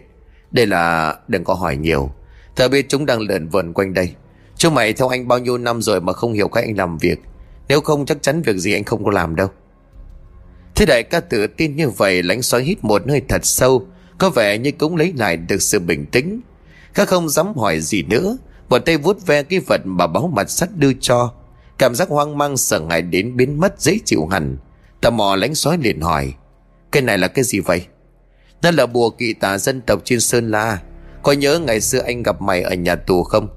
Đây 0.50 0.66
là... 0.66 1.14
đừng 1.28 1.44
có 1.44 1.54
hỏi 1.54 1.76
nhiều. 1.76 2.10
Thờ 2.56 2.68
biết 2.68 2.86
chúng 2.88 3.06
đang 3.06 3.20
lượn 3.20 3.48
vần 3.48 3.72
quanh 3.72 3.94
đây. 3.94 4.14
Chú 4.56 4.70
mày 4.70 4.92
theo 4.92 5.08
anh 5.08 5.28
bao 5.28 5.38
nhiêu 5.38 5.58
năm 5.58 5.82
rồi 5.82 6.00
mà 6.00 6.12
không 6.12 6.32
hiểu 6.32 6.48
cách 6.48 6.64
anh 6.64 6.76
làm 6.76 6.98
việc. 6.98 7.20
Nếu 7.68 7.80
không 7.80 8.06
chắc 8.06 8.22
chắn 8.22 8.42
việc 8.42 8.56
gì 8.56 8.72
anh 8.72 8.84
không 8.84 9.04
có 9.04 9.10
làm 9.10 9.36
đâu. 9.36 9.48
Thế 10.74 10.86
đại 10.86 11.02
ca 11.02 11.20
tự 11.20 11.46
tin 11.46 11.76
như 11.76 11.88
vậy, 11.90 12.22
lánh 12.22 12.42
xoáy 12.42 12.62
hít 12.62 12.84
một 12.84 13.02
hơi 13.08 13.22
thật 13.28 13.46
sâu. 13.46 13.86
Có 14.18 14.30
vẻ 14.30 14.58
như 14.58 14.72
cũng 14.72 14.96
lấy 14.96 15.12
lại 15.16 15.36
được 15.36 15.62
sự 15.62 15.78
bình 15.78 16.06
tĩnh. 16.06 16.40
Các 16.94 17.08
không 17.08 17.28
dám 17.28 17.56
hỏi 17.56 17.80
gì 17.80 18.02
nữa. 18.02 18.36
Một 18.68 18.78
tay 18.78 18.96
vuốt 18.96 19.26
ve 19.26 19.42
cái 19.42 19.60
vật 19.60 19.80
mà 19.84 20.06
báo 20.06 20.30
mặt 20.34 20.50
sắt 20.50 20.76
đưa 20.76 20.92
cho. 21.00 21.32
Cảm 21.78 21.94
giác 21.94 22.08
hoang 22.08 22.38
mang 22.38 22.56
sợ 22.56 22.82
hãi 22.90 23.02
đến 23.02 23.36
biến 23.36 23.60
mất, 23.60 23.80
dễ 23.80 23.98
chịu 24.04 24.26
hẳn. 24.26 24.56
Tò 25.00 25.10
mò 25.10 25.36
lánh 25.36 25.54
sói 25.54 25.78
liền 25.78 26.00
hỏi, 26.00 26.34
Cái 26.92 27.02
này 27.02 27.18
là 27.18 27.28
cái 27.28 27.44
gì 27.44 27.60
vậy? 27.60 27.86
Nó 28.62 28.70
là 28.70 28.86
bùa 28.86 29.10
kỵ 29.10 29.32
tà 29.32 29.58
dân 29.58 29.80
tộc 29.80 30.00
trên 30.04 30.20
Sơn 30.20 30.50
La. 30.50 30.78
Có 31.22 31.32
nhớ 31.32 31.58
ngày 31.58 31.80
xưa 31.80 31.98
anh 31.98 32.22
gặp 32.22 32.42
mày 32.42 32.62
ở 32.62 32.74
nhà 32.74 32.94
tù 32.94 33.22
không? 33.22 33.48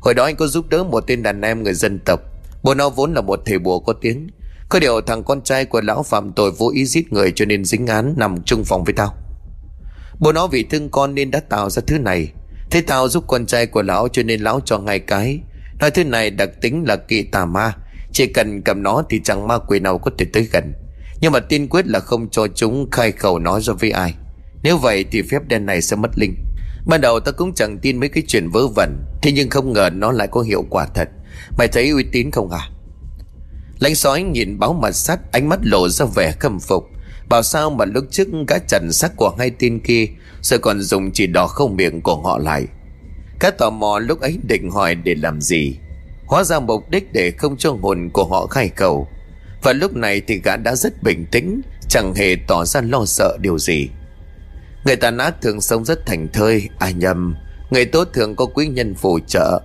Hồi 0.00 0.14
đó 0.14 0.24
anh 0.24 0.36
có 0.36 0.46
giúp 0.46 0.68
đỡ 0.68 0.84
một 0.84 1.04
tên 1.06 1.22
đàn 1.22 1.40
em 1.40 1.62
người 1.62 1.74
dân 1.74 1.98
tộc. 2.04 2.20
Bùa 2.62 2.74
nó 2.74 2.88
vốn 2.88 3.14
là 3.14 3.20
một 3.20 3.40
thầy 3.46 3.58
bùa 3.58 3.80
có 3.80 3.92
tiếng. 3.92 4.28
Có 4.68 4.78
điều 4.78 5.00
thằng 5.00 5.24
con 5.24 5.42
trai 5.42 5.64
của 5.64 5.80
lão 5.80 6.02
phạm 6.02 6.32
tội 6.32 6.50
vô 6.50 6.70
ý 6.74 6.84
giết 6.84 7.12
người 7.12 7.32
cho 7.34 7.44
nên 7.44 7.64
dính 7.64 7.86
án 7.86 8.14
nằm 8.16 8.42
chung 8.42 8.64
phòng 8.64 8.84
với 8.84 8.94
tao. 8.94 9.14
Bố 10.18 10.32
nó 10.32 10.46
vì 10.46 10.62
thương 10.62 10.90
con 10.90 11.14
nên 11.14 11.30
đã 11.30 11.40
tạo 11.40 11.70
ra 11.70 11.82
thứ 11.86 11.98
này. 11.98 12.32
Thế 12.70 12.80
tao 12.80 13.08
giúp 13.08 13.24
con 13.26 13.46
trai 13.46 13.66
của 13.66 13.82
lão 13.82 14.08
cho 14.08 14.22
nên 14.22 14.40
lão 14.40 14.60
cho 14.64 14.78
ngay 14.78 14.98
cái. 14.98 15.40
Nói 15.80 15.90
thứ 15.90 16.04
này 16.04 16.30
đặc 16.30 16.50
tính 16.60 16.84
là 16.88 16.96
kỵ 16.96 17.22
tà 17.22 17.44
ma. 17.44 17.72
Chỉ 18.12 18.26
cần 18.26 18.62
cầm 18.64 18.82
nó 18.82 19.02
thì 19.10 19.20
chẳng 19.24 19.48
ma 19.48 19.58
quỷ 19.58 19.80
nào 19.80 19.98
có 19.98 20.10
thể 20.18 20.26
tới 20.32 20.48
gần 20.52 20.72
nhưng 21.20 21.32
mà 21.32 21.40
tiên 21.40 21.68
quyết 21.68 21.86
là 21.86 22.00
không 22.00 22.30
cho 22.30 22.46
chúng 22.54 22.90
khai 22.90 23.12
khẩu 23.12 23.38
nói 23.38 23.60
ra 23.62 23.74
với 23.80 23.90
ai. 23.90 24.14
Nếu 24.62 24.78
vậy 24.78 25.04
thì 25.10 25.22
phép 25.22 25.48
đen 25.48 25.66
này 25.66 25.82
sẽ 25.82 25.96
mất 25.96 26.10
linh. 26.16 26.34
Ban 26.86 27.00
đầu 27.00 27.20
ta 27.20 27.32
cũng 27.32 27.54
chẳng 27.54 27.78
tin 27.78 28.00
mấy 28.00 28.08
cái 28.08 28.22
chuyện 28.26 28.50
vớ 28.50 28.66
vẩn, 28.68 29.04
Thế 29.22 29.32
nhưng 29.32 29.50
không 29.50 29.72
ngờ 29.72 29.90
nó 29.92 30.12
lại 30.12 30.28
có 30.30 30.40
hiệu 30.40 30.64
quả 30.70 30.86
thật. 30.94 31.08
Mày 31.58 31.68
thấy 31.68 31.90
uy 31.90 32.04
tín 32.12 32.30
không 32.30 32.50
à 32.50 32.70
Lãnh 33.78 33.94
sói 33.94 34.22
nhìn 34.22 34.58
báo 34.58 34.72
mặt 34.72 34.92
sắt, 34.92 35.32
Ánh 35.32 35.48
mắt 35.48 35.58
lộ 35.62 35.88
ra 35.88 36.06
vẻ 36.14 36.32
khâm 36.32 36.60
phục. 36.60 36.84
Bảo 37.28 37.42
sao 37.42 37.70
mà 37.70 37.84
lúc 37.84 38.04
trước 38.10 38.28
gã 38.48 38.58
trần 38.58 38.92
sắc 38.92 39.16
của 39.16 39.34
hai 39.38 39.50
tin 39.50 39.80
kia 39.80 40.06
Rồi 40.42 40.58
còn 40.58 40.80
dùng 40.80 41.12
chỉ 41.12 41.26
đỏ 41.26 41.46
không 41.46 41.76
miệng 41.76 42.00
của 42.00 42.16
họ 42.16 42.38
lại. 42.38 42.66
Cá 43.40 43.50
tò 43.50 43.70
mò 43.70 43.98
lúc 43.98 44.20
ấy 44.20 44.38
định 44.48 44.70
hỏi 44.70 44.94
để 44.94 45.14
làm 45.14 45.40
gì. 45.40 45.76
Hóa 46.26 46.44
ra 46.44 46.60
mục 46.60 46.90
đích 46.90 47.12
để 47.12 47.30
không 47.30 47.56
cho 47.56 47.76
hồn 47.82 48.10
của 48.12 48.24
họ 48.24 48.46
khai 48.46 48.68
cầu 48.68 49.08
và 49.62 49.72
lúc 49.72 49.96
này 49.96 50.20
thì 50.26 50.40
gã 50.44 50.56
đã 50.56 50.74
rất 50.74 51.02
bình 51.02 51.26
tĩnh, 51.30 51.62
Chẳng 51.90 52.14
hề 52.14 52.36
tỏ 52.46 52.64
ra 52.64 52.80
lo 52.80 53.04
sợ 53.06 53.36
điều 53.40 53.58
gì. 53.58 53.88
Người 54.84 54.96
tàn 54.96 55.18
ác 55.18 55.42
thường 55.42 55.60
sống 55.60 55.84
rất 55.84 56.06
thành 56.06 56.28
thơi, 56.32 56.68
Ai 56.78 56.92
nhầm. 56.92 57.36
Người 57.70 57.84
tốt 57.84 58.08
thường 58.12 58.36
có 58.36 58.46
quý 58.46 58.66
nhân 58.66 58.94
phù 58.94 59.18
trợ. 59.26 59.60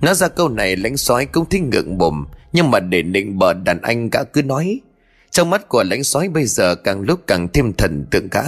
Nói 0.00 0.14
ra 0.14 0.28
câu 0.28 0.48
này, 0.48 0.76
lãnh 0.76 0.96
sói 0.96 1.26
cũng 1.26 1.48
thích 1.48 1.62
ngượng 1.62 1.98
bùm 1.98 2.24
Nhưng 2.52 2.70
mà 2.70 2.80
để 2.80 3.02
định 3.02 3.38
bờ 3.38 3.54
đàn 3.54 3.82
anh 3.82 4.10
gã 4.10 4.24
cứ 4.24 4.42
nói. 4.42 4.80
Trong 5.30 5.50
mắt 5.50 5.68
của 5.68 5.82
lãnh 5.82 6.04
sói 6.04 6.28
bây 6.28 6.44
giờ 6.44 6.74
càng 6.74 7.00
lúc 7.00 7.20
càng 7.26 7.48
thêm 7.48 7.72
thần 7.72 8.06
tượng 8.10 8.28
gã. 8.30 8.42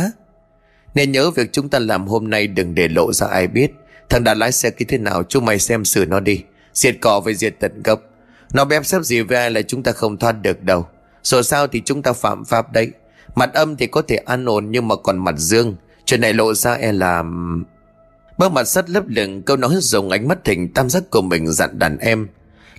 Nên 0.95 1.13
nhớ 1.13 1.31
việc 1.31 1.53
chúng 1.53 1.69
ta 1.69 1.79
làm 1.79 2.07
hôm 2.07 2.31
nay 2.31 2.47
đừng 2.47 2.75
để 2.75 2.89
lộ 2.89 3.13
ra 3.13 3.27
ai 3.27 3.47
biết. 3.47 3.71
Thằng 4.09 4.25
đã 4.25 4.35
lái 4.35 4.53
xe 4.53 4.71
kia 4.71 4.85
thế 4.89 4.99
nào 4.99 5.23
chúng 5.29 5.45
mày 5.45 5.59
xem 5.59 5.85
xử 5.85 6.07
nó 6.07 6.21
đi. 6.21 6.43
Diệt 6.73 6.97
cỏ 7.01 7.21
với 7.21 7.35
diệt 7.35 7.55
tận 7.61 7.83
gốc. 7.83 8.03
Nó 8.53 8.65
bép 8.65 8.87
xếp 8.87 9.03
gì 9.03 9.21
với 9.21 9.39
ai 9.39 9.51
là 9.51 9.63
chúng 9.63 9.83
ta 9.83 9.93
không 9.93 10.17
thoát 10.17 10.33
được 10.33 10.63
đâu. 10.63 10.87
Dù 11.23 11.43
sao 11.43 11.67
thì 11.67 11.83
chúng 11.85 12.03
ta 12.03 12.13
phạm 12.13 12.45
pháp 12.45 12.73
đấy. 12.73 12.91
Mặt 13.35 13.55
âm 13.55 13.77
thì 13.77 13.87
có 13.87 14.03
thể 14.03 14.17
an 14.17 14.45
ổn 14.45 14.71
nhưng 14.71 14.89
mà 14.89 14.97
còn 14.97 15.19
mặt 15.19 15.35
dương. 15.39 15.77
Chuyện 16.05 16.21
này 16.21 16.33
lộ 16.33 16.55
ra 16.55 16.73
e 16.73 16.93
là 16.93 17.25
Bác 18.39 18.53
mặt 18.53 18.65
sắt 18.65 18.91
lấp 18.91 19.05
lửng, 19.07 19.43
câu 19.43 19.57
nói 19.57 19.75
dùng 19.79 20.11
ánh 20.11 20.29
mắt 20.29 20.45
thỉnh 20.45 20.73
tam 20.75 20.91
giác 20.91 21.11
của 21.11 21.23
mình 21.23 21.53
dặn 21.53 21.79
đàn 21.79 21.99
em. 21.99 22.29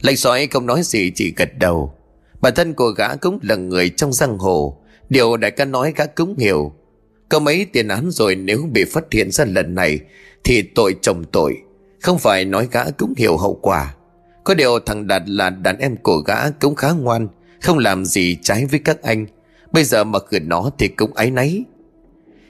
Lệnh 0.02 0.18
sói 0.18 0.48
không 0.48 0.66
nói 0.66 0.82
gì, 0.84 1.12
chỉ 1.16 1.34
gật 1.38 1.50
đầu. 1.58 1.94
Bản 2.42 2.54
thân 2.56 2.74
của 2.74 2.90
gã 2.90 3.16
cũng 3.16 3.40
là 3.42 3.56
người 3.56 3.90
trong 3.90 4.14
giang 4.14 4.38
hồ. 4.38 4.78
Điều 5.10 5.38
đại 5.38 5.52
ca 5.52 5.66
nói 5.66 5.94
gã 5.96 6.06
cũng 6.06 6.38
hiểu. 6.38 6.74
Có 7.30 7.40
mấy 7.40 7.66
tiền 7.74 7.88
án 7.88 8.12
rồi 8.12 8.36
nếu 8.36 8.70
bị 8.72 8.84
phát 8.86 9.04
hiện 9.12 9.32
ra 9.32 9.46
lần 9.46 9.76
này 9.76 10.00
Thì 10.44 10.62
tội 10.62 10.96
chồng 11.02 11.24
tội. 11.32 11.58
Không 12.02 12.20
phải 12.20 12.46
nói 12.46 12.68
gã 12.72 12.92
cũng 12.92 13.14
hiểu 13.18 13.38
hậu 13.38 13.60
quả. 13.62 13.94
Có 14.44 14.54
điều 14.54 14.80
thằng 14.80 15.08
Đạt 15.08 15.24
là 15.26 15.50
đàn 15.50 15.78
em 15.78 15.96
của 15.96 16.18
gã 16.18 16.50
cũng 16.50 16.76
khá 16.76 16.92
ngoan, 16.92 17.28
Không 17.62 17.78
làm 17.78 18.06
gì 18.06 18.38
trái 18.42 18.66
với 18.66 18.80
các 18.80 19.02
anh. 19.02 19.26
Bây 19.72 19.84
giờ 19.84 20.04
mà 20.04 20.20
gửi 20.30 20.40
nó 20.40 20.72
thì 20.78 20.88
cũng 20.88 21.14
áy 21.14 21.32
náy. 21.32 21.64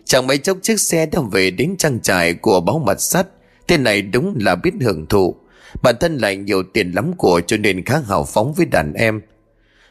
Chẳng 0.05 0.27
mấy 0.27 0.37
chốc 0.37 0.57
chiếc 0.61 0.79
xe 0.79 1.05
đã 1.05 1.19
về 1.31 1.51
đến 1.51 1.75
trang 1.77 1.99
trại 1.99 2.33
của 2.33 2.61
báo 2.61 2.79
mặt 2.79 3.01
sắt. 3.01 3.27
Tên 3.67 3.83
này 3.83 4.01
đúng 4.01 4.37
là 4.39 4.55
biết 4.55 4.71
hưởng 4.81 5.05
thụ. 5.05 5.35
Bản 5.83 5.95
thân 5.99 6.17
lại 6.17 6.35
nhiều 6.35 6.63
tiền 6.63 6.91
lắm 6.91 7.13
của 7.17 7.41
cho 7.47 7.57
nên 7.57 7.85
khá 7.85 7.99
hào 8.07 8.23
phóng 8.23 8.53
với 8.53 8.65
đàn 8.65 8.93
em. 8.93 9.21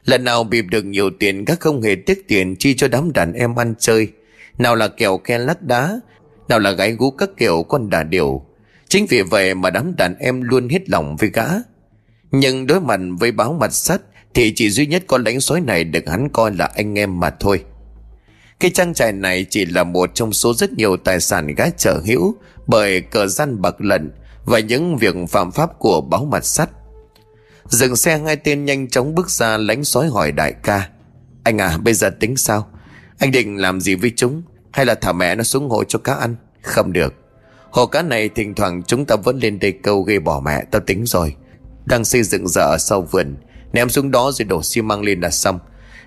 Lần 0.04 0.24
nào 0.24 0.44
bịp 0.44 0.62
được 0.62 0.84
nhiều 0.84 1.10
tiền 1.18 1.44
các 1.44 1.60
không 1.60 1.82
hề 1.82 1.94
tiếc 2.06 2.28
tiền 2.28 2.56
chi 2.58 2.74
cho 2.74 2.88
đám 2.88 3.12
đàn 3.12 3.32
em 3.32 3.56
ăn 3.56 3.74
chơi. 3.78 4.08
Nào 4.58 4.76
là 4.76 4.88
kèo 4.88 5.18
ke 5.18 5.38
lắc 5.38 5.62
đá, 5.62 6.00
Nào 6.48 6.58
là 6.58 6.70
gái 6.70 6.92
gú 6.92 7.10
các 7.10 7.30
kiểu 7.36 7.62
con 7.68 7.90
đà 7.90 8.02
điều 8.02 8.42
Chính 8.88 9.06
vì 9.06 9.22
vậy 9.22 9.54
mà 9.54 9.70
đám 9.70 9.96
đàn 9.96 10.18
em 10.18 10.42
luôn 10.42 10.68
hết 10.68 10.90
lòng 10.90 11.16
với 11.16 11.30
gã. 11.32 11.48
Nhưng 12.32 12.66
đối 12.66 12.80
mặt 12.80 13.00
với 13.18 13.32
báo 13.32 13.52
mặt 13.52 13.72
sắt, 13.72 14.00
Thì 14.34 14.52
chỉ 14.56 14.70
duy 14.70 14.86
nhất 14.86 15.02
con 15.06 15.24
đánh 15.24 15.40
sói 15.40 15.60
này 15.60 15.84
được 15.84 16.08
hắn 16.08 16.28
coi 16.28 16.54
là 16.54 16.70
anh 16.74 16.98
em 16.98 17.20
mà 17.20 17.30
thôi 17.30 17.64
cái 18.62 18.70
trang 18.70 18.94
trại 18.94 19.12
này 19.12 19.46
chỉ 19.50 19.64
là 19.64 19.84
một 19.84 20.10
trong 20.14 20.32
số 20.32 20.54
rất 20.54 20.72
nhiều 20.72 20.96
tài 20.96 21.20
sản 21.20 21.46
gái 21.46 21.72
trở 21.76 22.00
hữu 22.06 22.34
bởi 22.66 23.00
cờ 23.00 23.26
gian 23.26 23.62
bạc 23.62 23.80
lận 23.80 24.10
và 24.44 24.58
những 24.58 24.96
việc 24.96 25.14
phạm 25.28 25.52
pháp 25.52 25.78
của 25.78 26.00
báo 26.00 26.24
mặt 26.24 26.44
sắt. 26.44 26.70
Dừng 27.68 27.96
xe 27.96 28.18
hai 28.18 28.36
tên 28.36 28.64
nhanh 28.64 28.88
chóng 28.88 29.14
bước 29.14 29.30
ra 29.30 29.56
lánh 29.56 29.84
sói 29.84 30.08
hỏi 30.08 30.32
đại 30.32 30.52
ca. 30.52 30.88
Anh 31.44 31.58
à 31.58 31.78
bây 31.78 31.94
giờ 31.94 32.10
tính 32.20 32.36
sao? 32.36 32.68
Anh 33.18 33.30
định 33.30 33.56
làm 33.56 33.80
gì 33.80 33.94
với 33.94 34.12
chúng? 34.16 34.42
Hay 34.72 34.86
là 34.86 34.94
thả 34.94 35.12
mẹ 35.12 35.34
nó 35.34 35.42
xuống 35.42 35.68
hồ 35.68 35.84
cho 35.84 35.98
cá 35.98 36.14
ăn? 36.14 36.36
Không 36.62 36.92
được. 36.92 37.14
Hồ 37.70 37.86
cá 37.86 38.02
này 38.02 38.28
thỉnh 38.28 38.54
thoảng 38.54 38.82
chúng 38.86 39.04
ta 39.04 39.16
vẫn 39.16 39.38
lên 39.38 39.58
đây 39.58 39.72
câu 39.72 40.02
gây 40.02 40.18
bỏ 40.18 40.40
mẹ, 40.40 40.64
tao 40.70 40.82
tính 40.86 41.06
rồi. 41.06 41.34
Đang 41.86 42.04
xây 42.04 42.22
dựng 42.22 42.48
dở 42.48 42.62
ở 42.62 42.76
sau 42.78 43.02
vườn. 43.02 43.36
Ném 43.72 43.88
xuống 43.88 44.10
đó 44.10 44.32
rồi 44.32 44.44
đổ 44.44 44.62
xi 44.62 44.82
măng 44.82 45.02
lên 45.02 45.20
là 45.20 45.30
xong. 45.30 45.58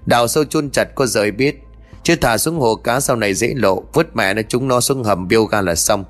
Đào 0.06 0.28
sâu 0.28 0.44
chôn 0.44 0.70
chặt, 0.70 0.88
có 0.96 1.06
rời 1.06 1.32
biết. 1.32 1.56
Chứ 2.04 2.16
thả 2.16 2.38
xuống 2.38 2.60
hồ 2.60 2.76
cá 2.76 3.00
sau 3.00 3.16
này 3.16 3.34
dễ 3.34 3.54
lộ. 3.56 3.84
Vứt 3.94 4.16
mẹ 4.16 4.34
nó, 4.34 4.42
chúng 4.50 4.68
nó 4.68 4.82
xuống 4.82 5.04
hầm 5.04 5.28
biêu 5.28 5.46
ga 5.46 5.62
là 5.62 5.76
xong. 5.76 6.06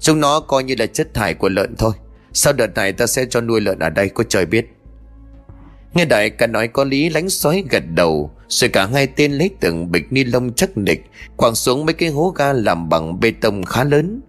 Chúng 0.00 0.20
nó 0.20 0.40
coi 0.40 0.64
như 0.64 0.74
là 0.78 0.86
chất 0.86 1.14
thải 1.14 1.34
của 1.34 1.48
lợn 1.48 1.76
thôi. 1.76 1.92
Sau 2.32 2.52
đợt 2.52 2.74
này 2.74 2.92
ta 2.92 3.06
sẽ 3.06 3.26
cho 3.30 3.40
nuôi 3.40 3.60
lợn 3.60 3.78
ở 3.78 3.90
đây, 3.90 4.08
có 4.08 4.24
trời 4.28 4.46
biết. 4.46 4.66
Nghe 5.94 6.04
đại 6.04 6.30
ca 6.30 6.46
nói 6.46 6.68
có 6.68 6.84
lý, 6.84 7.08
lánh 7.08 7.30
xoáy 7.30 7.64
gật 7.70 7.82
đầu. 7.94 8.30
Rồi 8.48 8.68
cả 8.68 8.86
hai 8.86 9.06
tên 9.06 9.32
lấy 9.32 9.50
từng 9.60 9.90
bịch 9.90 10.12
ni 10.12 10.24
lông 10.24 10.52
chắc 10.52 10.78
nịch 10.78 11.04
Quảng 11.36 11.54
xuống 11.54 11.86
mấy 11.86 11.94
cái 11.94 12.08
hố 12.08 12.34
ga 12.36 12.52
làm 12.52 12.88
bằng 12.88 13.20
bê 13.20 13.32
tông 13.40 13.64
khá 13.64 13.84
lớn. 13.84 14.20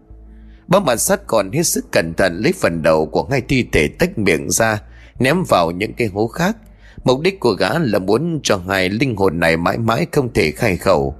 Bác 0.68 0.84
mặt 0.84 0.95
sắt 0.95 1.22
còn 1.28 1.51
hết 1.51 1.63
sức 1.63 1.91
cẩn 1.91 2.13
thận 2.13 2.41
lấy 2.43 2.53
phần 2.53 2.82
đầu 2.82 3.05
của 3.05 3.24
ngay 3.24 3.41
thi 3.49 3.68
thể 3.72 3.88
tách 3.88 4.18
miệng 4.18 4.49
ra, 4.49 4.82
Ném 5.20 5.43
vào 5.43 5.72
những 5.72 5.93
cái 5.93 6.07
hố 6.07 6.28
khác. 6.28 6.57
Mục 7.03 7.22
đích 7.22 7.39
của 7.39 7.51
gã 7.51 7.70
là 7.80 7.99
muốn 7.99 8.39
cho 8.43 8.61
hai 8.70 8.89
linh 8.89 9.16
hồn 9.16 9.39
này 9.39 9.57
mãi 9.57 9.78
mãi 9.78 10.05
không 10.11 10.34
thể 10.34 10.51
khai 10.51 10.78
khẩu. 10.78 11.16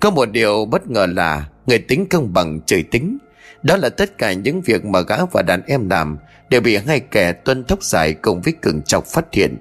Có 0.00 0.10
một 0.10 0.30
điều 0.30 0.64
bất 0.64 0.90
ngờ 0.90 1.06
là 1.06 1.48
Người 1.66 1.78
tính 1.78 2.06
công 2.10 2.32
bằng 2.32 2.60
trời 2.66 2.82
tính. 2.82 3.18
Đó 3.62 3.76
là 3.76 3.88
tất 3.88 4.18
cả 4.18 4.32
những 4.32 4.60
việc 4.60 4.84
mà 4.84 5.00
gã 5.00 5.24
và 5.32 5.42
đàn 5.42 5.62
em 5.66 5.90
làm 5.90 6.18
Đều 6.50 6.60
bị 6.60 6.76
hai 6.76 7.00
kẻ 7.00 7.32
tuân 7.32 7.64
tóc 7.64 7.82
dài 7.82 8.14
cùng 8.14 8.40
với 8.40 8.54
cường 8.62 8.82
chọc 8.82 9.06
phát 9.06 9.24
hiện. 9.32 9.56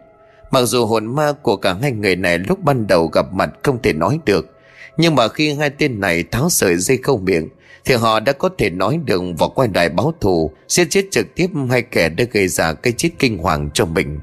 Mặc 0.51 0.61
dù 0.61 0.85
hồn 0.85 1.15
ma 1.15 1.31
của 1.31 1.57
cả 1.57 1.73
hai 1.81 1.91
người 1.91 2.15
này 2.15 2.37
lúc 2.37 2.63
ban 2.63 2.87
đầu 2.87 3.07
gặp 3.07 3.33
mặt 3.33 3.49
không 3.63 3.81
thể 3.81 3.93
nói 3.93 4.19
được, 4.25 4.57
Nhưng 4.97 5.15
mà 5.15 5.27
khi 5.27 5.53
hai 5.53 5.69
tên 5.69 5.99
này 5.99 6.23
tháo 6.23 6.49
sợi 6.49 6.77
dây 6.77 6.97
câu 7.03 7.17
miệng 7.17 7.49
thì 7.85 7.95
họ 7.95 8.19
đã 8.19 8.33
có 8.33 8.49
thể 8.57 8.69
nói 8.69 8.99
được 9.05 9.21
và 9.37 9.47
quay 9.47 9.69
lại 9.73 9.89
báo 9.89 10.13
thù, 10.21 10.51
Giết 10.67 10.87
chết 10.89 11.05
trực 11.11 11.35
tiếp 11.35 11.49
hai 11.69 11.81
kẻ 11.81 12.09
đã 12.09 12.25
gây 12.31 12.47
ra 12.47 12.73
cái 12.73 12.93
chết 12.97 13.09
kinh 13.19 13.37
hoàng 13.37 13.69
cho 13.73 13.85
mình. 13.85 14.19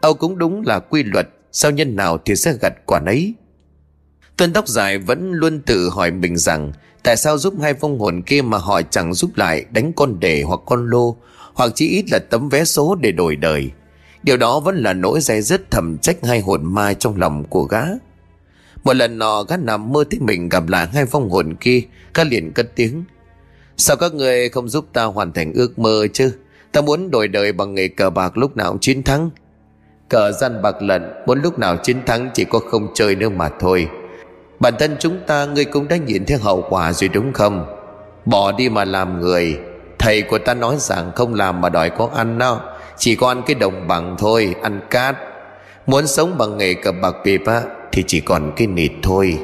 Âu 0.00 0.14
cũng 0.14 0.38
đúng 0.38 0.62
là 0.66 0.78
quy 0.78 1.02
luật, 1.02 1.28
Sao 1.52 1.70
nhân 1.70 1.96
nào 1.96 2.18
thì 2.24 2.36
sẽ 2.36 2.52
gặt 2.60 2.72
quả 2.86 3.00
nấy. 3.00 3.34
Tuân 4.36 4.52
tóc 4.52 4.68
dài 4.68 4.98
vẫn 4.98 5.32
luôn 5.32 5.60
tự 5.60 5.90
hỏi 5.90 6.10
mình 6.10 6.36
rằng, 6.36 6.72
Tại 7.02 7.16
sao 7.16 7.38
giúp 7.38 7.54
hai 7.62 7.74
vong 7.74 7.98
hồn 7.98 8.22
kia 8.22 8.42
mà 8.42 8.58
họ 8.58 8.82
chẳng 8.82 9.14
giúp 9.14 9.30
lại 9.36 9.64
đánh 9.70 9.92
con 9.92 10.20
đề 10.20 10.42
hoặc 10.42 10.60
con 10.66 10.90
lô, 10.90 11.16
Hoặc 11.54 11.72
chỉ 11.74 11.88
ít 11.88 12.04
là 12.10 12.18
tấm 12.18 12.48
vé 12.48 12.64
số 12.64 12.94
để 12.94 13.12
đổi 13.12 13.36
đời. 13.36 13.70
Điều 14.22 14.36
đó 14.36 14.60
vẫn 14.60 14.76
là 14.76 14.92
nỗi 14.92 15.20
dây 15.20 15.42
dứt 15.42 15.70
thầm 15.70 15.98
trách 15.98 16.16
hai 16.22 16.40
hồn 16.40 16.74
ma 16.74 16.94
trong 16.94 17.16
lòng 17.16 17.44
của 17.44 17.64
gã. 17.64 17.82
Một 18.84 18.96
lần 18.96 19.18
nọ, 19.18 19.42
gã 19.42 19.56
nằm 19.56 19.92
mơ 19.92 20.04
thấy 20.10 20.20
mình 20.20 20.48
gặp 20.48 20.68
lại 20.68 20.86
hai 20.94 21.04
vong 21.04 21.30
hồn 21.30 21.54
kia. 21.60 21.82
Gã 22.14 22.24
liền 22.24 22.52
cất 22.52 22.66
tiếng. 22.74 23.04
Sao 23.76 23.96
các 23.96 24.14
người 24.14 24.48
không 24.48 24.68
giúp 24.68 24.86
ta 24.92 25.04
hoàn 25.04 25.32
thành 25.32 25.52
ước 25.52 25.78
mơ 25.78 26.06
chứ? 26.12 26.32
Ta 26.72 26.80
muốn 26.80 27.10
đổi 27.10 27.28
đời 27.28 27.52
bằng 27.52 27.74
nghề 27.74 27.88
cờ 27.88 28.10
bạc 28.10 28.38
lúc 28.38 28.56
nào 28.56 28.78
chiến 28.80 29.02
thắng. 29.02 29.30
Cờ 30.08 30.32
gian 30.32 30.62
bạc 30.62 30.82
lận, 30.82 31.02
Muốn 31.26 31.42
lúc 31.42 31.58
nào 31.58 31.76
chiến 31.76 31.96
thắng 32.06 32.30
chỉ 32.34 32.44
có 32.44 32.58
không 32.58 32.88
chơi 32.94 33.16
nữa 33.16 33.28
mà 33.28 33.48
thôi. 33.60 33.88
Bản 34.60 34.74
thân 34.78 34.96
chúng 35.00 35.18
ta, 35.26 35.44
Ngươi 35.44 35.64
cũng 35.64 35.88
đã 35.88 35.96
nhìn 35.96 36.24
thấy 36.24 36.36
hậu 36.36 36.64
quả 36.68 36.92
rồi 36.92 37.08
đúng 37.08 37.32
không? 37.32 37.66
Bỏ 38.24 38.52
đi 38.52 38.68
mà 38.68 38.84
làm 38.84 39.20
người. 39.20 39.58
Thầy 39.98 40.22
của 40.22 40.38
ta 40.38 40.54
nói 40.54 40.76
rằng 40.78 41.12
không 41.16 41.34
làm 41.34 41.60
mà 41.60 41.68
đòi 41.68 41.90
có 41.90 42.10
ăn 42.14 42.38
đâu 42.38 42.58
Chỉ 42.96 43.16
có 43.16 43.28
ăn 43.28 43.42
cái 43.46 43.54
đồng 43.54 43.88
bằng 43.88 44.16
thôi, 44.18 44.54
Ăn 44.62 44.80
cát. 44.90 45.16
Muốn 45.86 46.06
sống 46.06 46.38
bằng 46.38 46.58
nghề 46.58 46.74
cờ 46.74 46.92
bạc 46.92 47.14
bịp 47.24 47.42
á 47.46 47.62
thì 47.92 48.04
chỉ 48.06 48.20
còn 48.20 48.52
cái 48.56 48.66
nịt 48.66 48.92
thôi. 49.02 49.38